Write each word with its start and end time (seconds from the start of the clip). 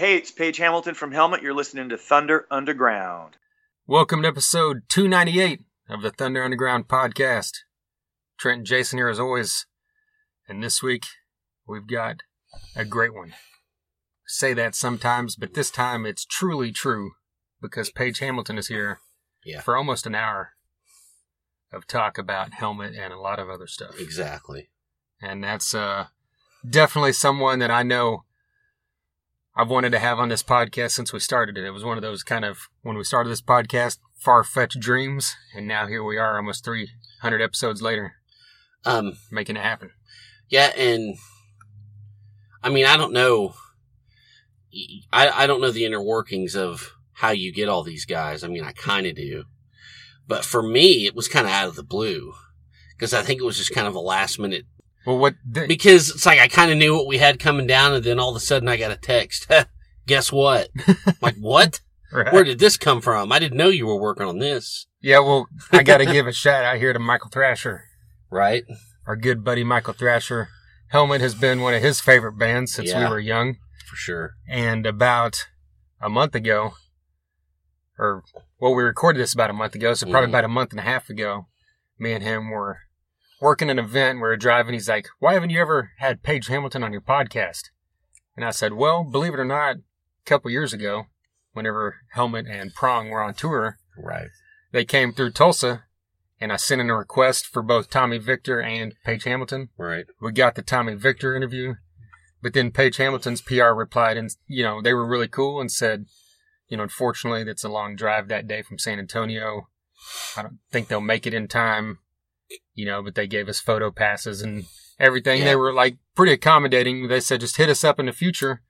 Hey, 0.00 0.16
it's 0.16 0.30
Page 0.30 0.56
Hamilton 0.56 0.94
from 0.94 1.12
Helmet. 1.12 1.42
You're 1.42 1.52
listening 1.52 1.90
to 1.90 1.98
Thunder 1.98 2.46
Underground. 2.50 3.36
Welcome 3.86 4.22
to 4.22 4.28
episode 4.28 4.84
298 4.88 5.60
of 5.90 6.00
the 6.00 6.10
Thunder 6.10 6.42
Underground 6.42 6.88
podcast. 6.88 7.50
Trent 8.38 8.56
and 8.60 8.66
Jason 8.66 8.98
here 8.98 9.10
as 9.10 9.20
always. 9.20 9.66
And 10.48 10.62
this 10.62 10.82
week, 10.82 11.04
we've 11.68 11.86
got 11.86 12.22
a 12.74 12.86
great 12.86 13.12
one. 13.12 13.34
say 14.26 14.54
that 14.54 14.74
sometimes, 14.74 15.36
but 15.36 15.52
this 15.52 15.70
time 15.70 16.06
it's 16.06 16.24
truly 16.24 16.72
true 16.72 17.10
because 17.60 17.90
Page 17.90 18.20
Hamilton 18.20 18.56
is 18.56 18.68
here 18.68 19.00
Yeah. 19.44 19.60
for 19.60 19.76
almost 19.76 20.06
an 20.06 20.14
hour 20.14 20.52
of 21.70 21.86
talk 21.86 22.16
about 22.16 22.54
helmet 22.54 22.94
and 22.96 23.12
a 23.12 23.20
lot 23.20 23.38
of 23.38 23.50
other 23.50 23.66
stuff. 23.66 24.00
Exactly. 24.00 24.70
And 25.20 25.44
that's 25.44 25.74
uh, 25.74 26.06
definitely 26.66 27.12
someone 27.12 27.58
that 27.58 27.70
I 27.70 27.82
know 27.82 28.24
I've 29.56 29.68
wanted 29.68 29.90
to 29.92 29.98
have 29.98 30.18
on 30.18 30.28
this 30.28 30.42
podcast 30.42 30.92
since 30.92 31.12
we 31.12 31.18
started 31.20 31.58
it. 31.58 31.64
It 31.64 31.72
was 31.72 31.84
one 31.84 31.98
of 31.98 32.02
those 32.02 32.22
kind 32.22 32.44
of, 32.44 32.68
when 32.82 32.96
we 32.96 33.04
started 33.04 33.30
this 33.30 33.42
podcast, 33.42 33.98
far 34.18 34.44
fetched 34.44 34.80
dreams. 34.80 35.34
And 35.54 35.66
now 35.66 35.86
here 35.86 36.04
we 36.04 36.16
are 36.18 36.36
almost 36.36 36.64
300 36.64 37.42
episodes 37.42 37.82
later, 37.82 38.14
Um, 38.84 39.14
making 39.30 39.56
it 39.56 39.62
happen. 39.62 39.90
yeah, 40.48 40.72
and 40.76 41.16
I 42.62 42.68
mean, 42.68 42.86
I 42.86 42.96
don't 42.96 43.12
know. 43.12 43.54
I, 45.12 45.28
I 45.30 45.46
don't 45.46 45.60
know 45.60 45.70
the 45.72 45.84
inner 45.84 46.02
workings 46.02 46.54
of 46.54 46.94
how 47.14 47.30
you 47.30 47.52
get 47.52 47.68
all 47.68 47.82
these 47.82 48.04
guys. 48.06 48.44
I 48.44 48.48
mean, 48.48 48.62
I 48.64 48.72
kind 48.72 49.06
of 49.06 49.16
do. 49.16 49.44
But 50.28 50.44
for 50.44 50.62
me, 50.62 51.06
it 51.06 51.14
was 51.14 51.26
kind 51.26 51.46
of 51.46 51.52
out 51.52 51.68
of 51.68 51.76
the 51.76 51.82
blue. 51.82 52.34
Because 52.96 53.12
I 53.12 53.22
think 53.22 53.40
it 53.40 53.44
was 53.44 53.56
just 53.58 53.74
kind 53.74 53.88
of 53.88 53.94
a 53.94 54.00
last 54.00 54.38
minute. 54.38 54.66
Well, 55.06 55.18
what, 55.18 55.34
the, 55.48 55.66
Because 55.66 56.10
it's 56.10 56.26
like 56.26 56.38
I 56.38 56.48
kind 56.48 56.70
of 56.70 56.76
knew 56.78 56.94
what 56.94 57.06
we 57.06 57.18
had 57.18 57.38
coming 57.38 57.66
down, 57.66 57.94
and 57.94 58.04
then 58.04 58.18
all 58.20 58.30
of 58.30 58.36
a 58.36 58.40
sudden 58.40 58.68
I 58.68 58.76
got 58.76 58.90
a 58.90 58.96
text. 58.96 59.50
Guess 60.06 60.30
what? 60.32 60.68
like, 61.22 61.36
what? 61.36 61.80
right. 62.12 62.32
Where 62.32 62.44
did 62.44 62.58
this 62.58 62.76
come 62.76 63.00
from? 63.00 63.32
I 63.32 63.38
didn't 63.38 63.56
know 63.56 63.68
you 63.68 63.86
were 63.86 64.00
working 64.00 64.26
on 64.26 64.38
this. 64.38 64.86
yeah, 65.00 65.20
well, 65.20 65.46
I 65.72 65.82
got 65.82 65.98
to 65.98 66.06
give 66.06 66.26
a 66.26 66.32
shout 66.44 66.64
out 66.64 66.76
here 66.78 66.92
to 66.92 66.98
Michael 66.98 67.30
Thrasher, 67.30 67.84
Right? 68.30 68.64
our 69.06 69.16
good 69.16 69.42
buddy 69.44 69.64
Michael 69.64 69.94
Thrasher. 69.94 70.48
Helmet 70.88 71.20
has 71.20 71.34
been 71.34 71.60
one 71.60 71.72
of 71.74 71.82
his 71.82 72.00
favorite 72.00 72.36
bands 72.38 72.72
since 72.74 72.92
we 72.92 73.00
were 73.04 73.18
young. 73.20 73.54
For 73.88 73.96
sure. 73.96 74.32
And 74.48 74.84
about 74.86 75.46
a 76.00 76.08
month 76.08 76.34
ago, 76.34 76.72
or 77.98 78.22
well, 78.60 78.74
we 78.74 78.82
recorded 78.82 79.20
this 79.20 79.32
about 79.34 79.50
a 79.50 79.54
month 79.54 79.74
ago, 79.74 79.94
so 79.94 80.06
probably 80.10 80.26
Mhm. 80.26 80.30
about 80.30 80.44
a 80.44 80.48
month 80.48 80.70
and 80.72 80.80
a 80.80 80.84
half 80.84 81.08
ago, 81.10 81.46
me 81.98 82.12
and 82.12 82.22
him 82.24 82.50
were 82.50 82.78
working 83.40 83.70
an 83.70 83.78
event. 83.78 84.18
We 84.18 84.22
were 84.22 84.36
driving. 84.36 84.74
He's 84.74 84.88
like, 84.88 85.08
"Why 85.18 85.34
haven't 85.34 85.50
you 85.50 85.60
ever 85.60 85.92
had 85.98 86.22
Page 86.22 86.46
Hamilton 86.48 86.82
on 86.84 86.92
your 86.92 87.00
podcast?" 87.00 87.70
And 88.36 88.44
I 88.44 88.50
said, 88.50 88.74
"Well, 88.74 89.04
believe 89.04 89.34
it 89.34 89.40
or 89.40 89.44
not, 89.44 89.76
a 89.76 89.82
couple 90.24 90.50
years 90.50 90.72
ago, 90.72 91.06
whenever 91.52 91.96
Helmet 92.12 92.46
and 92.46 92.74
Prong 92.74 93.10
were 93.10 93.22
on 93.22 93.34
tour, 93.34 93.78
Right. 93.96 94.28
they 94.72 94.84
came 94.84 95.12
through 95.12 95.32
Tulsa." 95.32 95.84
And 96.42 96.52
I 96.52 96.56
sent 96.56 96.80
in 96.80 96.88
a 96.88 96.96
request 96.96 97.46
for 97.46 97.60
both 97.62 97.90
Tommy 97.90 98.16
Victor 98.16 98.60
and 98.62 98.94
Page 99.04 99.24
Hamilton 99.24 99.68
Right. 99.76 100.06
we 100.22 100.32
got 100.32 100.54
the 100.54 100.62
Tommy 100.62 100.94
Victor 100.94 101.36
interview, 101.36 101.74
but 102.40 102.54
then 102.54 102.70
Page 102.70 102.96
Hamilton's 102.96 103.42
PR 103.42 103.72
replied, 103.74 104.16
and 104.16 104.30
you 104.46 104.62
know 104.62 104.80
they 104.80 104.94
were 104.94 105.06
really 105.06 105.28
cool 105.28 105.60
and 105.60 105.70
said, 105.70 106.06
you 106.68 106.76
know, 106.78 106.82
unfortunately 106.84 107.44
that's 107.44 107.64
a 107.64 107.68
long 107.68 107.94
drive 107.94 108.28
that 108.28 108.46
day 108.46 108.62
from 108.62 108.78
San 108.78 108.98
Antonio. 108.98 109.68
I 110.34 110.42
don't 110.42 110.60
think 110.70 110.88
they'll 110.88 111.00
make 111.02 111.26
it 111.26 111.34
in 111.34 111.46
time, 111.46 111.98
you 112.74 112.86
know, 112.86 113.02
but 113.02 113.14
they 113.14 113.26
gave 113.26 113.48
us 113.48 113.60
photo 113.60 113.90
passes 113.90 114.42
and 114.42 114.64
everything. 114.98 115.40
Yeah. 115.40 115.44
They 115.46 115.56
were 115.56 115.72
like 115.72 115.96
pretty 116.14 116.32
accommodating. 116.32 117.08
They 117.08 117.20
said 117.20 117.40
just 117.40 117.56
hit 117.56 117.68
us 117.68 117.84
up 117.84 117.98
in 117.98 118.06
the 118.06 118.12
future, 118.12 118.62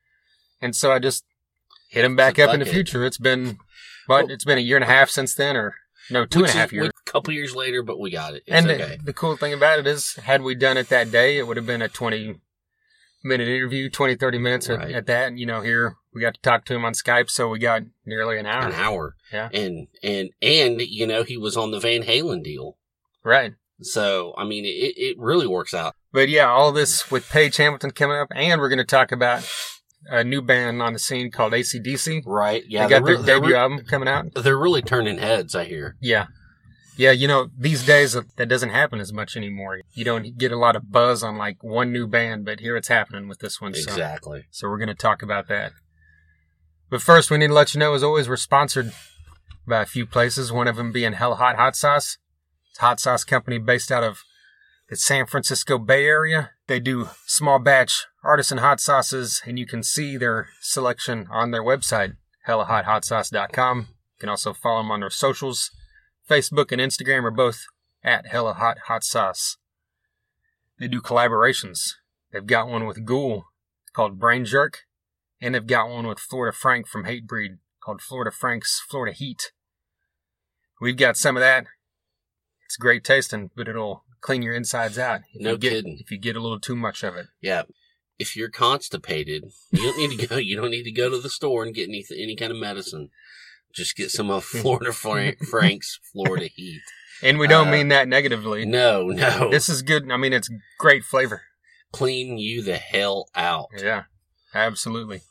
and 0.60 0.74
so 0.74 0.92
I 0.92 0.98
just 0.98 1.24
hit 1.90 2.02
them 2.02 2.16
back 2.16 2.38
up 2.38 2.52
in 2.54 2.60
the 2.60 2.66
future. 2.66 3.04
It's 3.04 3.18
been, 3.18 3.58
but 4.06 4.24
Well- 4.24 4.30
it's 4.30 4.44
been 4.44 4.58
a 4.58 4.62
year 4.62 4.76
and 4.76 4.84
a 4.84 4.88
half 4.88 5.10
since 5.10 5.34
then, 5.34 5.56
or 5.56 5.74
no, 6.10 6.24
two 6.26 6.40
and 6.40 6.48
a 6.48 6.52
half 6.52 6.72
years. 6.72 6.88
A 6.88 7.10
couple 7.10 7.32
years 7.34 7.54
later, 7.54 7.82
but 7.82 7.98
we 7.98 8.10
got 8.10 8.34
it. 8.34 8.42
It's 8.46 8.54
And 8.56 8.68
the- 8.68 8.74
okay. 8.84 8.98
the, 9.02 9.12
cool 9.12 9.36
thing 9.36 9.52
about 9.52 9.78
it 9.80 9.86
is, 9.86 10.14
had 10.14 10.42
we 10.42 10.54
done 10.54 10.76
it 10.76 10.88
that 10.88 11.10
day, 11.10 11.38
it 11.38 11.46
would 11.46 11.56
have 11.56 11.66
been 11.66 11.82
a 11.82 11.88
20 11.88 12.36
minute 13.22 13.48
interview, 13.48 13.90
20, 13.90 14.14
30 14.16 14.38
minutes 14.38 14.70
at, 14.70 14.90
at 14.90 15.06
that. 15.06 15.28
And, 15.28 15.38
you 15.38 15.46
know, 15.46 15.60
here 15.60 15.96
we 16.14 16.20
got 16.20 16.34
to 16.34 16.40
talk 16.40 16.64
to 16.66 16.74
him 16.74 16.84
on 16.84 16.94
Skype, 16.94 17.30
so 17.30 17.48
we 17.48 17.58
got 17.58 17.82
nearly 18.06 18.38
an 18.38 18.46
hour. 18.46 18.66
An 18.66 18.72
hour. 18.72 19.16
Yeah. 19.32 19.48
And 19.52 19.88
and 20.02 20.30
and 20.42 20.80
you 20.80 21.06
know 21.06 21.22
he 21.22 21.36
was 21.36 21.56
on 21.56 21.70
the 21.70 21.78
Van 21.80 22.02
Halen 22.02 22.42
deal, 22.42 22.76
Right. 23.22 23.54
So 23.82 24.34
I 24.36 24.44
mean 24.44 24.64
it 24.64 24.94
it 24.96 25.16
really 25.18 25.46
works 25.46 25.74
out. 25.74 25.94
But 26.12 26.28
yeah, 26.28 26.48
all 26.48 26.72
this 26.72 27.10
with 27.10 27.28
Page 27.28 27.56
Hamilton 27.56 27.92
coming 27.92 28.16
up, 28.16 28.28
and 28.34 28.60
we're 28.60 28.68
going 28.68 28.78
to 28.78 28.84
talk 28.84 29.12
about 29.12 29.48
a 30.06 30.24
new 30.24 30.42
band 30.42 30.82
on 30.82 30.92
the 30.92 30.98
scene 30.98 31.30
called 31.30 31.52
ACDC. 31.52 32.22
Right? 32.26 32.64
Yeah. 32.66 32.84
they 32.84 32.90
got 32.90 33.04
their 33.04 33.18
re- 33.18 33.24
debut 33.24 33.50
re- 33.50 33.56
album 33.56 33.84
coming 33.84 34.08
out. 34.08 34.34
They're 34.34 34.58
really 34.58 34.82
turning 34.82 35.18
heads. 35.18 35.54
I 35.54 35.64
hear. 35.64 35.96
Yeah. 36.00 36.26
Yeah, 36.96 37.12
you 37.12 37.28
know, 37.28 37.48
these 37.56 37.86
days 37.86 38.14
uh, 38.14 38.22
that 38.36 38.48
doesn't 38.50 38.70
happen 38.70 39.00
as 39.00 39.10
much 39.10 39.34
anymore. 39.34 39.80
You 39.94 40.04
don't 40.04 40.36
get 40.36 40.52
a 40.52 40.58
lot 40.58 40.76
of 40.76 40.92
buzz 40.92 41.22
on 41.22 41.38
like 41.38 41.62
one 41.62 41.92
new 41.92 42.06
band, 42.06 42.44
but 42.44 42.60
here 42.60 42.76
it's 42.76 42.88
happening 42.88 43.26
with 43.26 43.38
this 43.38 43.58
one. 43.58 43.72
So. 43.72 43.80
Exactly. 43.80 44.44
So 44.50 44.68
we're 44.68 44.76
going 44.76 44.88
to 44.88 44.94
talk 44.94 45.22
about 45.22 45.48
that. 45.48 45.72
But 46.90 47.00
first, 47.00 47.30
we 47.30 47.38
need 47.38 47.46
to 47.46 47.54
let 47.54 47.72
you 47.72 47.80
know, 47.80 47.94
as 47.94 48.02
always, 48.02 48.28
we're 48.28 48.36
sponsored 48.36 48.92
by 49.66 49.80
a 49.80 49.86
few 49.86 50.04
places. 50.04 50.52
One 50.52 50.68
of 50.68 50.76
them 50.76 50.92
being 50.92 51.14
Hell 51.14 51.36
Hot 51.36 51.56
Hot 51.56 51.74
Sauce. 51.74 52.18
Hot 52.78 53.00
sauce 53.00 53.24
company 53.24 53.58
based 53.58 53.92
out 53.92 54.02
of 54.04 54.22
the 54.88 54.96
San 54.96 55.26
Francisco 55.26 55.78
Bay 55.78 56.06
Area. 56.06 56.50
They 56.66 56.80
do 56.80 57.10
small 57.26 57.58
batch 57.58 58.06
artisan 58.24 58.58
hot 58.58 58.80
sauces, 58.80 59.42
and 59.46 59.58
you 59.58 59.66
can 59.66 59.82
see 59.82 60.16
their 60.16 60.48
selection 60.60 61.26
on 61.30 61.50
their 61.50 61.62
website, 61.62 62.16
hellahothot.sauce.com. 62.48 63.78
You 63.78 64.18
can 64.18 64.28
also 64.28 64.52
follow 64.52 64.82
them 64.82 64.90
on 64.90 65.00
their 65.00 65.10
socials. 65.10 65.70
Facebook 66.28 66.72
and 66.72 66.80
Instagram 66.80 67.24
are 67.24 67.30
both 67.30 67.64
at 68.02 68.26
Hella 68.26 68.54
Hot 68.54 68.78
Hot 68.86 69.04
Sauce. 69.04 69.56
They 70.78 70.88
do 70.88 71.00
collaborations. 71.00 71.94
They've 72.32 72.46
got 72.46 72.68
one 72.68 72.86
with 72.86 73.04
Ghoul 73.04 73.44
called 73.92 74.18
Brain 74.18 74.44
Jerk, 74.44 74.84
and 75.40 75.54
they've 75.54 75.66
got 75.66 75.88
one 75.90 76.06
with 76.06 76.18
Florida 76.18 76.56
Frank 76.56 76.86
from 76.86 77.04
Hatebreed 77.04 77.58
called 77.80 78.00
Florida 78.00 78.30
Frank's 78.30 78.80
Florida 78.88 79.14
Heat. 79.14 79.52
We've 80.80 80.96
got 80.96 81.16
some 81.16 81.36
of 81.36 81.40
that. 81.40 81.66
It's 82.70 82.76
great 82.76 83.02
tasting, 83.02 83.50
but 83.56 83.66
it'll 83.66 84.04
clean 84.20 84.42
your 84.42 84.54
insides 84.54 84.96
out 84.96 85.22
if 85.34 85.40
No 85.42 85.50
you 85.52 85.58
get, 85.58 85.70
kidding. 85.70 85.98
if 85.98 86.12
you 86.12 86.18
get 86.18 86.36
a 86.36 86.40
little 86.40 86.60
too 86.60 86.76
much 86.76 87.02
of 87.02 87.16
it. 87.16 87.26
Yeah. 87.40 87.62
If 88.16 88.36
you're 88.36 88.48
constipated, 88.48 89.46
you 89.72 89.82
don't 89.82 89.96
need 89.98 90.16
to 90.20 90.26
go. 90.28 90.36
You 90.36 90.54
don't 90.56 90.70
need 90.70 90.84
to 90.84 90.92
go 90.92 91.10
to 91.10 91.18
the 91.18 91.28
store 91.30 91.64
and 91.64 91.74
get 91.74 91.88
any 91.88 92.04
any 92.16 92.36
kind 92.36 92.52
of 92.52 92.58
medicine. 92.58 93.08
Just 93.74 93.96
get 93.96 94.12
some 94.12 94.30
of 94.30 94.44
Florida 94.62 94.92
Frank, 94.92 95.44
Frank's 95.46 95.98
Florida 96.12 96.46
Heat. 96.46 96.80
And 97.24 97.40
we 97.40 97.48
don't 97.48 97.66
Uh, 97.66 97.72
mean 97.72 97.88
that 97.88 98.06
negatively. 98.06 98.64
No, 98.64 99.06
no. 99.08 99.50
This 99.50 99.68
is 99.68 99.82
good. 99.82 100.08
I 100.08 100.16
mean, 100.16 100.32
it's 100.32 100.48
great 100.78 101.02
flavor. 101.02 101.42
clean 101.90 102.38
you 102.38 102.62
the 102.62 102.76
hell 102.76 103.26
out 103.34 103.66
Yeah, 103.76 104.04
absolutely. 104.54 105.22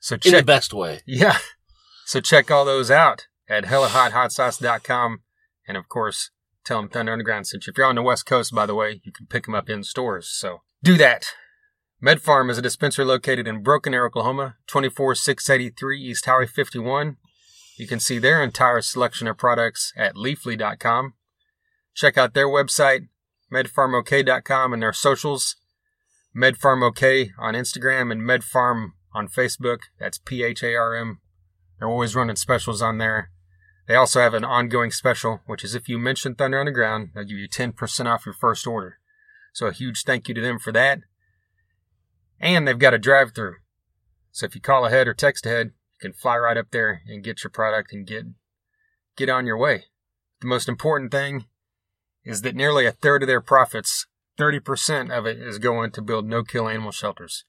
So 0.00 0.16
in 0.24 0.32
the 0.32 0.42
best 0.42 0.72
way. 0.72 1.00
yeah. 1.06 1.36
So 2.06 2.20
check 2.22 2.50
all 2.50 2.64
those 2.64 2.90
out 2.90 3.26
at 3.50 3.64
hellahothot.sauce.com. 3.64 5.20
And 5.66 5.76
of 5.76 5.88
course, 5.88 6.30
tell 6.64 6.80
them 6.80 6.88
Thunder 6.88 7.12
Underground 7.12 7.46
sent 7.46 7.66
you. 7.66 7.70
If 7.70 7.78
you're 7.78 7.86
on 7.86 7.94
the 7.94 8.02
West 8.02 8.26
Coast, 8.26 8.54
by 8.54 8.66
the 8.66 8.74
way, 8.74 9.00
you 9.04 9.12
can 9.12 9.26
pick 9.26 9.44
them 9.44 9.54
up 9.54 9.68
in 9.68 9.82
stores. 9.82 10.28
So 10.28 10.62
do 10.82 10.96
that. 10.98 11.26
MedPharm 12.02 12.50
is 12.50 12.58
a 12.58 12.62
dispensary 12.62 13.04
located 13.04 13.48
in 13.48 13.62
Broken 13.62 13.94
Arrow, 13.94 14.08
Oklahoma, 14.08 14.56
24683 14.66 16.00
East 16.02 16.26
Highway 16.26 16.46
51. 16.46 17.16
You 17.78 17.86
can 17.86 17.98
see 17.98 18.18
their 18.18 18.42
entire 18.42 18.82
selection 18.82 19.26
of 19.26 19.38
products 19.38 19.92
at 19.96 20.14
leafly.com. 20.14 21.14
Check 21.94 22.18
out 22.18 22.34
their 22.34 22.48
website, 22.48 23.08
medpharmok.com, 23.52 24.72
and 24.72 24.82
their 24.82 24.92
socials, 24.92 25.56
medpharmok 26.36 27.30
on 27.38 27.54
Instagram 27.54 28.12
and 28.12 28.22
medpharm 28.22 28.92
on 29.14 29.28
Facebook. 29.28 29.78
That's 29.98 30.18
P 30.18 30.42
H 30.42 30.62
A 30.62 30.74
R 30.74 30.94
M. 30.94 31.20
They're 31.78 31.88
always 31.88 32.14
running 32.14 32.36
specials 32.36 32.82
on 32.82 32.98
there. 32.98 33.30
They 33.86 33.94
also 33.94 34.20
have 34.20 34.34
an 34.34 34.44
ongoing 34.44 34.90
special, 34.90 35.40
which 35.46 35.62
is 35.62 35.74
if 35.74 35.88
you 35.88 35.98
mention 35.98 36.34
Thunder 36.34 36.58
Underground, 36.58 37.10
they'll 37.14 37.24
give 37.24 37.38
you 37.38 37.48
10% 37.48 38.06
off 38.06 38.24
your 38.24 38.34
first 38.34 38.66
order. 38.66 38.98
So 39.52 39.66
a 39.66 39.72
huge 39.72 40.04
thank 40.04 40.28
you 40.28 40.34
to 40.34 40.40
them 40.40 40.58
for 40.58 40.72
that. 40.72 41.00
And 42.40 42.66
they've 42.66 42.78
got 42.78 42.94
a 42.94 42.98
drive 42.98 43.34
through. 43.34 43.56
So 44.32 44.46
if 44.46 44.54
you 44.54 44.60
call 44.60 44.86
ahead 44.86 45.06
or 45.06 45.14
text 45.14 45.46
ahead, 45.46 45.72
you 45.92 46.10
can 46.10 46.12
fly 46.12 46.36
right 46.36 46.56
up 46.56 46.70
there 46.70 47.02
and 47.06 47.22
get 47.22 47.44
your 47.44 47.50
product 47.50 47.92
and 47.92 48.06
get 48.06 48.24
get 49.16 49.28
on 49.28 49.46
your 49.46 49.56
way. 49.56 49.84
The 50.40 50.48
most 50.48 50.68
important 50.68 51.12
thing 51.12 51.46
is 52.24 52.42
that 52.42 52.56
nearly 52.56 52.84
a 52.84 52.92
third 52.92 53.22
of 53.22 53.28
their 53.28 53.40
profits, 53.40 54.06
30% 54.38 55.16
of 55.16 55.24
it 55.24 55.38
is 55.38 55.58
going 55.58 55.92
to 55.92 56.02
build 56.02 56.26
no-kill 56.26 56.68
animal 56.68 56.90
shelters, 56.90 57.44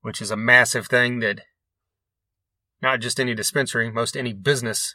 which 0.00 0.22
is 0.22 0.30
a 0.30 0.36
massive 0.36 0.86
thing 0.86 1.18
that 1.18 1.42
not 2.80 3.00
just 3.00 3.20
any 3.20 3.34
dispensary, 3.34 3.90
most 3.90 4.16
any 4.16 4.32
business 4.32 4.94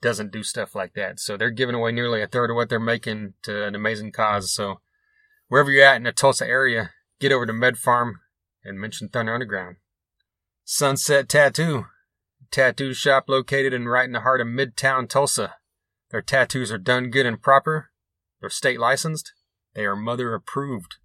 doesn't 0.00 0.32
do 0.32 0.42
stuff 0.42 0.74
like 0.74 0.94
that. 0.94 1.20
So 1.20 1.36
they're 1.36 1.50
giving 1.50 1.74
away 1.74 1.92
nearly 1.92 2.22
a 2.22 2.26
third 2.26 2.50
of 2.50 2.56
what 2.56 2.68
they're 2.68 2.80
making 2.80 3.34
to 3.42 3.64
an 3.64 3.74
amazing 3.74 4.12
cause. 4.12 4.52
So 4.52 4.80
wherever 5.48 5.70
you're 5.70 5.84
at 5.84 5.96
in 5.96 6.04
the 6.04 6.12
Tulsa 6.12 6.46
area, 6.46 6.90
get 7.20 7.32
over 7.32 7.46
to 7.46 7.52
Med 7.52 7.74
Pharm 7.74 8.12
and 8.64 8.78
mention 8.78 9.08
Thunder 9.08 9.34
Underground. 9.34 9.76
Sunset 10.64 11.28
Tattoo, 11.28 11.86
tattoo 12.50 12.92
shop 12.92 13.24
located 13.28 13.72
in 13.72 13.88
right 13.88 14.04
in 14.04 14.12
the 14.12 14.20
heart 14.20 14.40
of 14.40 14.46
Midtown 14.46 15.08
Tulsa. 15.08 15.54
Their 16.10 16.22
tattoos 16.22 16.72
are 16.72 16.78
done 16.78 17.10
good 17.10 17.26
and 17.26 17.40
proper. 17.40 17.90
They're 18.40 18.50
state 18.50 18.78
licensed. 18.78 19.32
They 19.74 19.84
are 19.84 19.96
mother 19.96 20.34
approved. 20.34 20.96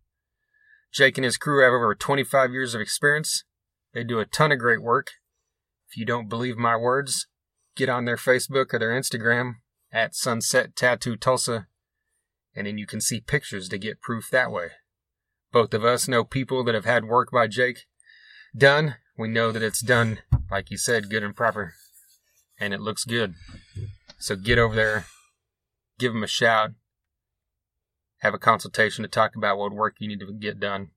Jake 0.91 1.17
and 1.17 1.25
his 1.25 1.37
crew 1.37 1.63
have 1.63 1.73
over 1.73 1.95
25 1.95 2.51
years 2.51 2.75
of 2.75 2.81
experience. 2.81 3.43
They 3.93 4.03
do 4.03 4.19
a 4.19 4.25
ton 4.25 4.51
of 4.51 4.59
great 4.59 4.81
work. 4.81 5.11
If 5.89 5.97
you 5.97 6.05
don't 6.05 6.29
believe 6.29 6.57
my 6.57 6.75
words, 6.75 7.27
get 7.75 7.89
on 7.89 8.05
their 8.05 8.17
Facebook 8.17 8.73
or 8.73 8.79
their 8.79 8.91
Instagram 8.91 9.55
at 9.91 10.15
Sunset 10.15 10.75
Tattoo 10.75 11.15
Tulsa, 11.15 11.67
and 12.55 12.67
then 12.67 12.77
you 12.77 12.85
can 12.85 13.01
see 13.01 13.19
pictures 13.19 13.69
to 13.69 13.77
get 13.77 14.01
proof 14.01 14.29
that 14.31 14.51
way. 14.51 14.69
Both 15.51 15.73
of 15.73 15.85
us 15.85 16.07
know 16.07 16.23
people 16.23 16.63
that 16.63 16.75
have 16.75 16.85
had 16.85 17.05
work 17.05 17.29
by 17.31 17.47
Jake 17.47 17.85
done. 18.55 18.95
We 19.17 19.27
know 19.27 19.51
that 19.51 19.61
it's 19.61 19.81
done, 19.81 20.19
like 20.49 20.71
you 20.71 20.77
said, 20.77 21.09
good 21.09 21.23
and 21.23 21.35
proper, 21.35 21.73
and 22.59 22.73
it 22.73 22.81
looks 22.81 23.05
good. 23.05 23.35
So 24.17 24.35
get 24.35 24.57
over 24.57 24.75
there, 24.75 25.05
give 25.99 26.13
them 26.13 26.23
a 26.23 26.27
shout, 26.27 26.71
have 28.19 28.33
a 28.33 28.39
consultation 28.39 29.03
to 29.03 29.07
talk 29.07 29.35
about 29.35 29.57
what 29.57 29.73
work 29.73 29.95
you 29.99 30.07
need 30.07 30.21
to 30.21 30.33
get 30.33 30.59
done, 30.59 30.89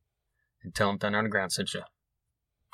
and 0.63 0.75
tell 0.75 0.89
them 0.89 0.99
Thunder 0.99 1.19
Underground 1.19 1.53
sent 1.53 1.75
you. 1.75 1.83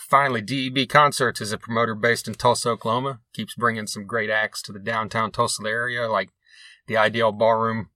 Finally, 0.08 0.42
DEB 0.42 0.88
Concerts 0.88 1.40
is 1.40 1.52
a 1.52 1.58
promoter 1.58 1.94
based 1.94 2.28
in 2.28 2.34
Tulsa, 2.34 2.70
Oklahoma. 2.70 3.20
Keeps 3.32 3.54
bringing 3.54 3.86
some 3.86 4.04
great 4.04 4.30
acts 4.30 4.60
to 4.62 4.72
the 4.72 4.78
downtown 4.78 5.30
Tulsa 5.30 5.62
area, 5.64 6.10
like 6.10 6.30
the 6.86 6.94
IDL 6.94 7.38
Ballroom, 7.38 7.88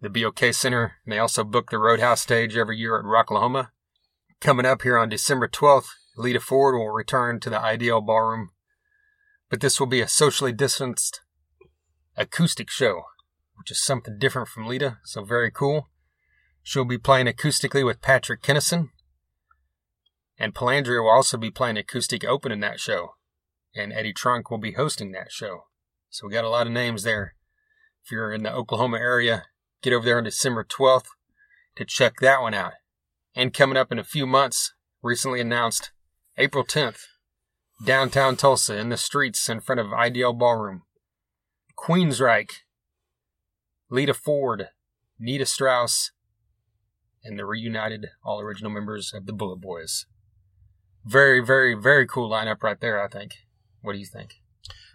the 0.00 0.10
BOK 0.10 0.52
Center, 0.52 0.94
and 1.04 1.12
they 1.12 1.18
also 1.18 1.44
book 1.44 1.70
the 1.70 1.78
Roadhouse 1.78 2.22
stage 2.22 2.56
every 2.56 2.78
year 2.78 2.98
at 2.98 3.04
Rocklahoma. 3.04 3.68
Coming 4.40 4.66
up 4.66 4.82
here 4.82 4.96
on 4.96 5.10
December 5.10 5.46
12th, 5.46 5.88
Lita 6.16 6.40
Ford 6.40 6.74
will 6.74 6.90
return 6.90 7.38
to 7.40 7.50
the 7.50 7.58
IDL 7.58 8.04
Ballroom, 8.04 8.50
but 9.48 9.60
this 9.60 9.78
will 9.78 9.86
be 9.86 10.00
a 10.00 10.08
socially 10.08 10.52
distanced 10.52 11.20
acoustic 12.16 12.70
show, 12.70 13.02
which 13.54 13.70
is 13.70 13.82
something 13.82 14.18
different 14.18 14.48
from 14.48 14.66
Lita, 14.66 14.98
so 15.04 15.22
very 15.22 15.50
cool. 15.50 15.88
She'll 16.62 16.84
be 16.84 16.98
playing 16.98 17.26
acoustically 17.26 17.84
with 17.84 18.02
Patrick 18.02 18.42
Kennison, 18.42 18.88
and 20.40 20.54
Palandria 20.54 21.02
will 21.02 21.10
also 21.10 21.36
be 21.36 21.50
playing 21.50 21.76
acoustic 21.76 22.24
open 22.24 22.50
in 22.50 22.60
that 22.60 22.80
show, 22.80 23.10
and 23.76 23.92
Eddie 23.92 24.14
Trunk 24.14 24.50
will 24.50 24.58
be 24.58 24.72
hosting 24.72 25.12
that 25.12 25.30
show. 25.30 25.64
So 26.08 26.26
we 26.26 26.32
got 26.32 26.46
a 26.46 26.48
lot 26.48 26.66
of 26.66 26.72
names 26.72 27.02
there. 27.02 27.34
If 28.02 28.10
you're 28.10 28.32
in 28.32 28.42
the 28.42 28.52
Oklahoma 28.52 28.96
area, 28.96 29.44
get 29.82 29.92
over 29.92 30.06
there 30.06 30.16
on 30.16 30.24
December 30.24 30.64
12th 30.64 31.08
to 31.76 31.84
check 31.84 32.14
that 32.20 32.40
one 32.40 32.54
out. 32.54 32.72
And 33.36 33.52
coming 33.52 33.76
up 33.76 33.92
in 33.92 33.98
a 33.98 34.04
few 34.04 34.26
months, 34.26 34.72
recently 35.02 35.42
announced 35.42 35.92
April 36.38 36.64
10th, 36.64 37.02
downtown 37.84 38.34
Tulsa 38.34 38.78
in 38.78 38.88
the 38.88 38.96
streets 38.96 39.46
in 39.48 39.60
front 39.60 39.78
of 39.78 39.88
IDL 39.88 40.36
Ballroom. 40.36 40.82
Queensryche, 41.78 42.62
Lita 43.90 44.14
Ford, 44.14 44.68
Nita 45.18 45.44
Strauss, 45.44 46.12
and 47.22 47.38
the 47.38 47.44
reunited 47.44 48.06
all 48.24 48.40
original 48.40 48.70
members 48.70 49.12
of 49.12 49.26
the 49.26 49.34
Bullet 49.34 49.60
Boys. 49.60 50.06
Very, 51.04 51.40
very, 51.40 51.74
very 51.74 52.06
cool 52.06 52.30
lineup 52.30 52.62
right 52.62 52.80
there, 52.80 53.02
I 53.02 53.08
think. 53.08 53.32
What 53.82 53.94
do 53.94 53.98
you 53.98 54.06
think? 54.06 54.40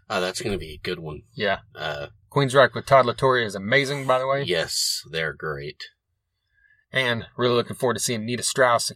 Oh, 0.09 0.21
that's 0.21 0.41
going 0.41 0.53
to 0.53 0.59
be 0.59 0.73
a 0.73 0.77
good 0.77 0.99
one. 0.99 1.23
Yeah. 1.33 1.59
Uh, 1.73 2.07
Queensryche 2.31 2.75
with 2.75 2.85
Todd 2.85 3.05
La 3.05 3.13
Torre 3.13 3.39
is 3.39 3.55
amazing, 3.55 4.05
by 4.05 4.19
the 4.19 4.27
way. 4.27 4.43
yes, 4.43 5.01
they're 5.09 5.33
great. 5.33 5.85
And 6.91 7.25
really 7.37 7.55
looking 7.55 7.75
forward 7.75 7.95
to 7.95 7.99
seeing 7.99 8.25
Nita 8.25 8.43
Strauss 8.43 8.91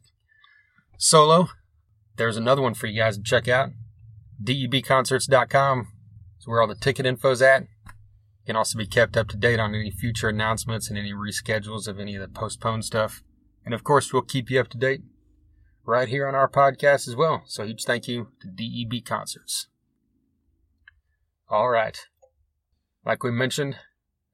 solo. 0.97 1.49
There's 2.17 2.37
another 2.37 2.61
one 2.61 2.73
for 2.73 2.87
you 2.87 2.99
guys 3.01 3.17
to 3.17 3.23
check 3.23 3.47
out. 3.47 3.69
DEBconcerts.com 4.43 5.87
is 6.39 6.47
where 6.47 6.61
all 6.61 6.67
the 6.67 6.75
ticket 6.75 7.05
info's 7.05 7.41
at. 7.41 7.63
You 7.63 8.45
can 8.53 8.55
also 8.55 8.77
be 8.77 8.85
kept 8.85 9.17
up 9.17 9.27
to 9.29 9.37
date 9.37 9.59
on 9.59 9.73
any 9.73 9.91
future 9.91 10.29
announcements 10.29 10.89
and 10.89 10.97
any 10.97 11.13
reschedules 11.13 11.87
of 11.87 11.99
any 11.99 12.15
of 12.15 12.21
the 12.21 12.27
postponed 12.27 12.85
stuff. 12.85 13.21
And 13.65 13.73
of 13.73 13.83
course, 13.83 14.13
we'll 14.13 14.21
keep 14.21 14.49
you 14.49 14.59
up 14.59 14.69
to 14.69 14.77
date 14.77 15.01
right 15.85 16.07
here 16.07 16.27
on 16.27 16.35
our 16.35 16.49
podcast 16.49 17.07
as 17.07 17.15
well. 17.15 17.43
So 17.45 17.65
huge 17.65 17.83
thank 17.83 18.07
you 18.07 18.29
to 18.41 18.47
DEB 18.47 19.05
Concerts. 19.05 19.67
All 21.49 21.69
right. 21.69 21.97
Like 23.05 23.23
we 23.23 23.31
mentioned 23.31 23.77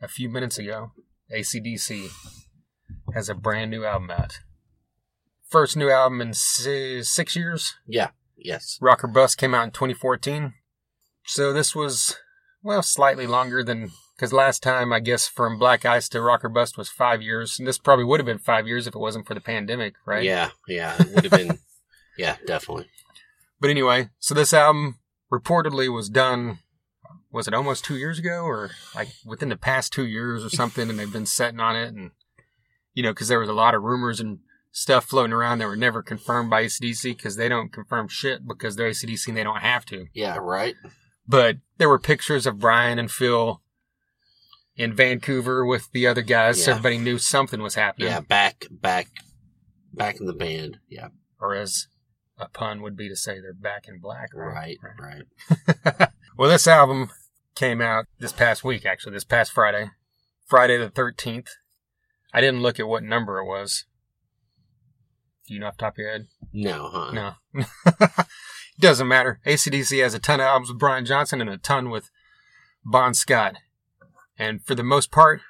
a 0.02 0.08
few 0.08 0.30
minutes 0.30 0.58
ago, 0.58 0.92
ACDC 1.34 2.10
has 3.14 3.30
a 3.30 3.36
brand 3.36 3.72
new 3.72 3.86
album 3.86 4.12
out. 4.12 4.40
First 5.48 5.78
new 5.78 5.90
album 5.90 6.22
in 6.22 6.34
six 6.34 7.36
years. 7.36 7.76
Yeah, 7.88 8.10
yes. 8.38 8.78
Rock 8.82 9.04
or 9.04 9.08
Bust 9.08 9.38
came 9.38 9.54
out 9.54 9.64
in 9.64 9.72
2014. 9.72 10.54
So 11.26 11.54
this 11.54 11.74
was, 11.74 12.18
well, 12.62 12.84
slightly 12.84 13.28
longer 13.28 13.64
than, 13.64 13.92
because 14.16 14.32
last 14.32 14.64
time, 14.64 14.94
I 14.94 15.00
guess, 15.00 15.28
from 15.28 15.60
Black 15.60 15.86
Ice 15.86 16.08
to 16.10 16.22
Rock 16.22 16.46
or 16.46 16.50
Bust 16.50 16.78
was 16.78 16.90
five 16.90 17.22
years. 17.22 17.60
And 17.60 17.68
this 17.68 17.78
probably 17.78 18.06
would 18.06 18.20
have 18.20 18.26
been 18.26 18.38
five 18.38 18.68
years 18.68 18.88
if 18.88 18.96
it 18.96 19.00
wasn't 19.00 19.28
for 19.28 19.34
the 19.34 19.42
pandemic, 19.42 19.96
right? 20.06 20.24
Yeah, 20.24 20.52
yeah. 20.68 20.96
It 21.00 21.14
would 21.14 21.24
have 21.26 21.32
been, 21.32 21.60
yeah, 22.18 22.38
definitely. 22.48 22.88
But 23.60 23.70
anyway, 23.70 24.10
so 24.20 24.34
this 24.34 24.54
album 24.54 25.00
reportedly 25.32 25.94
was 25.94 26.10
done, 26.10 26.60
was 27.32 27.48
it 27.48 27.54
almost 27.54 27.84
two 27.84 27.98
years 27.98 28.18
ago 28.18 28.44
or 28.44 28.72
like 28.94 29.10
within 29.26 29.50
the 29.50 29.58
past 29.58 29.92
two 29.92 30.06
years 30.06 30.46
or 30.46 30.50
something? 30.50 30.90
And 30.90 30.98
they've 30.98 31.12
been 31.12 31.26
setting 31.26 31.60
on 31.60 31.76
it. 31.76 31.94
And, 31.94 32.12
you 32.94 33.04
know, 33.04 33.12
because 33.12 33.28
there 33.28 33.40
was 33.40 33.50
a 33.50 33.54
lot 33.54 33.76
of 33.76 33.84
rumors 33.84 34.22
and 34.22 34.40
stuff 34.72 35.06
floating 35.06 35.34
around 35.34 35.58
that 35.58 35.68
were 35.68 35.76
never 35.76 36.02
confirmed 36.02 36.50
by 36.50 36.64
ACDC 36.64 37.18
because 37.18 37.36
they 37.36 37.50
don't 37.50 37.74
confirm 37.74 38.08
shit 38.08 38.48
because 38.48 38.76
they're 38.76 38.90
ACDC 38.90 39.28
and 39.28 39.38
they 39.38 39.44
don't 39.44 39.62
have 39.62 39.86
to. 39.86 40.08
Yeah, 40.14 40.38
right? 40.38 40.76
But 41.28 41.58
there 41.78 41.90
were 41.90 42.00
pictures 42.00 42.46
of 42.46 42.60
Brian 42.60 43.00
and 43.00 43.12
Phil 43.12 43.62
in 44.76 44.94
Vancouver 44.94 45.66
with 45.66 45.92
the 45.92 46.06
other 46.08 46.22
guys. 46.22 46.64
So 46.64 46.72
Yeah. 46.72 46.78
everybody 46.78 46.98
knew 46.98 47.18
something 47.18 47.62
was 47.62 47.76
happening. 47.76 48.08
Yeah, 48.10 48.20
back, 48.22 48.66
back, 48.70 49.08
back 49.94 50.20
in 50.20 50.26
the 50.26 50.34
band. 50.34 50.80
Yeah, 50.90 51.10
Or 51.40 51.56
as 51.56 51.88
a 52.38 52.50
pun 52.50 52.82
would 52.82 52.98
be 52.98 53.08
to 53.10 53.16
say 53.16 53.40
they're 53.40 53.54
back 53.54 53.88
in 53.88 54.00
black. 54.00 54.30
right, 54.34 54.78
Right. 55.00 55.24
right. 55.98 56.10
well, 56.38 56.50
this 56.50 56.68
album 56.68 57.10
came 57.56 57.82
out 57.82 58.06
this 58.20 58.34
past 58.34 58.64
week, 58.66 58.86
actually, 58.86 59.14
this 59.14 59.24
past 59.24 59.52
Friday, 59.54 59.92
Friday 60.46 60.78
the 60.78 60.90
13th. 60.90 61.48
I 62.34 62.42
didn't 62.42 62.62
look 62.62 62.80
at 62.80 62.88
what 62.88 63.04
number 63.04 63.40
it 63.40 63.46
was. 63.46 63.86
Do 65.48 65.54
you 65.54 65.60
know 65.62 65.68
off 65.68 65.78
the 65.78 65.82
top 65.84 65.94
of 65.94 65.98
your 66.00 66.12
head? 66.12 66.28
No, 66.52 66.90
huh? 66.92 67.12
No. 67.54 67.66
Doesn't 68.80 69.08
matter. 69.08 69.40
ACDC 69.46 70.02
has 70.04 70.14
a 70.14 70.20
ton 70.20 70.42
of 70.42 70.48
albums 70.48 70.70
with 70.70 70.80
Brian 70.80 71.06
Johnson 71.06 71.40
and 71.40 71.50
a 71.50 71.58
ton 71.58 71.90
with 71.90 72.10
Bon 72.84 73.14
Scott. 73.14 73.56
And 74.38 74.64
for 74.66 74.76
the 74.76 74.84
most 74.84 75.12
part, 75.12 75.42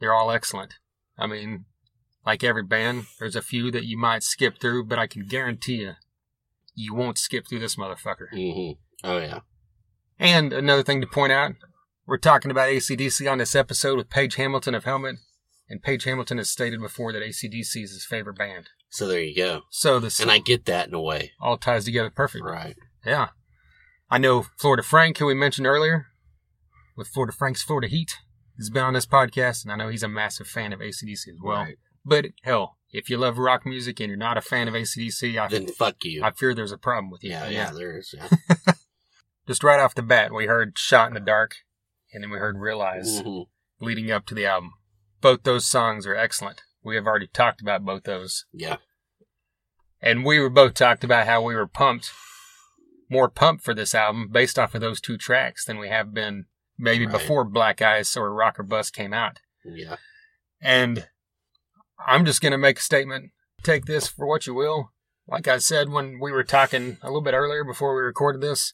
they're 0.00 0.14
all 0.14 0.30
excellent. 0.30 0.74
I 1.18 1.26
mean, 1.26 1.64
like 2.24 2.42
every 2.44 2.62
band, 2.62 3.06
there's 3.18 3.36
a 3.36 3.42
few 3.42 3.70
that 3.72 3.84
you 3.84 3.98
might 3.98 4.22
skip 4.22 4.60
through, 4.60 4.84
but 4.84 4.98
I 4.98 5.06
can 5.06 5.26
guarantee 5.26 5.76
you, 5.76 5.92
you 6.74 6.94
won't 6.94 7.18
skip 7.18 7.46
through 7.48 7.58
this 7.60 7.76
motherfucker. 7.76 8.28
hmm 8.32 8.72
Oh, 9.04 9.18
yeah. 9.18 9.40
And 10.18 10.52
another 10.52 10.82
thing 10.82 11.00
to 11.00 11.06
point 11.06 11.30
out, 11.32 11.52
we're 12.06 12.18
talking 12.18 12.50
about 12.50 12.68
ACDC 12.68 13.30
on 13.30 13.38
this 13.38 13.54
episode 13.54 13.96
with 13.96 14.10
Page 14.10 14.34
Hamilton 14.34 14.74
of 14.74 14.84
Helmet, 14.84 15.16
and 15.68 15.82
Page 15.82 16.04
Hamilton 16.04 16.38
has 16.38 16.50
stated 16.50 16.80
before 16.80 17.12
that 17.12 17.22
ACDC 17.22 17.82
is 17.84 17.92
his 17.92 18.06
favorite 18.08 18.36
band. 18.38 18.70
So 18.90 19.06
there 19.06 19.20
you 19.22 19.36
go. 19.36 19.62
So 19.70 20.00
this 20.00 20.18
And 20.18 20.30
I 20.30 20.38
get 20.38 20.64
that 20.64 20.88
in 20.88 20.94
a 20.94 21.00
way. 21.00 21.32
all 21.40 21.58
ties 21.58 21.84
together 21.84 22.10
perfect. 22.10 22.44
Right. 22.44 22.74
Yeah. 23.04 23.28
I 24.10 24.18
know 24.18 24.46
Florida 24.58 24.82
Frank, 24.82 25.18
who 25.18 25.26
we 25.26 25.34
mentioned 25.34 25.66
earlier, 25.66 26.06
with 26.98 27.08
Florida 27.08 27.32
Frank's 27.32 27.62
Florida 27.62 27.88
Heat, 27.88 28.12
He's 28.56 28.70
been 28.70 28.82
on 28.82 28.92
this 28.94 29.06
podcast, 29.06 29.62
and 29.62 29.72
I 29.72 29.76
know 29.76 29.88
he's 29.88 30.02
a 30.02 30.08
massive 30.08 30.48
fan 30.48 30.72
of 30.72 30.80
ACDC 30.80 31.28
as 31.28 31.38
well. 31.40 31.58
Right. 31.62 31.76
But 32.04 32.26
hell, 32.42 32.76
if 32.90 33.08
you 33.08 33.16
love 33.16 33.38
rock 33.38 33.64
music 33.64 34.00
and 34.00 34.08
you're 34.08 34.16
not 34.18 34.36
a 34.36 34.40
fan 34.40 34.66
of 34.66 34.74
ACDC, 34.74 35.38
I, 35.40 35.46
Then 35.46 35.68
fuck 35.68 36.04
you. 36.04 36.24
I 36.24 36.32
fear 36.32 36.54
there's 36.54 36.72
a 36.72 36.76
problem 36.76 37.08
with 37.08 37.22
you. 37.22 37.30
yeah, 37.30 37.44
But 37.44 37.52
yeah, 37.52 37.70
there 37.70 37.96
is. 37.96 38.12
Yeah. 38.16 38.28
Just 39.46 39.62
right 39.62 39.78
off 39.78 39.94
the 39.94 40.02
bat, 40.02 40.34
we 40.34 40.46
heard 40.46 40.76
Shot 40.76 41.06
in 41.06 41.14
the 41.14 41.20
Dark, 41.20 41.54
and 42.12 42.24
then 42.24 42.30
we 42.30 42.38
heard 42.38 42.58
Realize 42.58 43.22
Mhm. 43.22 43.46
leading 43.80 44.10
up 44.10 44.26
to 44.26 44.34
the 44.34 44.44
album. 44.46 44.72
Both 45.20 45.44
those 45.44 45.64
songs 45.64 46.04
are 46.04 46.16
excellent. 46.16 46.62
We 46.82 46.96
have 46.96 47.06
already 47.06 47.28
talked 47.28 47.60
about 47.60 47.84
both 47.84 48.02
those. 48.02 48.44
Yeah. 48.52 48.78
And 50.02 50.24
we 50.24 50.40
were 50.40 50.50
both 50.50 50.74
talked 50.74 51.04
about 51.04 51.26
how 51.28 51.42
we 51.42 51.54
were 51.54 51.68
pumped, 51.68 52.10
more 53.08 53.28
pumped 53.28 53.62
for 53.64 53.72
this 53.72 53.94
album 53.94 54.30
based 54.32 54.58
off 54.58 54.74
of 54.74 54.80
those 54.80 55.00
two 55.00 55.16
tracks 55.16 55.64
than 55.64 55.78
we 55.78 55.88
have 55.88 56.12
been 56.12 56.46
maybe 56.78 57.06
Right. 57.06 57.12
before 57.12 57.44
Black 57.44 57.82
Ice 57.82 58.16
or 58.16 58.32
Rocker 58.32 58.62
Bus 58.62 58.90
came 58.90 59.12
out. 59.12 59.40
Yeah. 59.64 59.96
And 60.60 61.08
I'm 62.06 62.24
just 62.24 62.40
going 62.40 62.52
to 62.52 62.58
make 62.58 62.78
a 62.78 62.82
statement. 62.82 63.32
Take 63.62 63.86
this 63.86 64.08
for 64.08 64.26
what 64.26 64.46
you 64.46 64.54
will. 64.54 64.92
Like 65.26 65.46
I 65.48 65.58
said 65.58 65.90
when 65.90 66.18
we 66.20 66.32
were 66.32 66.44
talking 66.44 66.98
a 67.02 67.06
little 67.06 67.20
bit 67.20 67.34
earlier 67.34 67.64
before 67.64 67.94
we 67.94 68.00
recorded 68.02 68.40
this, 68.40 68.72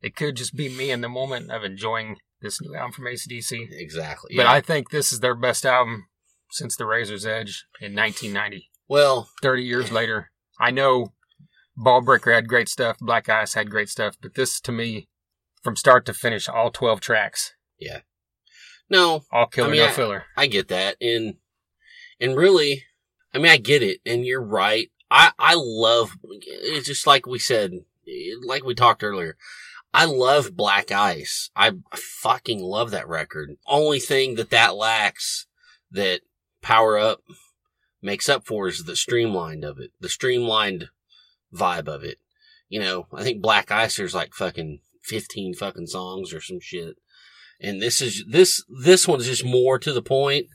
it 0.00 0.16
could 0.16 0.36
just 0.36 0.56
be 0.56 0.68
me 0.68 0.90
in 0.90 1.00
the 1.00 1.08
moment 1.08 1.50
of 1.50 1.62
enjoying 1.62 2.16
this 2.40 2.60
new 2.60 2.74
album 2.74 2.92
from 2.92 3.04
ACDC. 3.04 3.68
Exactly. 3.70 4.34
But. 4.36 4.46
I 4.46 4.60
think 4.60 4.90
this 4.90 5.12
is 5.12 5.20
their 5.20 5.36
best 5.36 5.64
album 5.64 6.06
since 6.50 6.74
The 6.76 6.86
Razor's 6.86 7.24
Edge 7.24 7.66
in 7.80 7.94
1990. 7.94 8.68
well, 8.88 9.28
30 9.42 9.62
years 9.62 9.92
later. 9.92 10.30
I 10.58 10.70
know 10.70 11.12
Ballbreaker 11.78 12.34
had 12.34 12.48
great 12.48 12.68
stuff. 12.68 12.98
Black 13.00 13.28
Ice 13.28 13.54
had 13.54 13.70
great 13.70 13.88
stuff. 13.88 14.16
But 14.20 14.34
this, 14.34 14.60
to 14.62 14.72
me, 14.72 15.08
from 15.62 15.76
start 15.76 16.04
to 16.06 16.14
finish, 16.14 16.48
all 16.48 16.70
12 16.70 17.00
tracks, 17.00 17.54
Yeah. 17.78 18.00
No, 18.90 19.24
all 19.32 19.46
killer, 19.46 19.68
I 19.68 19.70
mean, 19.70 19.80
no 19.80 19.86
I- 19.86 19.92
filler. 19.92 20.24
I 20.36 20.46
get 20.46 20.68
that. 20.68 20.96
And, 21.00 21.36
and 22.20 22.36
really, 22.36 22.84
I 23.32 23.38
mean, 23.38 23.50
I 23.50 23.56
get 23.56 23.82
it. 23.82 24.00
And 24.04 24.26
you're 24.26 24.42
right. 24.42 24.90
I, 25.10 25.32
I 25.38 25.54
love, 25.56 26.16
it's 26.44 26.86
just 26.88 27.06
like 27.06 27.26
we 27.26 27.38
said, 27.38 27.72
like 28.46 28.64
we 28.64 28.74
talked 28.74 29.02
earlier. 29.02 29.36
I 29.94 30.04
love 30.06 30.56
Black 30.56 30.90
Ice. 30.90 31.50
I 31.56 31.72
fucking 31.94 32.60
love 32.60 32.90
that 32.90 33.08
record. 33.08 33.56
Only 33.66 34.00
thing 34.00 34.34
that 34.34 34.50
that 34.50 34.74
lacks 34.74 35.46
that 35.90 36.20
Power 36.62 36.98
Up 36.98 37.20
makes 38.02 38.28
up 38.28 38.46
for 38.46 38.68
is 38.68 38.84
the 38.84 38.96
streamlined 38.96 39.64
of 39.64 39.78
it, 39.78 39.92
the 40.00 40.08
streamlined 40.08 40.88
vibe 41.54 41.88
of 41.88 42.04
it. 42.04 42.18
You 42.68 42.80
know, 42.80 43.06
I 43.12 43.22
think 43.22 43.42
Black 43.42 43.70
Ice, 43.70 43.98
is 43.98 44.14
like 44.14 44.34
fucking 44.34 44.80
15 45.04 45.54
fucking 45.54 45.86
songs 45.86 46.32
or 46.32 46.40
some 46.40 46.60
shit. 46.60 46.96
And 47.60 47.80
this 47.80 48.00
is, 48.00 48.24
this, 48.28 48.64
this 48.82 49.06
one's 49.06 49.26
just 49.26 49.44
more 49.44 49.78
to 49.78 49.92
the 49.92 50.02
point. 50.02 50.46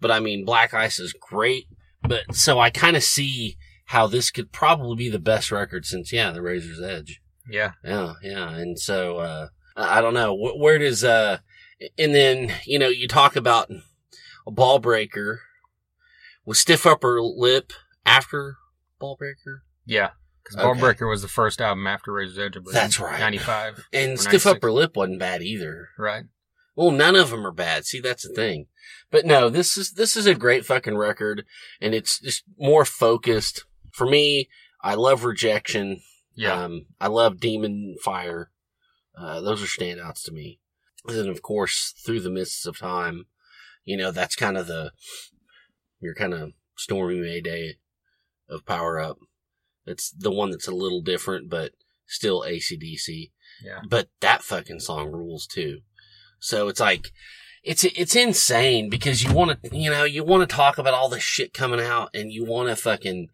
But 0.00 0.10
I 0.10 0.20
mean, 0.20 0.44
Black 0.44 0.74
Ice 0.74 0.98
is 0.98 1.12
great. 1.12 1.66
But 2.02 2.34
so 2.34 2.58
I 2.58 2.70
kind 2.70 2.96
of 2.96 3.02
see 3.02 3.56
how 3.86 4.06
this 4.06 4.30
could 4.30 4.52
probably 4.52 4.96
be 4.96 5.08
the 5.10 5.18
best 5.18 5.50
record 5.50 5.84
since, 5.84 6.12
yeah, 6.12 6.30
the 6.30 6.42
Razor's 6.42 6.80
Edge. 6.80 7.20
Yeah. 7.48 7.72
Yeah, 7.84 8.14
yeah. 8.22 8.50
And 8.50 8.78
so, 8.78 9.18
uh, 9.18 9.48
I 9.76 10.00
don't 10.00 10.14
know. 10.14 10.34
Wh- 10.36 10.58
Where 10.58 10.78
does, 10.78 11.02
uh, 11.02 11.38
and 11.98 12.14
then, 12.14 12.52
you 12.66 12.78
know, 12.78 12.88
you 12.88 13.08
talk 13.08 13.36
about 13.36 13.70
a 14.46 14.52
Ballbreaker 14.52 15.38
with 16.44 16.56
stiff 16.58 16.86
upper 16.86 17.20
lip 17.20 17.72
after 18.06 18.56
Ballbreaker. 19.00 19.60
Yeah. 19.84 20.10
Because 20.42 20.56
Okay. 20.64 20.80
Ballbreaker 20.80 21.08
was 21.08 21.22
the 21.22 21.28
first 21.28 21.60
album 21.60 21.86
after 21.86 22.12
Razor's 22.12 22.38
Edge, 22.38 22.56
I 22.56 22.60
believe. 22.60 22.74
That's 22.74 22.98
right. 23.00 23.20
95, 23.20 23.86
And 23.92 24.18
stiff 24.18 24.44
96. 24.44 24.46
upper 24.46 24.72
lip 24.72 24.96
wasn't 24.96 25.18
bad 25.20 25.42
either. 25.42 25.88
right? 25.98 26.24
Well, 26.76 26.90
none 26.92 27.16
of 27.16 27.30
them 27.30 27.46
are 27.46 27.52
bad. 27.52 27.84
See, 27.84 28.00
that's 28.00 28.26
the 28.26 28.32
thing. 28.34 28.66
But 29.10 29.26
no, 29.26 29.48
this 29.50 29.76
is, 29.76 29.92
this 29.92 30.16
is 30.16 30.26
a 30.26 30.34
great 30.34 30.64
fucking 30.64 30.96
record 30.96 31.44
and 31.80 31.94
it's 31.94 32.18
just 32.20 32.44
more 32.58 32.84
focused. 32.84 33.64
For 33.92 34.06
me, 34.06 34.48
I 34.82 34.94
love 34.94 35.24
rejection. 35.24 36.00
Yeah. 36.34 36.52
Um, 36.64 36.86
I 37.00 37.08
love 37.08 37.38
Demon 37.40 37.96
Fire. 38.02 38.50
Uh, 39.18 39.40
those 39.40 39.62
are 39.62 39.66
standouts 39.66 40.22
to 40.24 40.32
me. 40.32 40.60
And 41.06 41.18
then, 41.18 41.28
of 41.28 41.42
course, 41.42 41.92
Through 42.04 42.20
the 42.20 42.30
Mists 42.30 42.64
of 42.66 42.78
Time, 42.78 43.26
you 43.84 43.96
know, 43.96 44.10
that's 44.12 44.36
kind 44.36 44.56
of 44.56 44.66
the, 44.66 44.92
your 46.00 46.14
kind 46.14 46.32
of 46.32 46.52
stormy 46.76 47.20
Mayday 47.20 47.74
of 48.48 48.64
Power 48.64 49.00
Up. 49.00 49.18
It's 49.90 50.10
the 50.10 50.30
one 50.30 50.50
that's 50.50 50.68
a 50.68 50.74
little 50.74 51.02
different, 51.02 51.50
but 51.50 51.72
still 52.06 52.42
ACDC. 52.42 53.30
yeah. 53.64 53.80
But 53.88 54.08
that 54.20 54.42
fucking 54.42 54.80
song 54.80 55.10
rules 55.12 55.46
too. 55.46 55.80
So 56.38 56.68
it's 56.68 56.80
like, 56.80 57.12
it's, 57.62 57.84
it's 57.84 58.16
insane 58.16 58.88
because 58.88 59.22
you 59.22 59.32
want 59.34 59.62
to, 59.62 59.76
you 59.76 59.90
know, 59.90 60.04
you 60.04 60.24
want 60.24 60.48
to 60.48 60.56
talk 60.56 60.78
about 60.78 60.94
all 60.94 61.08
this 61.10 61.22
shit 61.22 61.52
coming 61.52 61.80
out 61.80 62.08
and 62.14 62.32
you 62.32 62.44
want 62.44 62.68
to 62.70 62.76
fucking, 62.76 63.28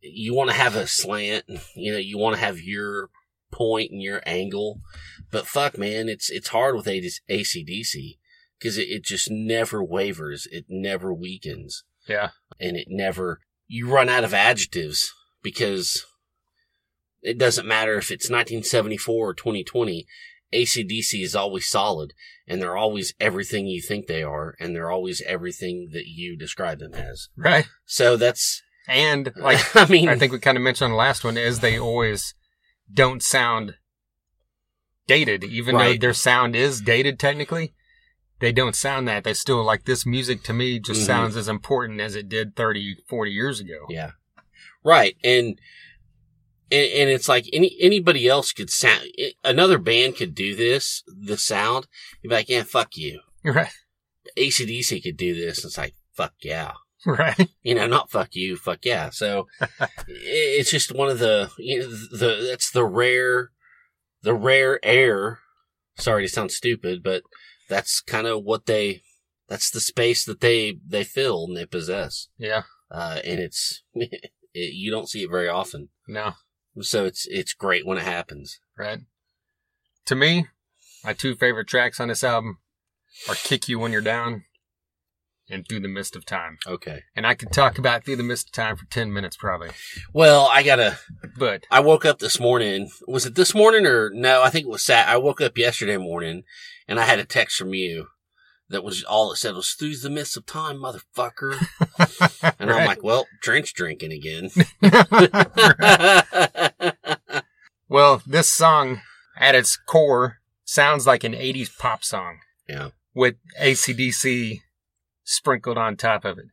you 0.00 0.34
want 0.34 0.50
to 0.50 0.56
have 0.56 0.74
a 0.74 0.86
slant, 0.88 1.44
you 1.76 1.92
know, 1.92 1.98
you 1.98 2.18
want 2.18 2.34
to 2.36 2.42
have 2.42 2.58
your 2.60 3.10
point 3.52 3.90
and 3.92 4.02
your 4.02 4.22
angle. 4.26 4.80
But 5.30 5.46
fuck, 5.46 5.78
man, 5.78 6.08
it's, 6.08 6.28
it's 6.30 6.48
hard 6.48 6.74
with 6.74 6.86
ACDC 6.86 8.18
because 8.58 8.76
it, 8.76 8.88
it 8.88 9.04
just 9.04 9.30
never 9.30 9.82
wavers. 9.82 10.46
It 10.50 10.66
never 10.68 11.14
weakens 11.14 11.84
Yeah. 12.08 12.30
and 12.58 12.76
it 12.76 12.88
never, 12.90 13.40
you 13.68 13.88
run 13.88 14.08
out 14.08 14.24
of 14.24 14.34
adjectives 14.34 15.14
because 15.42 16.04
it 17.22 17.38
doesn't 17.38 17.66
matter 17.66 17.96
if 17.98 18.10
it's 18.10 18.30
1974 18.30 19.14
or 19.30 19.34
2020. 19.34 20.06
ACDC 20.52 21.22
is 21.22 21.36
always 21.36 21.68
solid 21.68 22.12
and 22.48 22.60
they're 22.60 22.76
always 22.76 23.14
everything 23.20 23.66
you 23.68 23.80
think 23.80 24.06
they 24.08 24.22
are 24.22 24.56
and 24.58 24.74
they're 24.74 24.90
always 24.90 25.22
everything 25.26 25.90
that 25.92 26.06
you 26.06 26.36
describe 26.36 26.80
them 26.80 26.92
as. 26.94 27.28
Right. 27.36 27.66
So 27.86 28.16
that's, 28.16 28.60
And 28.88 29.32
like, 29.36 29.60
I 29.76 29.86
mean, 29.86 30.08
I 30.08 30.18
think 30.18 30.32
we 30.32 30.40
kind 30.40 30.56
of 30.56 30.64
mentioned 30.64 30.86
on 30.86 30.90
the 30.90 30.96
last 30.96 31.22
one 31.24 31.36
is 31.36 31.60
they 31.60 31.78
always 31.78 32.34
don't 32.92 33.22
sound 33.22 33.74
dated, 35.06 35.44
even 35.44 35.76
though 35.76 35.96
their 35.96 36.14
sound 36.14 36.56
is 36.56 36.80
dated 36.80 37.18
technically. 37.20 37.74
They 38.40 38.52
don't 38.52 38.74
sound 38.74 39.06
that. 39.06 39.22
They 39.24 39.34
still 39.34 39.62
like 39.62 39.84
this 39.84 40.06
music 40.06 40.42
to 40.44 40.52
me 40.52 40.80
just 40.80 41.02
Mhm. 41.02 41.06
sounds 41.06 41.36
as 41.36 41.46
important 41.48 42.00
as 42.00 42.14
it 42.16 42.28
did 42.28 42.56
30, 42.56 42.96
40 43.08 43.30
years 43.30 43.60
ago. 43.60 43.86
yeah, 43.88 44.12
right. 44.84 45.16
And, 45.22 45.58
and, 46.70 46.92
and 46.92 47.10
it's 47.10 47.28
like 47.28 47.46
any, 47.52 47.76
anybody 47.80 48.28
else 48.28 48.52
could 48.52 48.70
sound, 48.70 49.06
another 49.44 49.78
band 49.78 50.16
could 50.16 50.34
do 50.34 50.54
this, 50.54 51.02
the 51.06 51.36
sound. 51.36 51.86
You'd 52.22 52.30
be 52.30 52.36
like, 52.36 52.48
yeah, 52.48 52.62
fuck 52.62 52.96
you. 52.96 53.20
Right. 53.44 53.72
ACDC 54.36 55.02
could 55.02 55.16
do 55.16 55.34
this. 55.34 55.64
It's 55.64 55.78
like, 55.78 55.94
fuck 56.14 56.34
yeah. 56.42 56.72
Right. 57.06 57.48
you 57.62 57.74
know, 57.74 57.86
not 57.86 58.10
fuck 58.10 58.34
you, 58.34 58.56
fuck 58.56 58.84
yeah. 58.84 59.10
So 59.10 59.46
it's 60.08 60.70
just 60.70 60.94
one 60.94 61.08
of 61.08 61.18
the, 61.18 61.50
you 61.58 61.80
know, 61.80 61.88
the, 61.88 62.46
that's 62.48 62.70
the 62.70 62.84
rare, 62.84 63.50
the 64.22 64.34
rare 64.34 64.78
air. 64.82 65.38
Sorry 65.96 66.24
to 66.24 66.32
sound 66.32 66.52
stupid, 66.52 67.02
but 67.02 67.22
that's 67.68 68.00
kind 68.00 68.26
of 68.26 68.44
what 68.44 68.66
they, 68.66 69.02
that's 69.48 69.70
the 69.70 69.80
space 69.80 70.24
that 70.24 70.40
they, 70.40 70.78
they 70.86 71.04
fill 71.04 71.44
and 71.44 71.56
they 71.56 71.66
possess. 71.66 72.28
Yeah. 72.38 72.62
Uh, 72.90 73.20
and 73.24 73.40
it's, 73.40 73.82
it, 74.54 74.74
you 74.74 74.90
don't 74.90 75.08
see 75.08 75.22
it 75.22 75.30
very 75.30 75.48
often. 75.48 75.88
No. 76.06 76.32
So 76.80 77.04
it's, 77.04 77.26
it's 77.28 77.52
great 77.52 77.86
when 77.86 77.98
it 77.98 78.04
happens. 78.04 78.60
Right. 78.78 79.00
To 80.06 80.14
me, 80.14 80.46
my 81.04 81.12
two 81.12 81.34
favorite 81.34 81.68
tracks 81.68 82.00
on 82.00 82.08
this 82.08 82.24
album 82.24 82.58
are 83.28 83.34
Kick 83.34 83.68
You 83.68 83.78
When 83.78 83.92
You're 83.92 84.00
Down 84.00 84.44
and 85.48 85.66
Through 85.68 85.80
the 85.80 85.88
Mist 85.88 86.14
of 86.14 86.24
Time. 86.24 86.58
Okay. 86.66 87.02
And 87.16 87.26
I 87.26 87.34
could 87.34 87.52
talk 87.52 87.78
about 87.78 88.04
Through 88.04 88.16
the 88.16 88.22
Mist 88.22 88.48
of 88.48 88.52
Time 88.52 88.76
for 88.76 88.86
10 88.86 89.12
minutes 89.12 89.36
probably. 89.36 89.70
Well, 90.12 90.48
I 90.50 90.62
gotta, 90.62 90.98
But 91.36 91.64
I 91.70 91.80
woke 91.80 92.04
up 92.04 92.20
this 92.20 92.38
morning. 92.38 92.90
Was 93.06 93.26
it 93.26 93.34
this 93.34 93.54
morning 93.54 93.86
or 93.86 94.10
no? 94.10 94.42
I 94.42 94.50
think 94.50 94.66
it 94.66 94.70
was 94.70 94.84
Sat. 94.84 95.08
I 95.08 95.16
woke 95.16 95.40
up 95.40 95.58
yesterday 95.58 95.96
morning 95.96 96.44
and 96.86 96.98
I 97.00 97.04
had 97.04 97.18
a 97.18 97.24
text 97.24 97.56
from 97.56 97.74
you 97.74 98.06
that 98.68 98.84
was 98.84 99.02
all 99.02 99.32
it 99.32 99.36
said 99.36 99.54
was 99.54 99.72
through 99.72 99.96
the 99.96 100.10
mist 100.10 100.36
of 100.36 100.46
time, 100.46 100.78
motherfucker. 100.78 101.58
And 102.58 102.70
I'm 102.70 102.86
like, 102.86 103.02
well, 103.02 103.26
drench 103.40 103.74
drinking 103.74 104.12
again. 104.12 104.50
well, 107.88 108.22
this 108.26 108.50
song 108.50 109.00
at 109.38 109.54
its 109.54 109.76
core 109.76 110.38
sounds 110.64 111.06
like 111.06 111.24
an 111.24 111.32
80s 111.32 111.76
pop 111.78 112.04
song 112.04 112.38
yeah, 112.68 112.90
with 113.14 113.36
ACDC 113.60 114.60
sprinkled 115.24 115.78
on 115.78 115.96
top 115.96 116.24
of 116.24 116.38
it. 116.38 116.46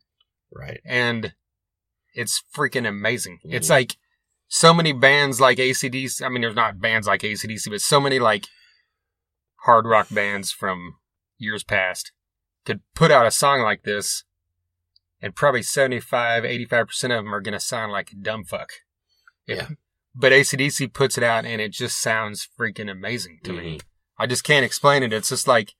right. 0.54 0.80
And 0.86 1.34
it's 2.14 2.42
freaking 2.56 2.88
amazing. 2.88 3.40
It's 3.44 3.68
Mhm. 3.68 3.72
like 3.72 3.98
so 4.48 4.74
many 4.74 4.94
bands 4.94 5.40
like 5.42 5.60
ACDC. 5.60 6.24
I 6.24 6.30
mean, 6.30 6.42
there's 6.42 6.56
not 6.56 6.80
bands 6.80 7.06
like 7.06 7.22
ACDC, 7.24 7.70
but 7.70 7.82
so 7.82 8.00
many 8.00 8.18
like 8.18 8.48
hard 9.66 9.86
rock 9.86 10.08
bands 10.10 10.52
from 10.52 10.96
years 11.38 11.64
past 11.64 12.12
could 12.66 12.82
put 12.96 13.12
out 13.12 13.28
a 13.28 13.32
song 13.32 13.62
like 13.62 13.84
this 13.84 14.24
and 15.22 15.36
probably 15.36 15.64
75, 15.64 16.44
85% 16.44 17.04
of 17.06 17.10
them 17.26 17.34
are 17.34 17.42
going 17.42 17.54
to 17.54 17.60
sound 17.60 17.92
like 17.92 18.12
a 18.12 18.16
dumb 18.16 18.44
fuck. 18.44 18.72
Yeah. 19.48 19.70
But 20.16 20.32
ACDC 20.32 20.94
puts 20.94 21.18
it 21.18 21.24
out 21.24 21.46
and 21.46 21.62
it 21.62 21.72
just 21.72 22.00
sounds 22.02 22.48
freaking 22.60 22.90
amazing 22.90 23.40
to 23.44 23.54
me. 23.54 23.78
Mhm. 23.78 23.82
I 24.18 24.26
just 24.28 24.44
can't 24.44 24.66
explain 24.66 25.04
it. 25.04 25.14
It's 25.14 25.30
just 25.30 25.48
like, 25.48 25.74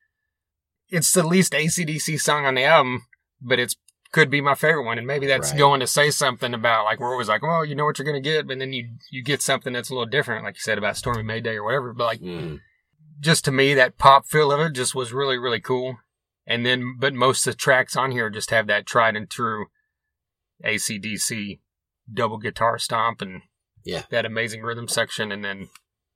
it's 0.90 1.12
the 1.12 1.26
least 1.26 1.54
ACDC 1.54 2.18
song 2.20 2.46
on 2.46 2.56
the 2.56 2.64
album, 2.64 3.06
but 3.42 3.60
it's 3.60 3.76
could 4.14 4.30
be 4.30 4.40
my 4.40 4.56
favorite 4.56 4.86
one. 4.86 4.98
And 4.98 5.06
maybe 5.06 5.28
that's 5.28 5.50
Right. 5.52 5.58
going 5.58 5.80
to 5.82 5.88
say 5.88 6.12
something 6.12 6.54
about 6.54 6.86
like, 6.86 7.00
we're 7.00 7.12
always 7.12 7.28
like, 7.28 7.42
well, 7.42 7.66
you 7.66 7.76
know 7.76 7.84
what 7.84 8.00
you're 8.00 8.06
going 8.06 8.22
to 8.22 8.30
get, 8.30 8.48
but 8.48 8.58
then 8.58 8.72
you, 8.72 8.88
you 9.12 9.22
get 9.22 9.42
something 9.42 9.74
that's 9.74 9.90
a 9.90 9.94
little 9.94 10.06
different, 10.06 10.46
like 10.46 10.56
you 10.56 10.62
said 10.62 10.78
about 10.78 10.96
Stormy 10.96 11.24
Mayday 11.24 11.56
or 11.56 11.64
whatever. 11.64 11.94
But 11.94 12.06
like, 12.06 12.22
Mhm. 12.22 12.62
just 13.20 13.44
to 13.46 13.52
me, 13.52 13.74
that 13.74 13.98
pop 13.98 14.26
feel 14.26 14.50
of 14.52 14.62
it 14.62 14.72
just 14.74 14.96
was 14.96 15.12
really, 15.12 15.38
really 15.38 15.60
cool. 15.60 15.98
And 16.50 16.66
then, 16.66 16.96
but 16.98 17.14
most 17.14 17.46
of 17.46 17.54
the 17.54 17.58
tracks 17.58 17.98
on 17.98 18.12
here 18.12 18.30
just 18.30 18.52
have 18.52 18.68
that 18.68 18.86
tried 18.86 19.18
and 19.18 19.30
true 19.30 19.66
ACDC 20.64 21.60
double 22.12 22.38
guitar 22.38 22.78
stomp 22.78 23.22
and 23.22 23.42
Yeah. 23.84 24.04
that 24.10 24.26
amazing 24.26 24.62
rhythm 24.64 24.88
section. 24.88 25.32
And 25.32 25.44
then 25.44 25.70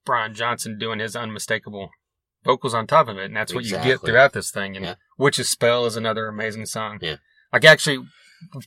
Brian 0.05 0.33
Johnson 0.33 0.77
doing 0.79 0.99
his 0.99 1.15
unmistakable 1.15 1.91
vocals 2.43 2.73
on 2.73 2.87
top 2.87 3.07
of 3.07 3.17
it. 3.17 3.25
And 3.25 3.35
that's 3.35 3.53
what 3.53 3.65
you 3.65 3.71
get 3.71 4.01
throughout 4.01 4.33
this 4.33 4.51
thing. 4.51 4.75
And 4.75 4.85
Yeah. 4.85 4.95
Witch's 5.17 5.49
Spell 5.49 5.85
is 5.85 5.95
another 5.97 6.27
amazing 6.27 6.65
song. 6.65 6.99
Yeah. 7.01 7.17
Like 7.51 7.65
actually 7.65 8.05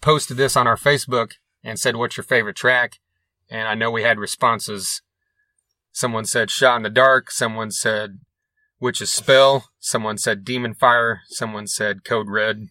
posted 0.01 0.37
this 0.37 0.57
on 0.57 0.67
our 0.67 0.77
Facebook 0.77 1.33
and 1.63 1.79
said, 1.81 1.97
what's 1.97 2.17
your 2.17 2.25
favorite 2.25 2.57
track? 2.57 2.99
And 3.49 3.67
I 3.67 3.75
know 3.75 3.91
we 3.91 4.03
had 4.03 4.19
responses. 4.19 5.03
Someone 5.93 6.25
said 6.25 6.51
Shot 6.51 6.77
in 6.77 6.83
the 6.83 6.91
Dark. 6.91 7.31
Someone 7.31 7.71
said 7.71 8.21
Witch's 8.85 9.11
Spell. 9.11 9.71
Someone 9.81 10.19
said 10.19 10.45
Demon 10.45 10.75
Fire. 10.75 11.23
Someone 11.29 11.67
said 11.67 12.05
Code 12.05 12.29
Red. 12.29 12.69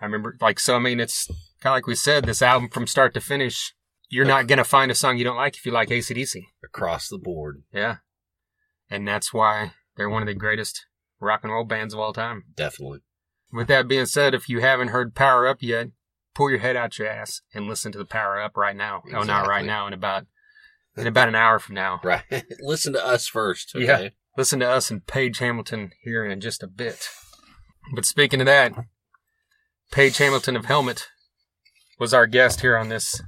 I 0.00 0.04
remember, 0.04 0.36
like, 0.40 0.58
so 0.58 0.74
I 0.74 0.80
mean, 0.80 0.98
it's 0.98 1.28
kind 1.60 1.72
of 1.72 1.76
like 1.76 1.86
we 1.86 1.94
said, 1.94 2.24
this 2.24 2.42
album 2.42 2.68
from 2.68 2.88
start 2.88 3.14
to 3.14 3.20
finish, 3.20 3.72
you're 4.08 4.24
not 4.24 4.48
going 4.48 4.58
to 4.58 4.64
find 4.64 4.90
a 4.90 4.96
song 4.96 5.16
you 5.16 5.22
don't 5.22 5.36
like 5.36 5.56
if 5.56 5.64
you 5.64 5.70
like 5.70 5.90
ACDC. 5.90 6.42
across 6.64 7.08
the 7.08 7.18
board. 7.18 7.62
Yeah. 7.72 7.98
And 8.90 9.06
that's 9.06 9.32
why 9.32 9.74
they're 9.96 10.10
one 10.10 10.22
of 10.22 10.26
the 10.26 10.34
greatest 10.34 10.86
rock 11.20 11.44
and 11.44 11.52
roll 11.52 11.62
bands 11.62 11.94
of 11.94 12.00
all 12.00 12.12
time. 12.12 12.42
Definitely. 12.56 13.02
With 13.52 13.68
that 13.68 13.86
being 13.86 14.06
said, 14.06 14.34
if 14.34 14.48
you 14.48 14.60
haven't 14.60 14.88
heard 14.88 15.14
Power 15.14 15.46
Up 15.46 15.58
yet, 15.60 15.90
pull 16.34 16.50
your 16.50 16.58
head 16.58 16.74
out 16.74 16.98
your 16.98 17.06
ass 17.06 17.42
and 17.54 17.68
listen 17.68 17.92
to 17.92 17.98
the 17.98 18.04
Power 18.04 18.40
Up 18.40 18.56
right 18.56 18.74
now. 18.74 19.04
Oh, 19.14 19.22
not 19.22 19.46
right 19.46 19.64
now, 19.64 19.86
in 19.86 19.92
about 19.92 20.26
in 20.96 21.06
about 21.06 21.28
an 21.28 21.36
hour 21.36 21.60
from 21.60 21.76
now. 21.76 22.00
Right. 22.02 22.24
Listen 22.60 22.92
to 22.92 23.04
us 23.04 23.26
first. 23.26 23.72
Okay? 23.74 23.84
Yeah. 23.84 24.08
Listen 24.36 24.60
to 24.60 24.68
us 24.68 24.90
and 24.90 25.06
Page 25.06 25.38
Hamilton 25.38 25.92
here 26.02 26.24
in 26.24 26.40
just 26.40 26.62
a 26.62 26.66
bit. 26.66 27.08
But 27.94 28.04
speaking 28.04 28.40
of 28.40 28.46
that, 28.46 28.72
Page 29.92 30.16
Hamilton 30.18 30.56
of 30.56 30.64
Helmet 30.64 31.08
was 31.98 32.12
our 32.12 32.26
guest 32.26 32.60
here 32.62 32.76
on 32.76 32.88
this 32.88 33.20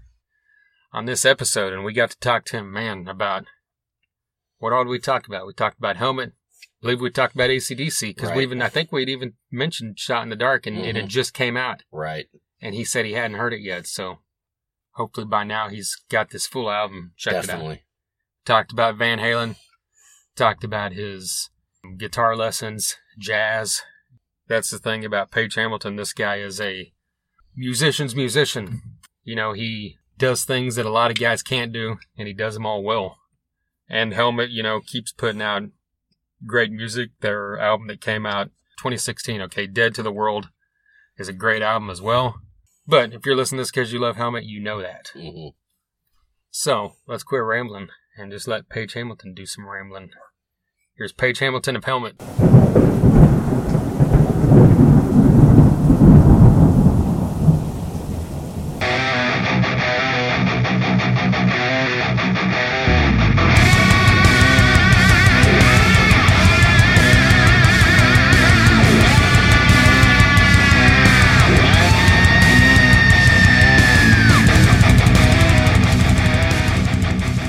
on 0.92 1.04
this 1.04 1.24
episode, 1.24 1.72
and 1.72 1.84
we 1.84 1.92
got 1.92 2.10
to 2.10 2.18
talk 2.18 2.44
to 2.46 2.56
him, 2.58 2.72
man, 2.72 3.06
about 3.06 3.44
what 4.58 4.72
all 4.72 4.84
did 4.84 4.90
we 4.90 4.98
talk 4.98 5.26
about? 5.26 5.46
We 5.46 5.52
talked 5.52 5.78
about 5.78 5.96
Helmet. 5.98 6.32
I 6.32 6.66
believe 6.80 7.00
we 7.00 7.10
talked 7.10 7.34
about 7.34 7.50
ACDC 7.50 8.14
because 8.14 8.30
Right. 8.30 8.38
we 8.38 8.42
even 8.44 8.62
I 8.62 8.68
think 8.68 8.90
we'd 8.92 9.08
even 9.08 9.34
mentioned 9.50 9.98
Shot 9.98 10.22
in 10.22 10.30
the 10.30 10.36
Dark, 10.36 10.66
and 10.66 10.78
it 10.78 10.96
had 10.96 11.06
Mhm. 11.06 11.08
just 11.08 11.34
came 11.34 11.56
out, 11.56 11.82
Right. 11.92 12.28
and 12.60 12.74
he 12.74 12.84
said 12.84 13.04
he 13.04 13.12
hadn't 13.12 13.36
heard 13.36 13.52
it 13.52 13.60
yet. 13.60 13.86
So 13.86 14.20
hopefully 14.92 15.26
by 15.26 15.44
now 15.44 15.68
he's 15.68 15.94
got 16.08 16.30
this 16.30 16.46
full 16.46 16.70
album. 16.70 17.12
Check 17.16 17.34
it 17.34 17.36
out 17.36 17.46
Definitely. 17.46 17.84
talked 18.46 18.72
about 18.72 18.96
Van 18.96 19.18
Halen, 19.18 19.56
talked 20.36 20.64
about 20.64 20.92
his 20.92 21.50
guitar 21.98 22.36
lessons, 22.36 22.96
jazz. 23.18 23.82
That's 24.48 24.70
the 24.70 24.78
thing 24.78 25.04
about 25.04 25.30
Page 25.30 25.54
Hamilton. 25.54 25.96
This 25.96 26.12
guy 26.12 26.36
is 26.36 26.60
a 26.60 26.92
musician's 27.56 28.14
musician. 28.14 28.82
You 29.24 29.34
know, 29.34 29.52
he 29.52 29.96
does 30.18 30.44
things 30.44 30.76
that 30.76 30.86
a 30.86 30.90
lot 30.90 31.10
of 31.10 31.18
guys 31.18 31.42
can't 31.42 31.72
do, 31.72 31.96
and 32.16 32.28
he 32.28 32.34
does 32.34 32.54
them 32.54 32.66
all 32.66 32.82
well. 32.82 33.18
And 33.88 34.14
Helmet, 34.14 34.50
you 34.50 34.62
know, 34.62 34.80
keeps 34.80 35.12
putting 35.12 35.42
out 35.42 35.62
great 36.46 36.70
music. 36.70 37.10
Their 37.20 37.58
album 37.58 37.88
that 37.88 38.00
came 38.00 38.26
out 38.26 38.48
2016, 38.78 39.40
okay, 39.42 39.66
Dead 39.66 39.94
to 39.94 40.02
the 40.02 40.12
World, 40.12 40.48
is 41.18 41.28
a 41.28 41.32
great 41.32 41.62
album 41.62 41.90
as 41.90 42.02
well. 42.02 42.40
But 42.86 43.12
if 43.12 43.26
you're 43.26 43.36
listening 43.36 43.58
to 43.58 43.62
this 43.62 43.70
because 43.70 43.92
you 43.92 43.98
love 43.98 44.16
Helmet, 44.16 44.44
you 44.44 44.60
know 44.60 44.80
that. 44.80 45.10
hmm 45.12 45.48
So 46.50 46.92
let's 47.06 47.24
quit 47.24 47.42
rambling 47.42 47.88
and 48.16 48.30
just 48.30 48.48
let 48.48 48.68
Page 48.68 48.94
Hamilton 48.94 49.34
do 49.34 49.46
some 49.46 49.68
rambling. 49.68 50.10
Here's 50.98 51.12
Page 51.12 51.40
Hamilton 51.40 51.76
of 51.76 51.84
Helmet. 51.84 52.14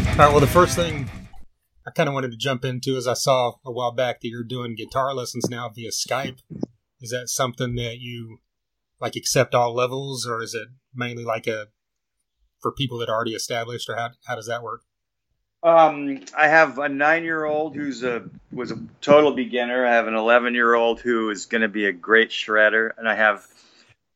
All 0.10 0.24
right. 0.26 0.32
Well, 0.32 0.42
the 0.42 0.48
first 0.48 0.76
thing 0.76 1.10
I 1.88 1.92
kind 1.92 2.10
of 2.10 2.14
wanted 2.14 2.32
to 2.32 2.38
jump 2.38 2.66
into 2.66 2.98
as 2.98 3.08
I 3.08 3.14
saw 3.14 3.54
a 3.66 3.72
while 3.72 3.94
back 3.94 4.20
that 4.20 4.28
you're 4.28 4.44
doing 4.44 4.76
guitar 4.76 5.14
lessons 5.14 5.50
now 5.50 5.70
via 5.70 5.90
Skype. 5.90 6.40
Is 7.00 7.12
that 7.12 7.30
something 7.30 7.76
that 7.76 8.00
you 8.00 8.40
like 9.00 9.16
accept 9.16 9.56
all 9.56 9.74
levels, 9.74 10.28
or 10.28 10.42
is 10.44 10.54
it 10.54 10.68
mainly 10.94 11.24
like 11.24 11.48
a 11.48 11.68
for 12.60 12.74
people 12.74 12.98
that 12.98 13.08
are 13.08 13.16
already 13.16 13.36
established, 13.36 13.90
or 13.90 13.96
how 13.96 14.10
how 14.26 14.36
does 14.36 14.48
that 14.48 14.64
work? 14.64 14.82
Um, 15.64 16.26
I 16.38 16.50
have 16.50 16.78
a 16.78 16.90
nine-year-old 16.90 17.76
who's 17.76 18.04
a 18.04 18.30
was 18.52 18.72
a 18.72 18.80
total 19.00 19.32
beginner. 19.34 19.86
I 19.86 19.94
have 19.94 20.08
an 20.08 20.16
eleven-year-old 20.16 21.00
who 21.00 21.30
is 21.30 21.46
going 21.46 21.62
to 21.62 21.70
be 21.70 21.86
a 21.86 21.94
great 21.94 22.32
shredder, 22.32 22.92
and 22.98 23.08
I 23.08 23.16
have 23.16 23.48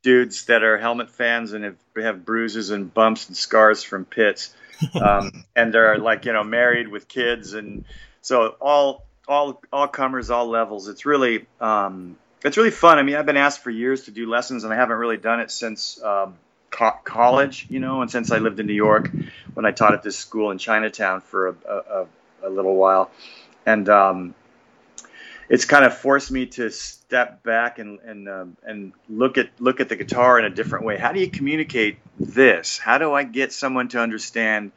dudes 0.03 0.45
that 0.45 0.63
are 0.63 0.77
helmet 0.77 1.09
fans 1.09 1.53
and 1.53 1.63
have, 1.63 1.77
have 1.95 2.25
bruises 2.25 2.71
and 2.71 2.93
bumps 2.93 3.27
and 3.27 3.37
scars 3.37 3.83
from 3.83 4.03
pits, 4.03 4.53
um, 5.01 5.45
and 5.55 5.73
they're 5.73 5.97
like 5.97 6.25
you 6.25 6.33
know 6.33 6.43
married 6.43 6.87
with 6.87 7.07
kids, 7.07 7.53
and 7.53 7.85
so 8.21 8.55
all 8.59 9.05
all 9.27 9.61
all 9.71 9.87
comers, 9.87 10.29
all 10.29 10.47
levels. 10.47 10.87
It's 10.87 11.05
really 11.05 11.45
um, 11.59 12.17
it's 12.43 12.57
really 12.57 12.71
fun. 12.71 12.97
I 12.97 13.03
mean, 13.03 13.15
I've 13.15 13.25
been 13.25 13.37
asked 13.37 13.61
for 13.61 13.69
years 13.69 14.05
to 14.05 14.11
do 14.11 14.29
lessons, 14.29 14.63
and 14.63 14.73
I 14.73 14.75
haven't 14.75 14.97
really 14.97 15.17
done 15.17 15.39
it 15.39 15.51
since 15.51 16.01
um, 16.03 16.35
co- 16.69 16.99
college, 17.03 17.67
you 17.69 17.79
know, 17.79 18.01
and 18.01 18.09
since 18.09 18.31
I 18.31 18.39
lived 18.39 18.59
in 18.59 18.65
New 18.65 18.73
York 18.73 19.11
when 19.53 19.65
I 19.65 19.71
taught 19.71 19.93
at 19.93 20.03
this 20.03 20.17
school 20.17 20.51
in 20.51 20.57
Chinatown 20.57 21.21
for 21.21 21.49
a, 21.49 21.55
a, 21.67 21.75
a, 21.75 22.07
a 22.43 22.49
little 22.49 22.75
while, 22.75 23.11
and 23.65 23.87
um, 23.89 24.35
it's 25.51 25.65
kind 25.65 25.83
of 25.83 25.97
forced 25.97 26.31
me 26.31 26.45
to 26.45 26.71
step 26.71 27.43
back 27.43 27.77
and 27.77 27.99
and 27.99 28.29
um, 28.29 28.57
and 28.63 28.93
look 29.09 29.37
at 29.37 29.49
look 29.59 29.81
at 29.81 29.89
the 29.89 29.97
guitar 29.97 30.39
in 30.39 30.45
a 30.45 30.49
different 30.49 30.85
way. 30.85 30.97
How 30.97 31.11
do 31.11 31.19
you 31.19 31.29
communicate 31.29 31.97
this? 32.17 32.77
How 32.77 32.97
do 32.97 33.13
I 33.13 33.23
get 33.23 33.51
someone 33.51 33.89
to 33.89 33.99
understand 33.99 34.71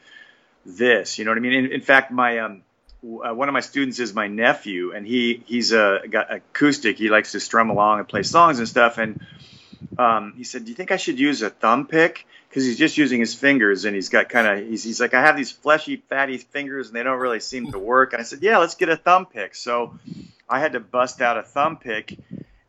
this? 0.67 1.17
You 1.17 1.25
know 1.25 1.31
what 1.31 1.39
I 1.39 1.43
mean? 1.43 1.67
In, 1.67 1.73
in 1.73 1.81
fact, 1.81 2.11
my 2.11 2.41
um, 2.41 2.63
uh, 3.05 3.33
one 3.33 3.49
of 3.49 3.53
my 3.53 3.61
students 3.61 4.01
is 4.01 4.15
my 4.15 4.27
nephew, 4.27 4.93
and 4.93 5.07
he 5.07 5.45
he's 5.47 5.71
a 5.71 6.01
got 6.11 6.35
acoustic. 6.35 6.99
He 6.99 7.09
likes 7.09 7.31
to 7.33 7.41
strum 7.41 7.71
along 7.71 8.01
and 8.01 8.09
play 8.09 8.25
songs 8.25 8.59
and 8.59 8.67
stuff. 8.67 8.99
And 8.99 9.25
um, 9.97 10.35
he 10.37 10.43
said, 10.43 10.65
"Do 10.65 10.71
you 10.71 10.75
think 10.75 10.91
I 10.91 10.97
should 10.97 11.21
use 11.21 11.43
a 11.43 11.51
thumb 11.51 11.87
pick?" 11.87 12.27
Because 12.49 12.67
he's 12.67 12.79
just 12.79 12.99
using 12.99 13.21
his 13.21 13.33
fingers, 13.33 13.85
and 13.85 13.95
he's 13.95 14.09
got 14.09 14.29
kind 14.29 14.49
of 14.49 14.69
he's, 14.69 14.83
he's 14.83 15.01
like, 15.01 15.15
"I 15.15 15.21
have 15.21 15.37
these 15.37 15.53
fleshy, 15.53 16.03
fatty 16.09 16.39
fingers, 16.39 16.89
and 16.89 16.97
they 16.97 17.05
don't 17.05 17.21
really 17.21 17.39
seem 17.39 17.71
to 17.71 17.79
work." 17.79 18.13
And 18.13 18.21
I 18.21 18.25
said, 18.25 18.43
"Yeah, 18.43 18.59
let's 18.59 18.75
get 18.75 18.89
a 18.89 18.97
thumb 18.97 19.27
pick." 19.27 19.55
So 19.55 20.01
I 20.49 20.61
had 20.61 20.73
to 20.73 20.81
bust 20.81 21.21
out 21.21 21.39
a 21.39 21.43
thumb 21.43 21.79
pick 21.79 22.19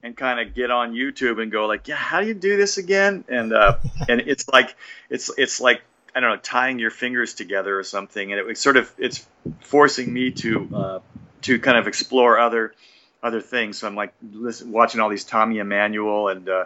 and 0.01 0.15
kind 0.15 0.39
of 0.39 0.53
get 0.53 0.69
on 0.69 0.93
YouTube 0.93 1.41
and 1.41 1.51
go 1.51 1.65
like, 1.65 1.87
"Yeah, 1.87 1.95
how 1.95 2.21
do 2.21 2.27
you 2.27 2.33
do 2.33 2.57
this 2.57 2.77
again?" 2.77 3.25
And 3.27 3.53
uh, 3.53 3.77
and 4.09 4.21
it's 4.21 4.47
like 4.47 4.75
it's 5.09 5.31
it's 5.37 5.59
like 5.59 5.81
I 6.15 6.19
don't 6.19 6.29
know, 6.29 6.37
tying 6.37 6.79
your 6.79 6.91
fingers 6.91 7.33
together 7.33 7.77
or 7.77 7.83
something, 7.83 8.31
and 8.31 8.39
it 8.39 8.45
was 8.45 8.59
sort 8.59 8.77
of 8.77 8.91
it's 8.97 9.27
forcing 9.61 10.13
me 10.13 10.31
to 10.31 10.69
uh, 10.73 10.99
to 11.41 11.59
kind 11.59 11.77
of 11.77 11.87
explore 11.87 12.39
other 12.39 12.73
other 13.21 13.41
things. 13.41 13.79
So 13.79 13.87
I'm 13.87 13.95
like 13.95 14.13
listen, 14.31 14.71
watching 14.71 15.01
all 15.01 15.09
these 15.09 15.25
Tommy 15.25 15.57
Emmanuel 15.57 16.29
and 16.29 16.47
uh, 16.47 16.65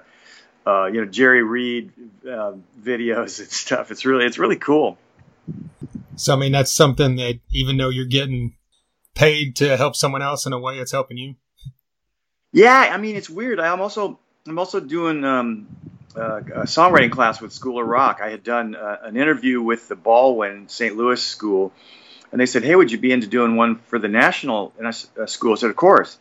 uh, 0.68 0.86
you 0.88 1.02
know 1.02 1.08
Jerry 1.08 1.42
Reed 1.42 1.92
uh, 2.24 2.54
videos 2.80 3.40
and 3.40 3.50
stuff. 3.50 3.90
It's 3.90 4.06
really 4.06 4.26
it's 4.26 4.38
really 4.38 4.58
cool. 4.58 4.98
So 6.18 6.34
I 6.34 6.38
mean, 6.38 6.52
that's 6.52 6.76
something 6.76 7.16
that 7.16 7.40
even 7.52 7.78
though 7.78 7.90
you're 7.90 8.06
getting 8.06 8.56
paid 9.20 9.58
to 9.58 9.76
help 9.76 9.96
someone 9.98 10.22
else 10.22 10.46
in 10.46 10.54
a 10.54 10.60
way, 10.60 10.80
it's 10.80 10.94
helping 10.94 11.18
you. 11.18 11.36
Yeah, 12.54 12.90
I 12.92 12.98
mean 12.98 13.16
it's 13.18 13.30
weird. 13.30 13.60
I'm 13.60 13.82
also 13.82 14.18
I'm 14.48 14.58
also 14.58 14.80
doing 14.80 15.24
um, 15.26 15.68
uh, 16.16 16.38
a 16.38 16.64
songwriting 16.64 17.12
class 17.12 17.42
with 17.42 17.52
School 17.52 17.80
of 17.82 17.88
Rock. 17.88 18.22
I 18.24 18.30
had 18.30 18.44
done 18.44 18.76
uh, 18.76 18.98
an 19.04 19.18
interview 19.18 19.62
with 19.62 19.88
the 19.90 19.96
Ballwin 19.96 20.70
St. 20.70 20.96
Louis 20.96 21.22
School, 21.22 21.74
and 22.32 22.40
they 22.40 22.46
said, 22.48 22.64
"Hey, 22.64 22.76
would 22.76 22.92
you 22.92 22.98
be 22.98 23.12
into 23.12 23.28
doing 23.28 23.56
one 23.58 23.76
for 23.76 24.00
the 24.00 24.08
national?" 24.08 24.74
And 24.78 24.88
I 24.88 24.90
s- 24.90 25.08
uh, 25.22 25.26
school 25.26 25.54
I 25.54 25.56
said, 25.58 25.70
"Of 25.70 25.76
course." 25.76 26.18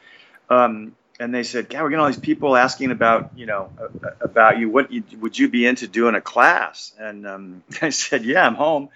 Um, 0.50 0.94
and 1.20 1.34
they 1.34 1.44
said, 1.44 1.70
"God, 1.70 1.82
we're 1.82 1.90
getting 1.90 2.00
all 2.00 2.08
these 2.08 2.18
people 2.18 2.56
asking 2.56 2.90
about 2.90 3.30
you 3.36 3.46
know 3.46 3.70
uh, 3.80 4.10
about 4.20 4.58
you. 4.58 4.68
What 4.68 4.92
you, 4.92 5.04
would 5.20 5.38
you 5.38 5.48
be 5.48 5.66
into 5.66 5.86
doing 5.86 6.14
a 6.16 6.20
class?" 6.20 6.92
And 6.98 7.26
um, 7.26 7.62
I 7.80 7.90
said, 7.90 8.24
"Yeah, 8.24 8.44
I'm 8.46 8.56
home. 8.56 8.90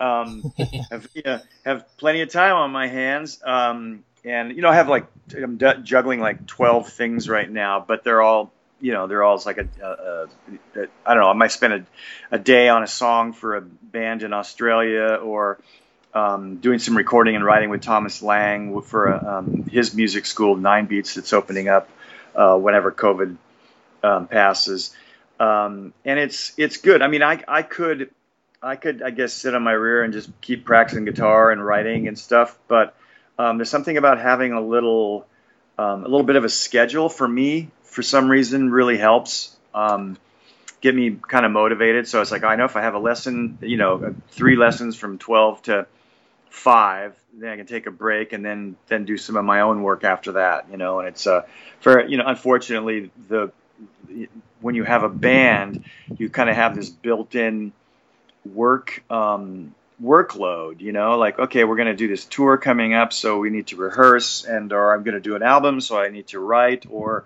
Um, 0.00 0.52
have, 0.90 1.08
you 1.14 1.22
know, 1.24 1.40
have 1.64 1.96
plenty 1.96 2.22
of 2.22 2.30
time 2.30 2.56
on 2.56 2.70
my 2.70 2.88
hands." 2.88 3.40
Um, 3.44 4.04
and 4.24 4.54
you 4.56 4.62
know, 4.62 4.70
I 4.70 4.74
have 4.76 4.88
like 4.88 5.06
I'm 5.36 5.58
juggling 5.58 6.20
like 6.20 6.46
12 6.46 6.88
things 6.88 7.28
right 7.28 7.50
now, 7.50 7.84
but 7.86 8.04
they're 8.04 8.22
all 8.22 8.52
you 8.80 8.92
know 8.92 9.06
they're 9.06 9.22
all 9.22 9.40
like 9.46 9.58
a, 9.58 9.68
a, 9.82 9.86
a, 9.86 10.82
a 10.82 10.86
I 11.06 11.14
don't 11.14 11.22
know. 11.22 11.30
I 11.30 11.34
might 11.34 11.52
spend 11.52 11.72
a, 11.72 11.86
a 12.30 12.38
day 12.38 12.68
on 12.68 12.82
a 12.82 12.86
song 12.86 13.32
for 13.32 13.56
a 13.56 13.60
band 13.60 14.22
in 14.22 14.32
Australia, 14.32 15.18
or 15.22 15.58
um, 16.14 16.56
doing 16.56 16.78
some 16.78 16.96
recording 16.96 17.36
and 17.36 17.44
writing 17.44 17.70
with 17.70 17.82
Thomas 17.82 18.22
Lang 18.22 18.80
for 18.82 19.06
a, 19.06 19.38
um, 19.38 19.64
his 19.64 19.94
music 19.94 20.26
school, 20.26 20.56
Nine 20.56 20.86
Beats, 20.86 21.14
that's 21.14 21.32
opening 21.32 21.68
up 21.68 21.88
uh, 22.34 22.56
whenever 22.56 22.92
COVID 22.92 23.36
um, 24.02 24.28
passes. 24.28 24.94
Um, 25.40 25.92
and 26.04 26.18
it's 26.18 26.52
it's 26.56 26.76
good. 26.76 27.02
I 27.02 27.08
mean, 27.08 27.22
I 27.22 27.42
I 27.48 27.62
could 27.62 28.10
I 28.64 28.76
could 28.76 29.02
I 29.02 29.10
guess 29.10 29.32
sit 29.32 29.54
on 29.54 29.62
my 29.62 29.72
rear 29.72 30.02
and 30.02 30.12
just 30.12 30.30
keep 30.40 30.64
practicing 30.64 31.04
guitar 31.04 31.50
and 31.50 31.64
writing 31.64 32.08
and 32.08 32.18
stuff, 32.18 32.58
but 32.66 32.96
um, 33.38 33.58
there's 33.58 33.68
something 33.68 33.96
about 33.96 34.18
having 34.18 34.52
a 34.52 34.60
little 34.60 35.26
um, 35.78 36.00
a 36.04 36.08
little 36.08 36.24
bit 36.24 36.36
of 36.36 36.44
a 36.44 36.48
schedule 36.48 37.08
for 37.08 37.28
me 37.28 37.70
for 37.82 38.02
some 38.02 38.28
reason 38.28 38.70
really 38.70 38.96
helps 38.96 39.54
um, 39.74 40.16
get 40.80 40.94
me 40.94 41.10
kind 41.10 41.44
of 41.44 41.52
motivated. 41.52 42.08
So 42.08 42.22
it's 42.22 42.30
like 42.30 42.42
I 42.42 42.56
know 42.56 42.64
if 42.64 42.76
I 42.76 42.82
have 42.82 42.94
a 42.94 42.98
lesson, 42.98 43.58
you 43.60 43.76
know, 43.76 44.14
three 44.30 44.56
lessons 44.56 44.96
from 44.96 45.18
12 45.18 45.62
to 45.64 45.86
five, 46.48 47.14
then 47.34 47.50
I 47.50 47.56
can 47.56 47.66
take 47.66 47.86
a 47.86 47.90
break 47.90 48.32
and 48.32 48.44
then 48.44 48.76
then 48.88 49.04
do 49.04 49.18
some 49.18 49.36
of 49.36 49.44
my 49.44 49.60
own 49.60 49.82
work 49.82 50.04
after 50.04 50.32
that, 50.32 50.70
you 50.70 50.78
know. 50.78 51.00
And 51.00 51.08
it's 51.08 51.26
uh, 51.26 51.42
for 51.80 52.06
you 52.06 52.16
know, 52.16 52.24
unfortunately, 52.26 53.10
the 53.28 53.52
when 54.60 54.74
you 54.74 54.84
have 54.84 55.02
a 55.02 55.10
band, 55.10 55.84
you 56.16 56.30
kind 56.30 56.48
of 56.48 56.56
have 56.56 56.74
this 56.74 56.88
built-in 56.88 57.72
work 58.44 59.02
um, 59.10 59.74
workload. 60.02 60.80
You 60.80 60.92
know, 60.92 61.18
like 61.18 61.38
okay, 61.38 61.64
we're 61.64 61.76
going 61.76 61.88
to 61.88 61.96
do 61.96 62.08
this 62.08 62.24
tour 62.24 62.56
coming 62.56 62.94
up, 62.94 63.12
so 63.12 63.38
we 63.38 63.50
need 63.50 63.68
to 63.68 63.76
rehearse, 63.76 64.44
and 64.44 64.72
or 64.72 64.94
I'm 64.94 65.02
going 65.02 65.14
to 65.14 65.20
do 65.20 65.36
an 65.36 65.42
album, 65.42 65.80
so 65.80 65.98
I 65.98 66.08
need 66.08 66.28
to 66.28 66.40
write, 66.40 66.86
or 66.90 67.24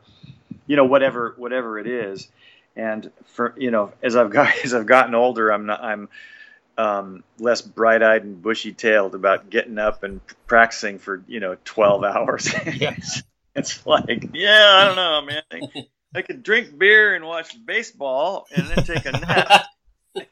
you 0.66 0.76
know, 0.76 0.84
whatever 0.84 1.34
whatever 1.36 1.78
it 1.78 1.86
is. 1.86 2.28
And 2.76 3.10
for 3.26 3.54
you 3.56 3.70
know, 3.70 3.92
as 4.02 4.16
I've 4.16 4.30
got 4.30 4.52
as 4.64 4.74
I've 4.74 4.86
gotten 4.86 5.14
older, 5.14 5.52
I'm 5.52 5.66
not 5.66 5.82
I'm 5.82 6.08
um, 6.78 7.24
less 7.40 7.60
bright-eyed 7.60 8.22
and 8.22 8.40
bushy-tailed 8.40 9.16
about 9.16 9.50
getting 9.50 9.78
up 9.78 10.04
and 10.04 10.20
practicing 10.46 11.00
for 11.00 11.22
you 11.26 11.40
know 11.40 11.56
12 11.64 12.04
hours. 12.04 12.48
Yes. 12.78 13.22
it's 13.56 13.84
like, 13.84 14.30
yeah, 14.32 14.70
I 14.72 14.84
don't 14.84 14.96
know, 14.96 15.22
man. 15.22 15.42
I, 15.50 16.18
I 16.18 16.22
could 16.22 16.44
drink 16.44 16.78
beer 16.78 17.16
and 17.16 17.24
watch 17.24 17.54
baseball 17.66 18.46
and 18.54 18.68
then 18.68 18.84
take 18.84 19.04
a 19.04 19.12
nap, 19.12 19.64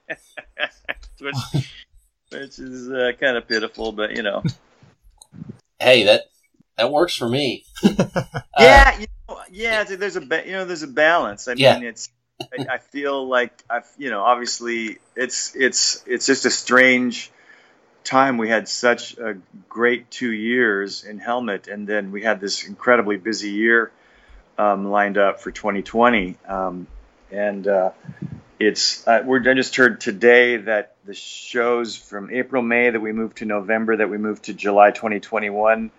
which, 1.21 1.37
which 2.31 2.59
is 2.59 2.91
uh, 2.91 3.13
kind 3.21 3.37
of 3.37 3.49
pitiful, 3.49 3.93
but 3.93 4.17
you 4.17 4.23
know. 4.23 4.43
Hey, 5.79 6.05
that 6.05 6.23
that 6.77 6.91
works 6.91 7.15
for 7.15 7.29
me. 7.29 7.65
yeah, 8.59 8.99
you 8.99 9.07
know, 9.29 9.41
yeah. 9.51 9.85
There's 9.85 10.17
a 10.17 10.21
ba- 10.21 10.45
you 10.47 10.53
know 10.53 10.65
there's 10.65 10.83
a 10.83 10.89
balance. 10.89 11.49
I 11.49 11.55
mean, 11.55 11.63
Yeah. 11.63 11.81
it's 11.81 12.11
I, 12.41 12.75
I 12.75 12.79
feel 12.79 13.27
like 13.29 13.53
I 13.69 13.83
you 13.99 14.11
know 14.11 14.23
obviously 14.23 14.99
it's 15.15 15.55
it's 15.57 16.03
it's 16.07 16.27
just 16.27 16.47
a 16.47 16.51
strange 16.51 17.31
time. 18.05 18.39
We 18.39 18.49
had 18.49 18.69
such 18.69 19.19
a 19.19 19.37
great 19.69 20.11
two 20.11 20.33
years 20.33 21.05
in 21.05 21.19
Helmet, 21.19 21.69
and 21.69 21.87
then 21.87 22.13
we 22.13 22.23
had 22.23 22.41
this 22.41 22.67
incredibly 22.67 23.17
busy 23.17 23.51
year 23.51 23.91
um, 24.59 24.91
lined 24.91 25.19
up 25.19 25.41
for 25.41 25.51
2020, 25.51 26.37
um, 26.47 26.87
and 27.31 27.67
uh, 27.67 27.91
it's 28.59 29.07
uh, 29.07 29.23
we're 29.25 29.49
I 29.49 29.55
just 29.55 29.77
heard 29.77 30.01
today 30.01 30.57
that 30.57 30.97
the 31.05 31.15
shows 31.15 31.97
from 31.97 32.31
April 32.31 32.63
May 32.63 32.91
that 32.91 33.01
we 33.01 33.13
moved 33.13 33.39
to 33.39 33.45
November 33.45 33.97
that 33.97 34.09
we 34.09 34.19
moved 34.19 34.45
to 34.45 34.55
July 34.55 34.91
2021 34.91 35.91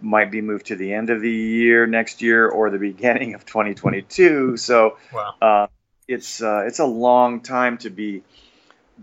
might 0.00 0.30
be 0.30 0.40
moved 0.40 0.66
to 0.66 0.76
the 0.76 0.92
end 0.92 1.10
of 1.10 1.20
the 1.20 1.30
year 1.30 1.86
next 1.86 2.22
year 2.22 2.48
or 2.48 2.70
the 2.70 2.78
beginning 2.90 3.34
of 3.34 3.44
2022. 3.44 4.56
So 4.56 4.98
Wow. 5.12 5.34
uh, 5.40 5.66
it's 6.08 6.42
uh, 6.42 6.64
it's 6.66 6.78
a 6.78 6.86
long 6.86 7.40
time 7.40 7.78
to 7.78 7.90
be 7.90 8.22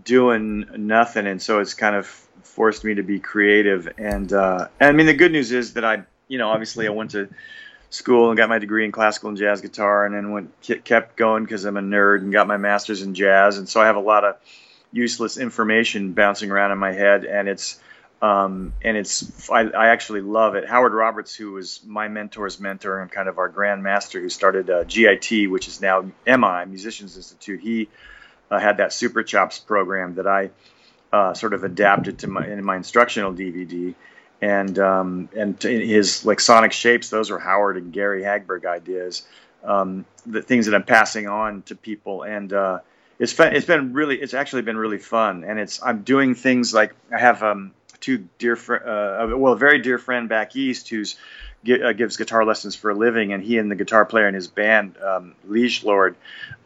doing 0.02 0.66
nothing, 0.76 1.26
and 1.26 1.40
so 1.40 1.60
it's 1.60 1.74
kind 1.74 1.94
of 1.94 2.06
forced 2.42 2.84
me 2.84 2.94
to 2.94 3.02
be 3.02 3.20
creative. 3.20 3.88
And, 3.98 4.32
uh, 4.32 4.68
and 4.80 4.88
I 4.88 4.92
mean, 4.92 5.06
the 5.06 5.14
good 5.14 5.32
news 5.32 5.52
is 5.52 5.74
that 5.74 5.84
I, 5.84 6.04
you 6.28 6.38
know, 6.38 6.48
obviously 6.48 6.86
I 6.86 6.90
went 6.90 7.12
to 7.12 7.28
school 7.94 8.30
and 8.30 8.36
got 8.36 8.48
my 8.48 8.58
degree 8.58 8.84
in 8.84 8.92
classical 8.92 9.28
and 9.28 9.38
jazz 9.38 9.60
guitar, 9.60 10.04
and 10.04 10.14
then 10.14 10.32
went 10.32 10.84
kept 10.84 11.16
going 11.16 11.44
because 11.44 11.64
I'm 11.64 11.76
a 11.76 11.82
nerd 11.82 12.18
and 12.18 12.32
got 12.32 12.46
my 12.46 12.56
master's 12.56 13.02
in 13.02 13.14
jazz, 13.14 13.58
and 13.58 13.68
so 13.68 13.80
I 13.80 13.86
have 13.86 13.96
a 13.96 14.00
lot 14.00 14.24
of 14.24 14.36
useless 14.92 15.38
information 15.38 16.12
bouncing 16.12 16.50
around 16.50 16.72
in 16.72 16.78
my 16.78 16.92
head, 16.92 17.24
and 17.24 17.48
it's 17.48 17.80
um, 18.20 18.72
and 18.82 18.96
it's 18.96 19.48
I, 19.50 19.62
I 19.62 19.88
actually 19.88 20.22
love 20.22 20.54
it. 20.54 20.68
Howard 20.68 20.92
Roberts, 20.92 21.34
who 21.34 21.52
was 21.52 21.80
my 21.86 22.08
mentor's 22.08 22.58
mentor 22.58 23.00
and 23.00 23.10
kind 23.10 23.28
of 23.28 23.38
our 23.38 23.50
grandmaster, 23.50 24.20
who 24.20 24.28
started 24.28 24.70
uh, 24.70 24.84
GIT, 24.84 25.50
which 25.50 25.68
is 25.68 25.80
now 25.80 26.02
MI 26.26 26.64
Musicians 26.66 27.16
Institute. 27.16 27.60
He 27.60 27.88
uh, 28.50 28.58
had 28.58 28.78
that 28.78 28.92
Super 28.92 29.22
Chops 29.22 29.58
program 29.58 30.16
that 30.16 30.26
I 30.26 30.50
uh, 31.12 31.34
sort 31.34 31.54
of 31.54 31.62
adapted 31.62 32.20
to 32.20 32.28
my 32.28 32.46
in 32.46 32.64
my 32.64 32.76
instructional 32.76 33.32
DVD, 33.32 33.94
and 34.44 34.78
um, 34.78 35.28
and 35.34 35.60
his 35.62 36.26
like 36.26 36.38
sonic 36.38 36.72
shapes. 36.72 37.08
Those 37.08 37.30
were 37.30 37.38
Howard 37.38 37.78
and 37.78 37.92
Gary 37.92 38.22
Hagberg 38.22 38.66
ideas. 38.66 39.22
Um, 39.64 40.04
the 40.26 40.42
things 40.42 40.66
that 40.66 40.74
I'm 40.74 40.84
passing 40.84 41.26
on 41.26 41.62
to 41.62 41.74
people, 41.74 42.24
and 42.24 42.52
uh, 42.52 42.80
it's 43.18 43.32
fun. 43.32 43.56
It's 43.56 43.64
been 43.64 43.94
really. 43.94 44.20
It's 44.20 44.34
actually 44.34 44.62
been 44.62 44.76
really 44.76 44.98
fun, 44.98 45.44
and 45.44 45.58
it's 45.58 45.82
I'm 45.82 46.02
doing 46.02 46.34
things 46.34 46.74
like 46.74 46.92
I 47.10 47.18
have 47.18 47.42
um, 47.42 47.72
two 48.00 48.28
dear 48.38 48.54
uh, 48.54 49.34
well, 49.34 49.54
a 49.54 49.56
very 49.56 49.78
dear 49.80 49.96
friend 49.96 50.28
back 50.28 50.54
east 50.56 50.90
who's 50.90 51.16
uh, 51.66 51.94
gives 51.94 52.18
guitar 52.18 52.44
lessons 52.44 52.76
for 52.76 52.90
a 52.90 52.94
living, 52.94 53.32
and 53.32 53.42
he 53.42 53.56
and 53.56 53.70
the 53.70 53.76
guitar 53.76 54.04
player 54.04 54.28
in 54.28 54.34
his 54.34 54.48
band, 54.48 54.98
um, 54.98 55.34
Liege 55.46 55.84
Lord, 55.84 56.16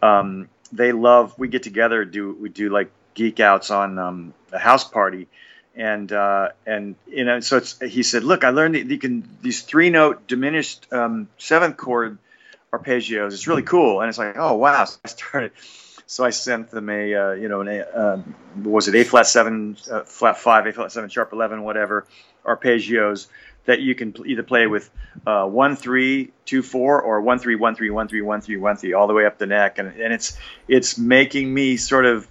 um, 0.03 0.49
they 0.73 0.91
love. 0.91 1.39
We 1.39 1.47
get 1.47 1.63
together, 1.63 2.05
do 2.05 2.35
we 2.35 2.49
do 2.49 2.71
like 2.71 2.91
geek 3.15 3.39
outs 3.39 3.71
on 3.71 4.01
um, 4.01 4.35
a 4.53 4.59
house 4.59 4.83
party, 4.83 5.29
and 5.79 6.13
uh, 6.13 6.49
and 6.67 6.97
you 7.07 7.25
know, 7.25 7.41
so 7.41 7.57
it's. 7.57 7.79
He 7.81 8.03
said, 8.03 8.25
"Look, 8.25 8.45
I 8.45 8.51
learned 8.51 8.75
that 8.75 8.87
you 8.87 8.99
can 8.99 9.29
these 9.41 9.63
three 9.63 9.91
note 9.91 10.27
diminished 10.27 10.93
um, 10.93 11.29
seventh 11.39 11.77
chord 11.77 12.19
arpeggios. 12.73 13.33
It's 13.33 13.47
really 13.47 13.63
cool." 13.63 14.01
And 14.01 14.09
it's 14.09 14.19
like, 14.19 14.37
"Oh 14.37 14.55
wow!" 14.55 14.85
So 14.85 14.99
I 15.05 15.09
started. 15.09 15.53
So 16.11 16.25
I 16.25 16.31
sent 16.31 16.71
them 16.71 16.89
a, 16.89 17.15
uh, 17.15 17.33
you 17.33 17.49
know, 17.49 17.61
an 17.61 17.69
a, 17.69 17.81
uh, 17.81 18.23
was 18.63 18.89
it 18.89 18.95
A 18.95 19.05
flat 19.05 19.27
seven, 19.27 19.77
uh, 19.91 20.05
flat 20.05 20.39
five, 20.39 20.67
A 20.67 20.73
flat 20.73 20.91
seven, 20.91 21.11
sharp 21.11 21.33
eleven, 21.35 21.63
whatever 21.63 22.07
arpeggios 22.45 23.27
that 23.67 23.81
you 23.81 23.95
can 23.95 24.15
either 24.25 24.43
play 24.43 24.67
with 24.67 24.91
uh, 25.27 25.45
one 25.45 25.77
three 25.77 26.33
two 26.47 26.63
four 26.63 27.03
or 27.03 27.21
one 27.21 27.39
three 27.39 27.57
one 27.57 27.75
three 27.75 27.91
one 27.91 28.09
three 28.09 28.23
one 28.23 28.41
three 28.41 28.57
one 28.57 28.77
three 28.79 28.95
all 28.95 29.07
the 29.07 29.13
way 29.13 29.27
up 29.27 29.37
the 29.37 29.47
neck, 29.47 29.79
and 29.79 30.01
and 30.01 30.13
it's 30.13 30.39
it's 30.67 30.97
making 30.97 31.53
me 31.53 31.77
sort 31.77 32.07
of 32.07 32.27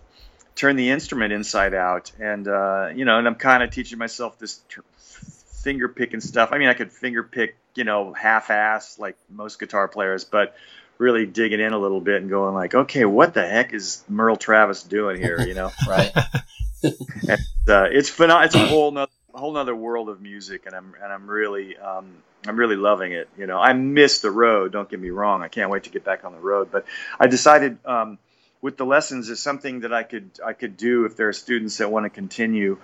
turn 0.57 0.75
the 0.75 0.89
instrument 0.89 1.31
inside 1.31 1.73
out, 1.73 2.11
and 2.19 2.47
uh, 2.47 2.89
you 2.93 3.05
know, 3.05 3.17
and 3.17 3.27
I'm 3.27 3.35
kind 3.35 3.63
of 3.63 3.69
teaching 3.69 3.97
myself 3.97 4.37
this 4.39 4.59
tr- 4.67 4.81
finger 5.63 5.87
picking 5.87 6.19
stuff. 6.19 6.49
I 6.51 6.57
mean, 6.57 6.67
I 6.67 6.73
could 6.73 6.91
finger 6.91 7.23
pick, 7.23 7.55
you 7.75 7.83
know, 7.83 8.13
half 8.13 8.49
ass 8.49 8.99
like 8.99 9.15
most 9.29 9.59
guitar 9.59 9.87
players, 9.87 10.25
but 10.25 10.55
really 10.97 11.25
digging 11.25 11.59
in 11.59 11.73
a 11.73 11.77
little 11.77 12.01
bit 12.01 12.21
and 12.21 12.29
going 12.29 12.55
like, 12.55 12.73
okay, 12.73 13.05
what 13.05 13.33
the 13.33 13.47
heck 13.47 13.73
is 13.73 14.03
Merle 14.09 14.35
Travis 14.35 14.83
doing 14.83 15.17
here? 15.17 15.45
You 15.45 15.53
know, 15.53 15.71
Right. 15.87 16.11
and, 16.83 17.39
uh, 17.67 17.87
it's 17.91 18.09
phenom- 18.09 18.45
It's 18.45 18.55
a 18.55 18.65
whole 18.65 18.91
nother, 18.91 19.11
whole 19.33 19.53
nother 19.53 19.75
world 19.75 20.09
of 20.09 20.21
music, 20.21 20.65
and 20.65 20.75
I'm 20.75 20.95
and 21.01 21.13
I'm 21.13 21.29
really 21.29 21.77
um, 21.77 22.11
I'm 22.47 22.55
really 22.55 22.75
loving 22.75 23.11
it. 23.11 23.29
You 23.37 23.45
know, 23.45 23.59
I 23.59 23.73
miss 23.73 24.21
the 24.21 24.31
road. 24.31 24.71
Don't 24.71 24.89
get 24.89 24.99
me 24.99 25.09
wrong. 25.09 25.43
I 25.43 25.47
can't 25.47 25.69
wait 25.69 25.83
to 25.83 25.89
get 25.89 26.03
back 26.03 26.25
on 26.25 26.31
the 26.31 26.39
road. 26.39 26.69
But 26.71 26.85
I 27.19 27.27
decided 27.27 27.77
um, 27.85 28.17
with 28.61 28.77
the 28.77 28.85
lessons 28.85 29.29
is 29.29 29.39
something 29.39 29.81
that 29.81 29.93
I 29.93 30.03
could 30.03 30.31
I 30.45 30.53
could 30.53 30.77
do 30.77 31.05
if 31.05 31.15
there 31.15 31.27
are 31.27 31.33
students 31.33 31.77
that 31.77 31.91
want 31.91 32.05
to 32.05 32.09
continue. 32.09 32.77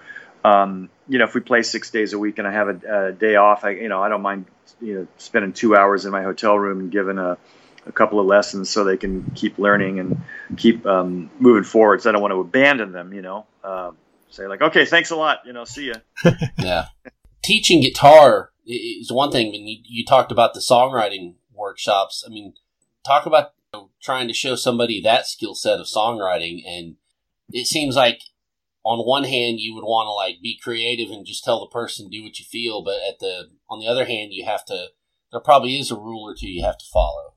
Um, 0.46 0.90
you 1.08 1.20
know, 1.20 1.26
if 1.26 1.34
we 1.34 1.42
play 1.42 1.64
six 1.64 1.90
days 1.90 2.14
a 2.14 2.20
week 2.20 2.38
and 2.38 2.48
I 2.48 2.52
have 2.52 2.68
a, 2.68 3.08
a 3.08 3.12
day 3.12 3.36
off, 3.36 3.64
I 3.64 3.72
you 3.72 3.90
know 3.90 4.02
I 4.02 4.10
don't 4.10 4.22
mind 4.22 4.46
you 4.82 4.96
know 4.96 5.08
spending 5.18 5.54
two 5.54 5.76
hours 5.76 6.06
in 6.06 6.12
my 6.12 6.24
hotel 6.24 6.58
room 6.58 6.80
and 6.80 6.92
giving 6.92 7.18
a 7.18 7.38
a 7.86 7.92
couple 7.92 8.20
of 8.20 8.26
lessons 8.26 8.70
so 8.70 8.84
they 8.84 8.98
can 8.98 9.32
keep 9.36 9.58
learning 9.58 10.00
and 10.00 10.22
keep 10.58 10.86
um, 10.86 11.30
moving 11.40 11.64
forward. 11.64 12.02
So 12.02 12.10
I 12.10 12.14
don't 12.14 12.22
want 12.22 12.34
to 12.34 12.40
abandon 12.40 12.92
them, 12.92 13.14
you 13.14 13.22
know. 13.22 13.46
Uh, 13.64 13.92
say 14.30 14.48
like, 14.48 14.62
okay, 14.62 14.86
thanks 14.86 15.12
a 15.12 15.16
lot, 15.16 15.40
you 15.46 15.54
know, 15.54 15.66
see 15.66 15.92
ya. 15.92 16.32
Yeah. 16.58 16.86
Teaching 17.44 17.82
guitar 17.82 18.52
is 18.66 19.12
one 19.12 19.32
thing. 19.32 19.52
When 19.52 19.68
you, 19.68 19.80
you 19.84 20.06
talked 20.06 20.32
about 20.32 20.54
the 20.54 20.62
songwriting 20.62 21.36
workshops, 21.54 22.24
I 22.26 22.30
mean, 22.30 22.54
talk 23.06 23.26
about 23.26 23.54
you 23.74 23.80
know, 23.80 23.90
trying 24.02 24.28
to 24.28 24.34
show 24.34 24.56
somebody 24.56 25.02
that 25.02 25.28
skill 25.28 25.56
set 25.56 25.80
of 25.80 25.86
songwriting, 25.86 26.62
and 26.66 26.96
it 27.50 27.68
seems 27.68 27.96
like 27.96 28.22
on 28.86 29.00
one 29.00 29.24
hand 29.24 29.60
you 29.60 29.74
would 29.74 29.84
want 29.84 30.08
to 30.08 30.12
like 30.12 30.42
be 30.42 30.60
creative 30.62 31.10
and 31.10 31.26
just 31.26 31.44
tell 31.44 31.60
the 31.60 31.68
person 31.68 32.10
do 32.10 32.24
what 32.24 32.40
you 32.40 32.46
feel, 32.46 32.84
but 32.84 32.98
at 33.08 33.20
the 33.20 33.50
on 33.70 33.80
the 33.80 33.88
other 33.88 34.06
hand 34.06 34.34
you 34.34 34.46
have 34.46 34.66
to. 34.66 34.88
There 35.32 35.42
probably 35.42 35.80
is 35.80 35.90
a 35.90 35.96
rule 35.96 36.30
or 36.30 36.36
two 36.36 36.48
you 36.48 36.64
have 36.64 36.78
to 36.78 36.86
follow. 36.94 37.34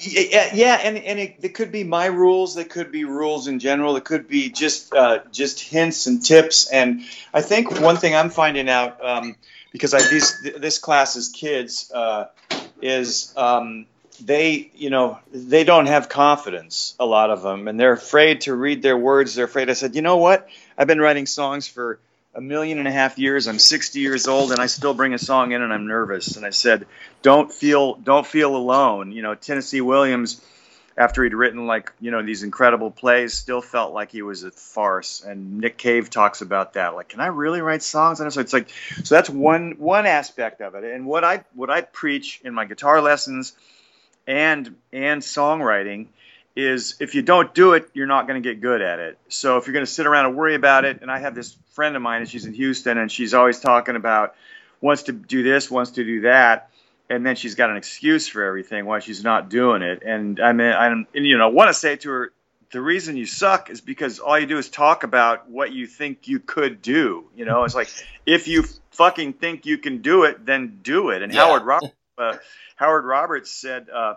yeah, 0.00 0.50
yeah, 0.52 0.78
and 0.82 0.98
and 0.98 1.18
it, 1.18 1.36
it 1.42 1.54
could 1.54 1.72
be 1.72 1.84
my 1.84 2.06
rules. 2.06 2.56
It 2.56 2.68
could 2.68 2.92
be 2.92 3.04
rules 3.04 3.48
in 3.48 3.58
general. 3.58 3.96
It 3.96 4.04
could 4.04 4.28
be 4.28 4.50
just 4.50 4.94
uh, 4.94 5.20
just 5.32 5.60
hints 5.60 6.06
and 6.06 6.22
tips. 6.22 6.70
And 6.70 7.02
I 7.32 7.40
think 7.40 7.80
one 7.80 7.96
thing 7.96 8.14
I'm 8.14 8.28
finding 8.28 8.68
out 8.68 9.02
um, 9.02 9.36
because 9.72 9.94
I 9.94 10.06
these 10.08 10.40
this 10.58 10.78
class's 10.78 11.30
kids 11.30 11.90
uh, 11.92 12.26
is 12.82 13.32
um, 13.36 13.86
they 14.26 14.70
you 14.74 14.90
know 14.90 15.18
they 15.32 15.64
don't 15.64 15.86
have 15.86 16.08
confidence. 16.08 16.94
A 16.98 17.06
lot 17.06 17.30
of 17.30 17.42
them, 17.42 17.68
and 17.68 17.78
they're 17.78 17.92
afraid 17.92 18.42
to 18.42 18.54
read 18.54 18.82
their 18.82 18.96
words. 18.96 19.34
They're 19.34 19.46
afraid. 19.46 19.70
I 19.70 19.74
said, 19.74 19.94
you 19.94 20.02
know 20.02 20.18
what? 20.18 20.48
I've 20.78 20.86
been 20.86 21.00
writing 21.00 21.26
songs 21.26 21.66
for 21.68 21.98
a 22.34 22.40
million 22.40 22.78
and 22.78 22.88
a 22.88 22.92
half 22.92 23.18
years. 23.18 23.46
I'm 23.46 23.58
60 23.58 24.00
years 24.00 24.26
old, 24.26 24.52
and 24.52 24.60
I 24.60 24.66
still 24.66 24.94
bring 24.94 25.12
a 25.12 25.18
song 25.18 25.52
in, 25.52 25.60
and 25.60 25.72
I'm 25.72 25.86
nervous. 25.86 26.36
And 26.36 26.46
I 26.46 26.50
said, 26.50 26.86
don't 27.20 27.52
feel 27.52 27.94
don't 27.94 28.26
feel 28.26 28.56
alone. 28.56 29.12
You 29.12 29.22
know, 29.22 29.34
Tennessee 29.34 29.80
Williams, 29.80 30.40
after 30.96 31.24
he'd 31.24 31.34
written 31.34 31.66
like 31.66 31.92
you 32.00 32.10
know 32.10 32.22
these 32.22 32.42
incredible 32.42 32.90
plays, 32.90 33.34
still 33.34 33.60
felt 33.60 33.92
like 33.92 34.12
he 34.12 34.22
was 34.22 34.44
a 34.44 34.50
farce. 34.50 35.22
And 35.22 35.58
Nick 35.58 35.76
Cave 35.76 36.10
talks 36.10 36.40
about 36.40 36.74
that. 36.74 36.94
Like, 36.94 37.08
can 37.08 37.20
I 37.20 37.26
really 37.26 37.60
write 37.60 37.82
songs? 37.82 38.20
And 38.20 38.32
so 38.32 38.40
it's 38.40 38.52
like, 38.52 38.68
so 39.02 39.14
that's 39.14 39.28
one 39.28 39.72
one 39.78 40.06
aspect 40.06 40.60
of 40.60 40.74
it. 40.74 40.84
And 40.84 41.06
what 41.06 41.24
I 41.24 41.44
what 41.54 41.70
I 41.70 41.80
preach 41.80 42.40
in 42.44 42.54
my 42.54 42.64
guitar 42.64 43.02
lessons 43.02 43.52
and 44.26 44.76
and 44.92 45.22
songwriting 45.22 46.06
is 46.54 46.96
if 47.00 47.14
you 47.14 47.22
don't 47.22 47.54
do 47.54 47.72
it, 47.72 47.88
you're 47.94 48.06
not 48.06 48.26
going 48.26 48.42
to 48.42 48.46
get 48.46 48.60
good 48.60 48.82
at 48.82 48.98
it. 48.98 49.18
So 49.28 49.56
if 49.56 49.66
you're 49.66 49.72
going 49.72 49.86
to 49.86 49.90
sit 49.90 50.06
around 50.06 50.26
and 50.26 50.36
worry 50.36 50.54
about 50.54 50.84
it, 50.84 51.00
and 51.00 51.10
I 51.10 51.18
have 51.18 51.34
this 51.34 51.56
friend 51.70 51.96
of 51.96 52.02
mine, 52.02 52.20
and 52.20 52.28
she's 52.28 52.44
in 52.44 52.52
Houston, 52.52 52.98
and 52.98 53.10
she's 53.10 53.32
always 53.32 53.60
talking 53.60 53.96
about 53.96 54.34
wants 54.80 55.04
to 55.04 55.12
do 55.12 55.42
this, 55.42 55.70
wants 55.70 55.92
to 55.92 56.04
do 56.04 56.22
that, 56.22 56.70
and 57.08 57.24
then 57.24 57.36
she's 57.36 57.54
got 57.54 57.70
an 57.70 57.76
excuse 57.76 58.28
for 58.28 58.44
everything 58.44 58.84
why 58.84 58.98
she's 58.98 59.24
not 59.24 59.48
doing 59.48 59.82
it. 59.82 60.02
And 60.04 60.40
I 60.40 60.52
mean, 60.52 60.72
I'm, 60.72 61.06
and, 61.14 61.26
you 61.26 61.38
know, 61.38 61.48
want 61.48 61.68
to 61.68 61.74
say 61.74 61.96
to 61.96 62.10
her, 62.10 62.32
the 62.72 62.80
reason 62.80 63.16
you 63.16 63.26
suck 63.26 63.70
is 63.70 63.80
because 63.80 64.18
all 64.18 64.38
you 64.38 64.46
do 64.46 64.58
is 64.58 64.70
talk 64.70 65.04
about 65.04 65.48
what 65.48 65.72
you 65.72 65.86
think 65.86 66.26
you 66.26 66.40
could 66.40 66.80
do. 66.80 67.26
You 67.36 67.44
know, 67.44 67.64
it's 67.64 67.74
like 67.74 67.88
if 68.26 68.48
you 68.48 68.64
fucking 68.92 69.34
think 69.34 69.66
you 69.66 69.78
can 69.78 70.00
do 70.00 70.24
it, 70.24 70.44
then 70.44 70.80
do 70.82 71.10
it. 71.10 71.22
And 71.22 71.32
Yeah. 71.32 71.46
Howard 71.46 71.64
Roberts, 71.64 71.92
uh, 72.16 72.36
Howard 72.82 73.04
Roberts 73.04 73.48
said, 73.48 73.88
uh, 73.88 74.14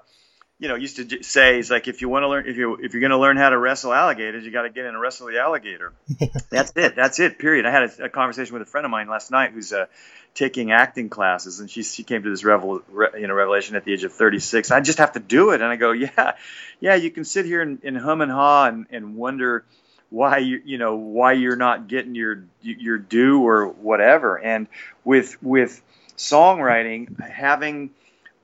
you 0.58 0.70
know, 0.70 0.76
used 0.76 0.96
to 0.96 1.22
say, 1.24 1.58
he's 1.58 1.70
like, 1.70 1.88
if 1.88 2.02
you 2.02 2.10
want 2.10 2.24
to 2.24 2.30
learn, 2.30 2.48
if 2.48 2.58
you 2.58 2.76
if 2.82 2.94
you're 2.94 3.02
going 3.02 3.12
to 3.12 3.20
learn 3.20 3.38
how 3.38 3.50
to 3.50 3.58
wrestle 3.60 3.94
alligators, 3.94 4.44
you 4.44 4.50
got 4.50 4.64
to 4.64 4.72
get 4.72 4.86
in 4.86 4.88
and 4.88 5.00
wrestle 5.00 5.28
the 5.28 5.40
alligator. 5.40 5.94
That's 6.50 6.72
it. 6.76 6.96
That's 6.96 7.20
it. 7.20 7.38
Period. 7.38 7.68
I 7.68 7.72
had 7.72 7.84
a, 7.84 8.06
a 8.06 8.10
conversation 8.10 8.54
with 8.54 8.64
a 8.64 8.66
friend 8.66 8.84
of 8.84 8.90
mine 8.90 9.08
last 9.08 9.30
night 9.30 9.52
who's 9.52 9.72
uh, 9.72 9.86
taking 10.34 10.72
acting 10.72 11.10
classes, 11.10 11.60
and 11.60 11.70
she 11.70 11.84
she 11.84 12.02
came 12.04 12.24
to 12.24 12.30
this 12.30 12.44
revel, 12.44 12.82
re, 12.90 13.10
you 13.20 13.28
know 13.28 13.36
revelation 13.36 13.76
at 13.76 13.86
the 13.86 13.94
age 13.94 14.04
of 14.04 14.14
36. 14.14 14.72
I 14.72 14.80
just 14.82 14.98
have 14.98 15.12
to 15.12 15.20
do 15.20 15.52
it, 15.52 15.62
and 15.62 15.70
I 15.70 15.76
go, 15.76 15.92
yeah, 15.92 16.34
yeah. 16.80 16.96
You 16.96 17.12
can 17.12 17.24
sit 17.24 17.46
here 17.46 17.62
and, 17.62 17.80
and 17.84 17.96
hum 17.96 18.22
and 18.22 18.32
haw 18.32 18.66
and, 18.66 18.88
and 18.90 19.16
wonder 19.16 19.64
why 20.10 20.40
you 20.40 20.60
you 20.66 20.80
know 20.80 20.96
why 20.96 21.34
you're 21.34 21.56
not 21.56 21.88
getting 21.88 22.16
your 22.16 22.46
your 22.62 22.98
due 22.98 23.46
or 23.46 23.68
whatever. 23.68 24.40
And 24.40 24.68
with 25.04 25.38
with 25.44 25.84
songwriting, 26.18 27.20
having 27.20 27.92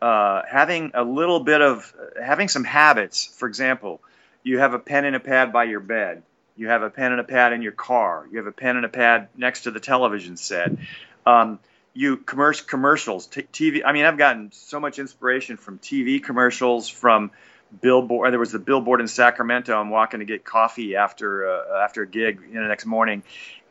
uh, 0.01 0.41
having 0.49 0.91
a 0.93 1.03
little 1.03 1.39
bit 1.39 1.61
of 1.61 1.93
having 2.21 2.47
some 2.47 2.63
habits. 2.63 3.25
For 3.25 3.47
example, 3.47 4.01
you 4.43 4.59
have 4.59 4.73
a 4.73 4.79
pen 4.79 5.05
and 5.05 5.15
a 5.15 5.19
pad 5.19 5.53
by 5.53 5.65
your 5.65 5.79
bed. 5.79 6.23
You 6.57 6.67
have 6.69 6.81
a 6.81 6.89
pen 6.89 7.11
and 7.11 7.21
a 7.21 7.23
pad 7.23 7.53
in 7.53 7.61
your 7.61 7.71
car. 7.71 8.27
You 8.31 8.37
have 8.37 8.47
a 8.47 8.51
pen 8.51 8.75
and 8.75 8.85
a 8.85 8.89
pad 8.89 9.29
next 9.37 9.63
to 9.63 9.71
the 9.71 9.79
television 9.79 10.37
set. 10.37 10.71
Um, 11.25 11.59
you 11.93 12.17
commercial 12.17 12.65
commercials, 12.67 13.27
t- 13.27 13.43
TV. 13.43 13.81
I 13.85 13.91
mean, 13.91 14.05
I've 14.05 14.17
gotten 14.17 14.51
so 14.51 14.79
much 14.79 14.97
inspiration 14.97 15.57
from 15.57 15.77
TV 15.77 16.23
commercials, 16.23 16.87
from 16.87 17.31
billboard. 17.79 18.31
There 18.31 18.39
was 18.39 18.51
the 18.51 18.59
billboard 18.59 19.01
in 19.01 19.07
Sacramento. 19.07 19.79
I'm 19.79 19.89
walking 19.89 20.19
to 20.19 20.25
get 20.25 20.43
coffee 20.43 20.95
after 20.95 21.47
uh, 21.47 21.83
after 21.83 22.03
a 22.03 22.07
gig 22.07 22.39
you 22.47 22.55
know, 22.55 22.63
the 22.63 22.69
next 22.69 22.85
morning, 22.85 23.23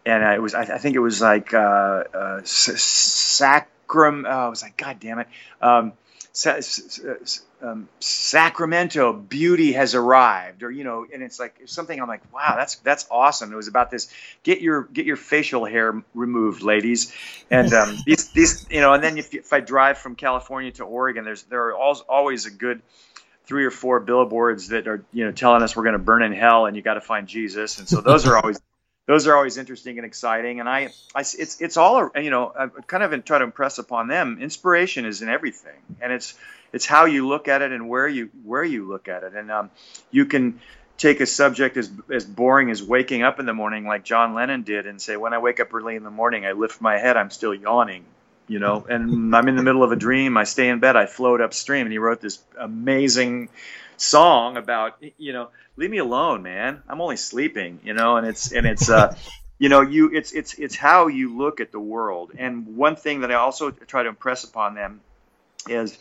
and 0.05 0.25
I, 0.25 0.38
was 0.38 0.55
I, 0.55 0.62
I 0.62 0.79
think 0.79 0.97
it 0.97 1.01
was 1.01 1.21
like 1.21 1.53
uh, 1.55 1.59
uh, 1.59 2.40
Sacram. 2.43 4.25
Oh, 4.27 4.47
I 4.47 4.49
was 4.49 4.62
like, 4.62 4.77
God 4.77 5.01
damn 5.01 5.19
it. 5.21 5.29
Um, 5.61 5.93
um, 7.62 7.88
Sacramento 7.99 9.12
beauty 9.12 9.73
has 9.73 9.95
arrived, 9.95 10.62
or 10.62 10.71
you 10.71 10.85
know, 10.85 11.05
and 11.12 11.23
it's 11.23 11.40
like 11.40 11.61
something 11.66 12.01
I'm 12.01 12.09
like, 12.09 12.33
wow, 12.33 12.55
that's 12.57 12.77
that's 12.77 13.07
awesome. 13.11 13.53
It 13.53 13.57
was 13.57 13.69
about 13.69 13.90
this 13.90 14.12
get 14.43 14.61
your 14.61 14.83
get 14.83 15.07
your 15.07 15.16
facial 15.16 15.64
hair 15.64 16.03
removed, 16.14 16.62
ladies, 16.62 17.12
and 17.51 17.73
um, 17.73 17.97
these 18.07 18.29
these 18.31 18.66
you 18.71 18.81
know, 18.81 18.93
and 18.93 19.03
then 19.03 19.19
if, 19.19 19.35
if 19.35 19.53
I 19.53 19.61
drive 19.61 19.99
from 19.99 20.14
California 20.14 20.71
to 20.73 20.85
Oregon, 20.85 21.25
there's 21.25 21.43
there 21.45 21.69
are 21.69 21.75
al- 21.75 22.05
always 22.09 22.47
a 22.47 22.51
good 22.51 22.81
three 23.47 23.64
or 23.64 23.73
four 23.73 23.99
billboards 23.99 24.69
that 24.69 24.87
are 24.87 25.05
you 25.12 25.25
know 25.25 25.33
telling 25.33 25.62
us 25.62 25.75
we're 25.75 25.83
going 25.83 25.95
to 25.95 25.99
burn 25.99 26.23
in 26.23 26.33
hell 26.33 26.66
and 26.66 26.77
you 26.77 26.83
got 26.83 26.95
to 26.95 27.01
find 27.01 27.27
Jesus, 27.27 27.79
and 27.81 27.88
so 27.88 28.01
those 28.01 28.27
are 28.27 28.37
always 28.37 28.61
those 29.07 29.27
are 29.27 29.35
always 29.35 29.57
interesting 29.57 29.99
and 29.99 30.07
exciting. 30.07 30.61
And 30.61 30.69
I, 30.69 30.91
I 31.15 31.21
it's 31.21 31.61
it's 31.61 31.77
all 31.77 32.11
you 32.15 32.31
know. 32.31 32.53
I 32.57 32.69
kind 32.87 33.03
of 33.03 33.25
try 33.25 33.39
to 33.39 33.45
impress 33.45 33.79
upon 33.79 34.09
them. 34.09 34.39
Inspiration 34.41 35.05
is 35.05 35.23
in 35.23 35.29
everything, 35.29 35.81
and 36.01 36.13
it's 36.13 36.35
it's 36.73 36.87
how 36.87 37.07
you 37.07 37.27
look 37.27 37.49
at 37.49 37.63
it 37.63 37.73
and 37.73 37.89
where 37.89 38.07
you 38.07 38.31
where 38.45 38.65
you 38.65 38.87
look 38.89 39.09
at 39.09 39.25
it. 39.25 39.35
And 39.35 39.51
um, 39.51 39.71
you 40.11 40.27
can 40.27 40.61
take 40.97 41.21
a 41.21 41.27
subject 41.27 41.77
as 41.77 41.91
as 42.13 42.25
boring 42.25 42.71
as 42.71 42.83
waking 42.83 43.23
up 43.23 43.41
in 43.41 43.47
the 43.47 43.55
morning, 43.55 43.87
like 43.87 44.05
John 44.05 44.35
Lennon 44.35 44.63
did, 44.63 44.87
and 44.87 45.01
say, 45.01 45.17
when 45.17 45.33
I 45.33 45.39
wake 45.39 45.59
up 45.59 45.73
early 45.73 45.97
in 45.97 46.05
the 46.05 46.11
morning, 46.11 46.45
I 46.45 46.53
lift 46.53 46.81
my 46.81 46.99
head, 46.99 47.17
I'm 47.17 47.31
still 47.31 47.55
yawning. 47.55 48.05
You 48.51 48.59
know, 48.59 48.85
and 48.89 49.35
I'm 49.35 49.47
in 49.47 49.55
the 49.55 49.63
middle 49.63 49.85
of 49.85 49.93
a 49.93 49.97
dream. 49.97 50.37
I 50.37 50.43
stay 50.43 50.69
in 50.69 50.81
bed. 50.81 50.97
I 50.97 51.07
float 51.07 51.41
upstream. 51.41 51.87
And 51.87 51.93
he 51.93 51.99
wrote 51.99 52.21
this 52.21 52.41
amazing 52.59 53.49
song 54.01 54.57
about 54.57 54.97
you 55.19 55.33
know 55.35 55.51
leave 55.77 55.91
me 55.91 55.99
alone 55.99 56.43
man 56.43 56.83
i'm 56.89 57.03
only 57.03 57.19
sleeping 57.19 57.79
you 57.85 57.93
know 57.93 58.17
and 58.17 58.27
it's 58.27 58.51
and 58.51 58.67
it's 58.67 58.89
uh 58.89 59.15
you 59.59 59.69
know 59.69 59.83
you 59.83 60.11
it's 60.15 60.33
it's 60.33 60.55
it's 60.55 60.75
how 60.75 61.09
you 61.09 61.37
look 61.37 61.61
at 61.61 61.71
the 61.71 61.79
world 61.79 62.33
and 62.39 62.79
one 62.79 62.97
thing 62.97 63.21
that 63.21 63.31
i 63.31 63.35
also 63.35 63.71
try 63.71 64.03
to 64.03 64.09
impress 64.09 64.43
upon 64.45 64.75
them 64.75 65.03
is 65.69 65.99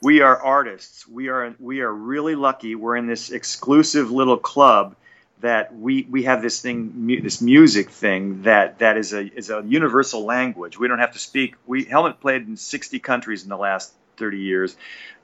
we 0.00 0.20
are 0.20 0.40
artists 0.40 1.06
we 1.08 1.28
are 1.28 1.52
we 1.58 1.80
are 1.80 1.92
really 1.92 2.36
lucky 2.36 2.76
we're 2.76 2.96
in 2.96 3.08
this 3.08 3.30
exclusive 3.30 4.12
little 4.12 4.38
club 4.38 4.94
that 5.42 5.76
we 5.76 6.06
we 6.10 6.24
have 6.24 6.42
this 6.42 6.62
thing 6.62 6.92
mu- 6.96 7.22
this 7.22 7.42
music 7.42 7.90
thing 7.90 8.42
that 8.42 8.80
that 8.80 8.96
is 8.96 9.12
a 9.12 9.22
is 9.36 9.50
a 9.50 9.62
universal 9.66 10.24
language. 10.24 10.78
We 10.78 10.88
don't 10.88 11.00
have 11.00 11.12
to 11.12 11.20
speak. 11.20 11.56
We 11.66 11.84
helmet 11.84 12.20
played 12.20 12.48
in 12.48 12.56
60 12.56 12.98
countries 13.00 13.44
in 13.44 13.50
the 13.50 13.58
last 13.58 13.92
30 14.18 14.38
years 14.38 14.76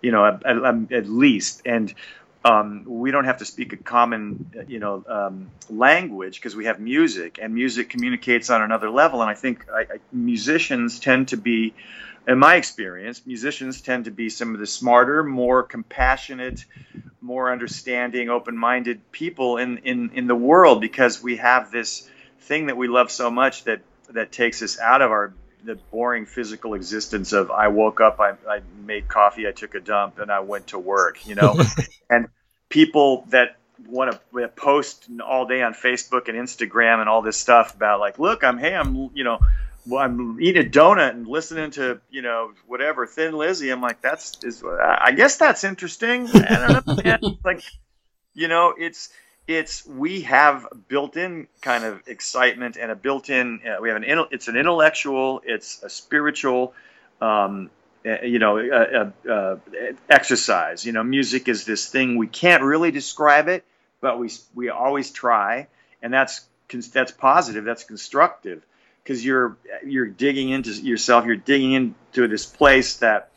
you 0.03 0.13
know 0.13 0.25
at, 0.27 0.47
at, 0.47 0.93
at 0.93 1.09
least. 1.09 1.63
And 1.67 1.95
um, 2.49 2.85
we 2.87 3.11
don't 3.11 3.27
have 3.27 3.39
to 3.39 3.45
speak 3.45 3.73
a 3.75 3.77
common, 3.77 4.67
you 4.69 4.79
know, 4.79 5.05
um, 5.07 5.51
language 5.69 6.37
because 6.37 6.57
we 6.57 6.65
have 6.65 6.81
music, 6.81 7.39
and 7.43 7.55
music 7.55 7.91
communicates 7.91 8.49
on 8.49 8.63
another 8.63 8.89
level. 8.89 9.21
And 9.21 9.31
I 9.31 9.35
think 9.35 9.67
I, 9.71 9.81
I, 9.81 9.99
musicians 10.13 10.99
tend 10.99 11.29
to 11.29 11.37
be, 11.37 11.75
in 12.27 12.39
my 12.39 12.57
experience, 12.57 13.27
musicians 13.27 13.83
tend 13.83 14.07
to 14.07 14.11
be 14.11 14.31
some 14.31 14.55
of 14.55 14.61
the 14.61 14.67
smarter, 14.67 15.23
more 15.23 15.63
compassionate, 15.63 16.65
more 17.21 17.53
understanding, 17.53 18.31
open-minded 18.31 19.13
people 19.13 19.59
in 19.59 19.79
in 19.79 20.11
in 20.15 20.27
the 20.27 20.37
world 20.37 20.81
because 20.81 21.23
we 21.23 21.37
have 21.37 21.71
this 21.71 22.09
thing 22.41 22.67
that 22.67 22.77
we 22.79 22.89
love 22.89 23.11
so 23.11 23.31
much 23.31 23.65
that 23.65 23.83
that 24.11 24.33
takes 24.33 24.63
us 24.63 24.79
out 24.79 25.03
of 25.03 25.11
our 25.11 25.35
the 25.65 25.75
boring 25.91 26.25
physical 26.25 26.75
existence 26.75 27.33
of 27.33 27.51
I 27.51 27.69
woke 27.69 28.01
up, 28.01 28.21
I, 28.21 28.31
I 28.49 28.61
made 28.87 29.09
coffee, 29.09 29.49
I 29.49 29.51
took 29.51 29.75
a 29.75 29.81
dump, 29.81 30.19
and 30.21 30.31
I 30.31 30.41
went 30.41 30.69
to 30.69 30.79
work. 30.79 31.27
You 31.27 31.35
know, 31.35 31.61
and 32.11 32.29
people 32.69 33.25
that 33.29 33.57
want 33.87 34.19
to 34.35 34.49
post 34.49 35.09
all 35.25 35.47
day 35.47 35.63
on 35.63 35.73
Facebook 35.73 36.29
and 36.29 36.37
Instagram 36.37 37.01
and 37.01 37.09
all 37.09 37.23
this 37.23 37.37
stuff 37.37 37.75
about 37.75 38.01
like, 38.01 38.19
look, 38.19 38.45
I'm 38.45 38.59
hey, 38.59 38.75
I'm 38.75 39.11
you 39.15 39.25
know, 39.25 39.39
I'm 39.97 40.41
eating 40.41 40.67
a 40.67 40.69
donut 40.69 41.11
and 41.11 41.27
listening 41.27 41.71
to 41.73 42.01
you 42.11 42.23
know 42.23 42.53
whatever 42.67 43.07
Thin 43.07 43.35
Lizzy. 43.35 43.71
I'm 43.71 43.81
like, 43.81 44.01
that's 44.01 44.43
is 44.45 44.63
I 44.65 45.13
guess 45.13 45.37
that's 45.37 45.65
interesting. 45.65 46.29
Like, 47.45 47.63
you 48.35 48.49
know, 48.49 48.75
it's 48.77 49.11
it's 49.47 49.87
we 49.87 50.23
have 50.23 50.67
built-in 50.89 51.49
kind 51.63 51.85
of 51.85 52.03
excitement 52.07 52.77
and 52.77 52.91
a 52.91 52.95
built-in 52.95 53.61
uh, 53.67 53.81
we 53.81 53.89
have 53.89 53.97
an 53.97 54.27
it's 54.31 54.47
an 54.47 54.57
intellectual 54.57 55.41
it's 55.45 55.83
a 55.83 55.89
spiritual 55.89 56.75
um, 57.23 57.71
you 58.23 58.39
know 58.39 58.59
uh, 58.59 59.11
uh, 59.31 59.57
exercise. 60.09 60.85
You 60.85 60.93
know 60.93 61.03
music 61.03 61.49
is 61.49 61.65
this 61.65 61.89
thing. 61.89 62.17
We 62.17 62.27
can't 62.27 62.63
really 62.63 62.91
describe 62.91 63.49
it 63.49 63.65
but 64.01 64.19
we 64.19 64.31
we 64.55 64.69
always 64.69 65.11
try 65.11 65.67
and 66.03 66.13
that's 66.13 66.43
that's 66.93 67.13
positive. 67.13 67.65
That's 67.65 67.85
constructive 67.85 68.63
because 69.03 69.25
you're 69.25 69.57
you're 69.85 70.07
digging 70.07 70.51
into 70.51 70.71
yourself. 70.71 71.25
You're 71.25 71.37
digging 71.37 71.73
into 71.73 72.29
this 72.29 72.47
place 72.47 72.99
that 72.99 73.31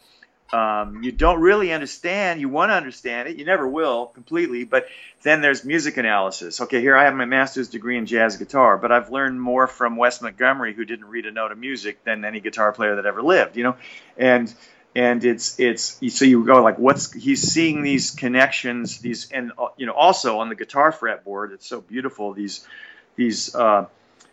um, 0.54 1.04
you 1.04 1.12
don't 1.12 1.40
really 1.40 1.72
understand. 1.72 2.42
You 2.42 2.50
want 2.50 2.72
to 2.72 2.76
understand 2.76 3.30
it. 3.30 3.38
You 3.38 3.46
never 3.46 3.68
will 3.68 4.08
completely. 4.08 4.64
But 4.64 4.88
then 5.24 5.42
there's 5.42 5.64
music 5.64 5.98
analysis. 5.98 6.60
Okay, 6.62 6.82
here 6.82 6.96
I 6.96 7.06
have 7.06 7.14
my 7.14 7.26
master's 7.26 7.70
degree 7.70 7.98
in 7.98 8.06
jazz 8.06 8.38
guitar, 8.38 8.78
but 8.78 8.92
I've 8.92 9.12
learned 9.12 9.42
more 9.42 9.68
from 9.68 9.96
Wes 9.96 10.22
Montgomery, 10.22 10.74
who 10.74 10.84
didn't 10.84 11.06
read 11.06 11.26
a 11.26 11.32
note 11.32 11.52
of 11.52 11.58
music, 11.58 12.04
than 12.04 12.26
any 12.26 12.40
guitar 12.40 12.72
player 12.74 12.96
that 12.96 13.06
ever 13.06 13.22
lived. 13.22 13.56
You 13.56 13.64
know, 13.64 13.76
and 14.18 14.54
and 14.96 15.24
it's 15.24 15.60
it's 15.60 16.00
so 16.18 16.26
you 16.26 16.44
go 16.46 16.62
like 16.62 16.78
what's 16.78 17.14
he's 17.14 17.42
seeing 17.42 17.82
these 17.82 18.12
connections 18.12 19.00
these 19.00 19.32
and 19.32 19.52
you 19.78 19.86
know 19.86 19.94
also 19.94 20.40
on 20.40 20.50
the 20.50 20.56
guitar 20.56 20.92
fretboard 20.92 21.54
it's 21.54 21.66
so 21.66 21.80
beautiful 21.80 22.34
these 22.34 22.68
these 23.16 23.56
uh, 23.56 23.86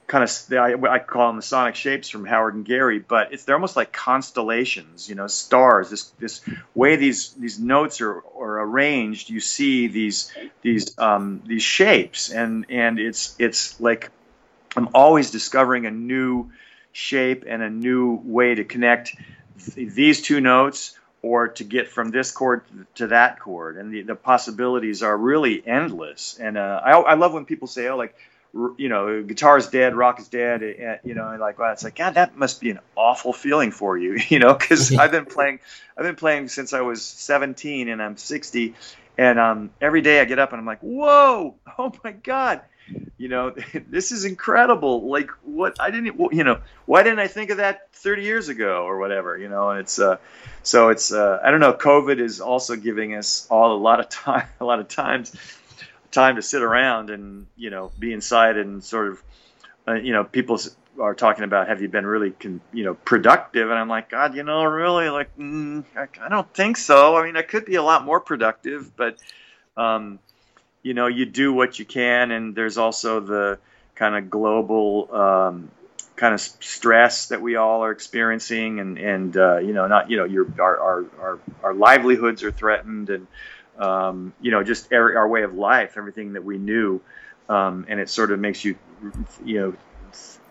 kind 0.08 0.24
of 0.24 0.52
I, 0.52 0.72
I 0.90 0.98
call 0.98 1.28
them 1.28 1.36
the 1.36 1.42
sonic 1.42 1.74
shapes 1.74 2.08
from 2.08 2.24
Howard 2.24 2.54
and 2.54 2.64
Gary, 2.64 2.98
but 2.98 3.32
it's 3.32 3.44
they're 3.44 3.54
almost 3.54 3.76
like 3.76 3.92
constellations, 3.92 5.08
you 5.08 5.14
know, 5.14 5.26
stars. 5.26 5.90
This 5.90 6.04
this 6.18 6.40
way 6.74 6.96
these 6.96 7.34
these 7.34 7.60
notes 7.60 8.00
are, 8.00 8.24
are 8.36 8.60
arranged, 8.62 9.28
you 9.28 9.38
see 9.38 9.86
these 9.86 10.32
these 10.62 10.98
um, 10.98 11.42
these 11.46 11.62
shapes, 11.62 12.30
and 12.30 12.66
and 12.70 12.98
it's 12.98 13.36
it's 13.38 13.78
like 13.80 14.10
I'm 14.74 14.88
always 14.94 15.30
discovering 15.30 15.84
a 15.84 15.90
new 15.90 16.50
shape 16.92 17.44
and 17.46 17.62
a 17.62 17.70
new 17.70 18.14
way 18.24 18.54
to 18.54 18.64
connect 18.64 19.14
th- 19.74 19.92
these 19.92 20.22
two 20.22 20.40
notes 20.40 20.96
or 21.20 21.48
to 21.48 21.64
get 21.64 21.88
from 21.88 22.10
this 22.10 22.30
chord 22.30 22.62
to 22.94 23.08
that 23.08 23.40
chord. 23.40 23.76
And 23.76 23.92
the, 23.92 24.02
the 24.02 24.14
possibilities 24.14 25.02
are 25.02 25.16
really 25.16 25.62
endless. 25.66 26.38
And 26.40 26.56
uh, 26.56 26.80
I, 26.82 26.92
I 26.92 27.14
love 27.14 27.34
when 27.34 27.44
people 27.44 27.68
say 27.68 27.88
oh 27.88 27.96
like 27.96 28.14
you 28.54 28.88
know, 28.88 29.22
guitar 29.22 29.58
is 29.58 29.68
dead, 29.68 29.94
rock 29.94 30.20
is 30.20 30.28
dead, 30.28 31.00
you 31.04 31.14
know, 31.14 31.28
and 31.28 31.40
like, 31.40 31.58
well, 31.58 31.72
it's 31.72 31.84
like, 31.84 31.96
God, 31.96 32.14
that 32.14 32.36
must 32.36 32.60
be 32.60 32.70
an 32.70 32.80
awful 32.96 33.32
feeling 33.32 33.70
for 33.70 33.96
you, 33.96 34.18
you 34.28 34.38
know, 34.38 34.54
because 34.54 34.94
I've 34.96 35.10
been 35.10 35.26
playing, 35.26 35.60
I've 35.96 36.04
been 36.04 36.16
playing 36.16 36.48
since 36.48 36.72
I 36.72 36.80
was 36.80 37.04
17 37.04 37.88
and 37.88 38.02
I'm 38.02 38.16
60, 38.16 38.74
and 39.16 39.38
um, 39.38 39.70
every 39.80 40.00
day 40.00 40.20
I 40.20 40.24
get 40.24 40.38
up 40.38 40.52
and 40.52 40.60
I'm 40.60 40.66
like, 40.66 40.80
whoa, 40.80 41.54
oh 41.78 41.92
my 42.02 42.12
God, 42.12 42.62
you 43.18 43.28
know, 43.28 43.54
this 43.88 44.12
is 44.12 44.24
incredible. 44.24 45.08
Like, 45.08 45.30
what 45.42 45.76
I 45.80 45.90
didn't, 45.90 46.18
you 46.32 46.44
know, 46.44 46.60
why 46.86 47.02
didn't 47.02 47.18
I 47.18 47.28
think 47.28 47.50
of 47.50 47.58
that 47.58 47.92
30 47.92 48.22
years 48.22 48.48
ago 48.48 48.84
or 48.84 48.98
whatever, 48.98 49.36
you 49.36 49.48
know? 49.48 49.70
And 49.70 49.80
it's, 49.80 49.98
uh, 49.98 50.16
so 50.62 50.88
it's, 50.88 51.12
uh, 51.12 51.40
I 51.44 51.50
don't 51.50 51.60
know. 51.60 51.72
COVID 51.72 52.18
is 52.18 52.40
also 52.40 52.76
giving 52.76 53.14
us 53.14 53.46
all 53.50 53.76
a 53.76 53.78
lot 53.78 54.00
of 54.00 54.08
time, 54.08 54.46
a 54.60 54.64
lot 54.64 54.78
of 54.80 54.88
times 54.88 55.34
time 56.10 56.36
to 56.36 56.42
sit 56.42 56.62
around 56.62 57.10
and 57.10 57.46
you 57.56 57.70
know 57.70 57.92
be 57.98 58.12
inside 58.12 58.56
and 58.56 58.82
sort 58.82 59.08
of 59.08 59.22
uh, 59.86 59.94
you 59.94 60.12
know 60.12 60.24
people 60.24 60.58
are 61.00 61.14
talking 61.14 61.44
about 61.44 61.68
have 61.68 61.80
you 61.80 61.88
been 61.88 62.06
really 62.06 62.30
con- 62.30 62.60
you 62.72 62.84
know 62.84 62.94
productive? 62.94 63.70
And 63.70 63.78
i'm 63.78 63.88
like 63.88 64.10
god 64.10 64.34
you 64.34 64.42
know 64.42 64.64
really 64.64 65.10
like 65.10 65.36
mm, 65.36 65.84
I, 65.96 66.06
I, 66.24 66.28
don't 66.28 66.52
think 66.54 66.76
so. 66.76 67.16
I 67.16 67.24
mean 67.24 67.36
i 67.36 67.42
could 67.42 67.64
be 67.64 67.76
a 67.76 67.82
lot 67.82 68.04
more 68.04 68.20
productive 68.20 68.96
but 68.96 69.18
um, 69.76 70.18
you 70.82 70.94
know 70.94 71.06
you 71.06 71.26
do 71.26 71.52
what 71.52 71.78
you 71.78 71.84
can. 71.84 72.30
And 72.30 72.54
there's 72.54 72.78
also 72.78 73.20
the 73.20 73.58
kind 73.94 74.16
of 74.16 74.30
global 74.30 75.14
um, 75.14 75.70
kind 76.16 76.34
of 76.34 76.40
stress 76.40 77.26
that 77.26 77.40
we 77.40 77.56
all 77.56 77.84
are 77.84 77.92
experiencing 77.92 78.80
and 78.80 78.98
and 78.98 79.36
uh, 79.36 79.58
you 79.58 79.72
know 79.72 79.86
not 79.86 80.10
you 80.10 80.16
know 80.16 80.24
your 80.24 80.46
our, 80.58 80.78
our 80.80 81.04
our 81.20 81.38
our 81.62 81.74
livelihoods 81.74 82.42
are 82.42 82.50
threatened 82.50 83.10
and 83.10 83.26
um, 83.78 84.32
you 84.40 84.50
know 84.50 84.62
just 84.62 84.92
our, 84.92 85.16
our, 85.16 85.28
way 85.28 85.42
of 85.42 85.54
life 85.54 85.94
everything 85.96 86.34
that 86.34 86.44
we 86.44 86.58
knew. 86.58 87.00
Um, 87.48 87.86
and 87.88 87.98
it 87.98 88.10
sort 88.10 88.30
of 88.30 88.38
makes 88.38 88.64
you 88.64 88.76
you 89.44 89.60
know 89.60 89.74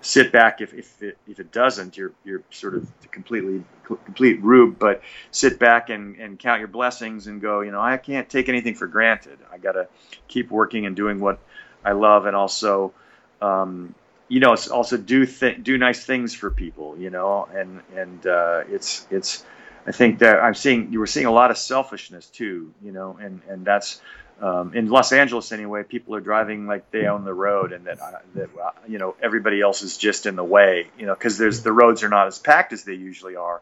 sit 0.01 0.31
back. 0.31 0.61
If, 0.61 0.73
if 0.73 1.01
it, 1.01 1.17
if 1.27 1.39
it 1.39 1.51
doesn't 1.51 1.97
you're 1.97 2.13
you're 2.23 2.43
sort 2.51 2.75
of 2.75 2.89
completely 3.11 3.63
complete 3.83 4.41
rube 4.41 4.77
but 4.79 5.01
sit 5.31 5.59
back 5.59 5.89
and, 5.89 6.17
and 6.17 6.37
count 6.37 6.59
your 6.59 6.67
blessings 6.67 7.27
and 7.27 7.41
go 7.41 7.61
you 7.61 7.71
know 7.71 7.81
I 7.81 7.97
can't 7.97 8.29
take 8.29 8.49
anything 8.49 8.75
for 8.75 8.87
granted. 8.87 9.39
I 9.51 9.57
got 9.57 9.73
to 9.73 9.87
keep 10.27 10.49
working 10.49 10.85
and 10.85 10.95
doing 10.95 11.19
what 11.19 11.39
I 11.83 11.91
love 11.91 12.25
and 12.25 12.35
also 12.35 12.93
um, 13.41 13.93
you 14.27 14.39
know 14.39 14.55
also 14.71 14.97
do 14.97 15.25
th- 15.25 15.63
do 15.63 15.77
nice 15.77 16.03
things 16.03 16.33
for 16.33 16.49
people 16.49 16.97
you 16.97 17.09
know 17.09 17.47
and 17.53 17.81
and 17.95 18.25
uh, 18.25 18.63
it's 18.69 19.05
it's 19.11 19.43
I 19.87 19.91
think 19.91 20.19
that 20.19 20.39
I'm 20.43 20.53
seeing 20.53 20.91
you 20.91 20.99
were 20.99 21.07
seeing 21.07 21.25
a 21.25 21.31
lot 21.31 21.49
of 21.49 21.57
selfishness 21.57 22.27
too 22.27 22.73
you 22.83 22.91
know 22.91 23.17
and 23.21 23.41
and 23.49 23.65
that's 23.65 24.01
um, 24.39 24.75
in 24.75 24.87
Los 24.89 25.11
Angeles 25.13 25.51
anyway 25.51 25.83
people 25.83 26.13
are 26.15 26.21
driving 26.21 26.67
like 26.67 26.91
they 26.91 27.07
own 27.07 27.23
the 27.23 27.33
road 27.33 27.71
and 27.71 27.85
that 27.85 27.99
uh, 28.01 28.11
that 28.35 28.49
uh, 28.61 28.71
you 28.87 28.97
know 28.99 29.15
everybody 29.21 29.61
else 29.61 29.81
is 29.81 29.97
just 29.97 30.25
in 30.25 30.35
the 30.35 30.43
way 30.43 30.87
you 30.99 31.05
know 31.05 31.13
because 31.13 31.37
there's 31.37 31.63
the 31.63 31.71
roads 31.71 32.03
are 32.03 32.09
not 32.09 32.27
as 32.27 32.37
packed 32.37 32.73
as 32.73 32.83
they 32.83 32.93
usually 32.93 33.35
are 33.35 33.61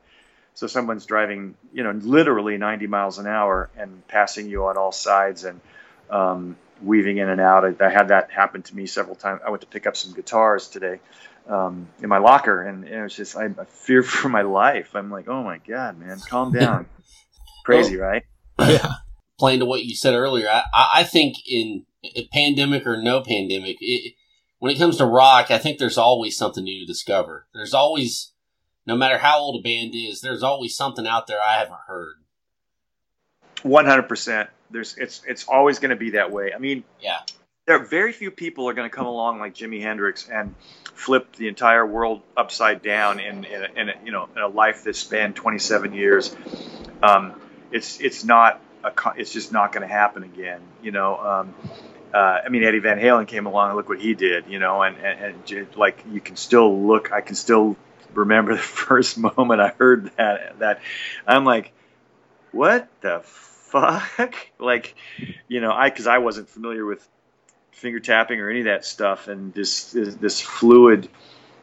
so 0.56 0.68
someone's 0.68 1.06
driving 1.06 1.56
you 1.74 1.84
know 1.84 1.92
literally 1.92 2.58
90 2.58 2.88
miles 2.88 3.20
an 3.20 3.28
hour 3.28 3.70
and 3.78 4.06
passing 4.08 4.50
you 4.50 4.66
on 4.66 4.78
all 4.78 4.92
sides 4.92 5.44
and 5.44 5.62
um, 6.10 6.56
weaving 6.82 7.18
in 7.18 7.30
and 7.30 7.42
out. 7.42 7.66
I, 7.66 7.86
I, 7.86 7.90
had 7.90 8.10
that 8.10 8.32
happen 8.32 8.62
to 8.64 8.76
me 8.76 8.86
several 8.86 9.16
times. 9.16 9.42
I 9.46 9.50
went 9.50 9.62
to 9.62 9.68
pick 9.68 9.88
up 9.88 9.96
some 9.96 10.14
guitars 10.14 10.68
today 10.68 11.00
um, 11.48 11.88
in 12.02 12.10
my 12.10 12.18
locker, 12.18 12.62
and, 12.62 12.84
and, 12.84 12.94
it 12.94 13.04
was 13.04 13.16
just 13.16 13.36
I, 13.36 13.46
I 13.46 13.66
fear 13.66 14.04
for 14.04 14.30
my 14.30 14.42
life. 14.42 14.96
I'm 14.96 15.12
like, 15.12 15.28
oh 15.28 15.44
my 15.44 15.60
god, 15.60 15.98
man, 16.00 16.20
calm 16.20 16.52
down. 16.52 16.88
Crazy, 17.66 17.98
well, 17.98 18.10
right? 18.10 18.24
Yeah. 18.60 18.94
Playing 19.38 19.60
to 19.60 19.66
what 19.66 19.84
you 19.84 19.96
said 19.96 20.14
earlier, 20.14 20.48
I, 20.48 20.64
I 20.74 21.04
think 21.04 21.36
in 21.48 21.86
pandemic 22.32 22.88
or 22.88 23.02
no 23.02 23.22
pandemic, 23.22 23.78
it, 23.82 24.14
when 24.60 24.72
it 24.72 24.78
comes 24.78 24.98
to 24.98 25.06
rock, 25.06 25.52
I 25.52 25.58
think 25.58 25.78
there's 25.78 25.98
always 25.98 26.38
something 26.38 26.64
new 26.64 26.86
to 26.86 26.86
discover. 26.86 27.48
There's 27.54 27.74
always, 27.74 28.32
no 28.86 28.96
matter 28.96 29.18
how 29.18 29.40
old 29.40 29.60
a 29.60 29.64
band 29.64 29.94
is, 29.94 30.22
there's 30.22 30.44
always 30.44 30.76
something 30.76 31.06
out 31.06 31.28
there 31.28 31.42
I 31.42 31.58
haven't 31.58 31.80
heard. 31.88 32.16
One 33.64 33.86
hundred 33.86 34.08
percent 34.08 34.50
there's 34.70 34.98
it's 34.98 35.22
it's 35.28 35.46
always 35.48 35.80
going 35.80 35.90
to 35.90 35.96
be 35.96 36.12
that 36.12 36.32
way. 36.32 36.52
I 36.54 36.58
mean, 36.58 36.84
yeah, 37.02 37.20
there 37.66 37.78
are 37.78 37.84
very 37.84 38.12
few 38.12 38.32
people 38.32 38.70
are 38.70 38.74
going 38.74 38.90
to 38.90 38.96
come 38.96 39.08
along 39.08 39.40
like 39.40 39.56
Jimi 39.56 39.82
Hendrix 39.82 40.30
and 40.30 40.54
flip 40.94 41.36
the 41.36 41.48
entire 41.48 41.86
world 41.86 42.22
upside 42.38 42.82
down 42.82 43.20
in 43.20 43.44
in, 43.44 43.64
a, 43.64 43.80
in 43.80 43.90
a, 43.90 43.94
you 44.06 44.12
know 44.12 44.30
in 44.36 44.42
a 44.42 44.48
life 44.48 44.84
that 44.84 44.96
spanned 44.96 45.36
27 45.36 45.94
years. 45.94 46.36
Um, 47.02 47.40
it's 47.72 48.00
it's 48.00 48.24
not 48.24 48.62
a, 48.84 48.92
it's 49.18 49.34
just 49.34 49.52
not 49.52 49.72
going 49.72 49.82
to 49.82 49.94
happen 49.94 50.24
again. 50.24 50.62
You 50.82 50.92
know. 50.92 51.18
Um, 51.18 51.56
uh, 52.14 52.44
I 52.46 52.48
mean, 52.48 52.64
Eddie 52.64 52.80
Van 52.80 52.98
Halen 52.98 53.28
came 53.28 53.46
along 53.46 53.70
and 53.70 53.76
look 53.76 53.90
what 53.90 54.00
he 54.00 54.14
did, 54.14 54.46
you 54.48 54.58
know, 54.58 54.82
and, 54.82 54.96
and, 54.96 55.36
and 55.52 55.76
like 55.76 56.02
you 56.10 56.22
can 56.22 56.38
still 56.38 56.88
look, 56.88 57.12
I 57.12 57.20
can 57.20 57.36
still 57.36 57.76
remember 58.14 58.54
the 58.56 58.62
first 58.62 59.18
moment 59.18 59.60
I 59.60 59.74
heard 59.78 60.12
that, 60.16 60.60
that 60.60 60.80
I'm 61.28 61.44
like, 61.44 61.74
what 62.54 62.88
the 63.02 63.20
fuck? 63.20 64.48
like, 64.60 64.96
you 65.50 65.60
know, 65.60 65.74
I 65.74 65.90
because 65.90 66.08
I 66.08 66.20
wasn't 66.20 66.48
familiar 66.48 66.86
with 66.86 67.06
finger 67.76 68.00
tapping 68.00 68.40
or 68.40 68.50
any 68.50 68.62
of 68.62 68.66
that 68.66 68.86
stuff, 68.86 69.28
and 69.28 69.54
this 69.54 69.92
this, 69.92 70.42
fluid 70.42 71.10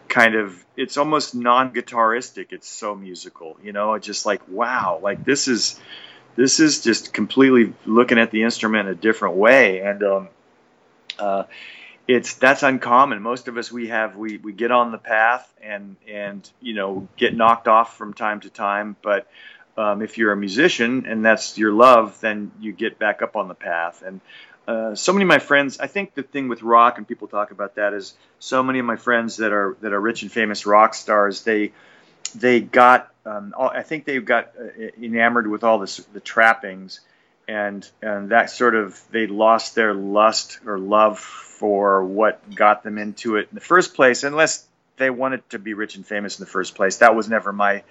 kind 0.08 0.34
of 0.34 0.62
it's 0.76 0.96
almost 0.96 1.34
non-guitaristic. 1.34 2.48
It's 2.50 2.68
so 2.68 2.94
musical, 2.94 3.56
you 3.62 3.72
know. 3.72 3.94
It's 3.94 4.06
just 4.06 4.26
like 4.26 4.46
wow, 4.48 5.00
like 5.02 5.24
this 5.24 5.48
is 5.48 5.80
this 6.36 6.60
is 6.60 6.82
just 6.82 7.12
completely 7.12 7.74
looking 7.86 8.18
at 8.18 8.30
the 8.30 8.42
instrument 8.42 8.88
a 8.88 8.94
different 8.94 9.36
way, 9.36 9.80
and 9.80 10.02
um, 10.02 10.28
uh, 11.18 11.44
it's 12.06 12.34
that's 12.34 12.62
uncommon. 12.62 13.22
Most 13.22 13.48
of 13.48 13.56
us 13.56 13.72
we 13.72 13.88
have 13.88 14.16
we 14.16 14.36
we 14.36 14.52
get 14.52 14.70
on 14.70 14.92
the 14.92 14.98
path 14.98 15.50
and 15.62 15.96
and 16.06 16.48
you 16.60 16.74
know 16.74 17.08
get 17.16 17.34
knocked 17.34 17.68
off 17.68 17.96
from 17.96 18.12
time 18.12 18.40
to 18.40 18.50
time, 18.50 18.96
but 19.02 19.26
um, 19.76 20.02
if 20.02 20.18
you're 20.18 20.32
a 20.32 20.36
musician 20.36 21.06
and 21.06 21.24
that's 21.24 21.56
your 21.56 21.72
love, 21.72 22.20
then 22.20 22.52
you 22.60 22.72
get 22.72 22.98
back 22.98 23.22
up 23.22 23.36
on 23.36 23.48
the 23.48 23.54
path. 23.54 24.02
And 24.04 24.20
uh, 24.66 24.94
so 24.94 25.12
many 25.12 25.24
of 25.24 25.28
my 25.28 25.38
friends, 25.38 25.78
I 25.80 25.88
think 25.88 26.14
the 26.14 26.22
thing 26.22 26.48
with 26.48 26.62
rock, 26.62 26.98
and 26.98 27.06
people 27.06 27.28
talk 27.28 27.50
about 27.50 27.76
that, 27.76 27.94
is 27.94 28.14
so 28.38 28.62
many 28.62 28.78
of 28.78 28.84
my 28.84 28.96
friends 28.96 29.38
that 29.38 29.52
are 29.52 29.76
that 29.80 29.92
are 29.92 30.00
rich 30.00 30.22
and 30.22 30.30
famous 30.30 30.66
rock 30.66 30.94
stars, 30.94 31.42
they 31.42 31.72
they 32.34 32.60
got, 32.60 33.12
um, 33.26 33.54
all, 33.56 33.68
I 33.68 33.82
think 33.82 34.04
they 34.04 34.18
got 34.20 34.52
uh, 34.58 34.86
enamored 35.00 35.46
with 35.46 35.64
all 35.64 35.78
this, 35.78 35.98
the 36.12 36.20
trappings, 36.20 37.00
and 37.48 37.88
and 38.00 38.30
that 38.30 38.50
sort 38.50 38.74
of 38.74 39.00
they 39.10 39.26
lost 39.26 39.74
their 39.74 39.94
lust 39.94 40.60
or 40.64 40.78
love 40.78 41.18
for 41.18 42.04
what 42.04 42.54
got 42.54 42.82
them 42.82 42.98
into 42.98 43.36
it 43.36 43.48
in 43.50 43.54
the 43.54 43.60
first 43.60 43.94
place, 43.94 44.22
unless 44.22 44.66
they 44.96 45.10
wanted 45.10 45.48
to 45.50 45.58
be 45.58 45.74
rich 45.74 45.96
and 45.96 46.06
famous 46.06 46.38
in 46.38 46.44
the 46.44 46.50
first 46.50 46.76
place. 46.76 46.98
That 46.98 47.16
was 47.16 47.28
never 47.28 47.52
my 47.52 47.82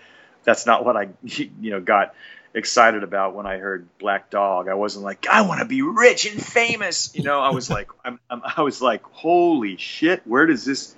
that's 0.45 0.65
not 0.65 0.85
what 0.85 0.95
I 0.95 1.09
you 1.23 1.71
know 1.71 1.81
got 1.81 2.15
excited 2.53 3.03
about 3.03 3.35
when 3.35 3.45
I 3.45 3.57
heard 3.57 3.87
Black 3.97 4.29
Dog. 4.29 4.67
I 4.67 4.73
wasn't 4.73 5.05
like 5.05 5.27
I 5.27 5.41
want 5.41 5.59
to 5.59 5.65
be 5.65 5.81
rich 5.81 6.25
and 6.25 6.41
famous. 6.41 7.15
You 7.15 7.23
know, 7.23 7.39
I 7.39 7.49
was 7.49 7.69
like 7.77 7.89
I'm, 8.03 8.19
I'm, 8.29 8.41
I 8.57 8.61
was 8.61 8.81
like 8.81 9.03
holy 9.03 9.77
shit, 9.77 10.25
where 10.25 10.45
does 10.45 10.65
this 10.65 10.95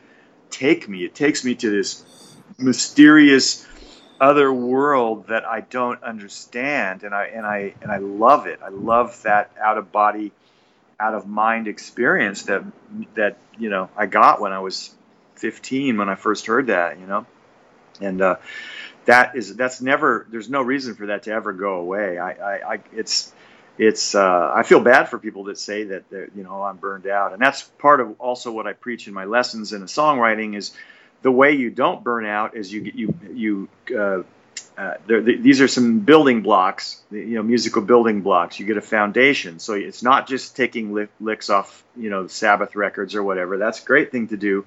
take 0.49 0.87
me? 0.87 1.03
It 1.03 1.15
takes 1.15 1.43
me 1.43 1.55
to 1.55 1.69
this 1.69 2.03
mysterious 2.57 3.67
other 4.19 4.53
world 4.53 5.27
that 5.27 5.43
I 5.45 5.61
don't 5.61 6.01
understand 6.03 7.03
and 7.03 7.13
I 7.13 7.25
and 7.25 7.45
I 7.45 7.73
and 7.81 7.91
I 7.91 7.97
love 7.97 8.47
it. 8.47 8.59
I 8.63 8.69
love 8.69 9.21
that 9.23 9.51
out 9.61 9.77
of 9.77 9.91
body 9.91 10.31
out 10.99 11.13
of 11.13 11.27
mind 11.27 11.67
experience 11.67 12.43
that 12.43 12.63
that 13.15 13.37
you 13.57 13.69
know 13.69 13.89
I 13.97 14.05
got 14.05 14.39
when 14.39 14.53
I 14.53 14.59
was 14.59 14.95
15 15.35 15.97
when 15.97 16.09
I 16.09 16.15
first 16.15 16.45
heard 16.45 16.67
that, 16.67 16.99
you 16.99 17.05
know. 17.05 17.25
And 17.99 18.21
uh 18.21 18.37
that 19.05 19.35
is 19.35 19.55
that's 19.55 19.81
never 19.81 20.25
there's 20.29 20.49
no 20.49 20.61
reason 20.61 20.95
for 20.95 21.07
that 21.07 21.23
to 21.23 21.31
ever 21.31 21.53
go 21.53 21.75
away. 21.75 22.17
I, 22.17 22.31
I, 22.31 22.73
I 22.73 22.79
it's 22.93 23.33
it's 23.77 24.13
uh, 24.13 24.51
I 24.55 24.63
feel 24.63 24.79
bad 24.79 25.09
for 25.09 25.17
people 25.17 25.45
that 25.45 25.57
say 25.57 25.83
that 25.85 26.03
you 26.11 26.43
know 26.43 26.61
I'm 26.61 26.77
burned 26.77 27.07
out, 27.07 27.33
and 27.33 27.41
that's 27.41 27.63
part 27.63 27.99
of 27.99 28.19
also 28.19 28.51
what 28.51 28.67
I 28.67 28.73
preach 28.73 29.07
in 29.07 29.13
my 29.13 29.25
lessons 29.25 29.73
in 29.73 29.81
songwriting 29.83 30.55
is 30.55 30.71
the 31.21 31.31
way 31.31 31.53
you 31.53 31.69
don't 31.69 32.03
burn 32.03 32.25
out 32.25 32.55
is 32.55 32.71
you 32.71 32.81
get 32.81 32.95
you 32.95 33.17
you. 33.33 33.69
Uh, 33.95 34.23
uh, 34.75 34.95
these 35.07 35.61
are 35.61 35.67
some 35.67 35.99
building 35.99 36.41
blocks, 36.41 36.99
you 37.11 37.35
know, 37.35 37.43
musical 37.43 37.83
building 37.83 38.21
blocks. 38.21 38.59
You 38.59 38.65
get 38.65 38.77
a 38.77 38.81
foundation, 38.81 39.59
so 39.59 39.73
it's 39.73 40.01
not 40.01 40.27
just 40.27 40.55
taking 40.55 41.07
licks 41.19 41.51
off, 41.51 41.83
you 41.95 42.09
know, 42.09 42.25
Sabbath 42.25 42.75
records 42.75 43.13
or 43.13 43.21
whatever. 43.21 43.57
That's 43.57 43.83
a 43.83 43.85
great 43.85 44.11
thing 44.11 44.29
to 44.29 44.37
do, 44.37 44.65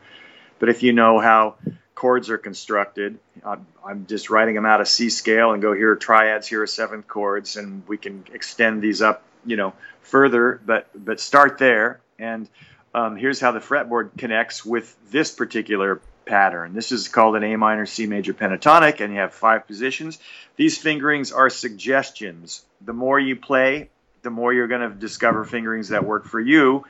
but 0.60 0.68
if 0.68 0.84
you 0.84 0.92
know 0.92 1.18
how 1.18 1.56
chords 1.96 2.30
are 2.30 2.38
constructed. 2.38 3.18
I'm 3.44 4.06
just 4.06 4.30
writing 4.30 4.54
them 4.54 4.66
out 4.66 4.80
of 4.80 4.86
C 4.86 5.10
scale 5.10 5.52
and 5.52 5.60
go 5.60 5.72
here 5.72 5.92
are 5.92 5.96
triads, 5.96 6.46
here 6.46 6.62
are 6.62 6.66
seventh 6.68 7.08
chords, 7.08 7.56
and 7.56 7.82
we 7.88 7.96
can 7.96 8.24
extend 8.32 8.82
these 8.82 9.02
up, 9.02 9.24
you 9.44 9.56
know, 9.56 9.72
further. 10.02 10.60
But 10.64 10.88
but 10.94 11.18
start 11.18 11.58
there, 11.58 12.00
and 12.20 12.48
um, 12.94 13.16
here's 13.16 13.40
how 13.40 13.50
the 13.50 13.58
fretboard 13.58 14.16
connects 14.16 14.64
with 14.64 14.94
this 15.10 15.32
particular 15.32 16.00
pattern. 16.26 16.74
This 16.74 16.92
is 16.92 17.08
called 17.08 17.34
an 17.34 17.44
A 17.44 17.56
minor 17.56 17.86
C 17.86 18.06
major 18.06 18.34
pentatonic, 18.34 19.00
and 19.00 19.12
you 19.12 19.20
have 19.20 19.32
five 19.32 19.66
positions. 19.66 20.18
These 20.56 20.78
fingerings 20.78 21.32
are 21.32 21.50
suggestions. 21.50 22.62
The 22.82 22.92
more 22.92 23.18
you 23.18 23.36
play, 23.36 23.88
the 24.22 24.30
more 24.30 24.52
you're 24.52 24.68
going 24.68 24.88
to 24.88 24.94
discover 24.94 25.44
fingerings 25.44 25.88
that 25.88 26.04
work 26.04 26.26
for 26.26 26.40
you. 26.40 26.84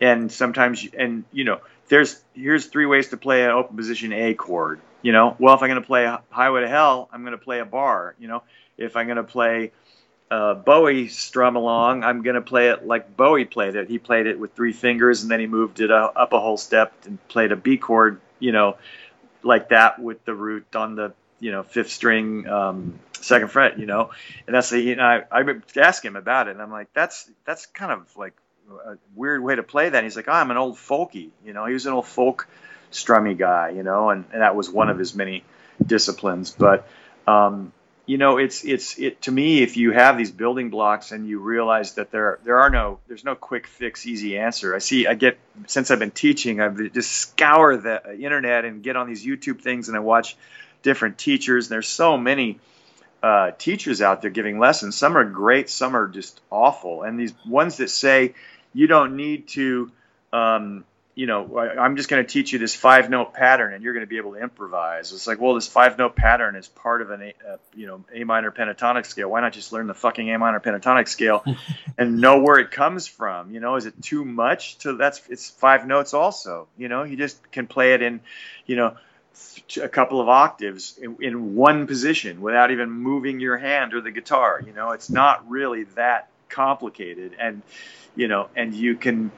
And 0.00 0.30
sometimes, 0.30 0.86
and 0.96 1.24
you 1.32 1.44
know, 1.44 1.60
there's 1.92 2.24
here's 2.32 2.64
three 2.64 2.86
ways 2.86 3.08
to 3.08 3.18
play 3.18 3.44
an 3.44 3.50
open 3.50 3.76
position 3.76 4.14
A 4.14 4.32
chord. 4.32 4.80
You 5.02 5.12
know, 5.12 5.36
well, 5.38 5.54
if 5.54 5.62
I'm 5.62 5.68
going 5.68 5.82
to 5.82 5.86
play 5.86 6.10
Highway 6.30 6.62
to 6.62 6.68
Hell, 6.68 7.10
I'm 7.12 7.20
going 7.20 7.32
to 7.32 7.44
play 7.44 7.58
a 7.58 7.66
bar. 7.66 8.14
You 8.18 8.28
know, 8.28 8.42
if 8.78 8.96
I'm 8.96 9.06
going 9.06 9.18
to 9.18 9.24
play 9.24 9.72
uh, 10.30 10.54
Bowie 10.54 11.08
strum 11.08 11.54
along, 11.54 12.02
I'm 12.02 12.22
going 12.22 12.36
to 12.36 12.40
play 12.40 12.70
it 12.70 12.86
like 12.86 13.14
Bowie 13.14 13.44
played 13.44 13.76
it. 13.76 13.90
He 13.90 13.98
played 13.98 14.26
it 14.26 14.38
with 14.38 14.54
three 14.54 14.72
fingers, 14.72 15.20
and 15.20 15.30
then 15.30 15.38
he 15.38 15.46
moved 15.46 15.80
it 15.80 15.90
up 15.90 16.32
a 16.32 16.40
whole 16.40 16.56
step 16.56 16.94
and 17.04 17.18
played 17.28 17.52
a 17.52 17.56
B 17.56 17.76
chord. 17.76 18.22
You 18.38 18.52
know, 18.52 18.78
like 19.42 19.68
that 19.68 19.98
with 19.98 20.24
the 20.24 20.32
root 20.32 20.74
on 20.74 20.94
the 20.94 21.12
you 21.40 21.50
know 21.50 21.62
fifth 21.62 21.90
string 21.90 22.48
um, 22.48 23.00
second 23.20 23.48
fret. 23.48 23.78
You 23.78 23.84
know, 23.84 24.12
and 24.46 24.56
that's 24.56 24.70
the 24.70 24.80
you 24.80 24.96
know 24.96 25.04
I, 25.04 25.24
I 25.30 25.44
ask 25.76 26.02
him 26.02 26.16
about 26.16 26.48
it, 26.48 26.52
and 26.52 26.62
I'm 26.62 26.70
like, 26.70 26.88
that's 26.94 27.30
that's 27.44 27.66
kind 27.66 27.92
of 27.92 28.16
like 28.16 28.32
a 28.70 28.96
weird 29.14 29.42
way 29.42 29.54
to 29.54 29.62
play 29.62 29.88
that. 29.88 29.96
And 29.96 30.04
he's 30.04 30.16
like, 30.16 30.28
oh, 30.28 30.32
I'm 30.32 30.50
an 30.50 30.56
old 30.56 30.76
folky. 30.76 31.30
You 31.44 31.52
know, 31.52 31.66
he 31.66 31.72
was 31.72 31.86
an 31.86 31.92
old 31.92 32.06
folk 32.06 32.48
strummy 32.90 33.36
guy. 33.36 33.70
You 33.70 33.82
know, 33.82 34.10
and, 34.10 34.24
and 34.32 34.42
that 34.42 34.56
was 34.56 34.70
one 34.70 34.90
of 34.90 34.98
his 34.98 35.14
many 35.14 35.44
disciplines. 35.84 36.50
But 36.50 36.86
um, 37.26 37.72
you 38.06 38.18
know, 38.18 38.38
it's 38.38 38.64
it's 38.64 38.98
it 38.98 39.22
to 39.22 39.32
me. 39.32 39.62
If 39.62 39.76
you 39.76 39.92
have 39.92 40.18
these 40.18 40.30
building 40.30 40.70
blocks 40.70 41.12
and 41.12 41.28
you 41.28 41.38
realize 41.38 41.94
that 41.94 42.10
there 42.10 42.40
there 42.44 42.60
are 42.60 42.70
no 42.70 42.98
there's 43.06 43.24
no 43.24 43.34
quick 43.34 43.66
fix, 43.66 44.06
easy 44.06 44.38
answer. 44.38 44.74
I 44.74 44.78
see. 44.78 45.06
I 45.06 45.14
get 45.14 45.38
since 45.66 45.90
I've 45.90 46.00
been 46.00 46.10
teaching, 46.10 46.60
I've 46.60 46.92
just 46.92 47.12
scour 47.12 47.76
the 47.76 48.18
internet 48.18 48.64
and 48.64 48.82
get 48.82 48.96
on 48.96 49.06
these 49.06 49.24
YouTube 49.24 49.60
things 49.60 49.88
and 49.88 49.96
I 49.96 50.00
watch 50.00 50.36
different 50.82 51.16
teachers. 51.16 51.66
And 51.66 51.74
there's 51.74 51.88
so 51.88 52.18
many 52.18 52.58
uh, 53.22 53.52
teachers 53.52 54.02
out 54.02 54.20
there 54.20 54.30
giving 54.30 54.58
lessons. 54.58 54.96
Some 54.96 55.16
are 55.16 55.24
great, 55.24 55.70
some 55.70 55.96
are 55.96 56.08
just 56.08 56.40
awful. 56.50 57.04
And 57.04 57.18
these 57.18 57.32
ones 57.46 57.76
that 57.76 57.88
say 57.88 58.34
you 58.72 58.86
don't 58.86 59.16
need 59.16 59.48
to 59.48 59.90
um, 60.32 60.84
you 61.14 61.26
know, 61.26 61.58
I'm 61.58 61.96
just 61.96 62.08
going 62.08 62.24
to 62.24 62.30
teach 62.30 62.52
you 62.52 62.58
this 62.58 62.74
five 62.74 63.10
note 63.10 63.34
pattern 63.34 63.74
and 63.74 63.84
you're 63.84 63.92
going 63.92 64.04
to 64.04 64.08
be 64.08 64.16
able 64.16 64.32
to 64.32 64.40
improvise. 64.40 65.12
It's 65.12 65.26
like, 65.26 65.40
well, 65.40 65.54
this 65.54 65.68
five 65.68 65.98
note 65.98 66.16
pattern 66.16 66.56
is 66.56 66.68
part 66.68 67.02
of 67.02 67.10
an, 67.10 67.22
a, 67.22 67.52
uh, 67.52 67.56
you 67.74 67.86
know, 67.86 68.04
A 68.14 68.24
minor 68.24 68.50
pentatonic 68.50 69.04
scale. 69.04 69.28
Why 69.28 69.42
not 69.42 69.52
just 69.52 69.72
learn 69.72 69.86
the 69.88 69.94
fucking 69.94 70.32
A 70.32 70.38
minor 70.38 70.60
pentatonic 70.60 71.08
scale 71.08 71.44
and 71.98 72.20
know 72.20 72.40
where 72.40 72.58
it 72.58 72.70
comes 72.70 73.06
from? 73.06 73.52
You 73.52 73.60
know, 73.60 73.76
is 73.76 73.84
it 73.84 74.02
too 74.02 74.24
much 74.24 74.78
to 74.78 74.96
that's, 74.96 75.20
it's 75.28 75.50
five 75.50 75.86
notes 75.86 76.14
also, 76.14 76.66
you 76.78 76.88
know, 76.88 77.02
you 77.02 77.16
just 77.16 77.50
can 77.52 77.66
play 77.66 77.92
it 77.92 78.00
in, 78.00 78.20
you 78.64 78.76
know, 78.76 78.96
a 79.82 79.88
couple 79.88 80.20
of 80.20 80.30
octaves 80.30 80.98
in, 80.98 81.16
in 81.20 81.54
one 81.56 81.86
position 81.86 82.40
without 82.40 82.70
even 82.70 82.90
moving 82.90 83.38
your 83.38 83.58
hand 83.58 83.92
or 83.92 84.00
the 84.00 84.10
guitar. 84.10 84.62
You 84.64 84.72
know, 84.72 84.92
it's 84.92 85.10
not 85.10 85.50
really 85.50 85.84
that 85.94 86.30
complicated. 86.52 87.34
And, 87.38 87.62
you 88.14 88.28
know, 88.28 88.48
and 88.54 88.74
you 88.74 88.96
can, 88.96 89.32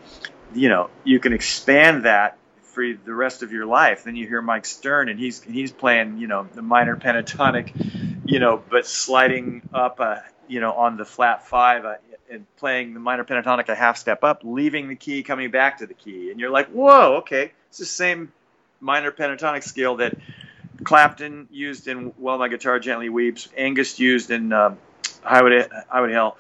you 0.55 0.69
know, 0.69 0.91
you 1.05 1.21
can 1.21 1.33
expand 1.33 2.05
that 2.05 2.37
for 2.75 2.85
the 3.05 3.15
rest 3.15 3.43
of 3.43 3.53
your 3.53 3.67
life. 3.67 4.05
Then 4.05 4.17
you 4.17 4.27
hear 4.27 4.43
Mike 4.43 4.67
Stern, 4.67 5.09
and 5.09 5.19
he's 5.19 5.41
he's 5.43 5.73
playing, 5.73 6.19
you 6.19 6.27
know, 6.27 6.47
the 6.55 6.63
minor 6.63 6.97
pentatonic, 6.97 7.71
you 8.27 8.41
know, 8.41 8.63
but 8.69 8.87
sliding 8.87 9.63
up, 9.73 10.01
uh, 10.01 10.17
you 10.49 10.61
know, 10.61 10.73
on 10.73 10.97
the 10.97 11.05
flat 11.05 11.47
five 11.47 11.85
uh, 11.85 11.95
and 12.31 12.47
playing 12.57 12.95
the 12.95 13.01
minor 13.01 13.25
pentatonic 13.25 13.69
a 13.69 13.75
half 13.75 13.97
step 13.97 14.25
up, 14.25 14.41
leaving 14.43 14.89
the 14.89 14.97
key, 14.97 15.23
coming 15.23 15.51
back 15.51 15.79
to 15.79 15.87
the 15.87 15.95
key, 15.95 16.31
and 16.31 16.41
you're 16.41 16.51
like, 16.51 16.69
whoa, 16.69 17.19
okay, 17.19 17.53
it's 17.69 17.79
the 17.79 17.87
same 17.87 18.33
minor 18.81 19.13
pentatonic 19.13 19.63
scale 19.63 19.97
that 19.97 20.17
Clapton 20.83 21.49
used 21.51 21.87
in 21.87 22.07
"While 22.17 22.39
My 22.39 22.49
Guitar 22.49 22.81
Gently 22.81 23.09
Weeps," 23.09 23.49
Angus 23.57 23.99
used 24.01 24.31
in 24.31 24.53
uh, 24.53 24.75
"Highway 25.23 25.67
Highway 25.89 26.13
Hell." 26.13 26.37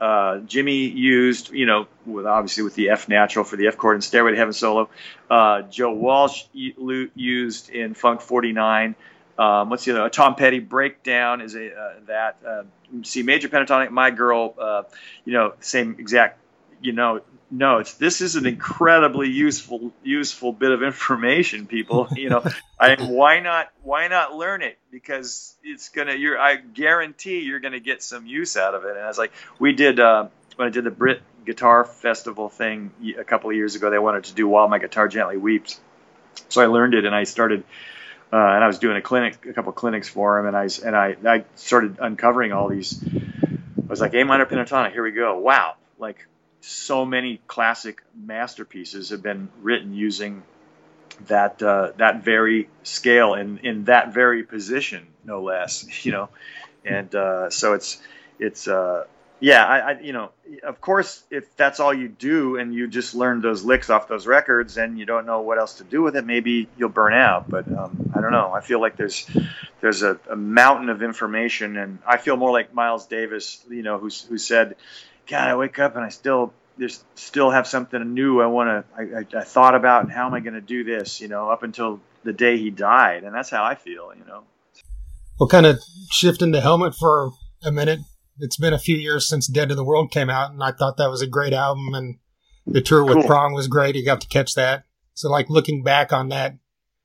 Uh, 0.00 0.38
Jimmy 0.40 0.86
used, 0.86 1.50
you 1.50 1.66
know, 1.66 1.88
with 2.06 2.26
obviously 2.26 2.62
with 2.62 2.74
the 2.74 2.90
F 2.90 3.08
natural 3.08 3.44
for 3.44 3.56
the 3.56 3.66
F 3.66 3.76
chord 3.76 3.96
and 3.96 4.04
Stairway 4.04 4.32
to 4.32 4.36
Heaven 4.36 4.52
solo. 4.52 4.88
Uh, 5.28 5.62
Joe 5.62 5.92
Walsh 5.92 6.44
used 6.52 7.70
in 7.70 7.94
Funk 7.94 8.20
49. 8.20 8.94
Um, 9.38 9.70
what's 9.70 9.84
the 9.84 9.92
other? 9.92 10.06
A 10.06 10.10
Tom 10.10 10.34
Petty 10.34 10.58
breakdown 10.58 11.40
is 11.40 11.54
a 11.54 11.72
uh, 11.72 11.92
that 12.06 12.36
uh, 12.46 12.62
C 13.02 13.22
major 13.22 13.48
pentatonic. 13.48 13.90
My 13.90 14.10
girl, 14.10 14.54
uh, 14.58 14.82
you 15.24 15.32
know, 15.32 15.54
same 15.60 15.96
exact, 15.98 16.40
you 16.80 16.92
know, 16.92 17.20
notes. 17.50 17.94
This 17.94 18.20
is 18.20 18.36
an 18.36 18.46
incredibly 18.46 19.28
useful 19.28 19.92
useful 20.02 20.52
bit 20.52 20.70
of 20.70 20.82
information, 20.82 21.66
people. 21.66 22.08
You 22.14 22.30
know, 22.30 22.44
I 22.80 22.96
why 22.96 23.40
not 23.40 23.70
why 23.82 24.08
not 24.08 24.34
learn 24.34 24.62
it 24.62 24.78
because 24.90 25.54
it's 25.62 25.88
gonna. 25.88 26.14
You're 26.14 26.38
I 26.38 26.56
guarantee 26.56 27.40
you're 27.40 27.60
gonna 27.60 27.80
get 27.80 28.02
some 28.02 28.26
use 28.26 28.56
out 28.56 28.74
of 28.74 28.84
it. 28.84 28.90
And 28.90 29.00
I 29.00 29.08
was 29.08 29.18
like, 29.18 29.32
we 29.58 29.72
did 29.72 30.00
uh, 30.00 30.28
when 30.56 30.68
I 30.68 30.70
did 30.70 30.84
the 30.84 30.90
Brit 30.90 31.22
Guitar 31.44 31.84
Festival 31.84 32.48
thing 32.48 32.90
a 33.18 33.24
couple 33.24 33.50
of 33.50 33.56
years 33.56 33.74
ago. 33.74 33.90
They 33.90 33.98
wanted 33.98 34.24
to 34.24 34.34
do 34.34 34.48
"While 34.48 34.68
My 34.68 34.78
Guitar 34.78 35.08
Gently 35.08 35.36
Weeps," 35.36 35.80
so 36.48 36.62
I 36.62 36.66
learned 36.66 36.94
it 36.94 37.04
and 37.04 37.14
I 37.14 37.24
started. 37.24 37.64
Uh, 38.30 38.36
and 38.36 38.62
I 38.62 38.66
was 38.66 38.78
doing 38.78 38.98
a 38.98 39.00
clinic, 39.00 39.46
a 39.46 39.54
couple 39.54 39.70
of 39.70 39.76
clinics 39.76 40.06
for 40.06 40.38
him, 40.38 40.46
and 40.46 40.54
I 40.54 40.68
and 40.84 40.94
I 40.94 41.16
I 41.24 41.44
started 41.54 41.96
uncovering 41.98 42.52
all 42.52 42.68
these. 42.68 43.02
I 43.02 43.90
was 43.90 44.02
like, 44.02 44.12
A 44.12 44.22
minor 44.22 44.44
pentatonic, 44.44 44.92
here 44.92 45.02
we 45.02 45.12
go. 45.12 45.38
Wow, 45.38 45.76
like 45.98 46.26
so 46.60 47.04
many 47.04 47.40
classic 47.46 48.02
masterpieces 48.14 49.10
have 49.10 49.22
been 49.22 49.48
written 49.62 49.94
using 49.94 50.42
that 51.26 51.62
uh, 51.62 51.92
that 51.96 52.22
very 52.22 52.68
scale 52.82 53.34
and 53.34 53.60
in 53.60 53.84
that 53.84 54.12
very 54.12 54.42
position, 54.44 55.06
no 55.24 55.42
less. 55.42 55.86
You 56.04 56.12
know, 56.12 56.28
and 56.84 57.14
uh, 57.14 57.50
so 57.50 57.74
it's 57.74 58.00
it's 58.38 58.68
uh, 58.68 59.04
yeah, 59.40 59.64
I, 59.64 59.78
I, 59.78 60.00
you 60.00 60.12
know, 60.12 60.30
of 60.64 60.80
course, 60.80 61.22
if 61.30 61.56
that's 61.56 61.78
all 61.78 61.94
you 61.94 62.08
do 62.08 62.56
and 62.56 62.74
you 62.74 62.88
just 62.88 63.14
learn 63.14 63.40
those 63.40 63.64
licks 63.64 63.88
off 63.88 64.08
those 64.08 64.26
records 64.26 64.76
and 64.78 64.98
you 64.98 65.06
don't 65.06 65.26
know 65.26 65.42
what 65.42 65.58
else 65.58 65.74
to 65.74 65.84
do 65.84 66.02
with 66.02 66.16
it, 66.16 66.26
maybe 66.26 66.68
you'll 66.76 66.88
burn 66.88 67.14
out. 67.14 67.48
But 67.48 67.68
um, 67.68 68.10
I 68.14 68.20
don't 68.20 68.32
know. 68.32 68.52
I 68.52 68.60
feel 68.60 68.80
like 68.80 68.96
there's 68.96 69.30
there's 69.80 70.02
a, 70.02 70.18
a 70.28 70.34
mountain 70.34 70.88
of 70.88 71.02
information, 71.02 71.76
and 71.76 71.98
I 72.04 72.16
feel 72.16 72.36
more 72.36 72.50
like 72.50 72.74
Miles 72.74 73.06
Davis, 73.06 73.64
you 73.70 73.82
know, 73.82 73.98
who 73.98 74.08
who 74.28 74.38
said 74.38 74.74
God, 75.28 75.48
I 75.48 75.56
wake 75.56 75.78
up 75.78 75.94
and 75.94 76.04
I 76.04 76.08
still 76.08 76.52
there's 76.78 77.04
still 77.16 77.50
have 77.50 77.66
something 77.66 78.14
new 78.14 78.40
I 78.40 78.46
want 78.46 78.68
to 78.68 78.84
I, 78.96 79.02
I, 79.20 79.40
I, 79.40 79.44
thought 79.44 79.74
about 79.74 80.04
and 80.04 80.12
how 80.12 80.26
am 80.26 80.34
I 80.34 80.40
going 80.40 80.54
to 80.54 80.60
do 80.60 80.84
this 80.84 81.20
you 81.20 81.26
know 81.28 81.50
up 81.50 81.62
until 81.62 82.00
the 82.24 82.32
day 82.32 82.56
he 82.56 82.70
died. 82.70 83.24
And 83.24 83.34
that's 83.34 83.50
how 83.50 83.64
I 83.64 83.74
feel 83.74 84.12
you 84.16 84.24
know. 84.26 84.44
Well 85.38 85.48
kind 85.48 85.66
of 85.66 85.78
shifting 86.10 86.50
the 86.50 86.60
helmet 86.60 86.94
for 86.94 87.30
a 87.62 87.70
minute. 87.70 88.00
It's 88.38 88.56
been 88.56 88.72
a 88.72 88.78
few 88.78 88.96
years 88.96 89.28
since 89.28 89.46
Dead 89.46 89.68
to 89.68 89.74
the 89.74 89.84
World 89.84 90.10
came 90.10 90.30
out 90.30 90.50
and 90.50 90.62
I 90.62 90.72
thought 90.72 90.96
that 90.96 91.10
was 91.10 91.22
a 91.22 91.26
great 91.26 91.52
album 91.52 91.94
and 91.94 92.18
the 92.66 92.80
tour 92.80 93.04
with 93.04 93.14
cool. 93.14 93.24
Prong 93.24 93.54
was 93.54 93.68
great. 93.68 93.96
You 93.96 94.04
got 94.04 94.20
to 94.22 94.28
catch 94.28 94.54
that. 94.54 94.84
So 95.14 95.28
like 95.28 95.50
looking 95.50 95.82
back 95.82 96.12
on 96.12 96.28
that 96.30 96.54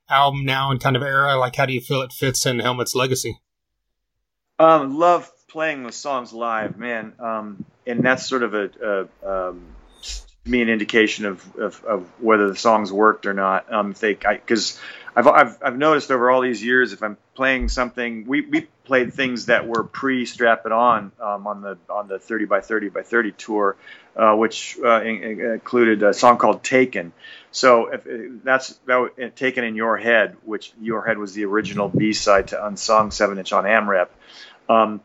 album 0.10 0.46
now 0.46 0.72
and 0.72 0.80
kind 0.80 0.96
of 0.96 1.02
era 1.02 1.38
like 1.38 1.56
how 1.56 1.66
do 1.66 1.74
you 1.74 1.82
feel 1.82 2.02
it 2.02 2.14
fits 2.14 2.46
in 2.46 2.60
Helmet's 2.60 2.96
legacy? 2.96 3.40
Um 4.60 4.98
love 4.98 5.30
playing 5.54 5.84
the 5.84 5.92
songs 5.92 6.34
live, 6.34 6.78
man, 6.78 7.14
um, 7.20 7.64
and 7.86 8.04
that's 8.04 8.28
sort 8.28 8.44
of 8.44 8.54
a, 8.54 9.08
a 9.24 9.50
um, 9.50 9.62
me 10.46 10.62
an 10.62 10.70
indication 10.70 11.26
of, 11.26 11.56
of, 11.56 11.84
of, 11.86 12.22
whether 12.22 12.50
the 12.50 12.56
songs 12.56 12.92
worked 12.92 13.26
or 13.26 13.34
not. 13.34 13.72
Um, 13.72 13.94
they, 13.94 14.14
because 14.14 14.80
I've, 15.16 15.28
I've 15.28 15.58
I've 15.64 15.78
noticed 15.78 16.12
over 16.12 16.30
all 16.30 16.42
these 16.42 16.64
years, 16.64 16.92
if 16.92 17.02
I'm 17.02 17.18
playing 17.36 17.70
something, 17.70 18.26
we, 18.26 18.42
we 18.42 18.68
played 18.84 19.14
things 19.14 19.46
that 19.46 19.68
were 19.68 19.84
pre 19.84 20.26
Strap 20.26 20.66
It 20.66 20.72
On 20.72 21.12
um, 21.22 21.48
on 21.48 21.62
the 21.62 21.78
on 21.90 22.08
the 22.08 22.20
30 22.20 22.46
by 22.46 22.62
30 22.62 22.90
by 22.90 23.04
30 23.04 23.32
tour, 23.32 23.78
uh, 24.16 24.36
which 24.36 24.78
uh, 24.84 25.02
in, 25.02 25.40
included 25.40 26.04
a 26.04 26.14
song 26.14 26.38
called 26.38 26.64
Taken. 26.64 27.14
So 27.52 27.88
if, 27.94 28.44
that's 28.44 28.78
that 28.86 29.36
Taken 29.36 29.64
in 29.64 29.76
Your 29.76 29.98
Head, 29.98 30.36
which 30.44 30.74
Your 30.82 31.06
Head 31.06 31.18
was 31.18 31.34
the 31.34 31.46
original 31.46 31.88
B 31.88 32.14
side 32.14 32.50
to 32.50 32.66
Unsung 32.66 33.12
seven 33.12 33.38
inch 33.38 33.54
on 33.54 33.64
AmRep. 33.64 34.08
Um, 34.68 35.02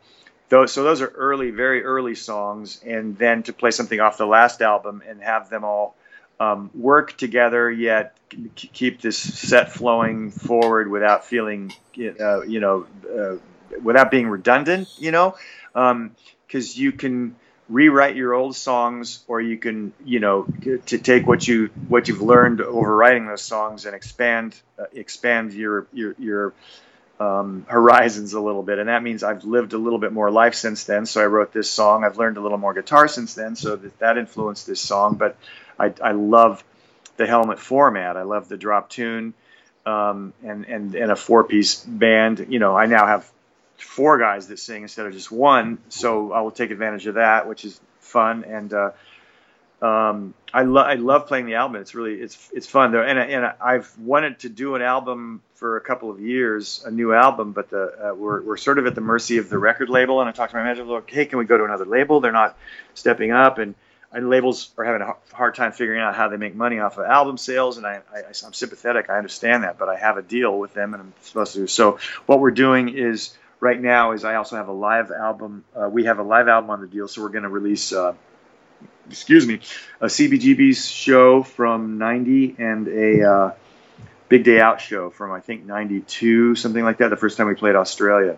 those 0.49 0.72
so 0.72 0.82
those 0.82 1.01
are 1.01 1.09
early, 1.09 1.51
very 1.51 1.84
early 1.84 2.14
songs, 2.14 2.80
and 2.84 3.16
then 3.18 3.42
to 3.44 3.53
play 3.53 3.70
something 3.70 4.01
off 4.01 4.18
the 4.18 4.26
last 4.26 4.62
album 4.62 5.03
and 5.07 5.22
have 5.22 5.51
them 5.51 5.64
all 5.64 5.94
um, 6.40 6.70
work 6.74 7.16
together, 7.16 7.70
yet 7.70 8.16
keep 8.55 9.01
this 9.01 9.18
set 9.18 9.72
flowing 9.72 10.30
forward 10.30 10.90
without 10.90 11.24
feeling, 11.24 11.72
uh, 12.20 12.42
you 12.42 12.61
know, 12.61 12.86
uh, 13.12 13.36
without 13.82 14.11
being 14.11 14.28
redundant, 14.28 14.88
you 14.99 15.11
know, 15.11 15.36
because 15.72 16.76
um, 16.76 16.82
you 16.82 16.92
can 16.92 17.36
rewrite 17.68 18.16
your 18.16 18.32
old 18.32 18.57
songs 18.57 19.22
or 19.28 19.40
you 19.40 19.59
can 19.59 19.92
you 20.03 20.20
know 20.20 20.46
to 20.86 20.99
take 20.99 21.26
what 21.26 21.46
you 21.46 21.66
what 21.88 22.09
you've 22.09 22.22
learned 22.22 22.62
over 22.62 22.96
writing 22.96 23.26
those 23.26 23.42
songs 23.42 23.84
and 23.84 23.94
expand 23.94 24.59
uh, 24.78 24.84
expand 24.94 25.53
your 25.53 25.86
your 25.92 26.14
your 26.18 26.55
um, 27.21 27.66
horizons 27.69 28.33
a 28.33 28.41
little 28.41 28.62
bit, 28.62 28.79
and 28.79 28.89
that 28.89 29.03
means 29.03 29.23
I've 29.23 29.45
lived 29.45 29.73
a 29.73 29.79
little 29.79 29.99
bit 29.99 30.12
more 30.12 30.31
life 30.31 30.55
since 30.55 30.85
then. 30.85 31.07
So 31.07 31.21
I 31.21 31.27
wrote 31.27 31.53
this 31.53 31.71
song. 31.71 32.05
I've 32.05 32.16
learned 32.16 32.37
a 32.37 32.41
little 32.41 32.59
more 32.59 32.75
guitar 32.75 33.09
since 33.09 33.35
then, 33.35 33.57
so 33.57 33.77
that, 33.77 33.99
that 33.99 34.19
influenced 34.19 34.66
this 34.66 34.81
song. 34.81 35.16
But 35.16 35.37
I, 35.79 35.93
I 36.03 36.12
love 36.12 36.62
the 37.16 37.27
Helmet 37.27 37.59
format. 37.59 38.16
I 38.16 38.23
love 38.23 38.49
the 38.49 38.57
drop 38.57 38.89
tune 38.89 39.35
um, 39.85 40.33
and 40.45 40.64
and 40.66 40.95
and 40.95 41.11
a 41.11 41.16
four 41.16 41.45
piece 41.45 41.77
band. 41.85 42.47
You 42.51 42.59
know, 42.59 42.77
I 42.77 42.87
now 42.87 43.07
have 43.07 43.31
four 43.79 44.19
guys 44.19 44.49
that 44.49 44.59
sing 44.59 44.83
instead 44.83 45.07
of 45.07 45.12
just 45.12 45.33
one, 45.33 45.79
so 45.89 46.33
I 46.33 46.41
will 46.43 46.51
take 46.51 46.71
advantage 46.71 47.07
of 47.07 47.14
that, 47.14 47.49
which 47.49 47.64
is 47.64 47.81
fun 48.01 48.45
and. 48.45 48.73
Uh, 48.73 48.91
um, 49.81 50.35
I 50.53 50.62
love 50.62 50.87
I 50.87 50.95
love 50.95 51.26
playing 51.29 51.47
the 51.47 51.55
album. 51.55 51.81
It's 51.81 51.95
really 51.95 52.14
it's 52.14 52.51
it's 52.53 52.66
fun 52.66 52.91
though, 52.91 53.03
and 53.03 53.18
and 53.18 53.53
I've 53.61 53.97
wanted 53.99 54.41
to 54.41 54.49
do 54.49 54.74
an 54.74 54.83
album 54.83 55.41
for 55.55 55.76
a 55.76 55.81
couple 55.81 56.11
of 56.11 56.20
years, 56.20 56.83
a 56.85 56.91
new 56.91 57.12
album, 57.12 57.53
but 57.53 57.70
the 57.70 58.11
uh, 58.11 58.14
we're 58.14 58.43
we're 58.43 58.57
sort 58.57 58.79
of 58.79 58.87
at 58.87 58.95
the 58.95 59.01
mercy 59.01 59.39
of 59.39 59.49
the 59.49 59.59
record 59.59 59.89
label. 59.89 60.20
And 60.20 60.29
I 60.29 60.33
talked 60.33 60.51
to 60.53 60.57
my 60.57 60.64
manager, 60.64 60.85
like, 60.85 61.11
hey, 61.11 61.26
can 61.26 61.39
we 61.39 61.45
go 61.45 61.59
to 61.59 61.64
another 61.64 61.85
label? 61.85 62.20
They're 62.20 62.33
not 62.33 62.57
stepping 62.95 63.31
up, 63.31 63.59
and, 63.59 63.76
and 64.12 64.31
labels 64.31 64.70
are 64.79 64.85
having 64.85 65.03
a 65.03 65.14
hard 65.33 65.55
time 65.55 65.70
figuring 65.70 66.01
out 66.01 66.16
how 66.16 66.29
they 66.29 66.37
make 66.39 66.57
money 66.57 66.81
off 66.81 66.99
of 66.99 67.05
album 67.07 67.37
sales. 67.37 67.76
And 67.76 67.87
I, 67.87 68.01
I 68.12 68.22
I'm 68.45 68.53
sympathetic, 68.53 69.11
I 69.11 69.16
understand 69.16 69.62
that, 69.62 69.79
but 69.79 69.89
I 69.89 69.97
have 69.97 70.16
a 70.16 70.22
deal 70.22 70.59
with 70.59 70.74
them, 70.74 70.95
and 70.95 71.03
I'm 71.03 71.12
supposed 71.22 71.55
to. 71.55 71.68
So 71.68 71.99
what 72.26 72.41
we're 72.41 72.51
doing 72.51 72.89
is 72.89 73.37
right 73.61 73.81
now 73.81 74.12
is 74.12 74.24
I 74.24 74.37
also 74.37 74.57
have 74.57 74.68
a 74.68 74.72
live 74.72 75.12
album. 75.12 75.64
Uh, 75.76 75.89
we 75.89 76.07
have 76.07 76.18
a 76.18 76.24
live 76.24 76.49
album 76.49 76.70
on 76.70 76.81
the 76.81 76.89
deal, 76.89 77.07
so 77.07 77.22
we're 77.22 77.29
going 77.29 77.45
to 77.45 77.49
release. 77.49 77.93
Uh, 77.93 78.14
excuse 79.11 79.47
me, 79.47 79.61
a 80.01 80.07
CBGB's 80.07 80.87
show 80.89 81.43
from 81.43 81.99
'90 81.99 82.57
and 82.59 82.89
a 82.89 83.31
uh, 83.31 83.53
Big 84.29 84.45
Day 84.45 84.61
Out 84.61 84.81
show 84.81 85.11
from 85.11 85.33
I 85.33 85.41
think 85.41 85.65
'92, 85.65 86.55
something 86.55 86.85
like 86.85 86.99
that. 86.99 87.11
The 87.11 87.17
first 87.17 87.37
time 87.37 87.47
we 87.47 87.55
played 87.55 87.77
Australia, 87.77 88.37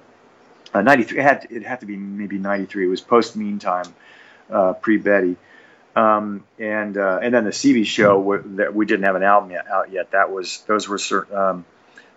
uh, 0.72 0.82
'93. 0.82 1.18
It 1.18 1.22
had 1.22 1.42
to, 1.42 1.54
it 1.54 1.62
had 1.64 1.80
to 1.80 1.86
be 1.86 1.96
maybe 1.96 2.38
'93. 2.38 2.86
It 2.86 2.88
was 2.88 3.00
post 3.00 3.36
Meantime, 3.36 3.92
uh, 4.50 4.74
pre 4.74 4.96
Betty. 4.96 5.36
Um, 5.96 6.44
and 6.58 6.96
uh, 6.96 7.18
and 7.20 7.34
then 7.34 7.44
the 7.44 7.50
CB 7.50 7.84
show 7.84 8.38
that 8.56 8.74
we 8.74 8.86
didn't 8.86 9.06
have 9.06 9.16
an 9.16 9.24
album 9.24 9.50
yet, 9.50 9.66
out 9.68 9.90
yet. 9.90 10.12
That 10.12 10.30
was 10.30 10.62
those 10.68 10.88
were 10.88 10.98
certain, 10.98 11.36
um, 11.36 11.64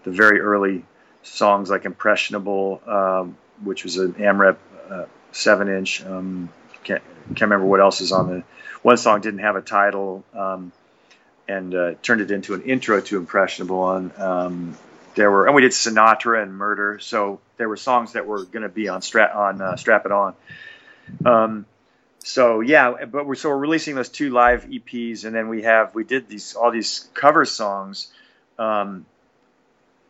the 0.03 0.11
very 0.11 0.39
early 0.39 0.85
songs 1.23 1.69
like 1.71 1.85
Impressionable, 1.85 2.81
um, 2.85 3.35
which 3.63 3.83
was 3.83 3.97
an 3.97 4.13
AMREP 4.13 4.57
uh, 4.89 5.05
seven 5.31 5.69
inch. 5.69 6.05
Um, 6.05 6.49
can't 6.83 7.03
can't 7.29 7.41
remember 7.41 7.65
what 7.65 7.79
else 7.79 8.01
is 8.01 8.11
on 8.11 8.29
the 8.29 8.43
one 8.81 8.97
song 8.97 9.21
didn't 9.21 9.39
have 9.39 9.55
a 9.55 9.61
title 9.61 10.23
um, 10.33 10.71
and 11.47 11.73
uh, 11.73 11.93
turned 12.03 12.21
it 12.21 12.31
into 12.31 12.53
an 12.53 12.63
intro 12.63 13.01
to 13.01 13.17
Impressionable. 13.17 13.91
And 13.91 14.17
um, 14.17 14.77
there 15.15 15.31
were 15.31 15.45
and 15.45 15.55
we 15.55 15.61
did 15.61 15.71
Sinatra 15.71 16.41
and 16.43 16.53
Murder, 16.53 16.99
so 16.99 17.39
there 17.57 17.69
were 17.69 17.77
songs 17.77 18.13
that 18.13 18.25
were 18.25 18.43
going 18.43 18.63
to 18.63 18.69
be 18.69 18.89
on 18.89 19.01
Strap 19.01 19.35
on 19.35 19.61
uh, 19.61 19.75
Strap 19.75 20.05
It 20.05 20.11
On. 20.11 20.35
Um, 21.25 21.65
so 22.19 22.61
yeah, 22.61 23.05
but 23.05 23.25
we're 23.25 23.35
so 23.35 23.49
we're 23.49 23.57
releasing 23.57 23.95
those 23.95 24.09
two 24.09 24.29
live 24.29 24.65
EPs, 24.65 25.25
and 25.25 25.35
then 25.35 25.49
we 25.49 25.63
have 25.63 25.93
we 25.93 26.03
did 26.03 26.27
these 26.29 26.55
all 26.55 26.71
these 26.71 27.07
cover 27.13 27.45
songs 27.45 28.11
um, 28.57 29.05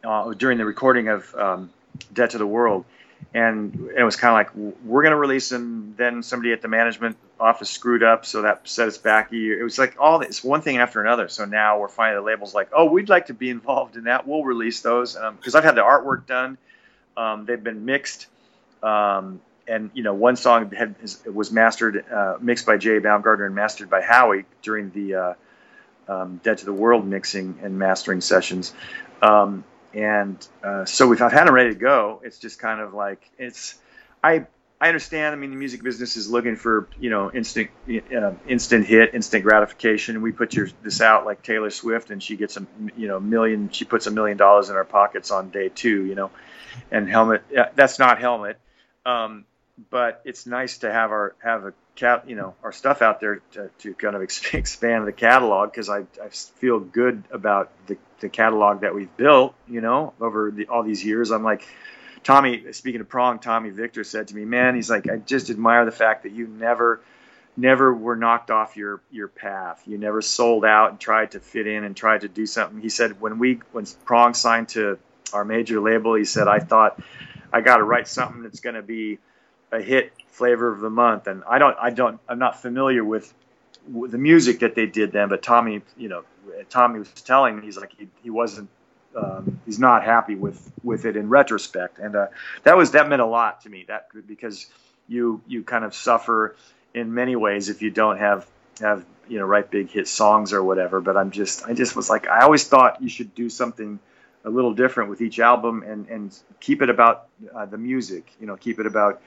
uh, 0.03 0.33
during 0.33 0.57
the 0.57 0.65
recording 0.65 1.07
of 1.07 1.35
um, 1.35 1.69
Dead 2.13 2.31
to 2.31 2.37
the 2.37 2.47
World, 2.47 2.85
and 3.33 3.89
it 3.97 4.03
was 4.03 4.15
kind 4.15 4.31
of 4.31 4.35
like 4.35 4.75
we're 4.85 5.01
going 5.01 5.11
to 5.11 5.17
release 5.17 5.49
them. 5.49 5.95
Then 5.97 6.21
somebody 6.21 6.53
at 6.53 6.61
the 6.61 6.67
management 6.67 7.17
office 7.39 7.69
screwed 7.69 8.03
up, 8.03 8.25
so 8.25 8.43
that 8.43 8.67
set 8.67 8.87
us 8.87 8.97
back 8.97 9.31
a 9.31 9.35
year. 9.35 9.59
It 9.59 9.63
was 9.63 9.79
like 9.79 9.95
all 9.99 10.19
this 10.19 10.43
one 10.43 10.61
thing 10.61 10.77
after 10.77 11.01
another. 11.01 11.27
So 11.27 11.45
now 11.45 11.79
we're 11.79 11.87
finding 11.87 12.19
the 12.19 12.25
labels 12.25 12.53
like, 12.53 12.69
oh, 12.73 12.85
we'd 12.85 13.09
like 13.09 13.27
to 13.27 13.33
be 13.33 13.49
involved 13.57 13.97
in 13.97 14.03
that. 14.03 14.27
We'll 14.27 14.43
release 14.43 14.81
those 14.81 15.13
because 15.13 15.55
um, 15.55 15.57
I've 15.57 15.63
had 15.63 15.75
the 15.75 15.81
artwork 15.81 16.27
done. 16.27 16.57
Um, 17.17 17.45
they've 17.45 17.63
been 17.63 17.85
mixed. 17.85 18.27
Um, 18.81 19.41
and 19.67 19.89
you 19.93 20.03
know, 20.03 20.13
one 20.13 20.35
song 20.35 20.69
had 20.71 20.95
was 21.25 21.51
mastered, 21.51 22.05
uh, 22.11 22.35
mixed 22.41 22.65
by 22.65 22.77
Jay 22.77 22.99
Baumgardner 22.99 23.45
and 23.45 23.55
mastered 23.55 23.89
by 23.89 24.01
Howie 24.01 24.45
during 24.61 24.91
the 24.91 25.15
uh, 25.15 25.33
um, 26.07 26.41
Dead 26.43 26.57
to 26.59 26.65
the 26.65 26.73
World 26.73 27.07
mixing 27.07 27.59
and 27.63 27.79
mastering 27.79 28.21
sessions. 28.21 28.73
Um, 29.21 29.63
and 29.93 30.45
uh, 30.63 30.85
so 30.85 31.07
we've 31.07 31.19
had 31.19 31.31
them 31.31 31.53
ready 31.53 31.69
to 31.69 31.79
go. 31.79 32.21
It's 32.23 32.39
just 32.39 32.59
kind 32.59 32.81
of 32.81 32.93
like 32.93 33.29
it's. 33.37 33.75
I 34.23 34.47
I 34.81 34.87
understand. 34.87 35.33
I 35.33 35.37
mean, 35.37 35.51
the 35.51 35.55
music 35.55 35.83
business 35.83 36.17
is 36.17 36.29
looking 36.29 36.55
for 36.55 36.89
you 36.99 37.09
know 37.09 37.31
instant 37.31 37.69
uh, 37.87 38.31
instant 38.47 38.85
hit, 38.85 39.13
instant 39.13 39.43
gratification. 39.43 40.21
We 40.21 40.31
put 40.31 40.53
your 40.53 40.69
this 40.81 40.99
out 40.99 41.25
like 41.25 41.41
Taylor 41.43 41.69
Swift, 41.69 42.09
and 42.09 42.21
she 42.21 42.35
gets 42.35 42.57
a 42.57 42.65
you 42.97 43.07
know 43.07 43.19
million. 43.19 43.69
She 43.69 43.85
puts 43.85 44.07
a 44.07 44.11
million 44.11 44.37
dollars 44.37 44.69
in 44.69 44.75
our 44.75 44.83
pockets 44.83 45.31
on 45.31 45.51
day 45.51 45.69
two. 45.69 46.05
You 46.05 46.15
know, 46.15 46.31
and 46.91 47.07
helmet. 47.07 47.43
That's 47.75 47.99
not 47.99 48.19
helmet. 48.19 48.59
Um, 49.05 49.45
but 49.89 50.21
it's 50.23 50.45
nice 50.45 50.79
to 50.79 50.91
have 50.91 51.11
our 51.11 51.35
have 51.43 51.65
a 51.65 51.73
cat 51.95 52.27
you 52.29 52.35
know 52.35 52.55
our 52.63 52.71
stuff 52.71 53.01
out 53.01 53.19
there 53.19 53.41
to, 53.51 53.69
to 53.79 53.93
kind 53.93 54.15
of 54.15 54.21
expand 54.53 55.07
the 55.07 55.11
catalog 55.11 55.71
because 55.71 55.89
I, 55.89 55.99
I 56.21 56.29
feel 56.29 56.79
good 56.79 57.23
about 57.31 57.71
the, 57.87 57.97
the 58.19 58.29
catalog 58.29 58.81
that 58.81 58.93
we've 58.93 59.15
built 59.17 59.55
you 59.67 59.81
know 59.81 60.13
over 60.19 60.51
the, 60.51 60.67
all 60.67 60.83
these 60.83 61.03
years. 61.03 61.31
I'm 61.31 61.43
like 61.43 61.67
tommy 62.23 62.71
speaking 62.71 63.01
of 63.01 63.09
prong 63.09 63.37
tommy 63.39 63.69
victor 63.69 64.01
said 64.01 64.29
to 64.29 64.35
me 64.35 64.45
man 64.45 64.75
he's 64.75 64.89
like 64.89 65.09
i 65.09 65.17
just 65.17 65.49
admire 65.49 65.83
the 65.83 65.91
fact 65.91 66.23
that 66.23 66.31
you 66.31 66.47
never 66.47 67.01
never 67.57 67.93
were 67.93 68.15
knocked 68.15 68.49
off 68.49 68.77
your 68.77 69.01
your 69.11 69.27
path. 69.27 69.83
You 69.85 69.97
never 69.97 70.21
sold 70.21 70.65
out 70.65 70.91
and 70.91 70.99
tried 70.99 71.31
to 71.31 71.39
fit 71.39 71.67
in 71.67 71.83
and 71.83 71.95
tried 71.95 72.21
to 72.21 72.27
do 72.27 72.45
something. 72.45 72.81
He 72.81 72.89
said 72.89 73.19
when 73.21 73.39
we 73.39 73.59
when 73.73 73.85
prong 74.05 74.33
signed 74.33 74.69
to 74.69 74.97
our 75.33 75.43
major 75.43 75.79
label 75.79 76.13
he 76.15 76.25
said 76.25 76.47
i 76.47 76.59
thought 76.59 76.99
i 77.51 77.61
got 77.61 77.77
to 77.77 77.83
write 77.83 78.07
something 78.07 78.43
that's 78.43 78.59
going 78.59 78.75
to 78.75 78.81
be 78.81 79.19
a 79.73 79.81
hit 79.81 80.13
flavor 80.27 80.71
of 80.71 80.79
the 80.79 80.89
month. 80.89 81.27
And 81.27 81.43
I 81.49 81.57
don't, 81.59 81.75
I 81.79 81.89
don't, 81.89 82.19
I'm 82.29 82.39
not 82.39 82.61
familiar 82.61 83.03
with, 83.03 83.33
the 83.85 84.17
music 84.17 84.59
that 84.59 84.75
they 84.75 84.85
did 84.85 85.11
then. 85.11 85.29
But 85.29 85.43
Tommy, 85.43 85.81
you 85.97 86.07
know, 86.07 86.23
Tommy 86.69 86.99
was 86.99 87.09
telling 87.09 87.57
me 87.57 87.65
he's 87.65 87.77
like 87.77 87.91
he, 87.97 88.07
he 88.23 88.29
wasn't, 88.29 88.69
um, 89.15 89.59
he's 89.65 89.77
not 89.79 90.03
happy 90.03 90.35
with 90.35 90.71
with 90.83 91.05
it 91.05 91.17
in 91.17 91.29
retrospect. 91.29 91.99
And 91.99 92.15
uh, 92.15 92.27
that 92.63 92.77
was 92.77 92.91
that 92.91 93.09
meant 93.09 93.21
a 93.21 93.25
lot 93.25 93.61
to 93.61 93.69
me. 93.69 93.85
That 93.87 94.07
because 94.25 94.67
you 95.07 95.41
you 95.47 95.63
kind 95.63 95.83
of 95.83 95.93
suffer 95.93 96.55
in 96.93 97.13
many 97.13 97.35
ways 97.35 97.69
if 97.69 97.81
you 97.81 97.91
don't 97.91 98.17
have 98.17 98.47
have 98.79 99.05
you 99.27 99.37
know 99.37 99.45
write 99.45 99.69
big 99.69 99.89
hit 99.89 100.07
songs 100.07 100.53
or 100.53 100.63
whatever. 100.63 101.01
But 101.01 101.17
I'm 101.17 101.31
just 101.31 101.65
I 101.65 101.73
just 101.73 101.95
was 101.95 102.09
like 102.09 102.27
I 102.27 102.41
always 102.41 102.65
thought 102.65 103.01
you 103.01 103.09
should 103.09 103.35
do 103.35 103.49
something 103.49 103.99
a 104.45 104.49
little 104.49 104.73
different 104.73 105.09
with 105.09 105.21
each 105.21 105.39
album 105.39 105.83
and 105.83 106.07
and 106.07 106.39
keep 106.59 106.81
it 106.81 106.89
about 106.89 107.27
uh, 107.53 107.65
the 107.65 107.77
music. 107.77 108.31
You 108.39 108.47
know, 108.47 108.55
keep 108.55 108.79
it 108.79 108.85
about 108.85 109.21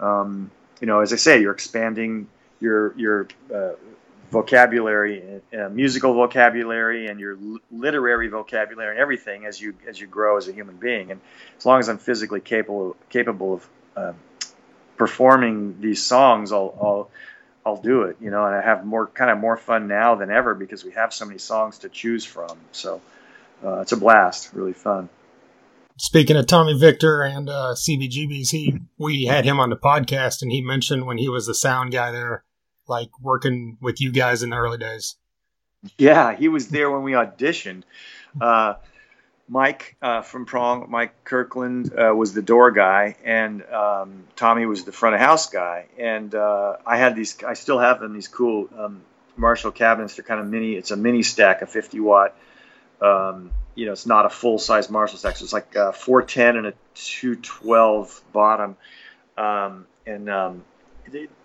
um, 0.00 0.50
you 0.80 0.86
know, 0.86 1.00
as 1.00 1.12
I 1.12 1.16
say, 1.16 1.40
you're 1.40 1.52
expanding 1.52 2.28
your 2.60 2.96
your 2.96 3.28
uh, 3.54 3.72
vocabulary, 4.30 5.40
uh, 5.56 5.68
musical 5.68 6.14
vocabulary, 6.14 7.06
and 7.06 7.20
your 7.20 7.38
literary 7.70 8.28
vocabulary, 8.28 8.90
and 8.90 8.98
everything 8.98 9.46
as 9.46 9.60
you 9.60 9.74
as 9.86 10.00
you 10.00 10.06
grow 10.06 10.36
as 10.36 10.48
a 10.48 10.52
human 10.52 10.76
being. 10.76 11.10
And 11.10 11.20
as 11.58 11.66
long 11.66 11.78
as 11.80 11.88
I'm 11.88 11.98
physically 11.98 12.40
capable 12.40 12.96
capable 13.10 13.54
of 13.54 13.68
uh, 13.96 14.12
performing 14.96 15.80
these 15.80 16.02
songs, 16.02 16.52
I'll, 16.52 16.74
I'll 16.80 17.10
I'll 17.64 17.82
do 17.82 18.02
it. 18.02 18.16
You 18.20 18.30
know, 18.30 18.44
and 18.44 18.54
I 18.54 18.62
have 18.62 18.84
more 18.84 19.06
kind 19.06 19.30
of 19.30 19.38
more 19.38 19.56
fun 19.56 19.86
now 19.86 20.14
than 20.14 20.30
ever 20.30 20.54
because 20.54 20.84
we 20.84 20.92
have 20.92 21.12
so 21.12 21.26
many 21.26 21.38
songs 21.38 21.78
to 21.78 21.88
choose 21.88 22.24
from. 22.24 22.56
So 22.72 23.00
uh, 23.64 23.80
it's 23.80 23.92
a 23.92 23.96
blast, 23.96 24.52
really 24.54 24.72
fun. 24.72 25.08
Speaking 26.02 26.36
of 26.36 26.48
Tommy 26.48 26.76
Victor 26.76 27.22
and 27.22 27.48
uh, 27.48 27.74
CBGBs, 27.76 28.50
he 28.50 28.80
we 28.98 29.26
had 29.26 29.44
him 29.44 29.60
on 29.60 29.70
the 29.70 29.76
podcast, 29.76 30.42
and 30.42 30.50
he 30.50 30.60
mentioned 30.60 31.06
when 31.06 31.16
he 31.16 31.28
was 31.28 31.46
the 31.46 31.54
sound 31.54 31.92
guy 31.92 32.10
there, 32.10 32.42
like 32.88 33.20
working 33.20 33.78
with 33.80 34.00
you 34.00 34.10
guys 34.10 34.42
in 34.42 34.50
the 34.50 34.56
early 34.56 34.78
days. 34.78 35.14
Yeah, 35.96 36.34
he 36.34 36.48
was 36.48 36.66
there 36.66 36.90
when 36.90 37.04
we 37.04 37.12
auditioned. 37.12 37.84
Uh, 38.40 38.74
Mike 39.48 39.94
uh, 40.02 40.22
from 40.22 40.44
Prong, 40.44 40.90
Mike 40.90 41.22
Kirkland 41.22 41.92
uh, 41.96 42.12
was 42.12 42.34
the 42.34 42.42
door 42.42 42.72
guy, 42.72 43.14
and 43.24 43.64
um, 43.66 44.24
Tommy 44.34 44.66
was 44.66 44.82
the 44.82 44.90
front 44.90 45.14
of 45.14 45.20
house 45.20 45.50
guy. 45.50 45.86
And 45.98 46.34
uh, 46.34 46.78
I 46.84 46.96
had 46.96 47.14
these, 47.14 47.44
I 47.44 47.54
still 47.54 47.78
have 47.78 48.00
them, 48.00 48.12
these 48.12 48.26
cool 48.26 48.68
um, 48.76 49.02
Marshall 49.36 49.70
cabinets. 49.70 50.16
They're 50.16 50.24
kind 50.24 50.40
of 50.40 50.48
mini. 50.48 50.72
It's 50.72 50.90
a 50.90 50.96
mini 50.96 51.22
stack, 51.22 51.62
a 51.62 51.66
50 51.66 52.00
watt. 52.00 52.34
Um, 53.00 53.52
you 53.74 53.86
know, 53.86 53.92
it's 53.92 54.06
not 54.06 54.26
a 54.26 54.30
full 54.30 54.58
size 54.58 54.90
Marshall. 54.90 55.18
So 55.18 55.28
it's 55.28 55.52
like 55.52 55.74
a 55.74 55.92
410 55.92 56.56
and 56.56 56.66
a 56.66 56.74
212 56.94 58.22
bottom. 58.32 58.76
Um, 59.36 59.86
and 60.06 60.28
um, 60.28 60.64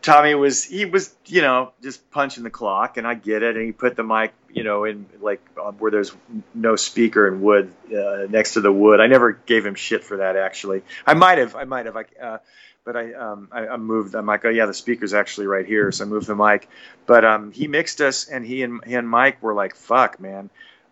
Tommy 0.01 0.35
was 0.35 0.63
he 0.63 0.85
was 0.85 1.13
you 1.25 1.41
know 1.41 1.71
just 1.81 2.09
punching 2.11 2.43
the 2.43 2.49
clock, 2.49 2.97
and 2.97 3.07
I 3.07 3.15
get 3.15 3.43
it. 3.43 3.55
And 3.55 3.65
he 3.65 3.71
put 3.71 3.95
the 3.95 4.03
mic 4.03 4.33
you 4.51 4.63
know 4.63 4.83
in 4.85 5.05
like 5.21 5.41
where 5.77 5.91
there's 5.91 6.13
no 6.53 6.75
speaker 6.75 7.27
and 7.27 7.41
wood 7.41 7.73
uh, 7.87 8.27
next 8.29 8.53
to 8.53 8.61
the 8.61 8.71
wood. 8.71 8.99
I 8.99 9.07
never 9.07 9.31
gave 9.31 9.65
him 9.65 9.75
shit 9.75 10.03
for 10.03 10.17
that 10.17 10.35
actually. 10.35 10.83
I 11.05 11.13
might 11.13 11.37
have 11.37 11.55
I 11.55 11.63
might 11.63 11.85
have 11.85 11.97
I. 11.97 12.05
Uh, 12.21 12.37
but 12.85 12.95
I, 12.95 13.11
um, 13.15 13.49
I, 13.51 13.67
I 13.67 13.75
moved. 13.75 14.15
I'm 14.15 14.25
like, 14.25 14.45
oh 14.45 14.49
yeah, 14.49 14.65
the 14.65 14.73
speaker's 14.73 15.13
actually 15.13 15.47
right 15.47 15.65
here, 15.65 15.91
so 15.91 16.05
I 16.05 16.07
moved 16.07 16.25
the 16.25 16.37
mic. 16.37 16.69
But 17.05 17.25
um, 17.25 17.51
he 17.51 17.67
mixed 17.67 17.99
us, 17.99 18.29
and 18.29 18.45
he 18.45 18.63
and 18.63 18.81
he 18.87 18.95
and 18.95 19.09
Mike 19.09 19.43
were 19.43 19.53
like, 19.53 19.75
"Fuck, 19.75 20.21
man, 20.21 20.49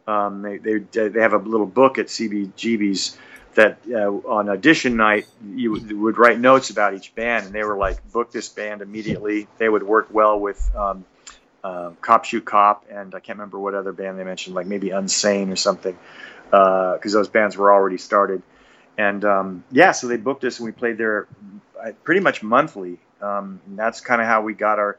um, 0.07 0.41
they, 0.41 0.57
they, 0.57 1.07
they 1.07 1.21
have 1.21 1.33
a 1.33 1.37
little 1.37 1.65
book 1.65 1.97
at 1.97 2.07
CBGB's 2.07 3.17
that 3.55 3.79
uh, 3.89 4.11
on 4.11 4.49
audition 4.49 4.97
night 4.97 5.27
you 5.55 5.71
would, 5.71 6.17
write 6.17 6.39
notes 6.39 6.69
about 6.69 6.93
each 6.93 7.15
band, 7.15 7.45
and 7.45 7.55
they 7.55 7.63
were 7.63 7.77
like, 7.77 8.11
book 8.11 8.31
this 8.31 8.49
band 8.49 8.81
immediately. 8.81 9.47
They 9.57 9.69
would 9.69 9.83
work 9.83 10.09
well 10.11 10.39
with 10.39 10.69
um, 10.75 11.05
uh, 11.63 11.91
Cop 12.01 12.25
Shoot 12.25 12.45
Cop, 12.45 12.85
and 12.91 13.15
I 13.15 13.19
can't 13.19 13.37
remember 13.37 13.57
what 13.57 13.73
other 13.73 13.93
band 13.93 14.19
they 14.19 14.23
mentioned, 14.23 14.55
like 14.55 14.67
maybe 14.67 14.89
Unsane 14.89 15.51
or 15.51 15.55
something, 15.55 15.97
because 16.45 17.15
uh, 17.15 17.19
those 17.19 17.29
bands 17.29 17.57
were 17.57 17.73
already 17.73 17.97
started. 17.97 18.41
And 18.97 19.25
um, 19.25 19.63
yeah, 19.71 19.91
so 19.91 20.07
they 20.07 20.17
booked 20.17 20.43
us, 20.43 20.59
and 20.59 20.65
we 20.65 20.71
played 20.71 20.97
there 20.97 21.27
uh, 21.81 21.91
pretty 22.03 22.21
much 22.21 22.43
monthly. 22.43 22.99
Um, 23.21 23.61
and 23.65 23.79
that's 23.79 24.01
kind 24.01 24.21
of 24.21 24.27
how 24.27 24.41
we 24.41 24.53
got 24.53 24.79
our 24.79 24.97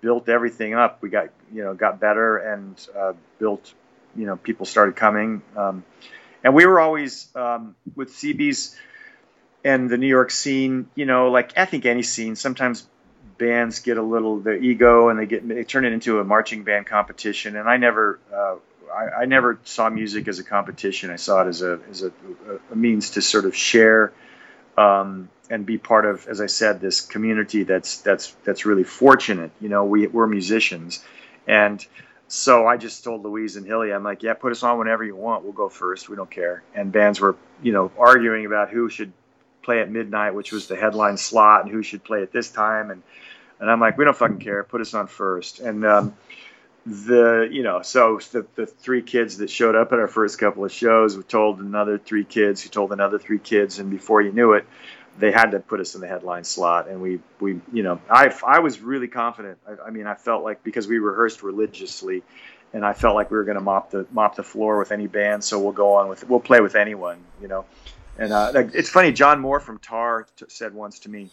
built 0.00 0.28
everything 0.28 0.74
up. 0.74 1.00
We 1.02 1.08
got 1.08 1.28
you 1.52 1.62
know 1.62 1.74
got 1.74 2.00
better 2.00 2.38
and 2.38 2.88
uh, 2.96 3.12
built 3.38 3.72
you 4.16 4.26
know 4.26 4.36
people 4.36 4.66
started 4.66 4.96
coming, 4.96 5.42
um, 5.56 5.84
and 6.44 6.54
we 6.54 6.66
were 6.66 6.80
always 6.80 7.28
um, 7.34 7.74
with 7.94 8.10
CBs 8.10 8.74
and 9.64 9.88
the 9.88 9.98
New 9.98 10.08
York 10.08 10.30
scene. 10.30 10.88
You 10.94 11.06
know, 11.06 11.30
like 11.30 11.56
I 11.56 11.64
think 11.64 11.86
any 11.86 12.02
scene, 12.02 12.36
sometimes 12.36 12.86
bands 13.38 13.80
get 13.80 13.98
a 13.98 14.02
little 14.02 14.38
their 14.38 14.56
ego 14.56 15.08
and 15.08 15.18
they 15.18 15.26
get 15.26 15.46
they 15.46 15.64
turn 15.64 15.84
it 15.84 15.92
into 15.92 16.20
a 16.20 16.24
marching 16.24 16.64
band 16.64 16.86
competition. 16.86 17.56
And 17.56 17.68
I 17.68 17.76
never. 17.76 18.18
Uh, 18.32 18.56
I, 18.92 19.22
I, 19.22 19.24
never 19.24 19.58
saw 19.64 19.88
music 19.88 20.28
as 20.28 20.38
a 20.38 20.44
competition. 20.44 21.10
I 21.10 21.16
saw 21.16 21.40
it 21.42 21.48
as 21.48 21.62
a 21.62 21.80
as 21.90 22.02
a, 22.02 22.12
a 22.70 22.76
means 22.76 23.10
to 23.10 23.22
sort 23.22 23.46
of 23.46 23.56
share 23.56 24.12
um, 24.76 25.30
and 25.50 25.66
be 25.66 25.78
part 25.78 26.04
of, 26.04 26.26
as 26.28 26.40
I 26.40 26.46
said, 26.46 26.80
this 26.80 27.00
community 27.00 27.62
that's 27.62 27.98
that's 27.98 28.34
that's 28.44 28.66
really 28.66 28.84
fortunate. 28.84 29.50
You 29.60 29.68
know, 29.68 29.84
we 29.84 30.06
we're 30.06 30.26
musicians, 30.26 31.04
and 31.46 31.84
so 32.34 32.66
I 32.66 32.78
just 32.78 33.04
told 33.04 33.24
Louise 33.24 33.56
and 33.56 33.66
Hilly, 33.66 33.92
I'm 33.92 34.02
like, 34.02 34.22
yeah, 34.22 34.32
put 34.32 34.52
us 34.52 34.62
on 34.62 34.78
whenever 34.78 35.04
you 35.04 35.14
want. 35.14 35.44
We'll 35.44 35.52
go 35.52 35.68
first. 35.68 36.08
We 36.08 36.16
don't 36.16 36.30
care. 36.30 36.62
And 36.74 36.90
bands 36.90 37.20
were, 37.20 37.36
you 37.62 37.72
know, 37.72 37.92
arguing 37.98 38.46
about 38.46 38.70
who 38.70 38.88
should 38.88 39.12
play 39.62 39.80
at 39.80 39.90
midnight, 39.90 40.34
which 40.34 40.50
was 40.50 40.66
the 40.66 40.74
headline 40.74 41.18
slot, 41.18 41.64
and 41.64 41.70
who 41.70 41.82
should 41.82 42.02
play 42.02 42.22
at 42.22 42.32
this 42.32 42.50
time. 42.50 42.90
And 42.90 43.02
and 43.60 43.70
I'm 43.70 43.80
like, 43.80 43.98
we 43.98 44.06
don't 44.06 44.16
fucking 44.16 44.38
care. 44.38 44.64
Put 44.64 44.80
us 44.80 44.94
on 44.94 45.08
first. 45.08 45.60
And 45.60 45.84
um, 45.84 46.16
the 46.86 47.50
you 47.52 47.62
know 47.62 47.82
so 47.82 48.18
the, 48.32 48.46
the 48.54 48.64
three 48.64 49.02
kids 49.02 49.36
that 49.36 49.50
showed 49.50 49.76
up 49.76 49.92
at 49.92 49.98
our 49.98 50.08
first 50.08 50.38
couple 50.38 50.64
of 50.64 50.72
shows 50.72 51.16
we 51.16 51.22
told 51.22 51.60
another 51.60 51.96
three 51.96 52.24
kids 52.24 52.60
who 52.60 52.70
told 52.70 52.92
another 52.92 53.20
three 53.20 53.38
kids 53.38 53.78
and 53.78 53.88
before 53.88 54.20
you 54.20 54.32
knew 54.32 54.54
it 54.54 54.66
they 55.18 55.30
had 55.30 55.50
to 55.50 55.60
put 55.60 55.80
us 55.80 55.94
in 55.94 56.00
the 56.00 56.06
headline 56.06 56.44
slot 56.44 56.88
and 56.88 57.00
we 57.00 57.20
we 57.40 57.60
you 57.72 57.82
know 57.82 58.00
i 58.10 58.34
i 58.46 58.60
was 58.60 58.80
really 58.80 59.08
confident 59.08 59.58
i, 59.68 59.88
I 59.88 59.90
mean 59.90 60.06
i 60.06 60.14
felt 60.14 60.42
like 60.42 60.64
because 60.64 60.86
we 60.86 60.98
rehearsed 60.98 61.42
religiously 61.42 62.22
and 62.72 62.84
i 62.84 62.92
felt 62.92 63.14
like 63.14 63.30
we 63.30 63.36
were 63.36 63.44
going 63.44 63.58
to 63.58 63.64
mop 63.64 63.90
the 63.90 64.06
mop 64.10 64.36
the 64.36 64.42
floor 64.42 64.78
with 64.78 64.92
any 64.92 65.06
band 65.06 65.44
so 65.44 65.58
we'll 65.58 65.72
go 65.72 65.94
on 65.94 66.08
with 66.08 66.28
we'll 66.28 66.40
play 66.40 66.60
with 66.60 66.74
anyone 66.74 67.18
you 67.40 67.48
know 67.48 67.64
and 68.18 68.32
uh, 68.32 68.52
it's 68.54 68.90
funny 68.90 69.12
john 69.12 69.40
moore 69.40 69.60
from 69.60 69.78
tar 69.78 70.26
t- 70.36 70.46
said 70.48 70.74
once 70.74 71.00
to 71.00 71.10
me 71.10 71.30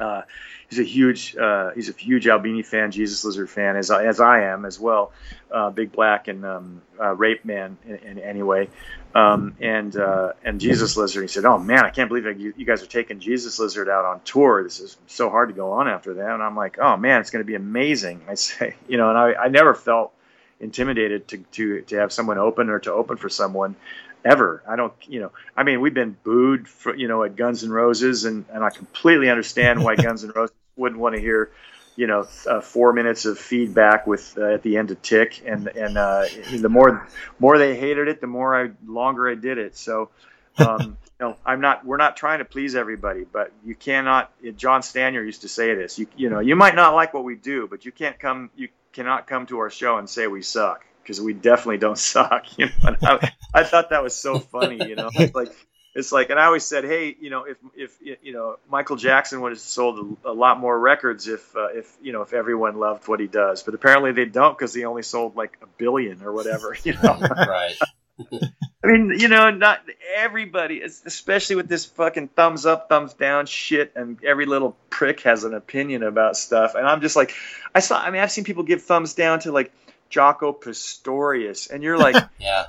uh, 0.00 0.22
he's 0.68 0.78
a 0.78 0.84
huge 0.84 1.36
uh, 1.36 1.70
he's 1.74 1.88
a 1.88 1.92
huge 1.92 2.26
Albini 2.26 2.62
fan, 2.62 2.90
Jesus 2.90 3.22
Lizard 3.24 3.50
fan, 3.50 3.76
as 3.76 3.90
I, 3.90 4.06
as 4.06 4.18
I 4.18 4.44
am 4.44 4.64
as 4.64 4.80
well. 4.80 5.12
Uh, 5.50 5.70
Big 5.70 5.92
Black 5.92 6.26
and 6.28 6.44
um, 6.44 6.82
uh, 6.98 7.14
Rapeman 7.14 7.76
in, 7.84 7.96
in 7.96 8.18
anyway, 8.18 8.70
um, 9.14 9.56
and 9.60 9.96
uh, 9.96 10.32
and 10.44 10.60
Jesus 10.60 10.96
Lizard. 10.96 11.22
He 11.22 11.28
said, 11.28 11.44
"Oh 11.44 11.58
man, 11.58 11.84
I 11.84 11.90
can't 11.90 12.08
believe 12.08 12.24
you, 12.40 12.54
you 12.56 12.64
guys 12.64 12.82
are 12.82 12.86
taking 12.86 13.20
Jesus 13.20 13.58
Lizard 13.58 13.88
out 13.88 14.04
on 14.04 14.20
tour. 14.20 14.62
This 14.62 14.80
is 14.80 14.96
so 15.06 15.30
hard 15.30 15.48
to 15.48 15.54
go 15.54 15.72
on 15.72 15.88
after 15.88 16.14
that." 16.14 16.30
And 16.30 16.42
I'm 16.42 16.56
like, 16.56 16.78
"Oh 16.78 16.96
man, 16.96 17.20
it's 17.20 17.30
going 17.30 17.44
to 17.44 17.46
be 17.46 17.54
amazing." 17.56 18.22
I 18.28 18.34
say, 18.34 18.76
you 18.88 18.96
know, 18.96 19.08
and 19.08 19.18
I, 19.18 19.34
I 19.34 19.48
never 19.48 19.74
felt 19.74 20.12
intimidated 20.60 21.28
to, 21.28 21.38
to 21.52 21.82
to 21.82 21.96
have 21.96 22.12
someone 22.12 22.38
open 22.38 22.70
or 22.70 22.78
to 22.80 22.92
open 22.92 23.16
for 23.16 23.28
someone 23.28 23.76
ever. 24.24 24.62
I 24.68 24.76
don't, 24.76 24.92
you 25.06 25.20
know, 25.20 25.32
I 25.56 25.62
mean, 25.62 25.80
we've 25.80 25.94
been 25.94 26.16
booed 26.22 26.68
for, 26.68 26.94
you 26.94 27.08
know, 27.08 27.24
at 27.24 27.36
Guns 27.36 27.64
N' 27.64 27.70
Roses, 27.70 28.24
and, 28.24 28.44
and 28.52 28.62
I 28.64 28.70
completely 28.70 29.30
understand 29.30 29.82
why 29.82 29.96
Guns 29.96 30.24
N' 30.24 30.32
Roses 30.34 30.54
wouldn't 30.76 31.00
want 31.00 31.14
to 31.14 31.20
hear, 31.20 31.50
you 31.96 32.06
know, 32.06 32.26
uh, 32.46 32.60
four 32.60 32.92
minutes 32.92 33.24
of 33.24 33.38
feedback 33.38 34.06
with 34.06 34.36
uh, 34.38 34.54
at 34.54 34.62
the 34.62 34.76
end 34.76 34.90
of 34.90 35.02
Tick, 35.02 35.42
and 35.44 35.68
and 35.68 35.98
uh, 35.98 36.24
the 36.56 36.68
more 36.68 37.06
more 37.38 37.58
they 37.58 37.76
hated 37.76 38.08
it, 38.08 38.20
the 38.20 38.26
more 38.26 38.54
I 38.54 38.70
longer 38.86 39.28
I 39.28 39.34
did 39.34 39.58
it. 39.58 39.76
So, 39.76 40.10
um, 40.58 40.96
you 41.20 41.26
know, 41.26 41.36
I'm 41.44 41.60
not, 41.60 41.84
we're 41.84 41.96
not 41.96 42.16
trying 42.16 42.38
to 42.38 42.44
please 42.44 42.74
everybody, 42.74 43.24
but 43.24 43.52
you 43.64 43.74
cannot. 43.74 44.32
John 44.56 44.82
Stanier 44.82 45.24
used 45.24 45.42
to 45.42 45.48
say 45.48 45.74
this. 45.74 45.98
You 45.98 46.06
you 46.16 46.30
know, 46.30 46.40
you 46.40 46.56
might 46.56 46.74
not 46.74 46.94
like 46.94 47.12
what 47.12 47.24
we 47.24 47.36
do, 47.36 47.66
but 47.68 47.84
you 47.84 47.92
can't 47.92 48.18
come, 48.18 48.50
you 48.56 48.68
cannot 48.92 49.26
come 49.26 49.46
to 49.46 49.58
our 49.58 49.70
show 49.70 49.98
and 49.98 50.08
say 50.08 50.26
we 50.26 50.42
suck 50.42 50.84
because 51.02 51.20
we 51.20 51.32
definitely 51.32 51.78
don't 51.78 51.98
suck. 52.12 52.46
You 52.58 52.66
know, 52.66 52.96
I, 53.02 53.32
I, 53.52 53.64
thought 53.64 53.90
that 53.90 54.02
was 54.02 54.14
so 54.14 54.38
funny. 54.38 54.78
You 54.88 54.96
know, 54.96 55.10
it's 55.14 55.34
like 55.34 55.52
it's 55.94 56.12
like, 56.12 56.30
and 56.30 56.38
I 56.38 56.44
always 56.44 56.64
said, 56.64 56.84
hey, 56.84 57.16
you 57.20 57.30
know, 57.30 57.44
if 57.44 57.56
if 57.74 57.98
you 58.22 58.32
know 58.32 58.56
Michael 58.68 58.96
Jackson 58.96 59.40
would 59.40 59.52
have 59.52 59.60
sold 59.60 60.18
a, 60.24 60.30
a 60.30 60.32
lot 60.32 60.60
more 60.60 60.78
records 60.78 61.26
if 61.26 61.56
uh, 61.56 61.68
if 61.68 61.92
you 62.00 62.12
know 62.12 62.22
if 62.22 62.32
everyone 62.32 62.78
loved 62.78 63.08
what 63.08 63.18
he 63.18 63.26
does, 63.26 63.64
but 63.64 63.74
apparently 63.74 64.12
they 64.12 64.24
don't 64.24 64.56
because 64.56 64.72
he 64.72 64.84
only 64.84 65.02
sold 65.02 65.34
like 65.34 65.58
a 65.62 65.66
billion 65.78 66.22
or 66.22 66.32
whatever. 66.32 66.76
You 66.84 66.94
know, 66.94 67.18
right. 67.20 67.74
I 68.82 68.86
mean, 68.86 69.12
you 69.18 69.28
know, 69.28 69.50
not 69.50 69.80
everybody, 70.14 70.80
especially 70.80 71.56
with 71.56 71.68
this 71.68 71.84
fucking 71.84 72.28
thumbs 72.28 72.64
up, 72.64 72.88
thumbs 72.88 73.12
down 73.12 73.46
shit, 73.46 73.92
and 73.94 74.22
every 74.24 74.46
little 74.46 74.76
prick 74.88 75.20
has 75.20 75.44
an 75.44 75.52
opinion 75.52 76.02
about 76.02 76.36
stuff. 76.36 76.74
And 76.74 76.86
I'm 76.86 77.02
just 77.02 77.16
like, 77.16 77.34
I 77.74 77.80
saw, 77.80 78.00
I 78.00 78.10
mean, 78.10 78.22
I've 78.22 78.32
seen 78.32 78.44
people 78.44 78.62
give 78.62 78.82
thumbs 78.82 79.14
down 79.14 79.40
to 79.40 79.52
like 79.52 79.72
Jaco 80.10 80.58
Pastorius, 80.58 81.66
and 81.66 81.82
you're 81.82 81.98
like, 81.98 82.16
yeah, 82.38 82.64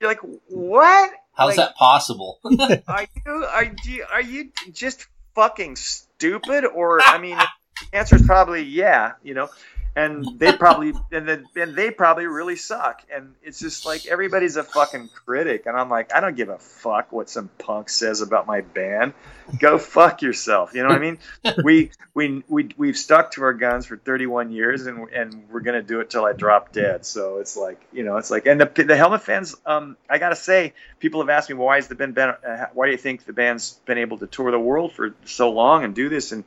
you're 0.00 0.10
like, 0.10 0.20
what? 0.48 1.10
How's 1.36 1.48
like, 1.48 1.56
that 1.56 1.76
possible? 1.76 2.40
are 2.88 3.06
you 3.26 3.44
are 3.44 3.64
you 3.84 4.06
are 4.10 4.22
you 4.22 4.50
just 4.72 5.06
fucking 5.34 5.76
stupid? 5.76 6.64
Or 6.64 7.00
I 7.02 7.18
mean, 7.18 7.36
the 7.36 7.96
answer 7.96 8.16
is 8.16 8.22
probably 8.22 8.62
yeah. 8.62 9.12
You 9.22 9.34
know, 9.34 9.48
and 9.96 10.38
they 10.38 10.52
probably 10.52 10.92
and 11.10 11.26
then 11.26 11.46
and 11.56 11.74
they 11.74 11.90
probably 11.90 12.26
really 12.26 12.54
suck. 12.54 13.02
And 13.12 13.34
it's 13.42 13.58
just 13.58 13.86
like 13.86 14.06
everybody's 14.06 14.56
a 14.56 14.62
fucking 14.62 15.08
critic. 15.24 15.64
And 15.64 15.76
i'm 15.76 15.88
like 15.88 16.14
i 16.14 16.20
don't 16.20 16.36
give 16.36 16.50
a 16.50 16.58
fuck 16.58 17.10
what 17.12 17.30
some 17.30 17.48
punk 17.58 17.88
says 17.88 18.20
about 18.20 18.46
my 18.46 18.60
band. 18.60 19.14
Go 19.58 19.78
fuck 19.96 20.20
yourself. 20.20 20.74
You 20.74 20.82
know 20.82 20.90
what 20.90 20.98
i 20.98 21.00
mean? 21.00 21.18
We 21.64 21.90
we 22.14 22.44
we 22.46 22.68
we've 22.76 22.96
stuck 22.96 23.32
to 23.32 23.42
our 23.44 23.54
guns 23.54 23.86
for 23.86 23.96
31 23.96 24.52
years 24.52 24.86
and 24.86 25.08
and 25.08 25.48
we're 25.50 25.60
going 25.60 25.80
to 25.80 25.86
do 25.86 26.00
it 26.00 26.10
till 26.10 26.26
i 26.26 26.34
drop 26.34 26.72
dead. 26.72 27.06
So 27.06 27.38
it's 27.38 27.56
like 27.56 27.80
you 27.90 28.04
know 28.04 28.18
it's 28.18 28.30
like 28.30 28.46
and 28.46 28.60
the 28.60 28.84
the 28.84 28.96
helmet 28.96 29.22
fans 29.22 29.56
um 29.64 29.96
i 30.10 30.18
got 30.18 30.28
to 30.28 30.36
say 30.36 30.74
people 31.00 31.20
have 31.20 31.30
asked 31.30 31.48
me 31.48 31.56
why 31.56 31.76
has 31.76 31.88
the 31.88 31.94
been 31.94 32.16
uh, 32.18 32.66
why 32.74 32.84
do 32.84 32.92
you 32.92 32.98
think 32.98 33.24
the 33.24 33.32
band's 33.32 33.80
been 33.86 33.98
able 33.98 34.18
to 34.18 34.26
tour 34.26 34.50
the 34.50 34.60
world 34.60 34.92
for 34.92 35.14
so 35.24 35.50
long 35.50 35.84
and 35.84 35.94
do 35.94 36.10
this? 36.10 36.32
And 36.32 36.44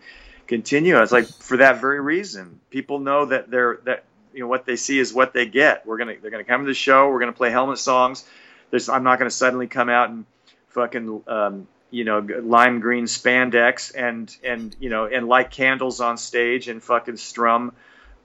continue. 0.49 0.99
It's 1.01 1.11
like 1.11 1.27
for 1.27 1.57
that 1.57 1.79
very 1.79 2.01
reason. 2.01 2.59
People 2.71 2.99
know 2.99 3.25
that 3.27 3.49
they're 3.49 3.79
that 3.85 4.03
you 4.33 4.41
know 4.41 4.47
what 4.47 4.65
they 4.65 4.75
see 4.75 4.99
is 4.99 5.13
what 5.13 5.31
they 5.31 5.45
get. 5.45 5.85
We're 5.85 5.97
gonna 5.97 6.15
they're 6.21 6.31
gonna 6.31 6.43
come 6.43 6.61
to 6.61 6.67
the 6.67 6.73
show. 6.73 7.09
We're 7.09 7.19
gonna 7.19 7.31
play 7.31 7.51
helmet 7.51 7.77
songs. 7.77 8.25
There's 8.71 8.89
I'm 8.89 9.03
not 9.03 9.19
gonna 9.19 9.31
suddenly 9.31 9.67
come 9.67 9.89
out 9.89 10.09
and 10.09 10.25
fucking 10.69 11.23
um, 11.27 11.67
you 11.91 12.03
know 12.03 12.19
lime 12.19 12.79
green 12.79 13.05
spandex 13.05 13.93
and 13.95 14.35
and 14.43 14.75
you 14.79 14.89
know 14.89 15.05
and 15.05 15.27
light 15.27 15.51
candles 15.51 16.01
on 16.01 16.17
stage 16.17 16.67
and 16.67 16.83
fucking 16.83 17.17
strum 17.17 17.71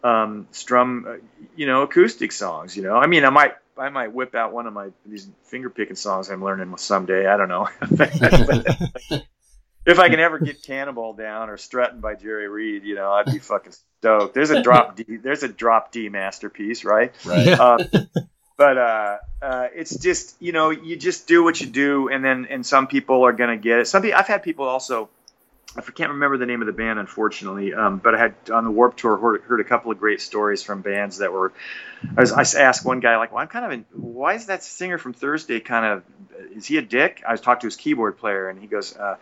um, 0.03 0.49
strum 0.51 1.05
uh, 1.07 1.16
you 1.55 1.66
know 1.66 1.83
acoustic 1.83 2.33
songs. 2.33 2.75
You 2.75 2.85
know 2.85 2.97
I 2.97 3.07
mean 3.07 3.27
I 3.27 3.31
might 3.31 3.53
I 3.77 3.91
might 3.91 4.12
whip 4.14 4.35
out 4.35 4.53
one 4.53 4.66
of 4.66 4.72
my 4.72 4.89
these 5.05 5.29
finger 5.45 5.68
picking 5.68 5.97
songs 5.97 6.31
I'm 6.31 6.43
learning 6.43 6.75
someday. 6.79 7.27
I 7.27 7.37
don't 7.37 7.49
know. 7.49 7.68
if 9.87 9.99
I 9.99 10.09
can 10.09 10.20
ever 10.20 10.39
get 10.41 10.62
Cannonball 10.62 11.14
down 11.14 11.51
or 11.51 11.57
Strutting 11.57 12.01
by 12.01 12.14
Jerry 12.14 12.49
Reed, 12.49 12.85
you 12.85 12.95
know, 12.95 13.12
I'd 13.12 13.26
be 13.26 13.39
fucking 13.39 13.72
stoked. 14.01 14.35
There's 14.35 14.51
a 14.51 14.62
drop 14.62 14.97
D, 14.97 15.05
there's 15.16 15.43
a 15.43 15.49
drop 15.49 15.93
D 15.93 16.09
masterpiece, 16.09 16.85
right? 16.85 17.12
Right. 17.24 17.49
Um, 17.49 17.78
but 18.57 18.78
uh, 18.78 19.16
uh, 19.43 19.68
it's 19.74 19.97
just 19.97 20.37
you 20.41 20.53
know 20.53 20.70
you 20.70 20.97
just 20.97 21.26
do 21.26 21.43
what 21.43 21.61
you 21.61 21.66
do, 21.66 22.09
and 22.09 22.24
then 22.24 22.47
and 22.51 22.64
some 22.64 22.87
people 22.87 23.24
are 23.24 23.32
gonna 23.32 23.57
get 23.57 23.80
it. 23.80 23.89
Some 23.89 24.03
people, 24.03 24.18
I've 24.18 24.28
had 24.28 24.43
people 24.43 24.66
also. 24.66 25.09
I 25.76 25.80
can't 25.80 26.11
remember 26.11 26.39
the 26.39 26.47
name 26.47 26.62
of 26.62 26.66
the 26.66 26.72
band, 26.72 27.01
unfortunately, 27.01 27.74
um, 27.74 27.99
but 27.99 28.14
I 28.14 28.18
had 28.18 28.35
on 28.53 28.62
the 28.62 28.70
Warp 28.70 28.97
Tour 28.97 29.16
heard, 29.16 29.43
heard, 29.43 29.59
a 29.59 29.64
couple 29.64 29.91
of 29.91 29.99
great 29.99 30.20
stories 30.20 30.62
from 30.62 30.82
bands 30.82 31.18
that 31.18 31.32
were. 31.32 31.53
I, 32.16 32.20
was, 32.20 32.32
I 32.32 32.61
asked 32.61 32.85
one 32.85 33.01
guy 33.01 33.16
like, 33.16 33.32
"Well, 33.32 33.43
I'm 33.43 33.49
kind 33.49 33.64
of 33.64 33.72
in, 33.72 33.85
why 33.93 34.35
is 34.35 34.47
that 34.47 34.62
singer 34.62 34.99
from 34.99 35.14
Thursday 35.14 35.59
kind 35.59 35.85
of 35.85 36.05
is 36.55 36.64
he 36.64 36.76
a 36.76 36.82
dick?" 36.82 37.24
I 37.26 37.32
was 37.32 37.41
talking 37.41 37.62
to 37.62 37.66
his 37.66 37.74
keyboard 37.74 38.18
player, 38.18 38.49
and 38.49 38.61
he 38.61 38.68
goes, 38.68 38.97
uh, 38.97 39.16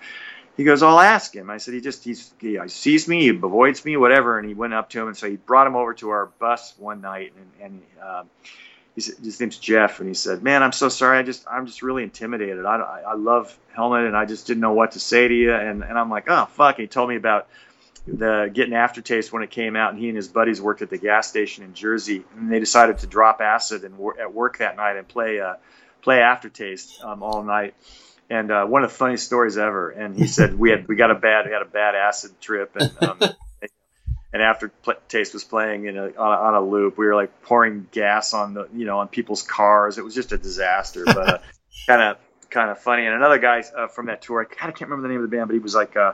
he 0.57 0.65
goes, 0.65 0.83
I'll 0.83 1.01
ask 1.01 1.35
him. 1.35 1.49
I 1.49 1.59
said, 1.59 1.75
he 1.75 1.81
just, 1.81 2.05
he's, 2.05 2.33
he 2.39 2.59
sees 2.67 3.09
me, 3.09 3.23
he 3.23 3.29
avoids 3.31 3.85
me, 3.85 3.97
whatever. 3.97 4.39
And 4.39 4.47
he 4.47 4.55
went 4.55 4.75
up 4.75 4.91
to 4.91 5.01
him. 5.01 5.09
And 5.09 5.17
so 5.17 5.29
he 5.29 5.37
brought 5.37 5.67
him 5.67 5.77
over 5.77 5.95
to 5.95 6.11
our 6.11 6.27
bus 6.27 6.75
one 6.79 7.01
night. 7.01 7.33
And, 7.61 7.83
and 8.01 8.29
he 8.95 9.01
said, 9.01 9.17
his 9.25 9.41
name's 9.41 9.57
Jeff. 9.57 10.01
And 10.01 10.09
he 10.09 10.15
said, 10.15 10.43
man, 10.43 10.63
I'm 10.63 10.73
so 10.73 10.91
sorry. 10.91 11.19
I 11.19 11.23
just, 11.23 11.47
I'm 11.51 11.67
just 11.67 11.83
really 11.83 12.03
intimidated. 12.03 12.67
I, 12.67 12.77
I 12.77 13.15
love 13.15 13.57
Helmet 13.75 14.05
and 14.05 14.17
I 14.17 14.27
just 14.27 14.47
didn't 14.47 14.61
know 14.61 14.75
what 14.75 14.93
to 14.93 15.01
say 15.01 15.27
to 15.27 15.35
you. 15.35 15.55
And, 15.55 15.83
and 15.83 15.99
I'm 15.99 16.11
like, 16.11 16.25
oh, 16.29 16.47
fuck. 16.47 16.77
And 16.77 16.83
he 16.83 16.89
told 16.89 17.09
me 17.09 17.17
about 17.17 17.49
the 18.07 18.51
getting 18.53 18.75
aftertaste 18.75 19.33
when 19.33 19.43
it 19.43 19.51
came 19.51 19.75
out. 19.75 19.95
And 19.95 19.99
he 19.99 20.09
and 20.09 20.17
his 20.17 20.29
buddies 20.29 20.61
worked 20.61 20.83
at 20.83 20.91
the 20.91 20.99
gas 20.99 21.29
station 21.29 21.65
in 21.65 21.73
Jersey. 21.73 22.25
And 22.37 22.53
they 22.53 22.61
decided 22.61 22.99
to 22.99 23.07
drop 23.07 23.41
acid 23.41 23.85
and 23.85 23.95
at 24.21 24.35
work 24.35 24.59
that 24.59 24.77
night 24.77 24.99
and 24.99 25.09
play, 25.09 25.41
uh, 25.41 25.55
play 26.03 26.21
aftertaste 26.21 27.03
um, 27.03 27.23
all 27.23 27.43
night 27.43 27.75
and 28.31 28.51
uh, 28.51 28.65
one 28.65 28.85
of 28.85 28.91
the 28.91 28.97
funniest 28.97 29.27
stories 29.27 29.59
ever. 29.59 29.91
And 29.91 30.17
he 30.17 30.27
said 30.27 30.59
we 30.59 30.71
had 30.71 30.89
we 30.89 30.97
got 30.97 31.11
a 31.11 31.15
bad 31.15 31.47
we 31.47 31.53
had 31.53 31.63
a 31.63 31.67
bad 31.67 31.95
acid 31.95 32.41
trip, 32.41 32.77
and 32.77 32.93
um, 33.03 33.19
and 34.33 34.43
after 34.43 34.73
Taste 35.09 35.35
was 35.35 35.45
playing 35.45 35.87
in 35.87 35.97
a, 35.97 36.07
on, 36.07 36.11
a, 36.11 36.43
on 36.43 36.55
a 36.55 36.61
loop, 36.61 36.97
we 36.97 37.07
were 37.07 37.15
like 37.15 37.43
pouring 37.43 37.87
gas 37.93 38.35
on 38.35 38.55
the 38.55 38.69
you 38.75 38.85
know 38.85 38.99
on 38.99 39.09
people's 39.09 39.43
cars. 39.43 39.99
It 39.99 40.05
was 40.05 40.15
just 40.15 40.33
a 40.33 40.39
disaster, 40.39 41.05
but 41.05 41.43
kind 41.87 42.03
of 42.03 42.17
kind 42.51 42.71
of 42.71 42.79
funny. 42.79 43.07
And 43.07 43.15
another 43.15 43.39
guy 43.39 43.65
uh, 43.77 43.89
from 43.89 44.07
that 44.07 44.23
tour, 44.23 44.41
I 44.41 44.45
kind 44.45 44.71
of 44.71 44.79
can't 44.79 44.91
remember 44.91 45.09
the 45.09 45.15
name 45.15 45.23
of 45.23 45.31
the 45.31 45.37
band, 45.37 45.49
but 45.49 45.55
he 45.55 45.61
was 45.61 45.75
like. 45.75 45.97
Uh, 45.97 46.13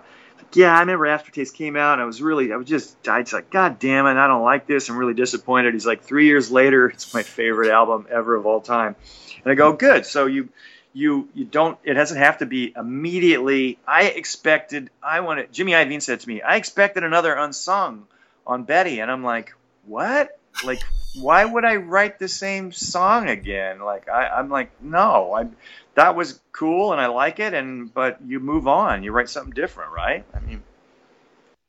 yeah, 0.54 0.74
I 0.74 0.80
remember 0.80 1.06
Aftertaste 1.06 1.54
came 1.54 1.76
out, 1.76 1.94
and 1.94 2.02
I 2.02 2.04
was 2.04 2.22
really, 2.22 2.52
I 2.52 2.56
was 2.56 2.66
just, 2.66 3.08
I 3.08 3.20
was 3.20 3.32
like, 3.32 3.50
God 3.50 3.78
damn 3.78 4.06
it, 4.06 4.16
I 4.16 4.26
don't 4.26 4.42
like 4.42 4.66
this. 4.66 4.88
I'm 4.88 4.96
really 4.96 5.14
disappointed. 5.14 5.74
He's 5.74 5.86
like, 5.86 6.02
three 6.02 6.26
years 6.26 6.50
later, 6.50 6.88
it's 6.88 7.12
my 7.12 7.22
favorite 7.22 7.70
album 7.70 8.06
ever 8.10 8.34
of 8.36 8.46
all 8.46 8.60
time. 8.60 8.96
And 9.42 9.52
I 9.52 9.54
go, 9.54 9.72
good. 9.72 10.06
So 10.06 10.26
you, 10.26 10.48
you 10.92 11.28
you 11.34 11.44
don't 11.44 11.78
it 11.84 11.94
doesn't 11.94 12.18
have 12.18 12.38
to 12.38 12.46
be 12.46 12.72
immediately 12.76 13.78
i 13.86 14.04
expected 14.04 14.90
i 15.02 15.20
wanted 15.20 15.52
jimmy 15.52 15.72
iovine 15.72 16.02
said 16.02 16.20
to 16.20 16.28
me 16.28 16.40
i 16.42 16.56
expected 16.56 17.04
another 17.04 17.34
unsung 17.34 18.06
on 18.46 18.64
betty 18.64 19.00
and 19.00 19.10
i'm 19.10 19.22
like 19.22 19.54
what 19.86 20.38
like 20.64 20.82
why 21.14 21.44
would 21.44 21.64
I 21.64 21.76
write 21.76 22.18
the 22.18 22.28
same 22.28 22.72
song 22.72 23.28
again? 23.28 23.80
Like 23.80 24.08
I, 24.08 24.28
I'm 24.28 24.48
like, 24.48 24.70
no, 24.82 25.32
I 25.32 25.46
that 25.94 26.16
was 26.16 26.40
cool 26.52 26.92
and 26.92 27.00
I 27.00 27.06
like 27.06 27.40
it, 27.40 27.54
and 27.54 27.92
but 27.92 28.18
you 28.26 28.40
move 28.40 28.68
on, 28.68 29.02
you 29.02 29.12
write 29.12 29.28
something 29.28 29.52
different, 29.52 29.92
right? 29.92 30.24
I 30.34 30.40
mean, 30.40 30.62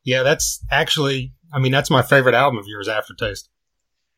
yeah, 0.03 0.23
that's 0.23 0.63
actually, 0.71 1.33
I 1.53 1.59
mean, 1.59 1.71
that's 1.71 1.89
my 1.89 2.01
favorite 2.01 2.35
album 2.35 2.59
of 2.59 2.67
yours, 2.67 2.87
Aftertaste. 2.87 3.49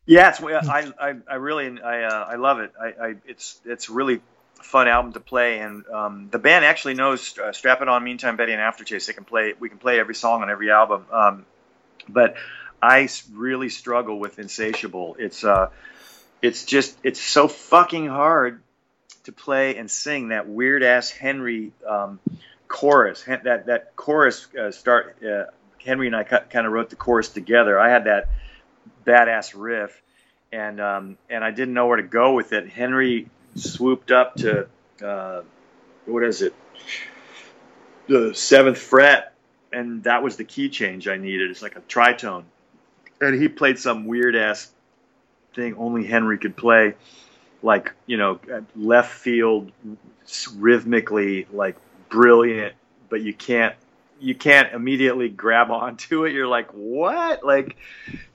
Yeah, 0.06 0.30
it's 0.30 0.42
I 0.42 0.92
I, 1.00 1.14
I 1.30 1.36
really 1.36 1.80
I 1.82 2.04
uh, 2.04 2.26
I 2.30 2.36
love 2.36 2.60
it. 2.60 2.74
I, 2.80 2.88
I 2.88 3.16
it's 3.26 3.60
it's 3.66 3.90
really 3.90 4.22
fun 4.64 4.88
album 4.88 5.14
to 5.14 5.20
play, 5.20 5.60
and 5.60 5.86
um, 5.88 6.30
the 6.32 6.40
band 6.40 6.66
actually 6.66 6.94
knows 6.94 7.38
uh, 7.38 7.52
"Strap 7.52 7.82
It 7.82 7.88
On," 7.88 8.04
"Meantime," 8.04 8.38
"Betty," 8.38 8.54
and 8.54 8.62
"Aftertaste." 8.62 9.08
They 9.08 9.14
can 9.14 9.26
play. 9.26 9.54
We 9.60 9.70
can 9.70 9.78
play 9.78 10.00
every 10.00 10.16
song 10.16 10.42
on 10.42 10.50
every 10.50 10.72
album. 10.72 11.06
Um, 11.12 11.46
but 12.08 12.36
I 12.82 13.10
really 13.34 13.70
struggle 13.70 14.20
with 14.20 14.40
"Insatiable." 14.40 15.16
It's 15.20 15.44
uh, 15.44 15.70
it's 16.42 16.66
just 16.66 16.98
it's 17.04 17.22
so 17.22 17.48
fucking 17.48 18.08
hard 18.08 18.62
to 19.26 19.32
play 19.32 19.78
and 19.78 19.90
sing 19.90 20.30
that 20.30 20.48
weird 20.48 20.84
ass 20.84 21.10
Henry 21.10 21.72
um, 21.88 22.20
chorus. 22.68 23.24
That 23.24 23.66
that 23.68 23.96
chorus 23.96 24.48
uh, 24.56 24.72
start. 24.72 25.18
Uh, 25.24 25.46
Henry 25.84 26.08
and 26.08 26.16
I 26.16 26.24
kind 26.24 26.68
of 26.68 26.74
wrote 26.74 26.92
the 26.92 26.96
chorus 26.96 27.30
together. 27.30 27.80
I 27.80 27.90
had 27.90 28.04
that 28.04 28.30
badass 29.06 29.54
riff, 29.56 30.00
and 30.52 30.80
um, 30.80 31.18
and 31.30 31.44
I 31.44 31.52
didn't 31.52 31.74
know 31.74 31.88
where 31.88 31.98
to 31.98 32.04
go 32.04 32.34
with 32.34 32.54
it. 32.54 32.70
Henry 32.70 33.30
swooped 33.56 34.12
up 34.12 34.36
to 34.36 34.68
uh, 35.04 35.42
what 36.06 36.24
is 36.24 36.42
it, 36.42 36.54
the 38.08 38.34
seventh 38.34 38.78
fret, 38.78 39.34
and 39.72 40.04
that 40.04 40.24
was 40.24 40.38
the 40.38 40.44
key 40.44 40.70
change 40.70 41.08
I 41.08 41.18
needed. 41.18 41.52
It's 41.52 41.62
like 41.62 41.76
a 41.76 41.82
tritone, 41.82 42.44
and 43.20 43.40
he 43.40 43.48
played 43.48 43.80
some 43.80 44.06
weird 44.06 44.36
ass 44.36 44.72
thing 45.54 45.76
only 45.78 46.06
Henry 46.06 46.38
could 46.38 46.56
play, 46.56 46.96
like 47.62 47.94
you 48.06 48.18
know 48.18 48.40
left 48.76 49.12
field, 49.14 49.72
rhythmically 50.56 51.48
like 51.52 51.76
brilliant, 52.10 52.76
but 53.10 53.22
you 53.22 53.34
can't 53.34 53.76
you 54.22 54.36
can't 54.36 54.74
immediately 54.74 55.30
grab 55.30 55.72
onto 55.72 56.26
it. 56.26 56.34
You're 56.34 56.48
like, 56.48 56.70
what? 56.72 57.44
Like, 57.44 57.76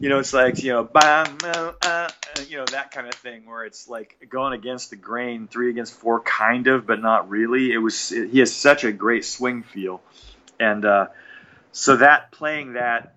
you 0.00 0.08
know, 0.08 0.18
it's 0.18 0.32
like, 0.32 0.62
you 0.62 0.72
know, 0.72 0.82
bam, 0.82 1.38
uh, 1.44 1.72
uh, 1.80 2.08
you 2.48 2.56
know, 2.56 2.64
that 2.66 2.90
kind 2.90 3.06
of 3.06 3.14
thing 3.14 3.46
where 3.46 3.64
it's 3.64 3.88
like 3.88 4.26
going 4.28 4.52
against 4.52 4.90
the 4.90 4.96
grain, 4.96 5.46
three 5.46 5.70
against 5.70 5.94
four, 5.94 6.20
kind 6.20 6.66
of, 6.66 6.86
but 6.86 7.00
not 7.00 7.30
really. 7.30 7.72
It 7.72 7.78
was, 7.78 8.10
it, 8.10 8.30
he 8.30 8.40
has 8.40 8.52
such 8.54 8.82
a 8.82 8.90
great 8.90 9.24
swing 9.24 9.62
feel. 9.62 10.02
And, 10.58 10.84
uh, 10.84 11.06
so 11.70 11.96
that 11.98 12.32
playing 12.32 12.72
that, 12.72 13.14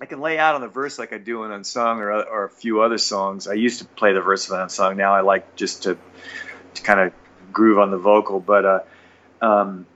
I 0.00 0.06
can 0.06 0.20
lay 0.20 0.38
out 0.38 0.54
on 0.54 0.62
the 0.62 0.68
verse 0.68 0.98
like 0.98 1.12
I 1.12 1.18
do 1.18 1.44
in 1.44 1.52
Unsung 1.52 2.00
or, 2.00 2.10
or 2.12 2.44
a 2.44 2.50
few 2.50 2.80
other 2.80 2.98
songs. 2.98 3.46
I 3.46 3.54
used 3.54 3.80
to 3.80 3.84
play 3.84 4.14
the 4.14 4.22
verse 4.22 4.48
of 4.48 4.58
Unsung. 4.58 4.96
Now 4.96 5.14
I 5.14 5.20
like 5.20 5.54
just 5.54 5.82
to, 5.82 5.98
to 6.74 6.82
kind 6.82 7.00
of 7.00 7.12
groove 7.52 7.78
on 7.78 7.90
the 7.90 7.98
vocal, 7.98 8.40
but, 8.40 8.64
uh, 8.64 8.80
um, 9.42 9.86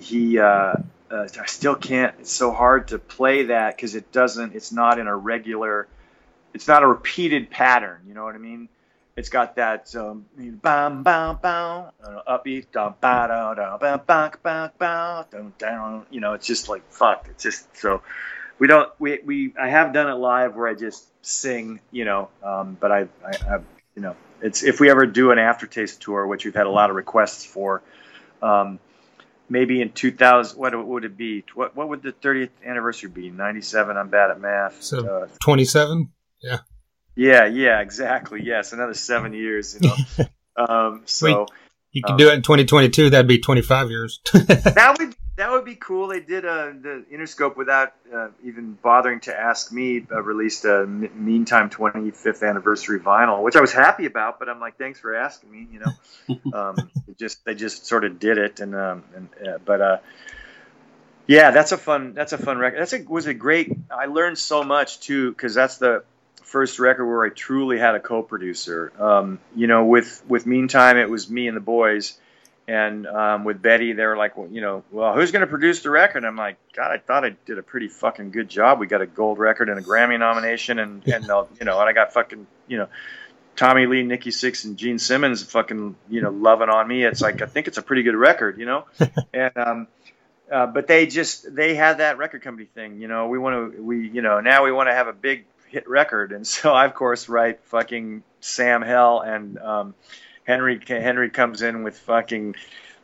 he, 0.00 0.38
uh, 0.38 0.74
uh, 1.12 1.28
I 1.40 1.46
still 1.46 1.74
can't. 1.74 2.14
It's 2.20 2.32
so 2.32 2.52
hard 2.52 2.88
to 2.88 2.98
play 2.98 3.44
that 3.44 3.76
because 3.76 3.94
it 3.94 4.10
doesn't. 4.12 4.54
It's 4.54 4.72
not 4.72 4.98
in 4.98 5.06
a 5.06 5.14
regular. 5.14 5.86
It's 6.54 6.66
not 6.66 6.82
a 6.82 6.86
repeated 6.86 7.50
pattern. 7.50 8.00
You 8.08 8.14
know 8.14 8.24
what 8.24 8.34
I 8.34 8.38
mean? 8.38 8.68
It's 9.14 9.28
got 9.28 9.56
that 9.56 9.94
um, 9.94 10.24
bam 10.38 11.02
bam 11.02 11.38
bam 11.42 11.90
upbeat 12.26 12.66
da 12.72 12.88
ba 12.88 13.26
da 13.28 13.54
da 13.54 13.76
ba 13.76 14.02
ba 14.06 14.32
ba 14.42 14.72
ba 14.78 15.26
down 15.30 15.52
down. 15.58 16.06
You 16.10 16.20
know, 16.20 16.32
it's 16.32 16.46
just 16.46 16.70
like 16.70 16.90
fuck. 16.90 17.26
It's 17.28 17.42
just 17.42 17.76
so 17.76 18.00
we 18.58 18.68
don't 18.68 18.90
we 18.98 19.20
we 19.22 19.54
I 19.60 19.68
have 19.68 19.92
done 19.92 20.08
it 20.08 20.14
live 20.14 20.56
where 20.56 20.66
I 20.66 20.72
just 20.72 21.06
sing. 21.20 21.80
You 21.90 22.06
know, 22.06 22.28
um, 22.42 22.78
but 22.80 22.90
I 22.90 23.00
I, 23.22 23.56
I 23.56 23.58
you 23.94 24.00
know 24.00 24.16
it's 24.40 24.62
if 24.62 24.80
we 24.80 24.88
ever 24.88 25.04
do 25.04 25.30
an 25.30 25.38
aftertaste 25.38 26.00
tour, 26.00 26.26
which 26.26 26.46
we've 26.46 26.54
had 26.54 26.66
a 26.66 26.70
lot 26.70 26.88
of 26.88 26.96
requests 26.96 27.44
for. 27.44 27.82
Um, 28.40 28.80
maybe 29.52 29.82
in 29.82 29.92
2000 29.92 30.58
what 30.58 30.86
would 30.86 31.04
it 31.04 31.16
be? 31.16 31.44
What 31.54 31.76
what 31.76 31.88
would 31.90 32.02
the 32.02 32.12
30th 32.12 32.50
anniversary 32.66 33.10
be? 33.10 33.30
97 33.30 33.96
i'm 33.96 34.08
bad 34.08 34.30
at 34.30 34.40
math. 34.40 34.82
So 34.82 35.06
uh, 35.06 35.28
27 35.44 36.10
yeah. 36.42 36.58
Yeah 37.14 37.46
yeah 37.46 37.80
exactly 37.80 38.40
yes 38.42 38.72
another 38.72 38.94
seven 38.94 39.32
years 39.34 39.78
you 39.78 39.88
know. 39.88 40.26
Um 40.54 41.02
so 41.06 41.26
Wait, 41.26 41.48
you 41.92 42.02
can 42.02 42.12
um, 42.12 42.18
do 42.18 42.28
it 42.28 42.34
in 42.34 42.42
2022 42.42 43.10
that'd 43.10 43.26
be 43.26 43.38
25 43.38 43.90
years. 43.90 44.20
That 44.32 44.96
would 44.98 45.14
that 45.36 45.50
would 45.50 45.64
be 45.64 45.76
cool. 45.76 46.08
They 46.08 46.20
did 46.20 46.44
uh, 46.44 46.72
the 46.80 47.04
Interscope 47.12 47.56
without 47.56 47.94
uh, 48.14 48.28
even 48.44 48.72
bothering 48.82 49.20
to 49.20 49.38
ask 49.38 49.72
me. 49.72 50.06
Uh, 50.10 50.22
released 50.22 50.64
a 50.66 50.86
Meantime 50.86 51.70
25th 51.70 52.46
anniversary 52.46 53.00
vinyl, 53.00 53.42
which 53.42 53.56
I 53.56 53.60
was 53.60 53.72
happy 53.72 54.04
about. 54.04 54.38
But 54.38 54.50
I'm 54.50 54.60
like, 54.60 54.76
thanks 54.76 55.00
for 55.00 55.14
asking 55.14 55.50
me. 55.50 55.68
You 55.72 55.80
know, 55.80 56.52
um, 56.58 56.90
just 57.18 57.44
they 57.44 57.54
just 57.54 57.86
sort 57.86 58.04
of 58.04 58.18
did 58.18 58.36
it, 58.36 58.60
and 58.60 58.74
um, 58.74 59.04
and 59.16 59.28
uh, 59.48 59.58
but 59.64 59.80
uh, 59.80 59.98
yeah, 61.26 61.50
that's 61.50 61.72
a 61.72 61.78
fun 61.78 62.12
that's 62.12 62.34
a 62.34 62.38
fun 62.38 62.58
record. 62.58 62.80
That's 62.80 62.92
a 62.92 63.02
was 63.02 63.26
a 63.26 63.34
great. 63.34 63.72
I 63.90 64.06
learned 64.06 64.36
so 64.36 64.62
much 64.62 65.00
too 65.00 65.30
because 65.30 65.54
that's 65.54 65.78
the 65.78 66.04
first 66.42 66.78
record 66.78 67.06
where 67.06 67.24
I 67.24 67.30
truly 67.30 67.78
had 67.78 67.94
a 67.94 68.00
co-producer. 68.00 68.92
Um, 69.02 69.38
you 69.56 69.66
know, 69.66 69.86
with 69.86 70.22
with 70.28 70.44
Meantime, 70.44 70.98
it 70.98 71.08
was 71.08 71.30
me 71.30 71.48
and 71.48 71.56
the 71.56 71.62
boys 71.62 72.18
and 72.68 73.06
um, 73.06 73.44
with 73.44 73.60
Betty, 73.60 73.92
they 73.92 74.06
were 74.06 74.16
like, 74.16 74.36
well, 74.36 74.48
you 74.48 74.60
know, 74.60 74.84
well, 74.92 75.14
who's 75.14 75.32
going 75.32 75.40
to 75.40 75.46
produce 75.46 75.82
the 75.82 75.90
record? 75.90 76.24
I'm 76.24 76.36
like, 76.36 76.56
God, 76.74 76.92
I 76.92 76.98
thought 76.98 77.24
I 77.24 77.30
did 77.44 77.58
a 77.58 77.62
pretty 77.62 77.88
fucking 77.88 78.30
good 78.30 78.48
job. 78.48 78.78
We 78.78 78.86
got 78.86 79.02
a 79.02 79.06
gold 79.06 79.38
record 79.38 79.68
and 79.68 79.78
a 79.78 79.82
Grammy 79.82 80.18
nomination, 80.18 80.78
and 80.78 81.06
and 81.08 81.28
uh, 81.28 81.44
you 81.58 81.66
know, 81.66 81.80
and 81.80 81.88
I 81.88 81.92
got 81.92 82.12
fucking, 82.12 82.46
you 82.68 82.78
know, 82.78 82.88
Tommy 83.56 83.86
Lee, 83.86 84.02
Nikki 84.04 84.30
Sixx, 84.30 84.64
and 84.64 84.76
Gene 84.76 84.98
Simmons 84.98 85.42
fucking, 85.42 85.96
you 86.08 86.22
know, 86.22 86.30
loving 86.30 86.68
on 86.68 86.86
me. 86.86 87.04
It's 87.04 87.20
like 87.20 87.42
I 87.42 87.46
think 87.46 87.66
it's 87.66 87.78
a 87.78 87.82
pretty 87.82 88.04
good 88.04 88.16
record, 88.16 88.58
you 88.58 88.66
know, 88.66 88.86
and 89.34 89.56
um, 89.56 89.88
uh, 90.50 90.66
but 90.66 90.86
they 90.86 91.06
just 91.06 91.52
they 91.54 91.74
had 91.74 91.98
that 91.98 92.18
record 92.18 92.42
company 92.42 92.68
thing, 92.74 93.00
you 93.00 93.08
know. 93.08 93.26
We 93.26 93.38
want 93.38 93.74
to, 93.74 93.82
we, 93.82 94.08
you 94.08 94.22
know, 94.22 94.40
now 94.40 94.64
we 94.64 94.70
want 94.70 94.88
to 94.88 94.94
have 94.94 95.08
a 95.08 95.12
big 95.12 95.46
hit 95.66 95.88
record, 95.88 96.30
and 96.30 96.46
so 96.46 96.72
I 96.72 96.86
of 96.86 96.94
course 96.94 97.28
write 97.28 97.64
fucking 97.64 98.22
Sam 98.40 98.82
Hell 98.82 99.20
and 99.20 99.58
um, 99.58 99.94
Henry 100.44 100.80
Henry 100.86 101.30
comes 101.30 101.62
in 101.62 101.82
with 101.82 101.98
fucking 102.00 102.56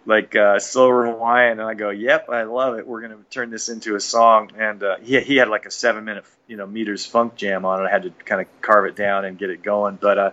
like 0.06 0.34
uh, 0.34 0.58
Silver 0.58 1.06
Hawaiian, 1.06 1.60
and 1.60 1.68
I 1.68 1.74
go, 1.74 1.90
"Yep, 1.90 2.28
I 2.30 2.44
love 2.44 2.78
it. 2.78 2.86
We're 2.86 3.00
gonna 3.02 3.18
turn 3.30 3.50
this 3.50 3.68
into 3.68 3.94
a 3.94 4.00
song." 4.00 4.50
And 4.58 4.82
uh, 4.82 4.96
he 5.02 5.20
he 5.20 5.36
had 5.36 5.48
like 5.48 5.66
a 5.66 5.70
seven 5.70 6.04
minute 6.04 6.24
you 6.46 6.56
know 6.56 6.66
meters 6.66 7.06
funk 7.06 7.36
jam 7.36 7.64
on 7.64 7.84
it. 7.84 7.88
I 7.88 7.90
had 7.90 8.02
to 8.02 8.10
kind 8.10 8.40
of 8.40 8.46
carve 8.60 8.86
it 8.86 8.96
down 8.96 9.24
and 9.24 9.38
get 9.38 9.50
it 9.50 9.62
going, 9.62 9.98
but 10.00 10.18
uh, 10.18 10.30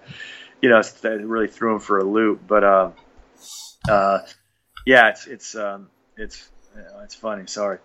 you 0.62 0.70
know, 0.70 0.80
it 0.80 1.03
really 1.03 1.47
threw 1.47 1.76
him 1.76 1.80
for 1.80 1.99
a 1.99 2.03
loop. 2.03 2.41
But 2.47 2.64
uh, 2.64 2.91
uh, 3.89 4.20
yeah, 4.86 5.10
it's 5.10 5.28
it's 5.28 5.56
um, 5.56 5.89
it's 6.18 6.49
know, 6.76 7.01
it's 7.03 7.16
funny. 7.16 7.47
Sorry. 7.47 7.80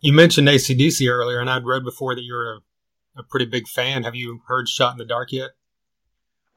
You 0.00 0.12
mentioned 0.12 0.48
ACDC 0.48 1.08
earlier, 1.10 1.40
and 1.40 1.50
I'd 1.50 1.64
read 1.64 1.84
before 1.84 2.14
that 2.14 2.22
you're 2.22 2.54
a, 2.54 2.60
a 3.18 3.22
pretty 3.22 3.46
big 3.46 3.68
fan. 3.68 4.04
Have 4.04 4.14
you 4.14 4.40
heard 4.46 4.68
"Shot 4.68 4.92
in 4.92 4.98
the 4.98 5.04
Dark" 5.04 5.32
yet? 5.32 5.50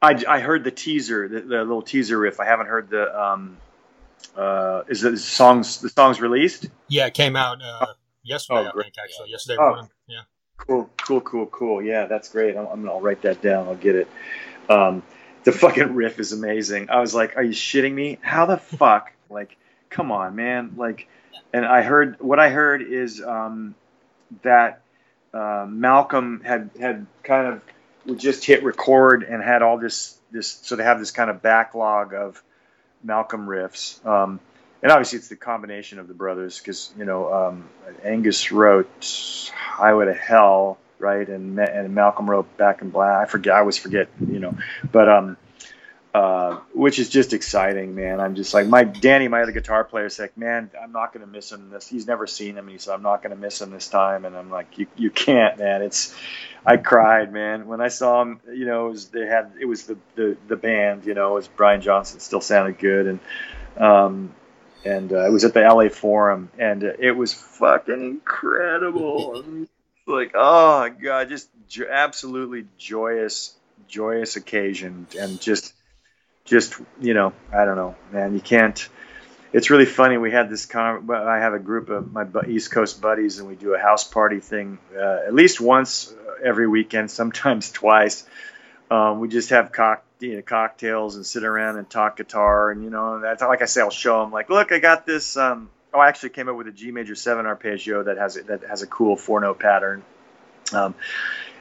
I, 0.04 0.22
I 0.28 0.40
heard 0.42 0.66
the 0.66 0.72
teaser, 0.72 1.30
the, 1.30 1.42
the, 1.42 1.58
little 1.60 1.82
teaser 1.82 2.20
riff. 2.20 2.42
I 2.42 2.46
haven't 2.46 2.68
heard 2.68 2.90
the. 2.90 3.20
Um, 3.20 3.58
uh, 4.36 4.84
is 4.90 5.02
the 5.02 5.16
songs 5.18 5.80
the 5.80 5.90
songs 5.90 6.20
released? 6.20 6.68
Yeah, 6.90 7.08
it 7.08 7.14
came 7.14 7.36
out 7.36 7.62
uh, 7.62 7.86
yesterday. 8.22 8.70
Oh, 8.74 8.80
I 8.80 8.84
think 8.84 8.96
actually 9.02 9.32
yesterday 9.32 9.58
oh, 9.62 9.70
morning. 9.70 9.90
Yeah. 10.08 10.22
Cool, 10.58 10.90
cool, 10.98 11.22
cool, 11.22 11.46
cool. 11.48 11.82
Yeah, 11.82 12.06
that's 12.08 12.30
great. 12.30 12.58
I'm, 12.58 12.68
I'm 12.68 12.84
gonna 12.84 13.00
write 13.00 13.22
that 13.22 13.42
down. 13.42 13.68
I'll 13.68 13.76
get 13.76 13.96
it. 13.96 14.08
Um, 14.70 15.04
the 15.46 15.54
fucking 15.54 15.94
riff 15.96 16.20
is 16.20 16.34
amazing. 16.34 16.90
I 16.90 17.00
was 17.00 17.16
like, 17.16 17.38
"Are 17.38 17.44
you 17.44 17.54
shitting 17.54 17.94
me? 17.94 18.20
How 18.22 18.46
the 18.46 18.58
fuck? 18.78 19.14
Like, 19.30 19.56
come 19.90 20.12
on, 20.12 20.36
man! 20.36 20.74
Like." 20.76 21.08
And 21.54 21.66
I 21.66 21.84
heard 21.84 22.20
what 22.20 22.40
I 22.40 22.50
heard 22.50 22.82
is 22.82 23.22
um, 23.22 23.76
that 24.42 24.82
uh, 25.34 25.66
Malcolm 25.70 26.42
had 26.44 26.72
had 26.80 27.06
kind 27.24 27.48
of 27.48 27.62
would 28.06 28.20
just 28.20 28.46
hit 28.46 28.64
record 28.64 29.24
and 29.24 29.42
had 29.42 29.62
all 29.62 29.78
this 29.78 30.18
this 30.32 30.48
so 30.48 30.76
they 30.76 30.84
have 30.84 31.00
this 31.00 31.12
kind 31.12 31.30
of 31.30 31.42
backlog 31.42 32.14
of 32.14 32.42
Malcolm 33.04 33.48
riffs. 33.48 34.04
Um, 34.06 34.40
and 34.82 34.92
obviously 34.92 35.20
it's 35.20 35.30
the 35.30 35.36
combination 35.36 36.00
of 36.00 36.08
the 36.08 36.14
brothers 36.14 36.60
because 36.60 36.94
you 36.98 37.06
know 37.06 37.34
um, 37.34 37.70
Angus 38.04 38.52
wrote 38.52 39.52
Highway 39.56 40.06
to 40.06 40.14
Hell, 40.14 40.78
right, 41.00 41.28
and 41.28 41.58
and 41.58 41.96
Malcolm 41.96 42.30
wrote 42.30 42.58
Back 42.58 42.82
in 42.82 42.90
Black. 42.90 43.28
I 43.28 43.30
forget, 43.30 43.56
I 43.56 43.60
always 43.60 43.78
forget, 43.78 44.10
you 44.20 44.40
know, 44.40 44.58
but 44.92 45.08
um, 45.08 45.38
uh, 46.14 46.60
which 46.74 47.00
is 47.00 47.10
just 47.10 47.34
exciting, 47.34 47.96
man. 47.96 48.20
I'm 48.20 48.36
just 48.36 48.54
like 48.54 48.68
my 48.68 48.84
Danny, 48.84 49.28
my 49.28 49.42
other 49.42 49.52
guitar 49.52 49.84
player, 49.84 50.06
is 50.06 50.20
like, 50.20 50.38
man, 50.38 50.70
I'm 50.82 50.92
not 50.92 51.12
gonna 51.12 51.26
miss 51.26 51.52
him. 51.52 51.72
This 51.72 51.88
he's 51.88 52.06
never 52.06 52.28
seen 52.28 52.58
him, 52.58 52.66
and 52.66 52.70
he 52.70 52.78
said, 52.78 52.94
I'm 52.94 53.02
not 53.02 53.24
gonna 53.24 53.36
miss 53.36 53.62
him 53.62 53.72
this 53.72 53.88
time. 53.88 54.26
And 54.26 54.36
I'm 54.36 54.52
like, 54.52 54.78
you 54.78 54.88
you 54.96 55.10
can't, 55.10 55.58
man. 55.58 55.82
It's 55.82 56.16
I 56.66 56.78
cried, 56.78 57.34
man, 57.34 57.68
when 57.68 57.82
I 57.82 57.88
saw 57.88 58.22
him. 58.22 58.40
You 58.48 58.66
know, 58.66 58.88
it 58.88 58.92
was 58.92 59.10
they 59.10 59.26
had 59.26 59.54
it 59.60 59.66
was 59.66 59.88
the 59.88 59.98
the 60.16 60.38
the 60.48 60.56
band. 60.56 61.06
You 61.06 61.16
know, 61.16 61.32
it 61.32 61.36
was 61.36 61.48
Brian 61.48 61.82
Johnson 61.82 62.20
still 62.20 62.42
sounded 62.42 62.78
good, 62.78 63.08
and 63.08 63.20
um, 63.84 64.36
and 64.86 65.12
uh, 65.12 65.26
it 65.26 65.32
was 65.32 65.46
at 65.46 65.54
the 65.54 65.62
LA 65.62 65.90
Forum, 65.90 66.52
and 66.60 66.84
uh, 66.84 66.92
it 67.00 67.12
was 67.12 67.34
fucking 67.34 68.02
incredible. 68.02 69.44
like, 70.06 70.34
oh 70.36 70.90
god, 70.90 71.30
just 71.30 71.50
absolutely 71.90 72.68
joyous 72.78 73.56
joyous 73.88 74.36
occasion, 74.36 75.08
and 75.20 75.40
just, 75.40 75.74
just 76.46 76.76
you 77.00 77.14
know, 77.14 77.34
I 77.54 77.66
don't 77.66 77.76
know, 77.76 77.96
man, 78.12 78.34
you 78.34 78.42
can't. 78.42 78.88
It's 79.52 79.70
really 79.70 79.86
funny. 79.86 80.18
We 80.18 80.32
had 80.32 80.50
this 80.50 80.66
con. 80.66 81.10
I 81.12 81.38
have 81.38 81.54
a 81.54 81.60
group 81.60 81.90
of 81.90 82.12
my 82.12 82.26
East 82.48 82.72
Coast 82.72 83.02
buddies, 83.02 83.40
and 83.40 83.48
we 83.48 83.56
do 83.56 83.76
a 83.76 83.80
house 83.80 84.04
party 84.04 84.40
thing 84.40 84.80
uh, 84.96 85.20
at 85.28 85.34
least 85.34 85.62
once 85.62 86.14
every 86.44 86.68
weekend, 86.68 87.12
sometimes 87.22 87.72
twice. 87.72 88.26
Um, 88.90 89.20
we 89.20 89.28
just 89.28 89.50
have 89.52 89.72
cock, 89.72 90.04
you 90.20 90.36
know, 90.36 90.42
cocktails 90.42 91.16
and 91.16 91.26
sit 91.26 91.44
around 91.44 91.78
and 91.78 91.90
talk 91.90 92.18
guitar, 92.18 92.72
and 92.72 92.84
you 92.84 92.90
know, 92.90 93.20
that's 93.20 93.42
like 93.42 93.62
I 93.62 93.66
say, 93.66 93.82
I'll 93.82 93.90
show 93.90 94.22
them 94.22 94.32
like, 94.32 94.50
look, 94.50 94.72
I 94.72 94.80
got 94.80 95.06
this. 95.06 95.38
Um, 95.38 95.70
oh, 95.94 96.00
I 96.00 96.10
actually 96.10 96.30
came 96.30 96.50
up 96.50 96.56
with 96.56 96.68
a 96.68 96.72
G 96.72 96.92
major 96.92 97.16
seven 97.16 97.46
arpeggio 97.46 98.04
that 98.04 98.18
has 98.18 98.38
a, 98.38 98.44
that 98.44 98.64
has 98.64 98.82
a 98.82 98.88
cool 98.88 99.16
four 99.16 99.40
note 99.40 99.60
pattern. 99.60 100.04
Um, 100.74 100.96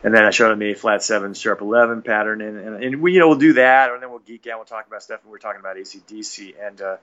and 0.02 0.14
then 0.14 0.24
I 0.24 0.30
showed 0.30 0.52
him 0.52 0.62
a 0.62 0.74
flat 0.74 1.02
seven 1.02 1.34
sharp 1.34 1.60
eleven 1.60 2.02
pattern, 2.02 2.40
and, 2.40 2.58
and, 2.58 2.84
and 2.84 3.02
we 3.02 3.12
you 3.12 3.20
know 3.20 3.28
we'll 3.28 3.38
do 3.38 3.54
that, 3.54 3.90
and 3.90 4.02
then 4.02 4.10
we'll 4.10 4.20
geek 4.20 4.46
out. 4.46 4.58
We'll 4.58 4.66
talk 4.66 4.86
about 4.86 5.02
stuff, 5.02 5.20
and 5.22 5.30
we're 5.30 5.38
talking 5.38 5.60
about 5.60 5.76
ACDC, 5.76 6.54
and 6.60 6.80
uh, 6.80 6.96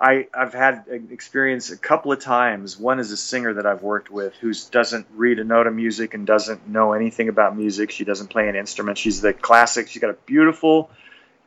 I 0.00 0.28
I've 0.32 0.54
had 0.54 0.84
experience 1.10 1.70
a 1.70 1.76
couple 1.76 2.12
of 2.12 2.20
times. 2.20 2.78
One 2.78 2.98
is 2.98 3.10
a 3.12 3.16
singer 3.16 3.54
that 3.54 3.66
I've 3.66 3.82
worked 3.82 4.10
with 4.10 4.34
who 4.36 4.52
doesn't 4.70 5.06
read 5.14 5.38
a 5.38 5.44
note 5.44 5.66
of 5.66 5.74
music 5.74 6.14
and 6.14 6.26
doesn't 6.26 6.68
know 6.68 6.92
anything 6.92 7.28
about 7.28 7.56
music. 7.56 7.90
She 7.90 8.04
doesn't 8.04 8.28
play 8.28 8.48
an 8.48 8.56
instrument. 8.56 8.98
She's 8.98 9.20
the 9.20 9.32
classic. 9.32 9.88
She's 9.88 10.00
got 10.00 10.10
a 10.10 10.18
beautiful, 10.26 10.90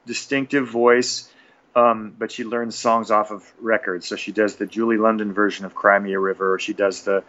distinctive 0.05 0.67
voice 0.67 1.29
um, 1.75 2.13
but 2.17 2.31
she 2.31 2.43
learns 2.43 2.75
songs 2.75 3.11
off 3.11 3.31
of 3.31 3.51
records. 3.59 4.07
So 4.07 4.15
she 4.15 4.31
does 4.31 4.55
the 4.55 4.65
Julie 4.65 4.97
London 4.97 5.33
version 5.33 5.65
of 5.65 5.73
Cry 5.73 5.97
Me 5.99 6.13
a 6.13 6.19
River, 6.19 6.53
or 6.53 6.59
she 6.59 6.73
does 6.73 7.03
the, 7.03 7.23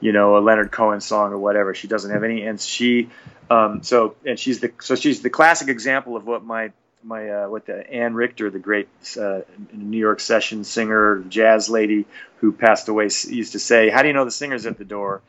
you 0.00 0.12
know, 0.12 0.36
a 0.36 0.40
Leonard 0.40 0.72
Cohen 0.72 1.00
song 1.00 1.32
or 1.32 1.38
whatever. 1.38 1.74
She 1.74 1.88
doesn't 1.88 2.10
have 2.10 2.24
any, 2.24 2.42
and 2.42 2.60
she, 2.60 3.10
um, 3.50 3.82
so 3.82 4.16
and 4.24 4.38
she's 4.38 4.60
the 4.60 4.72
so 4.80 4.94
she's 4.94 5.22
the 5.22 5.30
classic 5.30 5.68
example 5.68 6.16
of 6.16 6.26
what 6.26 6.44
my 6.44 6.72
my 7.02 7.28
uh, 7.28 7.48
what 7.48 7.66
the 7.66 7.88
Ann 7.90 8.14
Richter, 8.14 8.50
the 8.50 8.58
great 8.58 8.88
uh, 9.18 9.40
New 9.72 9.98
York 9.98 10.20
session 10.20 10.64
singer, 10.64 11.22
jazz 11.28 11.68
lady 11.68 12.06
who 12.38 12.52
passed 12.52 12.88
away, 12.88 13.04
used 13.04 13.52
to 13.52 13.58
say, 13.58 13.90
"How 13.90 14.02
do 14.02 14.08
you 14.08 14.14
know 14.14 14.24
the 14.24 14.30
singer's 14.30 14.66
at 14.66 14.78
the 14.78 14.84
door? 14.84 15.22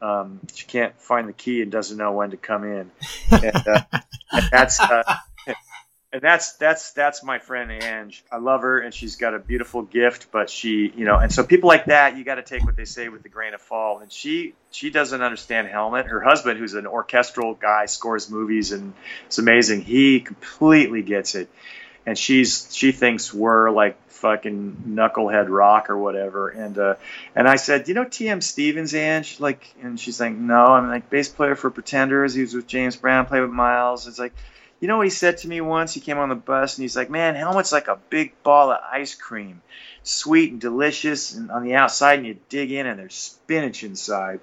Um, 0.00 0.40
she 0.54 0.66
can't 0.66 0.98
find 1.00 1.28
the 1.28 1.32
key 1.32 1.62
and 1.62 1.70
doesn't 1.70 1.96
know 1.96 2.12
when 2.12 2.30
to 2.30 2.36
come 2.36 2.64
in." 2.64 2.90
And, 3.30 3.68
uh, 3.68 3.82
and 4.32 4.48
that's 4.50 4.80
uh, 4.80 5.02
and 6.14 6.22
that's 6.22 6.52
that's 6.52 6.92
that's 6.92 7.24
my 7.24 7.40
friend 7.40 7.72
Ange. 7.72 8.24
I 8.30 8.36
love 8.36 8.60
her, 8.60 8.78
and 8.78 8.94
she's 8.94 9.16
got 9.16 9.34
a 9.34 9.40
beautiful 9.40 9.82
gift. 9.82 10.28
But 10.30 10.48
she, 10.48 10.92
you 10.96 11.04
know, 11.04 11.16
and 11.18 11.32
so 11.32 11.42
people 11.42 11.66
like 11.66 11.86
that, 11.86 12.16
you 12.16 12.22
got 12.22 12.36
to 12.36 12.44
take 12.44 12.64
what 12.64 12.76
they 12.76 12.84
say 12.84 13.08
with 13.08 13.24
a 13.24 13.28
grain 13.28 13.52
of 13.52 13.60
salt. 13.62 14.00
And 14.00 14.12
she 14.12 14.54
she 14.70 14.90
doesn't 14.90 15.20
understand 15.20 15.66
Helmet. 15.66 16.06
Her 16.06 16.20
husband, 16.20 16.60
who's 16.60 16.74
an 16.74 16.86
orchestral 16.86 17.54
guy, 17.54 17.86
scores 17.86 18.30
movies, 18.30 18.70
and 18.70 18.92
it's 19.26 19.38
amazing. 19.38 19.82
He 19.82 20.20
completely 20.20 21.02
gets 21.02 21.34
it, 21.34 21.48
and 22.06 22.16
she's 22.16 22.72
she 22.72 22.92
thinks 22.92 23.34
we're 23.34 23.72
like 23.72 24.00
fucking 24.10 24.84
knucklehead 24.86 25.48
rock 25.48 25.90
or 25.90 25.98
whatever. 25.98 26.48
And 26.48 26.78
uh, 26.78 26.94
and 27.34 27.48
I 27.48 27.56
said, 27.56 27.88
you 27.88 27.94
know, 27.94 28.04
T.M. 28.04 28.40
Stevens, 28.40 28.94
Ange, 28.94 29.40
like, 29.40 29.66
and 29.82 29.98
she's 29.98 30.20
like, 30.20 30.36
no, 30.36 30.64
I'm 30.64 30.86
like 30.86 31.10
bass 31.10 31.28
player 31.28 31.56
for 31.56 31.70
Pretenders. 31.70 32.34
He 32.34 32.42
was 32.42 32.54
with 32.54 32.68
James 32.68 32.94
Brown, 32.94 33.26
played 33.26 33.40
with 33.40 33.50
Miles. 33.50 34.06
It's 34.06 34.20
like 34.20 34.32
you 34.80 34.88
know 34.88 34.98
what 34.98 35.06
he 35.06 35.10
said 35.10 35.38
to 35.38 35.48
me 35.48 35.60
once? 35.60 35.94
He 35.94 36.00
came 36.00 36.18
on 36.18 36.28
the 36.28 36.34
bus 36.34 36.76
and 36.76 36.82
he's 36.82 36.96
like, 36.96 37.10
"Man, 37.10 37.34
Helmet's 37.34 37.72
like 37.72 37.88
a 37.88 37.98
big 38.10 38.34
ball 38.42 38.70
of 38.70 38.80
ice 38.90 39.14
cream, 39.14 39.62
sweet 40.02 40.52
and 40.52 40.60
delicious, 40.60 41.34
and 41.34 41.50
on 41.50 41.64
the 41.64 41.74
outside, 41.74 42.18
and 42.18 42.26
you 42.26 42.38
dig 42.48 42.72
in 42.72 42.86
and 42.86 42.98
there's 42.98 43.14
spinach 43.14 43.84
inside." 43.84 44.40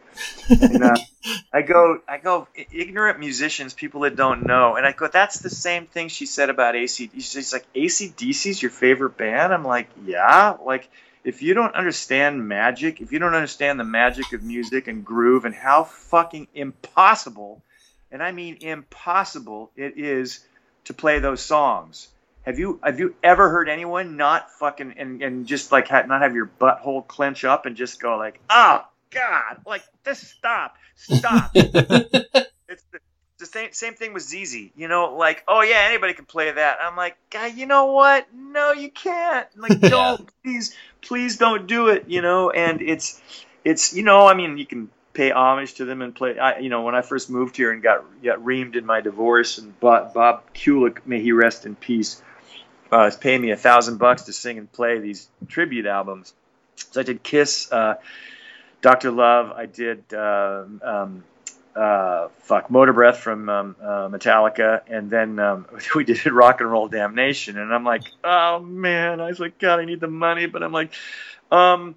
And 0.49 0.83
uh, 0.83 0.95
I 1.53 1.61
go, 1.61 1.99
I 2.07 2.17
go, 2.17 2.47
ignorant 2.55 3.19
musicians, 3.19 3.73
people 3.73 4.01
that 4.01 4.15
don't 4.15 4.45
know, 4.45 4.75
and 4.75 4.85
I 4.85 4.93
go, 4.93 5.07
"That's 5.07 5.39
the 5.39 5.49
same 5.49 5.85
thing 5.85 6.07
she 6.07 6.25
said 6.25 6.49
about 6.49 6.75
AC." 6.75 7.11
She's 7.19 7.53
like, 7.53 7.71
"ACDC's 7.73 8.61
your 8.61 8.71
favorite 8.71 9.17
band?" 9.17 9.53
I'm 9.53 9.65
like, 9.65 9.89
"Yeah." 10.05 10.55
Like, 10.65 10.89
if 11.23 11.41
you 11.43 11.53
don't 11.53 11.75
understand 11.75 12.47
magic, 12.47 13.01
if 13.01 13.11
you 13.11 13.19
don't 13.19 13.35
understand 13.35 13.79
the 13.79 13.83
magic 13.83 14.33
of 14.33 14.43
music 14.43 14.87
and 14.87 15.05
groove, 15.05 15.45
and 15.45 15.53
how 15.53 15.83
fucking 15.83 16.47
impossible 16.53 17.61
and 18.11 18.21
I 18.21 18.31
mean 18.31 18.57
impossible 18.61 19.71
it 19.75 19.97
is 19.97 20.45
to 20.85 20.93
play 20.93 21.19
those 21.19 21.41
songs. 21.41 22.07
Have 22.43 22.57
you 22.57 22.79
have 22.83 22.99
you 22.99 23.15
ever 23.23 23.49
heard 23.49 23.69
anyone 23.69 24.17
not 24.17 24.51
fucking 24.51 24.95
and, 24.97 25.21
and 25.21 25.45
just 25.45 25.71
like 25.71 25.87
ha- 25.87 26.03
not 26.07 26.21
have 26.21 26.33
your 26.33 26.49
butthole 26.59 27.05
clench 27.07 27.43
up 27.43 27.65
and 27.65 27.75
just 27.75 28.01
go 28.01 28.17
like, 28.17 28.39
oh 28.49 28.83
god, 29.11 29.61
like 29.65 29.83
just 30.03 30.23
stop, 30.23 30.75
stop. 30.95 31.51
it's 31.53 32.83
the, 32.91 32.99
the 33.37 33.45
same 33.45 33.69
same 33.73 33.93
thing 33.93 34.13
with 34.13 34.23
ZZ. 34.23 34.55
You 34.75 34.87
know, 34.87 35.13
like 35.15 35.43
oh 35.47 35.61
yeah, 35.61 35.85
anybody 35.87 36.13
can 36.13 36.25
play 36.25 36.51
that. 36.51 36.79
I'm 36.81 36.95
like, 36.95 37.15
God, 37.29 37.55
you 37.55 37.67
know 37.67 37.87
what? 37.87 38.27
No, 38.33 38.71
you 38.71 38.89
can't. 38.89 39.47
Like 39.55 39.79
don't 39.79 40.27
please 40.43 40.75
please 41.01 41.37
don't 41.37 41.67
do 41.67 41.89
it. 41.89 42.05
You 42.07 42.23
know, 42.23 42.49
and 42.49 42.81
it's 42.81 43.21
it's 43.63 43.93
you 43.93 44.01
know 44.01 44.27
I 44.27 44.33
mean 44.33 44.57
you 44.57 44.65
can 44.65 44.89
pay 45.13 45.31
homage 45.31 45.75
to 45.75 45.85
them 45.85 46.01
and 46.01 46.15
play. 46.15 46.37
I, 46.37 46.59
you 46.59 46.69
know, 46.69 46.83
when 46.83 46.95
I 46.95 47.01
first 47.01 47.29
moved 47.29 47.57
here 47.57 47.71
and 47.71 47.81
got 47.81 48.03
got 48.23 48.39
reamed 48.39 48.75
in 48.75 48.85
my 48.85 49.01
divorce, 49.01 49.57
and 49.57 49.77
Bob, 49.79 50.13
Bob 50.13 50.43
Kulick, 50.53 51.05
may 51.05 51.21
he 51.21 51.31
rest 51.31 51.65
in 51.65 51.75
peace, 51.75 52.21
uh, 52.91 53.05
was 53.05 53.17
paying 53.17 53.41
me 53.41 53.51
a 53.51 53.57
thousand 53.57 53.97
bucks 53.97 54.23
to 54.23 54.33
sing 54.33 54.57
and 54.57 54.71
play 54.71 54.99
these 54.99 55.29
tribute 55.47 55.85
albums. 55.85 56.33
So 56.75 57.01
I 57.01 57.03
did 57.03 57.23
Kiss, 57.23 57.71
uh, 57.71 57.95
Doctor 58.81 59.11
Love. 59.11 59.51
I 59.51 59.65
did 59.65 60.03
uh, 60.13 60.63
um, 60.81 61.23
uh, 61.75 62.29
fuck 62.39 62.69
Motorbreath 62.69 63.17
from 63.17 63.49
um, 63.49 63.75
uh, 63.81 64.07
Metallica, 64.09 64.81
and 64.87 65.09
then 65.09 65.39
um, 65.39 65.65
we 65.95 66.03
did 66.03 66.25
Rock 66.25 66.61
and 66.61 66.71
Roll 66.71 66.87
Damnation. 66.87 67.57
And 67.57 67.73
I'm 67.73 67.83
like, 67.83 68.03
oh 68.23 68.59
man, 68.59 69.19
I 69.19 69.27
was 69.27 69.39
like, 69.39 69.59
God, 69.59 69.79
I 69.79 69.85
need 69.85 69.99
the 69.99 70.07
money, 70.07 70.45
but 70.47 70.63
I'm 70.63 70.71
like, 70.71 70.93
um 71.51 71.95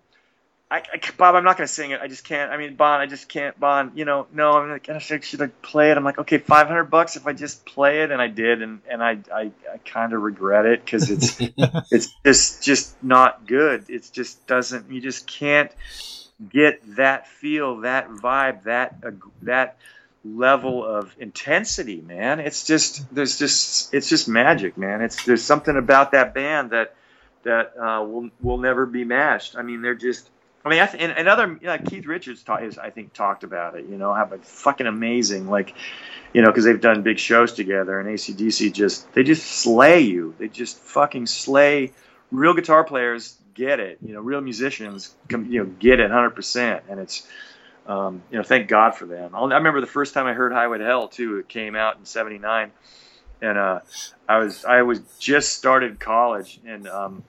I, 0.71 0.79
I, 0.79 1.01
Bob, 1.17 1.35
I'm 1.35 1.45
not 1.45 1.57
going 1.57 1.67
to 1.67 1.73
sing 1.73 1.91
it. 1.91 2.01
I 2.01 2.09
just 2.09 2.25
can't. 2.25 2.51
I 2.51 2.57
mean, 2.57 2.75
Bon, 2.75 3.01
I 3.01 3.07
just 3.07 3.29
can't. 3.29 3.59
Bon, 3.61 3.93
you 3.95 4.05
know, 4.05 4.27
no. 4.33 4.53
I'm 4.53 4.71
like, 4.71 4.89
should 5.01 5.43
I 5.43 5.47
play 5.62 5.91
it? 5.91 5.97
I'm 5.97 6.05
like, 6.05 6.19
okay, 6.19 6.39
500 6.39 6.85
bucks 6.85 7.17
if 7.17 7.27
I 7.27 7.33
just 7.33 7.65
play 7.67 8.03
it, 8.03 8.11
and 8.11 8.21
I 8.21 8.29
did, 8.29 8.62
and 8.62 8.81
and 8.91 9.03
I 9.03 9.19
I, 9.33 9.53
I 9.73 9.79
kind 9.85 10.12
of 10.12 10.23
regret 10.23 10.67
it 10.67 10.85
because 10.85 11.11
it's 11.11 11.37
it's 11.93 12.15
just 12.25 12.62
just 12.62 13.05
not 13.05 13.47
good. 13.47 13.89
It 13.89 14.09
just 14.12 14.47
doesn't. 14.47 14.91
You 14.91 15.01
just 15.01 15.27
can't 15.27 15.71
get 16.49 16.81
that 16.97 17.29
feel, 17.29 17.81
that 17.81 18.09
vibe, 18.09 18.65
that 18.65 18.97
uh, 19.07 19.11
that 19.43 19.77
level 20.25 20.85
of 20.85 21.15
intensity, 21.19 22.01
man. 22.01 22.41
It's 22.41 22.67
just 22.67 23.15
there's 23.15 23.39
just 23.39 23.93
it's 23.93 24.09
just 24.09 24.29
magic, 24.29 24.77
man. 24.79 25.03
It's 25.03 25.25
there's 25.25 25.43
something 25.43 25.77
about 25.77 26.12
that 26.12 26.35
band 26.35 26.71
that 26.71 26.95
that 27.43 27.75
uh, 27.79 28.03
will 28.03 28.31
will 28.41 28.59
never 28.59 28.87
be 28.87 29.05
matched. 29.05 29.57
I 29.57 29.62
mean, 29.62 29.83
they're 29.83 29.95
just 29.95 30.31
I 30.65 30.71
mean, 30.71 30.79
and, 30.79 31.12
and 31.12 31.29
other 31.29 31.59
you 31.61 31.67
know, 31.67 31.77
Keith 31.79 32.07
Richards 32.07 32.43
ta- 32.43 32.57
is, 32.57 32.79
I 32.79 32.89
think 32.89 33.12
talked 33.12 33.45
about 33.45 33.77
it. 33.77 33.85
You 33.87 33.99
know, 33.99 34.11
a 34.11 34.39
fucking 34.39 34.87
amazing 34.87 35.49
like, 35.49 35.75
you 36.33 36.41
know, 36.41 36.49
because 36.49 36.65
they've 36.65 36.81
done 36.81 37.03
big 37.03 37.19
shows 37.19 37.53
together, 37.53 38.01
and 38.01 38.09
ACDC 38.09 38.73
just 38.73 39.12
they 39.12 39.23
just 39.25 39.45
slay 39.45 40.01
you. 40.01 40.35
They 40.39 40.49
just 40.49 40.79
fucking 40.79 41.27
slay. 41.27 41.93
Real 42.31 42.55
guitar 42.55 42.83
players 42.83 43.37
get 43.53 43.79
it. 43.79 43.99
You 44.03 44.15
know, 44.15 44.21
real 44.21 44.41
musicians 44.41 45.15
you 45.31 45.65
know 45.65 45.67
get 45.67 46.01
it 46.01 46.05
100, 46.05 46.31
percent 46.31 46.85
and 46.89 47.01
it's. 47.01 47.27
Um, 47.87 48.23
you 48.31 48.39
know, 48.39 48.43
thank 48.43 48.69
God 48.69 48.95
for 48.95 49.05
them. 49.05 49.33
I'll, 49.35 49.53
I 49.53 49.57
remember 49.57 49.83
the 49.83 49.87
first 49.87 50.15
time 50.15 50.27
I 50.27 50.33
heard 50.33 50.55
Highway 50.55 50.79
to 50.79 50.85
Hell 50.87 51.07
too. 51.07 51.37
It 51.37 51.49
came 51.49 51.77
out 51.77 51.99
in 51.99 52.07
'79, 52.07 52.71
and 53.43 53.59
uh, 53.59 53.81
I 54.27 54.39
was 54.39 54.65
I 54.65 54.81
was 54.81 55.01
just 55.19 55.53
started 55.53 56.01
college, 56.01 56.59
and 56.65 56.89
um, 56.89 57.23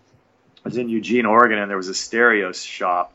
I 0.65 0.69
was 0.69 0.77
in 0.77 0.87
Eugene, 0.87 1.25
Oregon, 1.25 1.59
and 1.59 1.69
there 1.69 1.75
was 1.75 1.89
a 1.89 1.93
stereo 1.93 2.53
shop, 2.53 3.13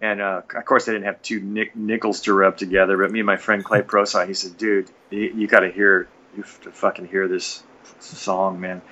and 0.00 0.20
uh, 0.20 0.42
of 0.54 0.64
course, 0.64 0.88
I 0.88 0.92
didn't 0.92 1.06
have 1.06 1.22
two 1.22 1.40
nick- 1.40 1.76
nickels 1.76 2.22
to 2.22 2.34
rub 2.34 2.56
together. 2.56 2.96
But 2.96 3.10
me 3.10 3.20
and 3.20 3.26
my 3.26 3.36
friend 3.36 3.64
Clay 3.64 3.82
Prosai, 3.82 4.26
he 4.26 4.34
said, 4.34 4.56
"Dude, 4.56 4.90
you, 5.10 5.32
you 5.36 5.46
got 5.46 5.60
to 5.60 5.70
hear, 5.70 6.08
you 6.36 6.42
have 6.42 6.60
to 6.62 6.70
fucking 6.70 7.06
hear 7.06 7.28
this 7.28 7.62
song, 8.00 8.60
man." 8.60 8.82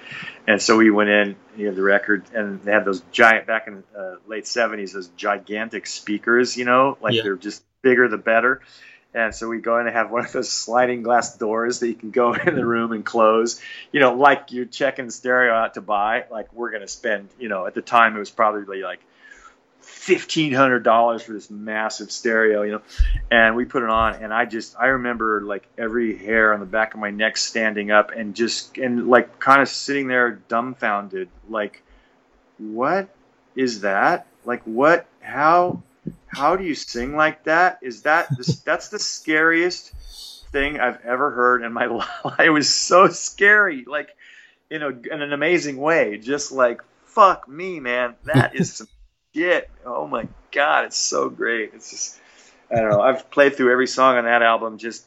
And 0.47 0.61
so 0.61 0.77
we 0.77 0.91
went 0.91 1.11
in, 1.11 1.37
you 1.57 1.67
know, 1.67 1.75
the 1.75 1.83
record, 1.83 2.25
and 2.35 2.63
they 2.63 2.73
had 2.73 2.85
those 2.85 3.03
giant 3.13 3.47
back 3.47 3.69
in 3.69 3.83
the 3.93 3.99
uh, 3.99 4.17
late 4.27 4.45
'70s, 4.45 4.93
those 4.93 5.09
gigantic 5.09 5.87
speakers, 5.87 6.57
you 6.57 6.65
know, 6.65 6.97
like 7.01 7.15
yeah. 7.15 7.23
they're 7.23 7.37
just 7.37 7.63
bigger 7.83 8.09
the 8.09 8.19
better. 8.19 8.61
And 9.15 9.35
so 9.35 9.49
we 9.49 9.61
go 9.61 9.79
in 9.79 9.87
and 9.87 9.95
have 9.95 10.11
one 10.11 10.25
of 10.25 10.33
those 10.33 10.51
sliding 10.51 11.03
glass 11.03 11.37
doors 11.37 11.81
that 11.81 11.89
you 11.89 11.95
can 11.95 12.11
go 12.11 12.33
in 12.47 12.55
the 12.55 12.65
room 12.65 12.93
and 12.93 13.05
close. 13.05 13.61
You 13.93 14.01
know, 14.01 14.15
like 14.15 14.53
you're 14.53 14.65
checking 14.65 15.07
the 15.07 15.13
stereo 15.13 15.53
out 15.53 15.75
to 15.75 15.81
buy. 15.81 16.25
Like 16.31 16.53
we're 16.53 16.71
gonna 16.71 16.89
spend, 16.89 17.29
you 17.39 17.49
know, 17.49 17.67
at 17.67 17.75
the 17.75 17.83
time 17.83 18.17
it 18.17 18.19
was 18.19 18.31
probably 18.31 18.83
like 18.83 19.01
fifteen 19.83 20.53
hundred 20.53 20.83
dollars 20.83 21.23
for 21.23 21.33
this 21.33 21.51
massive 21.51 22.11
stereo, 22.11 22.63
you 22.63 22.73
know. 22.73 22.83
And 23.31 23.57
we 23.57 23.65
put 23.65 23.83
it 23.83 23.91
on, 23.91 24.15
and 24.17 24.33
I 24.33 24.45
just 24.45 24.77
I 24.79 24.87
remember 24.87 25.43
like 25.43 25.67
every 25.77 26.17
hair 26.17 26.55
on 26.55 26.61
the 26.61 26.67
back 26.67 26.95
of 26.95 27.01
my 27.01 27.11
neck 27.11 27.37
standing 27.37 27.91
up, 27.91 28.11
and 28.11 28.35
just 28.35 28.79
and 28.79 29.09
like 29.09 29.39
kind 29.39 29.63
of 29.63 29.69
sitting 29.69 30.09
there 30.09 30.33
dumbfounded, 30.49 31.29
like, 31.49 31.83
what 32.59 33.09
is 33.55 33.81
that? 33.83 34.27
Like 34.45 34.63
what? 34.63 35.07
How? 35.21 35.83
How 36.27 36.57
do 36.57 36.65
you 36.65 36.75
sing 36.75 37.15
like 37.15 37.45
that? 37.45 37.79
Is 37.83 38.03
that 38.03 38.29
that's 38.65 38.89
the 38.89 38.99
scariest 38.99 39.93
thing 40.53 40.81
I've 40.81 41.05
ever 41.05 41.31
heard 41.31 41.63
in 41.63 41.73
my 41.73 41.87
life. 42.25 42.41
It 42.41 42.51
was 42.51 42.73
so 42.73 43.09
scary, 43.09 43.85
like 43.87 44.17
in 44.71 44.83
a 44.83 44.89
in 44.89 45.23
an 45.23 45.33
amazing 45.33 45.77
way. 45.77 46.19
Just 46.19 46.53
like 46.53 46.81
fuck 47.13 47.49
me, 47.49 47.81
man. 47.81 48.15
That 48.25 48.55
is 48.55 48.73
some 48.75 48.89
shit. 49.35 49.71
Oh 49.85 50.07
my 50.07 50.29
god, 50.51 50.87
it's 50.87 50.97
so 50.97 51.29
great. 51.29 51.73
It's 51.75 51.91
just 51.91 52.19
I 52.71 52.77
don't 52.77 52.91
know. 52.91 53.01
I've 53.01 53.31
played 53.31 53.57
through 53.57 53.73
every 53.73 53.87
song 53.87 54.17
on 54.17 54.25
that 54.25 54.43
album. 54.43 54.79
Just 54.79 55.07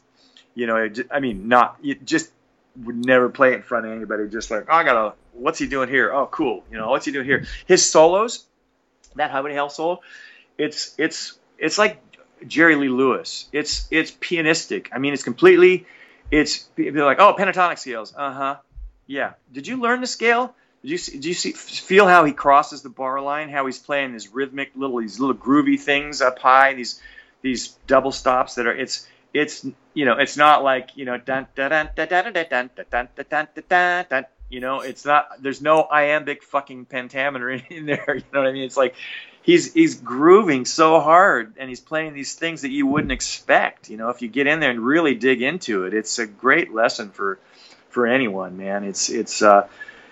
you 0.54 0.66
know, 0.66 0.88
I 1.10 1.20
mean, 1.20 1.48
not 1.48 1.76
you 1.82 1.94
just 1.94 2.30
would 2.84 2.96
never 2.96 3.28
play 3.28 3.52
it 3.52 3.56
in 3.56 3.62
front 3.62 3.86
of 3.86 3.92
anybody. 3.92 4.28
Just 4.28 4.50
like, 4.50 4.66
oh, 4.68 4.74
I 4.74 4.84
gotta, 4.84 5.14
what's 5.32 5.58
he 5.58 5.66
doing 5.66 5.88
here? 5.88 6.12
Oh, 6.12 6.26
cool. 6.26 6.64
You 6.70 6.78
know, 6.78 6.90
what's 6.90 7.06
he 7.06 7.12
doing 7.12 7.26
here? 7.26 7.44
His 7.66 7.88
solos, 7.88 8.44
that 9.14 9.30
Highway 9.30 9.54
Hell 9.54 9.70
solo, 9.70 10.00
it's 10.58 10.94
it's 10.98 11.38
it's 11.58 11.78
like 11.78 12.02
Jerry 12.46 12.76
Lee 12.76 12.88
Lewis. 12.88 13.48
It's 13.52 13.88
it's 13.90 14.10
pianistic. 14.10 14.88
I 14.92 14.98
mean, 14.98 15.12
it's 15.12 15.24
completely. 15.24 15.86
It's 16.30 16.68
like, 16.76 17.20
oh, 17.20 17.36
pentatonic 17.38 17.78
scales. 17.78 18.12
Uh 18.16 18.32
huh. 18.32 18.56
Yeah. 19.06 19.34
Did 19.52 19.68
you 19.68 19.76
learn 19.80 20.00
the 20.00 20.08
scale? 20.08 20.54
Did 20.86 20.92
you 20.92 20.98
see, 20.98 21.12
did 21.14 21.24
you 21.24 21.34
see 21.34 21.50
feel 21.50 22.06
how 22.06 22.24
he 22.24 22.32
crosses 22.32 22.82
the 22.82 22.88
bar 22.88 23.20
line? 23.20 23.48
How 23.48 23.66
he's 23.66 23.80
playing 23.80 24.12
these 24.12 24.32
rhythmic 24.32 24.70
little 24.76 25.00
these 25.00 25.18
little 25.18 25.34
groovy 25.34 25.80
things 25.80 26.22
up 26.22 26.38
high. 26.38 26.74
These 26.74 27.02
these 27.42 27.70
double 27.88 28.12
stops 28.12 28.54
that 28.54 28.68
are 28.68 28.76
it's 28.76 29.08
it's 29.34 29.66
you 29.94 30.04
know 30.04 30.16
it's 30.16 30.36
not 30.36 30.62
like 30.62 30.90
you 30.94 31.04
know 31.04 31.18
dun 31.18 31.48
dun 31.56 31.70
dun 31.70 31.90
dun 31.96 32.08
dun 32.08 32.32
dun 32.32 32.44
dun 32.44 32.70
dun 32.88 33.08
dun 33.28 33.48
dun 33.68 34.06
dun 34.08 34.26
you 34.48 34.60
know 34.60 34.78
it's 34.78 35.04
not 35.04 35.42
there's 35.42 35.60
no 35.60 35.82
iambic 35.90 36.44
fucking 36.44 36.84
pentameter 36.84 37.50
in 37.50 37.86
there 37.86 38.14
you 38.14 38.22
know 38.32 38.38
what 38.38 38.46
I 38.46 38.52
mean 38.52 38.62
it's 38.62 38.76
like 38.76 38.94
he's 39.42 39.74
he's 39.74 39.96
grooving 39.96 40.66
so 40.66 41.00
hard 41.00 41.54
and 41.56 41.68
he's 41.68 41.80
playing 41.80 42.14
these 42.14 42.36
things 42.36 42.62
that 42.62 42.70
you 42.70 42.86
wouldn't 42.86 43.10
expect 43.10 43.90
you 43.90 43.96
know 43.96 44.10
if 44.10 44.22
you 44.22 44.28
get 44.28 44.46
in 44.46 44.60
there 44.60 44.70
and 44.70 44.78
really 44.78 45.16
dig 45.16 45.42
into 45.42 45.84
it 45.86 45.94
it's 45.94 46.20
a 46.20 46.28
great 46.28 46.72
lesson 46.72 47.10
for 47.10 47.40
for 47.88 48.06
anyone 48.06 48.56
man 48.56 48.84
it's 48.84 49.10
it's 49.10 49.42
uh 49.42 49.66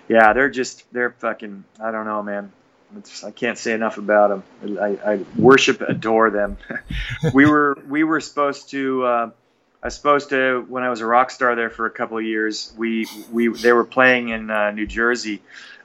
yeah 0.08 0.32
they're 0.32 0.50
just 0.50 0.84
they're 0.92 1.10
fucking 1.10 1.64
I 1.80 1.90
don't 1.90 2.06
know 2.06 2.22
man 2.22 2.52
it's, 2.96 3.24
I 3.24 3.30
can't 3.30 3.58
say 3.58 3.72
enough 3.72 3.98
about 3.98 4.28
them. 4.62 4.78
I, 4.80 5.12
I 5.12 5.24
worship, 5.36 5.80
adore 5.80 6.30
them. 6.30 6.56
we 7.34 7.46
were 7.46 7.78
we 7.88 8.04
were 8.04 8.20
supposed 8.20 8.70
to. 8.70 9.04
Uh, 9.04 9.30
I 9.82 9.86
was 9.86 9.94
supposed 9.94 10.30
to 10.30 10.64
when 10.68 10.82
I 10.82 10.90
was 10.90 11.00
a 11.00 11.06
rock 11.06 11.30
star 11.30 11.54
there 11.54 11.70
for 11.70 11.86
a 11.86 11.90
couple 11.90 12.18
of 12.18 12.24
years. 12.24 12.72
We 12.76 13.06
we 13.30 13.48
they 13.48 13.72
were 13.72 13.84
playing 13.84 14.30
in 14.30 14.50
uh, 14.50 14.70
New 14.70 14.86
Jersey 14.86 15.42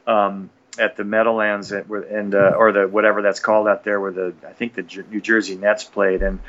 um, 0.08 0.50
at 0.78 0.98
the 0.98 1.04
Meadowlands 1.04 1.72
at, 1.72 1.88
and 1.88 2.34
uh, 2.36 2.54
or 2.58 2.72
the 2.72 2.88
whatever 2.88 3.22
that's 3.22 3.40
called 3.40 3.68
out 3.68 3.84
there 3.84 4.00
where 4.00 4.12
the 4.12 4.34
I 4.48 4.54
think 4.54 4.76
the 4.76 5.04
New 5.10 5.22
Jersey 5.22 5.56
Nets 5.56 5.84
played 5.84 6.22
and. 6.24 6.40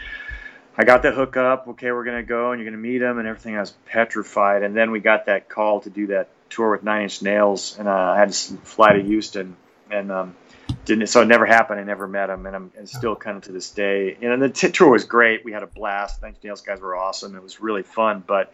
I 0.79 0.85
got 0.85 1.03
the 1.03 1.11
hook 1.11 1.37
up. 1.37 1.68
Okay, 1.68 1.93
we're 1.93 2.05
gonna 2.05 2.23
go 2.23 2.53
and 2.53 2.61
you're 2.62 2.71
gonna 2.71 2.81
meet 2.81 2.99
them 2.99 3.18
and 3.18 3.29
everything. 3.29 3.55
I 3.55 3.61
was 3.61 3.75
petrified. 3.87 4.62
And 4.62 4.75
then 4.75 4.93
we 4.93 5.01
got 5.01 5.27
that 5.27 5.49
call 5.49 5.81
to 5.81 5.91
do 5.91 6.07
that 6.07 6.29
tour 6.51 6.72
with 6.72 6.82
Nine 6.82 7.05
Inch 7.05 7.22
Nails, 7.22 7.76
and 7.78 7.88
uh, 7.88 7.92
I 7.92 8.18
had 8.18 8.32
to 8.32 8.57
fly 8.59 8.92
to 8.92 9.03
Houston. 9.03 9.57
And 9.90 10.12
um, 10.12 10.36
didn't 10.84 11.07
so 11.09 11.22
it 11.22 11.26
never 11.26 11.46
happened. 11.46 11.80
I 11.80 11.84
never 11.84 12.07
met 12.07 12.30
him, 12.30 12.46
and 12.46 12.55
I'm 12.55 12.72
and 12.76 12.88
still 12.88 13.16
kind 13.16 13.36
of 13.36 13.44
to 13.44 13.53
this 13.53 13.70
day. 13.70 14.16
And 14.20 14.40
the 14.42 14.48
t- 14.48 14.70
tour 14.70 14.90
was 14.90 15.05
great. 15.05 15.44
We 15.44 15.53
had 15.53 15.62
a 15.62 15.66
blast. 15.66 16.20
Thanks, 16.20 16.42
Nails 16.44 16.61
guys 16.61 16.80
were 16.80 16.96
awesome. 16.96 17.34
It 17.34 17.42
was 17.42 17.61
really 17.61 17.82
fun. 17.82 18.22
But 18.26 18.53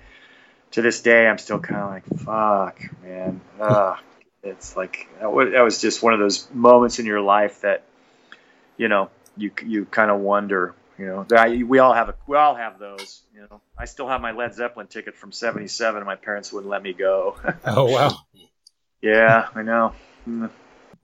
to 0.73 0.83
this 0.83 1.03
day, 1.03 1.27
I'm 1.27 1.39
still 1.39 1.61
kind 1.61 1.81
of 1.81 1.91
like, 1.91 2.25
fuck, 2.25 2.81
man. 3.03 3.41
Uh, 3.61 3.97
it's 4.43 4.77
like 4.77 5.09
that 5.21 5.31
was 5.31 5.81
just 5.81 6.03
one 6.03 6.13
of 6.13 6.21
those 6.21 6.49
moments 6.53 6.99
in 6.99 7.07
your 7.07 7.21
life 7.21 7.63
that 7.63 7.83
you 8.77 8.89
know 8.89 9.11
you 9.37 9.51
you 9.65 9.85
kind 9.85 10.11
of 10.11 10.21
wonder. 10.21 10.75
You 10.99 11.07
know, 11.07 11.67
we 11.67 11.79
all 11.79 11.93
have 11.93 12.09
a, 12.09 12.15
we 12.27 12.37
all 12.37 12.55
have 12.55 12.79
those. 12.79 13.23
You 13.35 13.43
know, 13.43 13.61
I 13.79 13.85
still 13.85 14.09
have 14.09 14.21
my 14.21 14.33
Led 14.33 14.55
Zeppelin 14.55 14.87
ticket 14.87 15.17
from 15.17 15.33
'77, 15.33 15.97
and 15.97 16.07
my 16.07 16.17
parents 16.17 16.53
wouldn't 16.53 16.71
let 16.71 16.83
me 16.83 16.93
go. 16.93 17.37
oh 17.67 17.91
wow. 17.93 18.19
yeah, 19.03 19.49
I 19.55 19.63
know. 19.63 19.93
Mm 20.27 20.51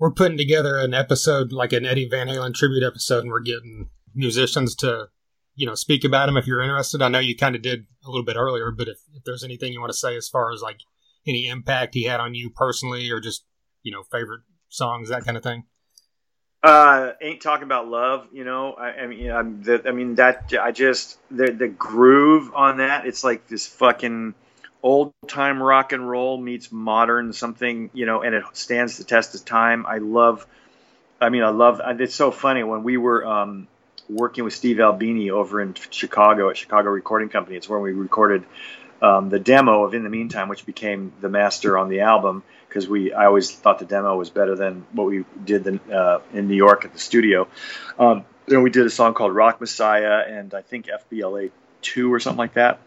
we're 0.03 0.11
putting 0.11 0.37
together 0.37 0.79
an 0.79 0.95
episode 0.95 1.53
like 1.53 1.73
an 1.73 1.87
Eddie 1.87 2.09
Van 2.09 2.27
Halen 2.27 2.55
tribute 2.55 2.83
episode, 2.83 3.21
and 3.21 3.31
we're 3.31 3.39
getting 3.39 3.89
musicians 4.13 4.75
to 4.75 5.07
you 5.55 5.65
know 5.65 5.77
speak 5.77 6.03
about 6.03 6.29
him 6.29 6.37
if 6.37 6.45
you're 6.45 6.61
interested. 6.61 7.01
I 7.01 7.09
know 7.09 7.21
you 7.21 7.37
kind 7.37 7.55
of 7.55 7.63
did 7.63 7.87
a 8.05 8.11
little 8.11 8.25
bit 8.25 8.35
earlier, 8.37 8.73
but 8.73 8.89
if, 8.89 8.99
if 9.15 9.23
there's 9.23 9.45
anything 9.45 9.73
you 9.73 9.79
want 9.79 9.93
to 9.93 9.97
say 9.97 10.17
as 10.17 10.29
far 10.29 10.53
as 10.53 10.61
like 10.61 10.81
any 11.25 11.47
impact 11.47 11.95
he 11.95 12.03
had 12.03 12.19
on 12.19 12.35
you 12.35 12.51
personally, 12.51 13.13
or 13.13 13.21
just 13.21 13.45
you 13.85 13.93
know 13.93 14.03
favorite 14.11 14.41
songs, 14.69 15.09
that 15.09 15.25
kind 15.25 15.37
of 15.37 15.45
thing. 15.45 15.67
Uh, 16.63 17.13
ain't 17.21 17.41
talking 17.41 17.65
about 17.65 17.89
love, 17.89 18.29
you 18.33 18.45
know. 18.45 18.73
I, 18.73 18.91
I 18.91 19.07
mean, 19.09 19.31
I'm 19.33 19.63
the, 19.63 19.83
I 19.87 19.91
mean 19.91 20.15
that 20.17 20.53
I 20.61 20.71
just 20.71 21.19
the 21.29 21.51
the 21.51 21.67
groove 21.67 22.53
on 22.55 22.77
that. 22.77 23.05
It's 23.05 23.25
like 23.25 23.49
this 23.49 23.67
fucking 23.67 24.35
old 24.83 25.13
time 25.27 25.63
rock 25.63 25.93
and 25.93 26.09
roll 26.09 26.39
meets 26.39 26.73
modern 26.73 27.33
something, 27.33 27.91
you 27.95 28.07
know, 28.07 28.23
and 28.23 28.35
it 28.35 28.45
stands 28.53 28.99
the 28.99 29.05
test 29.05 29.35
of 29.35 29.45
time. 29.45 29.87
I 29.87 29.99
love, 29.99 30.47
I 31.21 31.29
mean, 31.29 31.43
I 31.45 31.51
love, 31.51 31.81
it's 32.01 32.15
so 32.15 32.31
funny 32.31 32.65
when 32.65 32.83
we 32.83 32.97
were 32.97 33.25
um, 33.25 33.69
working 34.09 34.45
with 34.45 34.53
Steve 34.53 34.81
Albini 34.81 35.31
over 35.31 35.61
in 35.61 35.75
Chicago 35.91 36.51
at 36.51 36.57
Chicago 36.57 36.91
Recording 36.91 37.29
Company. 37.29 37.57
It's 37.57 37.69
where 37.69 37.79
we 37.79 37.93
recorded 37.93 38.45
um, 39.01 39.29
the 39.29 39.39
demo 39.39 39.85
of 39.85 39.95
In 39.95 40.03
the 40.03 40.11
Meantime, 40.11 40.49
which 40.49 40.67
became 40.67 41.13
the 41.21 41.29
master 41.29 41.79
on 41.79 41.89
the 41.89 42.01
album 42.01 42.43
because 42.73 42.89
we, 42.89 43.13
I 43.13 43.27
always 43.27 43.51
thought 43.51 43.79
the 43.79 43.85
demo 43.85 44.17
was 44.17 44.31
better 44.31 44.57
than 44.57 44.87
what 44.93 45.07
we 45.07 45.25
did 45.45 45.65
the, 45.65 45.81
uh, 45.95 46.21
in 46.33 46.49
New 46.49 46.57
York 46.57 46.85
at 46.87 46.93
the 46.93 46.99
studio. 46.99 47.47
Um, 47.99 48.25
then 48.47 48.63
we 48.63 48.71
did 48.71 48.87
a 48.87 48.91
song 48.91 49.13
called 49.15 49.35
Rock 49.35 49.61
Messiah 49.61 50.25
and 50.27 50.55
I 50.55 50.63
think 50.63 50.87
FBLA 50.87 51.51
2 51.83 52.13
or 52.13 52.19
something 52.19 52.39
like 52.39 52.55
that 52.55 52.81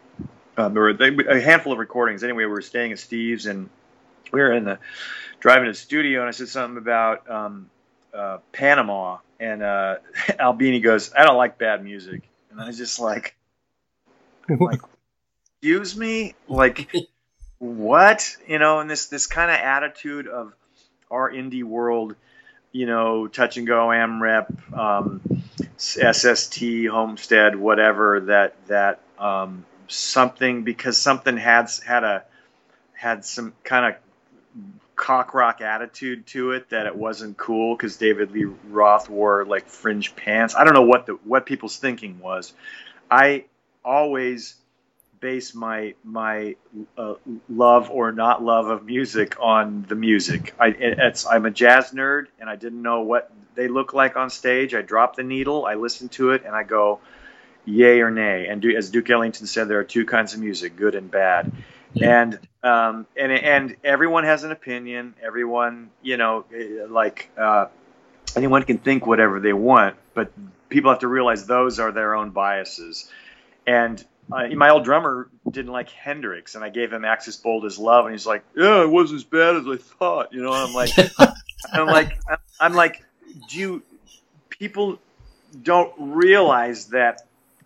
um, 0.57 0.73
there 0.73 0.83
were 0.83 0.89
a 0.89 1.41
handful 1.41 1.73
of 1.73 1.79
recordings. 1.79 2.23
Anyway, 2.23 2.43
we 2.43 2.49
were 2.49 2.61
staying 2.61 2.91
at 2.91 2.99
Steve's 2.99 3.45
and 3.45 3.69
we 4.31 4.39
were 4.39 4.53
in 4.53 4.63
the 4.63 4.79
driving 5.39 5.65
to 5.65 5.71
the 5.71 5.77
studio, 5.77 6.21
and 6.21 6.27
I 6.27 6.31
said 6.31 6.47
something 6.47 6.77
about 6.77 7.29
um, 7.29 7.69
uh, 8.13 8.39
Panama, 8.51 9.17
and 9.39 9.61
uh, 9.61 9.97
Albini 10.39 10.79
goes, 10.79 11.13
"I 11.13 11.23
don't 11.23 11.37
like 11.37 11.57
bad 11.57 11.83
music," 11.83 12.23
and 12.51 12.61
I 12.61 12.67
was 12.67 12.77
just 12.77 12.99
like, 12.99 13.35
like 14.47 14.79
excuse 15.61 15.97
me, 15.97 16.35
like 16.47 16.89
what, 17.59 18.37
you 18.47 18.59
know, 18.59 18.79
and 18.79 18.89
this 18.89 19.07
this 19.07 19.27
kind 19.27 19.51
of 19.51 19.57
attitude 19.57 20.27
of 20.27 20.53
our 21.09 21.31
indie 21.31 21.63
world, 21.63 22.15
you 22.71 22.85
know, 22.85 23.27
touch 23.27 23.57
and 23.57 23.65
go, 23.65 23.87
AmRep, 23.87 24.77
um, 24.77 25.21
SST, 25.77 26.87
Homestead, 26.87 27.55
whatever 27.55 28.21
that 28.21 28.55
that 28.67 28.99
um, 29.17 29.65
something 29.87 30.63
because 30.63 30.97
something 30.97 31.37
had 31.37 31.69
had 31.85 32.03
a 32.03 32.23
had 32.93 33.25
some 33.25 33.53
kind 33.63 33.93
of 33.93 33.95
cock 34.95 35.33
rock 35.33 35.59
attitude 35.61 36.25
to 36.25 36.51
it 36.51 36.69
that 36.69 36.85
it 36.85 36.95
wasn't 36.95 37.35
cool 37.37 37.75
because 37.75 37.97
David 37.97 38.31
Lee 38.31 38.45
Roth 38.69 39.09
wore 39.09 39.45
like 39.45 39.67
fringe 39.67 40.15
pants. 40.15 40.55
I 40.55 40.63
don't 40.63 40.73
know 40.73 40.83
what 40.83 41.05
the 41.05 41.13
what 41.23 41.45
people's 41.45 41.77
thinking 41.77 42.19
was. 42.19 42.53
I 43.09 43.45
always 43.83 44.55
base 45.19 45.53
my 45.55 45.95
my 46.03 46.55
uh, 46.97 47.15
love 47.49 47.89
or 47.89 48.11
not 48.11 48.43
love 48.43 48.67
of 48.67 48.85
music 48.85 49.37
on 49.39 49.85
the 49.87 49.95
music. 49.95 50.53
I 50.59 50.67
it's 50.67 51.25
I'm 51.25 51.45
a 51.45 51.51
jazz 51.51 51.91
nerd 51.91 52.25
and 52.39 52.49
I 52.49 52.55
didn't 52.55 52.81
know 52.81 53.01
what 53.01 53.31
they 53.55 53.67
look 53.67 53.93
like 53.93 54.17
on 54.17 54.29
stage. 54.29 54.73
I 54.73 54.81
drop 54.81 55.15
the 55.15 55.23
needle, 55.23 55.65
I 55.65 55.75
listen 55.75 56.09
to 56.09 56.31
it, 56.31 56.43
and 56.45 56.55
I 56.55 56.63
go, 56.63 56.99
yay 57.65 58.01
or 58.01 58.11
nay. 58.11 58.47
And 58.47 58.63
as 58.65 58.89
Duke 58.89 59.09
Ellington 59.09 59.47
said, 59.47 59.67
there 59.67 59.79
are 59.79 59.85
two 59.85 60.05
kinds 60.05 60.33
of 60.33 60.39
music, 60.39 60.75
good 60.75 60.95
and 60.95 61.09
bad. 61.09 61.51
Yeah. 61.93 62.21
And 62.21 62.39
um, 62.63 63.07
and 63.15 63.31
and 63.31 63.75
everyone 63.83 64.25
has 64.25 64.43
an 64.43 64.51
opinion. 64.51 65.15
Everyone, 65.23 65.91
you 66.01 66.17
know, 66.17 66.45
like 66.89 67.29
uh, 67.37 67.67
anyone 68.35 68.63
can 68.63 68.77
think 68.77 69.05
whatever 69.07 69.39
they 69.39 69.53
want, 69.53 69.95
but 70.13 70.31
people 70.69 70.91
have 70.91 70.99
to 70.99 71.07
realize 71.07 71.45
those 71.45 71.79
are 71.79 71.91
their 71.91 72.15
own 72.15 72.31
biases. 72.31 73.09
And 73.65 74.03
uh, 74.31 74.47
my 74.55 74.69
old 74.69 74.83
drummer 74.83 75.29
didn't 75.49 75.71
like 75.71 75.89
Hendrix, 75.89 76.55
and 76.55 76.63
I 76.63 76.69
gave 76.69 76.91
him 76.91 77.05
"Axis 77.05 77.35
Bold 77.37 77.65
as 77.65 77.77
Love," 77.77 78.05
and 78.05 78.13
he's 78.13 78.25
like, 78.25 78.43
"Yeah, 78.55 78.81
it 78.81 78.89
wasn't 78.89 79.19
as 79.19 79.23
bad 79.23 79.55
as 79.55 79.67
I 79.67 79.77
thought." 79.77 80.33
You 80.33 80.41
know, 80.41 80.51
I'm 80.53 80.73
like, 80.73 80.91
I'm 81.73 81.87
like, 81.87 82.19
I'm 82.59 82.73
like, 82.73 83.03
do 83.49 83.59
you 83.59 83.83
people 84.49 84.99
don't 85.61 85.93
realize 85.97 86.87
that 86.87 87.21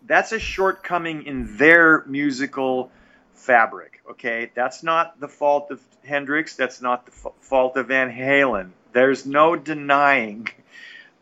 that's 0.06 0.32
a 0.32 0.40
shortcoming 0.40 1.26
in 1.26 1.58
their 1.58 2.04
musical 2.06 2.92
fabric. 3.34 4.02
Okay, 4.12 4.52
that's 4.54 4.84
not 4.84 5.20
the 5.20 5.28
fault 5.28 5.72
of 5.72 5.82
Hendrix. 6.04 6.56
That's 6.56 6.82
not 6.82 7.06
the 7.06 7.12
f- 7.12 7.34
fault 7.42 7.78
of 7.78 7.88
Van 7.88 8.12
Halen. 8.12 8.72
There's 8.92 9.26
no 9.26 9.56
denying 9.56 10.48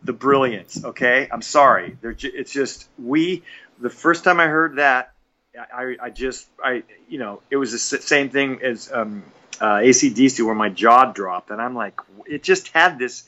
the 0.04 0.14
brilliance. 0.14 0.84
Okay, 0.84 1.28
I'm 1.32 1.42
sorry. 1.42 1.98
Ju- 2.16 2.32
it's 2.34 2.52
just 2.52 2.88
we. 2.98 3.44
The 3.80 3.90
first 3.90 4.24
time 4.24 4.40
I 4.40 4.48
heard 4.48 4.78
that, 4.78 5.12
I, 5.58 5.96
I 6.02 6.10
just 6.10 6.48
I 6.64 6.84
you 7.10 7.20
know 7.20 7.42
it 7.50 7.58
was 7.58 7.72
the 7.72 7.80
same 7.80 8.30
thing 8.30 8.62
as 8.62 8.92
um, 8.92 9.24
uh, 9.60 9.78
ACDC 9.78 10.46
where 10.46 10.56
my 10.56 10.70
jaw 10.70 11.12
dropped, 11.12 11.50
and 11.50 11.62
I'm 11.62 11.76
like, 11.76 12.00
it 12.26 12.44
just 12.44 12.70
had 12.70 13.00
this 13.00 13.28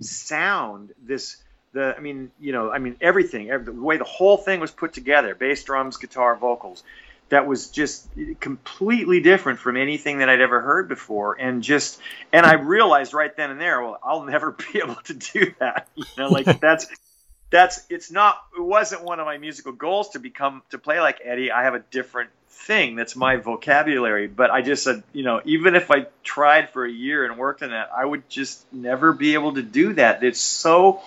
sound, 0.00 0.92
this 1.02 1.36
the 1.72 1.94
I 1.96 2.00
mean, 2.00 2.30
you 2.40 2.52
know, 2.52 2.70
I 2.70 2.78
mean 2.78 2.96
everything, 3.00 3.50
every, 3.50 3.72
the 3.72 3.80
way 3.80 3.96
the 3.96 4.04
whole 4.04 4.36
thing 4.36 4.60
was 4.60 4.70
put 4.70 4.92
together, 4.92 5.34
bass, 5.34 5.62
drums, 5.64 5.96
guitar, 5.96 6.36
vocals. 6.36 6.82
that 7.28 7.46
was 7.46 7.70
just 7.70 8.08
completely 8.40 9.20
different 9.20 9.60
from 9.60 9.76
anything 9.76 10.18
that 10.18 10.28
I'd 10.28 10.40
ever 10.40 10.60
heard 10.60 10.88
before. 10.88 11.34
And 11.34 11.62
just, 11.62 12.00
and 12.32 12.44
I 12.44 12.54
realized 12.54 13.14
right 13.14 13.34
then 13.36 13.50
and 13.50 13.60
there, 13.60 13.80
well, 13.80 13.98
I'll 14.02 14.24
never 14.24 14.50
be 14.72 14.80
able 14.82 14.96
to 14.96 15.14
do 15.14 15.54
that. 15.60 15.88
You 15.94 16.04
know, 16.18 16.28
like 16.28 16.60
that's, 16.60 16.86
that's, 17.50 17.84
it's 17.90 18.10
not, 18.10 18.42
it 18.56 18.62
wasn't 18.62 19.04
one 19.04 19.20
of 19.20 19.26
my 19.26 19.38
musical 19.38 19.72
goals 19.72 20.10
to 20.10 20.18
become, 20.18 20.62
to 20.70 20.78
play 20.78 21.00
like 21.00 21.20
Eddie. 21.24 21.50
I 21.50 21.64
have 21.64 21.74
a 21.74 21.80
different 21.80 22.30
thing 22.48 22.96
that's 22.96 23.16
my 23.16 23.36
vocabulary. 23.36 24.26
But 24.26 24.50
I 24.50 24.62
just 24.62 24.84
said, 24.84 25.02
you 25.12 25.24
know, 25.24 25.40
even 25.44 25.74
if 25.74 25.90
I 25.90 26.06
tried 26.22 26.70
for 26.70 26.84
a 26.84 26.90
year 26.90 27.24
and 27.24 27.36
worked 27.36 27.62
on 27.62 27.70
that, 27.70 27.90
I 27.94 28.04
would 28.04 28.28
just 28.28 28.64
never 28.72 29.12
be 29.12 29.34
able 29.34 29.54
to 29.54 29.62
do 29.62 29.94
that. 29.94 30.22
It's 30.22 30.40
so, 30.40 31.00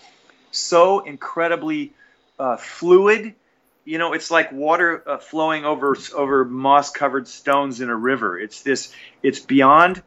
so 0.52 1.00
incredibly 1.00 1.94
uh, 2.38 2.58
fluid 2.58 3.36
you 3.86 3.98
know, 3.98 4.14
it's 4.14 4.32
like 4.32 4.52
water 4.52 5.04
uh, 5.08 5.18
flowing 5.18 5.66
over 5.66 5.98
over 6.16 6.46
moss-covered 6.46 7.28
stones 7.28 7.82
in 7.82 7.90
a 7.90 7.96
river. 7.96 8.40
It's 8.40 8.62
this. 8.62 8.94
It's 9.22 9.40
beyond 9.40 10.02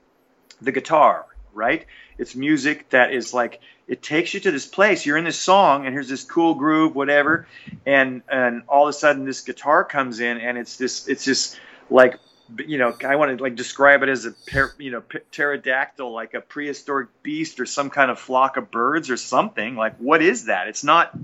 the 0.60 0.72
guitar, 0.72 1.26
right? 1.52 1.86
It's 2.18 2.34
music 2.34 2.90
that 2.90 3.12
is 3.12 3.34
like 3.34 3.60
it 3.88 4.02
takes 4.02 4.34
you 4.34 4.40
to 4.40 4.50
this 4.50 4.66
place. 4.66 5.06
You're 5.06 5.16
in 5.16 5.24
this 5.24 5.38
song, 5.38 5.86
and 5.86 5.94
here's 5.94 6.08
this 6.08 6.24
cool 6.24 6.54
groove, 6.54 6.94
whatever, 6.94 7.46
and 7.84 8.22
and 8.28 8.62
all 8.68 8.84
of 8.84 8.90
a 8.90 8.92
sudden 8.92 9.24
this 9.24 9.42
guitar 9.42 9.84
comes 9.84 10.20
in, 10.20 10.38
and 10.38 10.58
it's 10.58 10.76
this. 10.76 11.08
It's 11.08 11.24
just 11.24 11.58
like 11.90 12.18
you 12.58 12.78
know, 12.78 12.96
I 13.04 13.16
want 13.16 13.36
to 13.36 13.42
like 13.42 13.56
describe 13.56 14.02
it 14.02 14.08
as 14.08 14.26
a 14.26 14.34
you 14.78 14.90
know 14.90 15.02
pterodactyl, 15.32 16.12
like 16.12 16.34
a 16.34 16.40
prehistoric 16.40 17.08
beast 17.22 17.60
or 17.60 17.66
some 17.66 17.90
kind 17.90 18.10
of 18.10 18.18
flock 18.18 18.56
of 18.56 18.70
birds 18.70 19.10
or 19.10 19.16
something. 19.16 19.76
Like, 19.76 19.96
what 19.98 20.22
is 20.22 20.46
that? 20.46 20.68
It's 20.68 20.84
not 20.84 21.16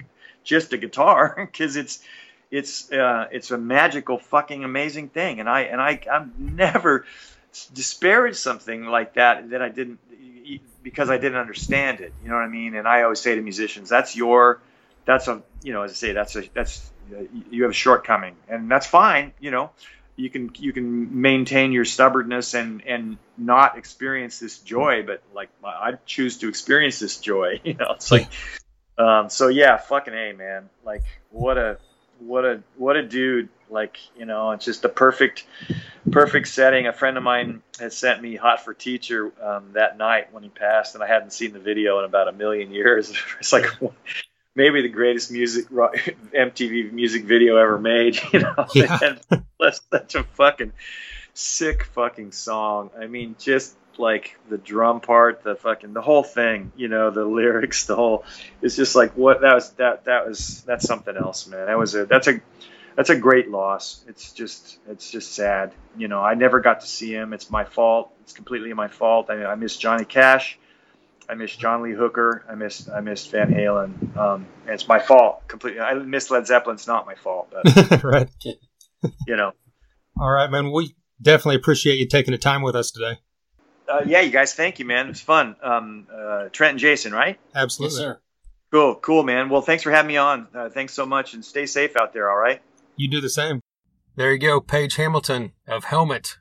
just 0.45 0.72
a 0.72 0.78
guitar 0.78 1.34
because 1.53 1.76
it's 1.76 2.01
it's 2.51 2.93
uh, 2.93 3.28
it's 3.32 3.51
a 3.51 3.59
magical 3.59 4.18
fucking 4.18 4.62
amazing 4.62 5.09
thing 5.09 5.40
and 5.40 5.49
i 5.49 5.62
and 5.62 5.80
i 5.80 5.99
i've 6.11 6.38
never 6.38 7.07
disparaged 7.74 8.36
something 8.36 8.86
like 8.86 9.14
that 9.14 9.51
that 9.51 9.62
i 9.62 9.68
didn't 9.68 9.99
because 10.83 11.11
i 11.11 11.18
didn't 11.18 11.39
understand 11.39 12.01
it 12.01 12.12
you 12.22 12.28
know 12.28 12.37
what 12.37 12.43
i 12.45 12.49
mean? 12.49 12.74
And 12.74 12.87
i 12.87 13.03
always 13.03 13.20
say 13.20 13.35
to 13.35 13.41
musicians 13.41 13.89
that's 13.89 14.16
your 14.16 14.61
that's 15.05 15.28
a 15.28 15.43
you 15.62 15.72
know 15.72 15.83
as 15.83 15.93
i 15.93 15.95
say 15.95 16.12
that's 16.12 16.37
a 16.37 16.43
that's 16.55 16.91
you 17.51 17.62
have 17.62 17.72
a 17.72 17.74
shortcoming. 17.74 18.37
And 18.49 18.70
that's 18.70 18.87
fine 18.87 19.33
you 19.41 19.51
know? 19.51 19.70
You 20.16 20.30
can 20.30 20.51
you 20.59 20.72
can 20.72 21.20
maintain 21.20 21.72
your 21.72 21.85
stubbornness 21.85 22.55
and 22.55 22.87
and 22.87 23.18
not 23.39 23.78
experience 23.78 24.39
this 24.39 24.59
joy 24.59 25.03
but 25.05 25.22
like 25.35 25.49
i 25.64 25.93
choose 26.07 26.39
to 26.39 26.49
experience 26.49 26.99
this 26.99 27.18
joy 27.18 27.61
you 27.64 27.74
know? 27.74 27.93
It's 27.93 28.11
like 28.11 28.28
um 28.99 29.30
so 29.30 29.49
yeah 29.49 29.78
fucking 29.78 30.14
a 30.14 30.33
man. 30.33 30.68
Like 30.85 31.03
what 31.30 31.59
a 31.59 31.78
what 32.20 32.45
a 32.45 32.62
what 32.76 32.97
a 32.97 33.03
dude 33.03 33.49
like 33.73 33.99
you 34.16 34.25
know 34.25 34.53
it's 34.53 34.64
just 34.64 34.85
a 34.85 34.89
perfect 34.89 35.45
perfect 36.11 36.49
setting 36.49 36.87
a 36.87 36.93
friend 36.93 37.16
of 37.16 37.23
mine 37.23 37.62
had 37.79 37.93
sent 37.93 38.23
me 38.23 38.37
hot 38.37 38.64
for 38.64 38.75
teacher 38.75 39.33
um, 39.43 39.70
that 39.73 39.99
night 39.99 40.33
when 40.33 40.43
he 40.43 40.49
passed 40.49 40.95
and 40.95 41.03
i 41.03 41.07
hadn't 41.07 41.33
seen 41.33 41.53
the 41.53 41.59
video 41.59 41.99
in 41.99 42.05
about 42.05 42.29
a 42.29 42.33
million 42.33 42.70
years 42.70 43.12
it's 43.41 43.53
like 43.53 43.66
maybe 44.55 44.83
the 44.83 44.89
greatest 44.89 45.31
music 45.33 45.68
mtv 45.70 46.93
music 46.93 47.25
video 47.25 47.57
ever 47.57 47.79
made 47.79 48.18
you 48.33 48.41
know 48.41 48.55
yeah. 48.75 48.99
and 49.03 49.45
that's 49.59 49.81
such 49.91 50.14
a 50.14 50.23
fucking 50.23 50.73
sick 51.35 51.85
fucking 51.85 52.31
song 52.31 52.91
i 53.01 53.07
mean 53.07 53.35
just 53.39 53.77
like 53.99 54.39
the 54.49 54.59
drum 54.59 55.01
part, 55.01 55.43
the 55.43 55.55
fucking 55.55 55.93
the 55.93 56.01
whole 56.01 56.23
thing, 56.23 56.73
you 56.77 56.89
know, 56.89 57.11
the 57.11 57.25
lyrics, 57.25 57.87
the 57.87 57.97
whole 57.97 58.25
it's 58.61 58.77
just 58.77 58.95
like 58.95 59.16
what 59.16 59.43
that 59.43 59.55
was 59.55 59.70
that 59.73 60.05
that 60.05 60.27
was 60.27 60.62
that's 60.62 60.87
something 60.87 61.16
else, 61.16 61.47
man. 61.47 61.66
That 61.66 61.79
was 61.79 61.95
a 61.95 62.07
that's 62.07 62.29
a 62.29 62.41
that's 62.97 63.11
a 63.11 63.16
great 63.16 63.51
loss. 63.51 64.05
It's 64.09 64.32
just 64.32 64.78
it's 64.88 65.11
just 65.11 65.32
sad. 65.34 65.72
You 65.97 66.09
know, 66.09 66.20
I 66.20 66.34
never 66.34 66.61
got 66.61 66.80
to 66.80 66.86
see 66.86 67.12
him. 67.12 67.32
It's 67.32 67.51
my 67.51 67.64
fault. 67.64 68.12
It's 68.22 68.32
completely 68.32 68.72
my 68.72 68.88
fault. 68.88 69.30
I, 69.30 69.45
I 69.45 69.55
miss 69.55 69.76
Johnny 69.76 70.05
Cash. 70.05 70.59
I 71.28 71.34
miss 71.34 71.55
John 71.55 71.82
Lee 71.82 71.93
Hooker. 71.93 72.45
I 72.49 72.55
miss 72.55 72.88
I 72.88 73.01
miss 73.01 73.26
Van 73.26 73.53
Halen. 73.53 74.16
Um, 74.16 74.47
and 74.64 74.74
it's 74.74 74.88
my 74.88 74.99
fault 74.99 75.47
completely. 75.49 75.80
I 75.80 75.95
miss 75.95 76.30
Led 76.30 76.47
Zeppelin. 76.47 76.74
It's 76.74 76.86
not 76.86 77.07
my 77.07 77.14
fault. 77.14 77.53
But, 77.53 78.03
right. 78.05 78.28
You 79.26 79.36
know. 79.36 79.53
All 80.20 80.30
right, 80.30 80.51
man. 80.51 80.72
We 80.72 80.95
definitely 81.20 81.57
appreciate 81.57 81.99
you 81.99 82.07
taking 82.07 82.32
the 82.32 82.38
time 82.38 82.62
with 82.62 82.76
us 82.76 82.90
today. 82.90 83.18
Uh, 83.88 84.03
yeah, 84.07 84.20
you 84.20 84.30
guys, 84.30 84.55
thank 84.55 84.78
you, 84.78 84.84
man. 84.84 85.07
It 85.07 85.11
was 85.11 85.20
fun. 85.20 85.57
Um, 85.62 86.07
uh, 86.12 86.49
Trent 86.51 86.72
and 86.72 86.78
Jason, 86.78 87.12
right? 87.12 87.38
Absolutely. 87.55 87.97
Yes, 87.97 88.05
sir. 88.05 88.20
Cool, 88.70 88.95
cool, 88.97 89.22
man. 89.22 89.51
Well, 89.51 89.61
thanks 89.61 89.82
for 89.82 89.90
having 89.90 90.09
me 90.09 90.16
on. 90.16 90.49
Uh, 90.55 90.70
thanks 90.70 90.95
so 90.95 91.05
much, 91.05 91.34
and 91.34 91.45
stay 91.45 91.66
safe 91.66 91.97
out 91.97 92.14
there. 92.14 92.30
All 92.30 92.38
right. 92.38 92.62
You 92.97 93.09
do 93.09 93.20
the 93.20 93.30
same. 93.30 93.61
There 94.16 94.32
you 94.32 94.38
go, 94.38 94.61
Page 94.61 94.97
Hamilton 94.97 95.53
of 95.66 95.84
Helmet. 95.84 96.36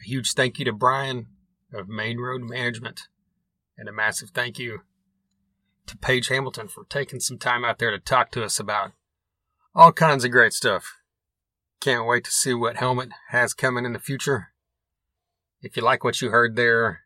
A 0.00 0.04
huge 0.04 0.32
thank 0.32 0.58
you 0.58 0.64
to 0.64 0.72
Brian 0.72 1.28
of 1.72 1.88
Main 1.88 2.18
Road 2.18 2.42
Management, 2.42 3.02
and 3.78 3.88
a 3.88 3.92
massive 3.92 4.30
thank 4.30 4.58
you 4.58 4.80
to 5.86 5.96
Page 5.96 6.28
Hamilton 6.28 6.66
for 6.66 6.84
taking 6.84 7.20
some 7.20 7.38
time 7.38 7.64
out 7.64 7.78
there 7.78 7.92
to 7.92 8.00
talk 8.00 8.32
to 8.32 8.42
us 8.42 8.58
about 8.58 8.92
all 9.74 9.92
kinds 9.92 10.24
of 10.24 10.32
great 10.32 10.52
stuff. 10.52 10.94
Can't 11.80 12.06
wait 12.06 12.24
to 12.24 12.32
see 12.32 12.52
what 12.52 12.78
Helmet 12.78 13.10
has 13.28 13.54
coming 13.54 13.84
in 13.84 13.92
the 13.92 14.00
future. 14.00 14.48
If 15.62 15.76
you 15.76 15.82
like 15.82 16.02
what 16.02 16.20
you 16.20 16.30
heard 16.30 16.56
there 16.56 17.02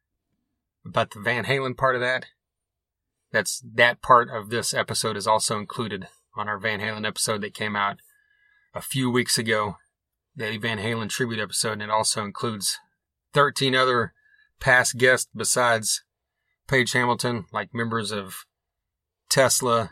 about 0.87 1.11
the 1.11 1.21
Van 1.21 1.45
Halen 1.45 1.77
part 1.77 1.97
of 1.97 2.01
that, 2.01 2.27
that's 3.31 3.63
that 3.75 4.01
part 4.01 4.31
of 4.31 4.49
this 4.49 4.73
episode 4.73 5.19
is 5.19 5.27
also 5.27 5.59
included 5.59 6.09
on 6.35 6.49
our 6.49 6.59
Van 6.59 6.81
Halen 6.81 7.07
episode 7.07 7.43
that 7.43 7.55
came 7.55 7.77
out 7.77 7.99
a 8.75 8.81
few 8.81 9.11
weeks 9.11 9.39
ago, 9.39 9.77
the 10.35 10.57
Van 10.59 10.79
Halen 10.79 11.09
tribute 11.09 11.41
episode, 11.41 11.75
and 11.75 11.83
it 11.83 11.91
also 11.91 12.25
includes 12.25 12.79
13 13.33 13.75
other 13.75 14.13
past 14.61 14.97
guests 14.97 15.29
besides 15.35 16.05
Page 16.69 16.93
Hamilton, 16.93 17.47
like 17.53 17.75
members 17.75 18.13
of 18.13 18.45
Tesla, 19.29 19.91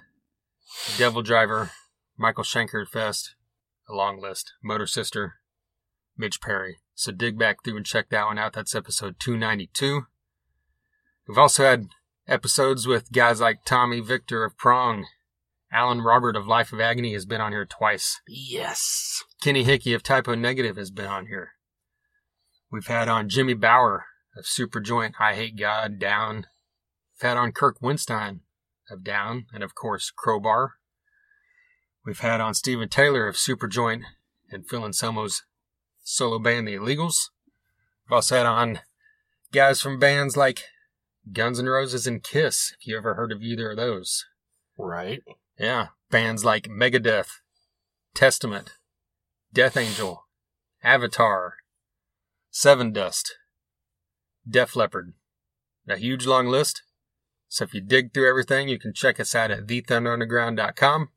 Devil 0.96 1.22
Driver, 1.22 1.70
Michael 2.16 2.44
Schenker 2.44 2.86
Fest, 2.86 3.34
a 3.88 3.94
long 3.94 4.20
list, 4.20 4.52
Motor 4.62 4.86
Sister, 4.86 5.34
Mitch 6.16 6.40
Perry. 6.40 6.78
So 6.94 7.12
dig 7.12 7.38
back 7.38 7.64
through 7.64 7.76
and 7.76 7.86
check 7.86 8.10
that 8.10 8.26
one 8.26 8.38
out. 8.38 8.52
That's 8.52 8.74
episode 8.74 9.16
292. 9.18 10.02
We've 11.26 11.38
also 11.38 11.64
had 11.64 11.88
episodes 12.26 12.86
with 12.86 13.12
guys 13.12 13.40
like 13.40 13.64
Tommy 13.64 14.00
Victor 14.00 14.44
of 14.44 14.56
Prong. 14.56 15.06
Alan 15.70 16.00
Robert 16.00 16.36
of 16.36 16.46
Life 16.46 16.72
of 16.72 16.80
Agony 16.80 17.12
has 17.12 17.26
been 17.26 17.40
on 17.40 17.52
here 17.52 17.66
twice. 17.66 18.20
Yes. 18.26 19.22
Kenny 19.42 19.64
Hickey 19.64 19.92
of 19.92 20.02
Type 20.02 20.26
O 20.28 20.34
Negative 20.34 20.76
has 20.76 20.90
been 20.90 21.06
on 21.06 21.26
here. 21.26 21.52
We've 22.70 22.86
had 22.86 23.08
on 23.08 23.28
Jimmy 23.28 23.54
Bower 23.54 24.06
of 24.36 24.44
Superjoint, 24.44 25.14
I 25.20 25.34
Hate 25.34 25.58
God, 25.58 25.98
Down. 25.98 26.46
We've 27.14 27.28
had 27.28 27.36
on 27.36 27.52
Kirk 27.52 27.80
Windstein 27.82 28.40
of 28.90 29.04
Down, 29.04 29.46
and 29.52 29.62
of 29.62 29.74
course 29.74 30.10
Crowbar. 30.10 30.74
We've 32.04 32.20
had 32.20 32.40
on 32.40 32.54
Stephen 32.54 32.88
Taylor 32.88 33.26
of 33.26 33.36
Superjoint 33.36 34.02
and 34.50 34.66
Phil 34.66 34.84
Anselmo's 34.84 35.42
solo 36.02 36.38
band 36.38 36.66
The 36.66 36.76
Illegals. 36.76 37.28
We've 38.06 38.14
also 38.14 38.36
had 38.36 38.46
on 38.46 38.80
guys 39.52 39.82
from 39.82 39.98
bands 39.98 40.36
like 40.36 40.64
Guns 41.30 41.58
N' 41.58 41.66
Roses 41.66 42.06
and 42.06 42.22
Kiss, 42.22 42.74
if 42.80 42.86
you 42.86 42.96
ever 42.96 43.14
heard 43.14 43.32
of 43.32 43.42
either 43.42 43.72
of 43.72 43.76
those. 43.76 44.24
Right. 44.78 45.22
Yeah. 45.58 45.88
Bands 46.10 46.44
like 46.44 46.68
Megadeth, 46.68 47.40
Testament, 48.14 48.72
Death 49.52 49.76
Angel, 49.76 50.24
Avatar, 50.82 51.54
Sevendust, 52.52 53.32
Def 54.48 54.74
Leppard. 54.74 55.12
A 55.86 55.96
huge 55.96 56.26
long 56.26 56.46
list. 56.46 56.82
So 57.48 57.64
if 57.64 57.74
you 57.74 57.80
dig 57.80 58.12
through 58.12 58.28
everything, 58.28 58.68
you 58.68 58.78
can 58.78 58.92
check 58.92 59.18
us 59.20 59.34
out 59.34 59.50
at 59.50 59.66
thethunderunderground.com. 59.66 61.08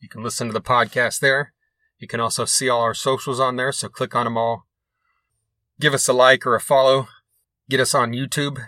You 0.00 0.08
can 0.08 0.22
listen 0.22 0.46
to 0.48 0.52
the 0.52 0.60
podcast 0.60 1.20
there. 1.20 1.52
You 1.98 2.06
can 2.06 2.20
also 2.20 2.44
see 2.44 2.68
all 2.68 2.82
our 2.82 2.94
socials 2.94 3.40
on 3.40 3.56
there, 3.56 3.72
so 3.72 3.88
click 3.88 4.14
on 4.14 4.24
them 4.24 4.36
all. 4.36 4.66
Give 5.80 5.94
us 5.94 6.08
a 6.08 6.12
like 6.12 6.46
or 6.46 6.54
a 6.54 6.60
follow. 6.60 7.08
Get 7.68 7.80
us 7.80 7.94
on 7.94 8.12
YouTube. 8.12 8.58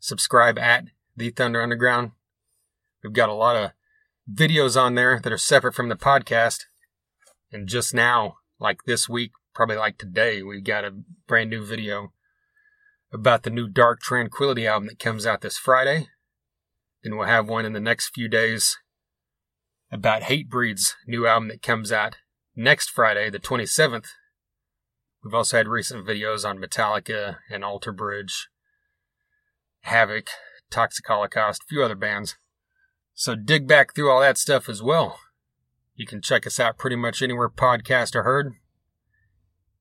Subscribe 0.00 0.58
at 0.58 0.86
The 1.16 1.30
Thunder 1.30 1.62
Underground. 1.62 2.12
We've 3.02 3.12
got 3.12 3.28
a 3.28 3.34
lot 3.34 3.56
of 3.56 3.70
videos 4.32 4.80
on 4.80 4.94
there 4.94 5.20
that 5.20 5.32
are 5.32 5.38
separate 5.38 5.74
from 5.74 5.88
the 5.88 5.96
podcast. 5.96 6.60
And 7.52 7.68
just 7.68 7.94
now, 7.94 8.36
like 8.58 8.78
this 8.86 9.08
week, 9.08 9.32
probably 9.54 9.76
like 9.76 9.98
today, 9.98 10.42
we 10.42 10.60
got 10.60 10.84
a 10.84 10.94
brand 11.26 11.50
new 11.50 11.64
video 11.64 12.12
about 13.12 13.44
the 13.44 13.50
new 13.50 13.68
Dark 13.68 14.00
Tranquillity 14.00 14.66
album 14.66 14.88
that 14.88 14.98
comes 14.98 15.24
out 15.26 15.40
this 15.40 15.56
Friday. 15.56 16.08
Then 17.02 17.16
we'll 17.16 17.28
have 17.28 17.48
one 17.48 17.64
in 17.64 17.72
the 17.72 17.80
next 17.80 18.10
few 18.14 18.28
days 18.28 18.76
about 19.92 20.22
Hatebreed's 20.22 20.96
new 21.06 21.26
album 21.26 21.48
that 21.48 21.62
comes 21.62 21.92
out 21.92 22.16
next 22.56 22.90
Friday, 22.90 23.30
the 23.30 23.38
27th. 23.38 24.06
We've 25.22 25.34
also 25.34 25.56
had 25.56 25.68
recent 25.68 26.06
videos 26.06 26.48
on 26.48 26.58
Metallica 26.58 27.38
and 27.50 27.64
Alter 27.64 27.92
Bridge, 27.92 28.48
Havok, 29.86 30.28
Toxic 30.70 31.06
Holocaust, 31.06 31.62
a 31.62 31.68
few 31.68 31.82
other 31.82 31.94
bands. 31.94 32.36
So 33.14 33.34
dig 33.36 33.68
back 33.68 33.94
through 33.94 34.10
all 34.10 34.20
that 34.20 34.38
stuff 34.38 34.68
as 34.68 34.82
well. 34.82 35.20
You 35.94 36.06
can 36.06 36.20
check 36.20 36.46
us 36.46 36.58
out 36.58 36.78
pretty 36.78 36.96
much 36.96 37.22
anywhere 37.22 37.48
podcasts 37.48 38.16
are 38.16 38.24
heard. 38.24 38.54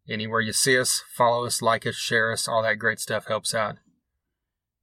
Anywhere 0.07 0.41
you 0.41 0.53
see 0.53 0.77
us, 0.77 1.03
follow 1.15 1.45
us, 1.45 1.61
like 1.61 1.87
us, 1.87 1.95
share 1.95 2.31
us. 2.31 2.47
All 2.47 2.61
that 2.61 2.77
great 2.77 2.99
stuff 2.99 3.25
helps 3.27 3.55
out. 3.55 3.77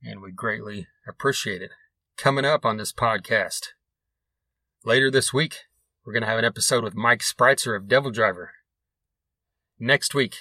And 0.02 0.20
we 0.20 0.32
greatly 0.32 0.89
appreciate 1.06 1.62
it. 1.62 1.70
Coming 2.16 2.44
up 2.44 2.64
on 2.64 2.77
this 2.77 2.93
podcast, 2.93 3.68
later 4.85 5.10
this 5.10 5.32
week, 5.32 5.66
we're 6.05 6.12
going 6.12 6.22
to 6.22 6.28
have 6.28 6.39
an 6.39 6.44
episode 6.44 6.82
with 6.82 6.94
Mike 6.94 7.20
Spreitzer 7.20 7.77
of 7.77 7.86
Devil 7.86 8.10
Driver. 8.10 8.52
Next 9.78 10.14
week, 10.14 10.36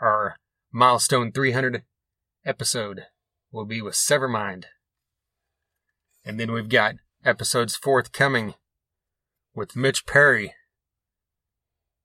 our 0.00 0.36
milestone 0.72 1.32
300 1.32 1.82
episode 2.46 3.02
will 3.50 3.66
be 3.66 3.82
with 3.82 3.94
Severmind. 3.94 4.64
And 6.24 6.40
then 6.40 6.52
we've 6.52 6.68
got 6.68 6.94
episodes 7.24 7.76
forthcoming 7.76 8.54
with 9.54 9.76
Mitch 9.76 10.06
Perry, 10.06 10.54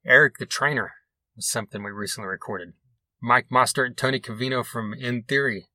Eric 0.05 0.37
the 0.37 0.45
Trainer 0.45 0.93
was 1.35 1.49
something 1.49 1.83
we 1.83 1.91
recently 1.91 2.27
recorded, 2.27 2.73
Mike 3.21 3.47
Mostert 3.51 3.87
and 3.87 3.97
Tony 3.97 4.19
Cavino 4.19 4.65
from 4.65 4.93
In 4.93 5.23
Theory. 5.23 5.67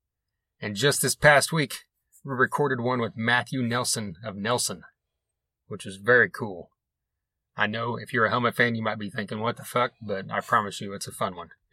And 0.61 0.77
just 0.77 1.03
this 1.03 1.17
past 1.17 1.53
week, 1.53 1.75
we 2.25 2.35
recorded 2.35 2.81
one 2.81 3.01
with 3.01 3.17
Matthew 3.17 3.63
Nelson 3.63 4.15
of 4.25 4.37
Nelson, 4.37 4.83
which 5.67 5.87
is 5.87 5.97
very 5.97 6.31
cool. 6.31 6.71
I 7.57 7.67
know 7.67 7.97
if 7.97 8.13
you're 8.13 8.27
a 8.27 8.31
helmet 8.31 8.55
fan, 8.55 8.77
you 8.77 8.83
might 8.83 8.99
be 8.99 9.11
thinking, 9.11 9.41
what 9.41 9.57
the 9.57 9.65
fuck? 9.65 9.93
But 10.01 10.31
I 10.31 10.41
promise 10.41 10.81
you, 10.81 10.95
it's 10.95 11.09
a 11.09 11.13
fun 11.13 11.35
one. 11.35 11.51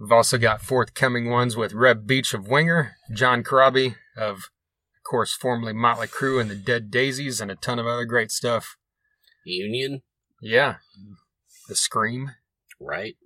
We've 0.00 0.10
also 0.10 0.38
got 0.38 0.62
forthcoming 0.62 1.30
ones 1.30 1.56
with 1.56 1.72
Reb 1.72 2.06
Beach 2.06 2.34
of 2.34 2.48
Winger, 2.48 2.96
John 3.12 3.44
Corabi 3.44 3.94
of 4.16 4.50
course, 5.10 5.32
formerly 5.34 5.72
Motley 5.72 6.06
Crue 6.06 6.40
and 6.40 6.48
the 6.50 6.54
Dead 6.54 6.90
Daisies, 6.90 7.40
and 7.40 7.50
a 7.50 7.56
ton 7.56 7.78
of 7.78 7.86
other 7.86 8.04
great 8.04 8.30
stuff. 8.30 8.76
Union, 9.44 10.02
Yeah. 10.40 10.76
The 11.68 11.74
Scream. 11.74 12.30
right? 12.78 13.16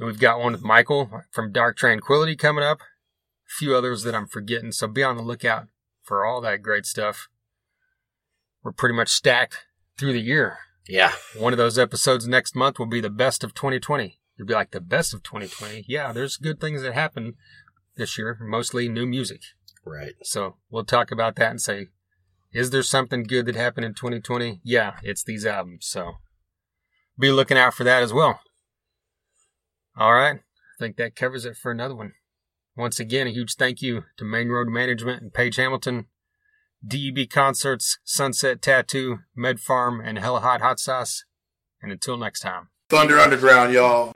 We've 0.00 0.18
got 0.18 0.40
one 0.40 0.52
with 0.52 0.62
Michael 0.62 1.22
from 1.30 1.52
Dark 1.52 1.76
Tranquillity 1.76 2.36
coming 2.36 2.64
up. 2.64 2.80
A 2.80 3.50
few 3.58 3.76
others 3.76 4.02
that 4.02 4.14
I'm 4.14 4.26
forgetting, 4.26 4.72
so 4.72 4.88
be 4.88 5.02
on 5.02 5.16
the 5.16 5.22
lookout 5.22 5.68
for 6.02 6.24
all 6.24 6.40
that 6.40 6.62
great 6.62 6.86
stuff. 6.86 7.28
We're 8.62 8.72
pretty 8.72 8.94
much 8.94 9.10
stacked 9.10 9.66
through 9.98 10.14
the 10.14 10.20
year. 10.20 10.58
Yeah. 10.88 11.12
One 11.38 11.52
of 11.52 11.58
those 11.58 11.78
episodes 11.78 12.26
next 12.26 12.56
month 12.56 12.78
will 12.78 12.86
be 12.86 13.00
the 13.00 13.10
best 13.10 13.44
of 13.44 13.54
2020. 13.54 14.18
You'll 14.36 14.48
be 14.48 14.54
like, 14.54 14.72
the 14.72 14.80
best 14.80 15.14
of 15.14 15.22
2020? 15.22 15.84
Yeah, 15.86 16.12
there's 16.12 16.36
good 16.36 16.60
things 16.60 16.82
that 16.82 16.94
happen 16.94 17.34
this 17.96 18.18
year, 18.18 18.38
mostly 18.40 18.88
new 18.88 19.06
music. 19.06 19.42
Right. 19.86 20.14
So 20.22 20.56
we'll 20.70 20.84
talk 20.84 21.10
about 21.10 21.36
that 21.36 21.50
and 21.50 21.60
say, 21.60 21.88
is 22.52 22.70
there 22.70 22.82
something 22.82 23.24
good 23.24 23.46
that 23.46 23.56
happened 23.56 23.84
in 23.84 23.94
2020? 23.94 24.60
Yeah, 24.62 24.96
it's 25.02 25.24
these 25.24 25.44
albums. 25.44 25.86
So 25.86 26.12
be 27.18 27.30
looking 27.30 27.58
out 27.58 27.74
for 27.74 27.84
that 27.84 28.02
as 28.02 28.12
well. 28.12 28.40
All 29.96 30.14
right. 30.14 30.36
I 30.36 30.76
think 30.78 30.96
that 30.96 31.16
covers 31.16 31.44
it 31.44 31.56
for 31.56 31.70
another 31.70 31.94
one. 31.94 32.12
Once 32.76 32.98
again, 32.98 33.28
a 33.28 33.30
huge 33.30 33.54
thank 33.54 33.80
you 33.80 34.02
to 34.16 34.24
Main 34.24 34.48
Road 34.48 34.68
Management 34.68 35.22
and 35.22 35.32
Page 35.32 35.56
Hamilton, 35.56 36.06
DEB 36.86 37.30
Concerts, 37.30 37.98
Sunset 38.02 38.60
Tattoo, 38.60 39.18
Med 39.36 39.58
Pharm, 39.58 40.00
and 40.04 40.18
Hella 40.18 40.40
Hot 40.40 40.60
Hot 40.60 40.80
Sauce. 40.80 41.24
And 41.80 41.92
until 41.92 42.16
next 42.16 42.40
time. 42.40 42.68
Thunder 42.88 43.18
Underground, 43.18 43.72
y'all. 43.72 44.12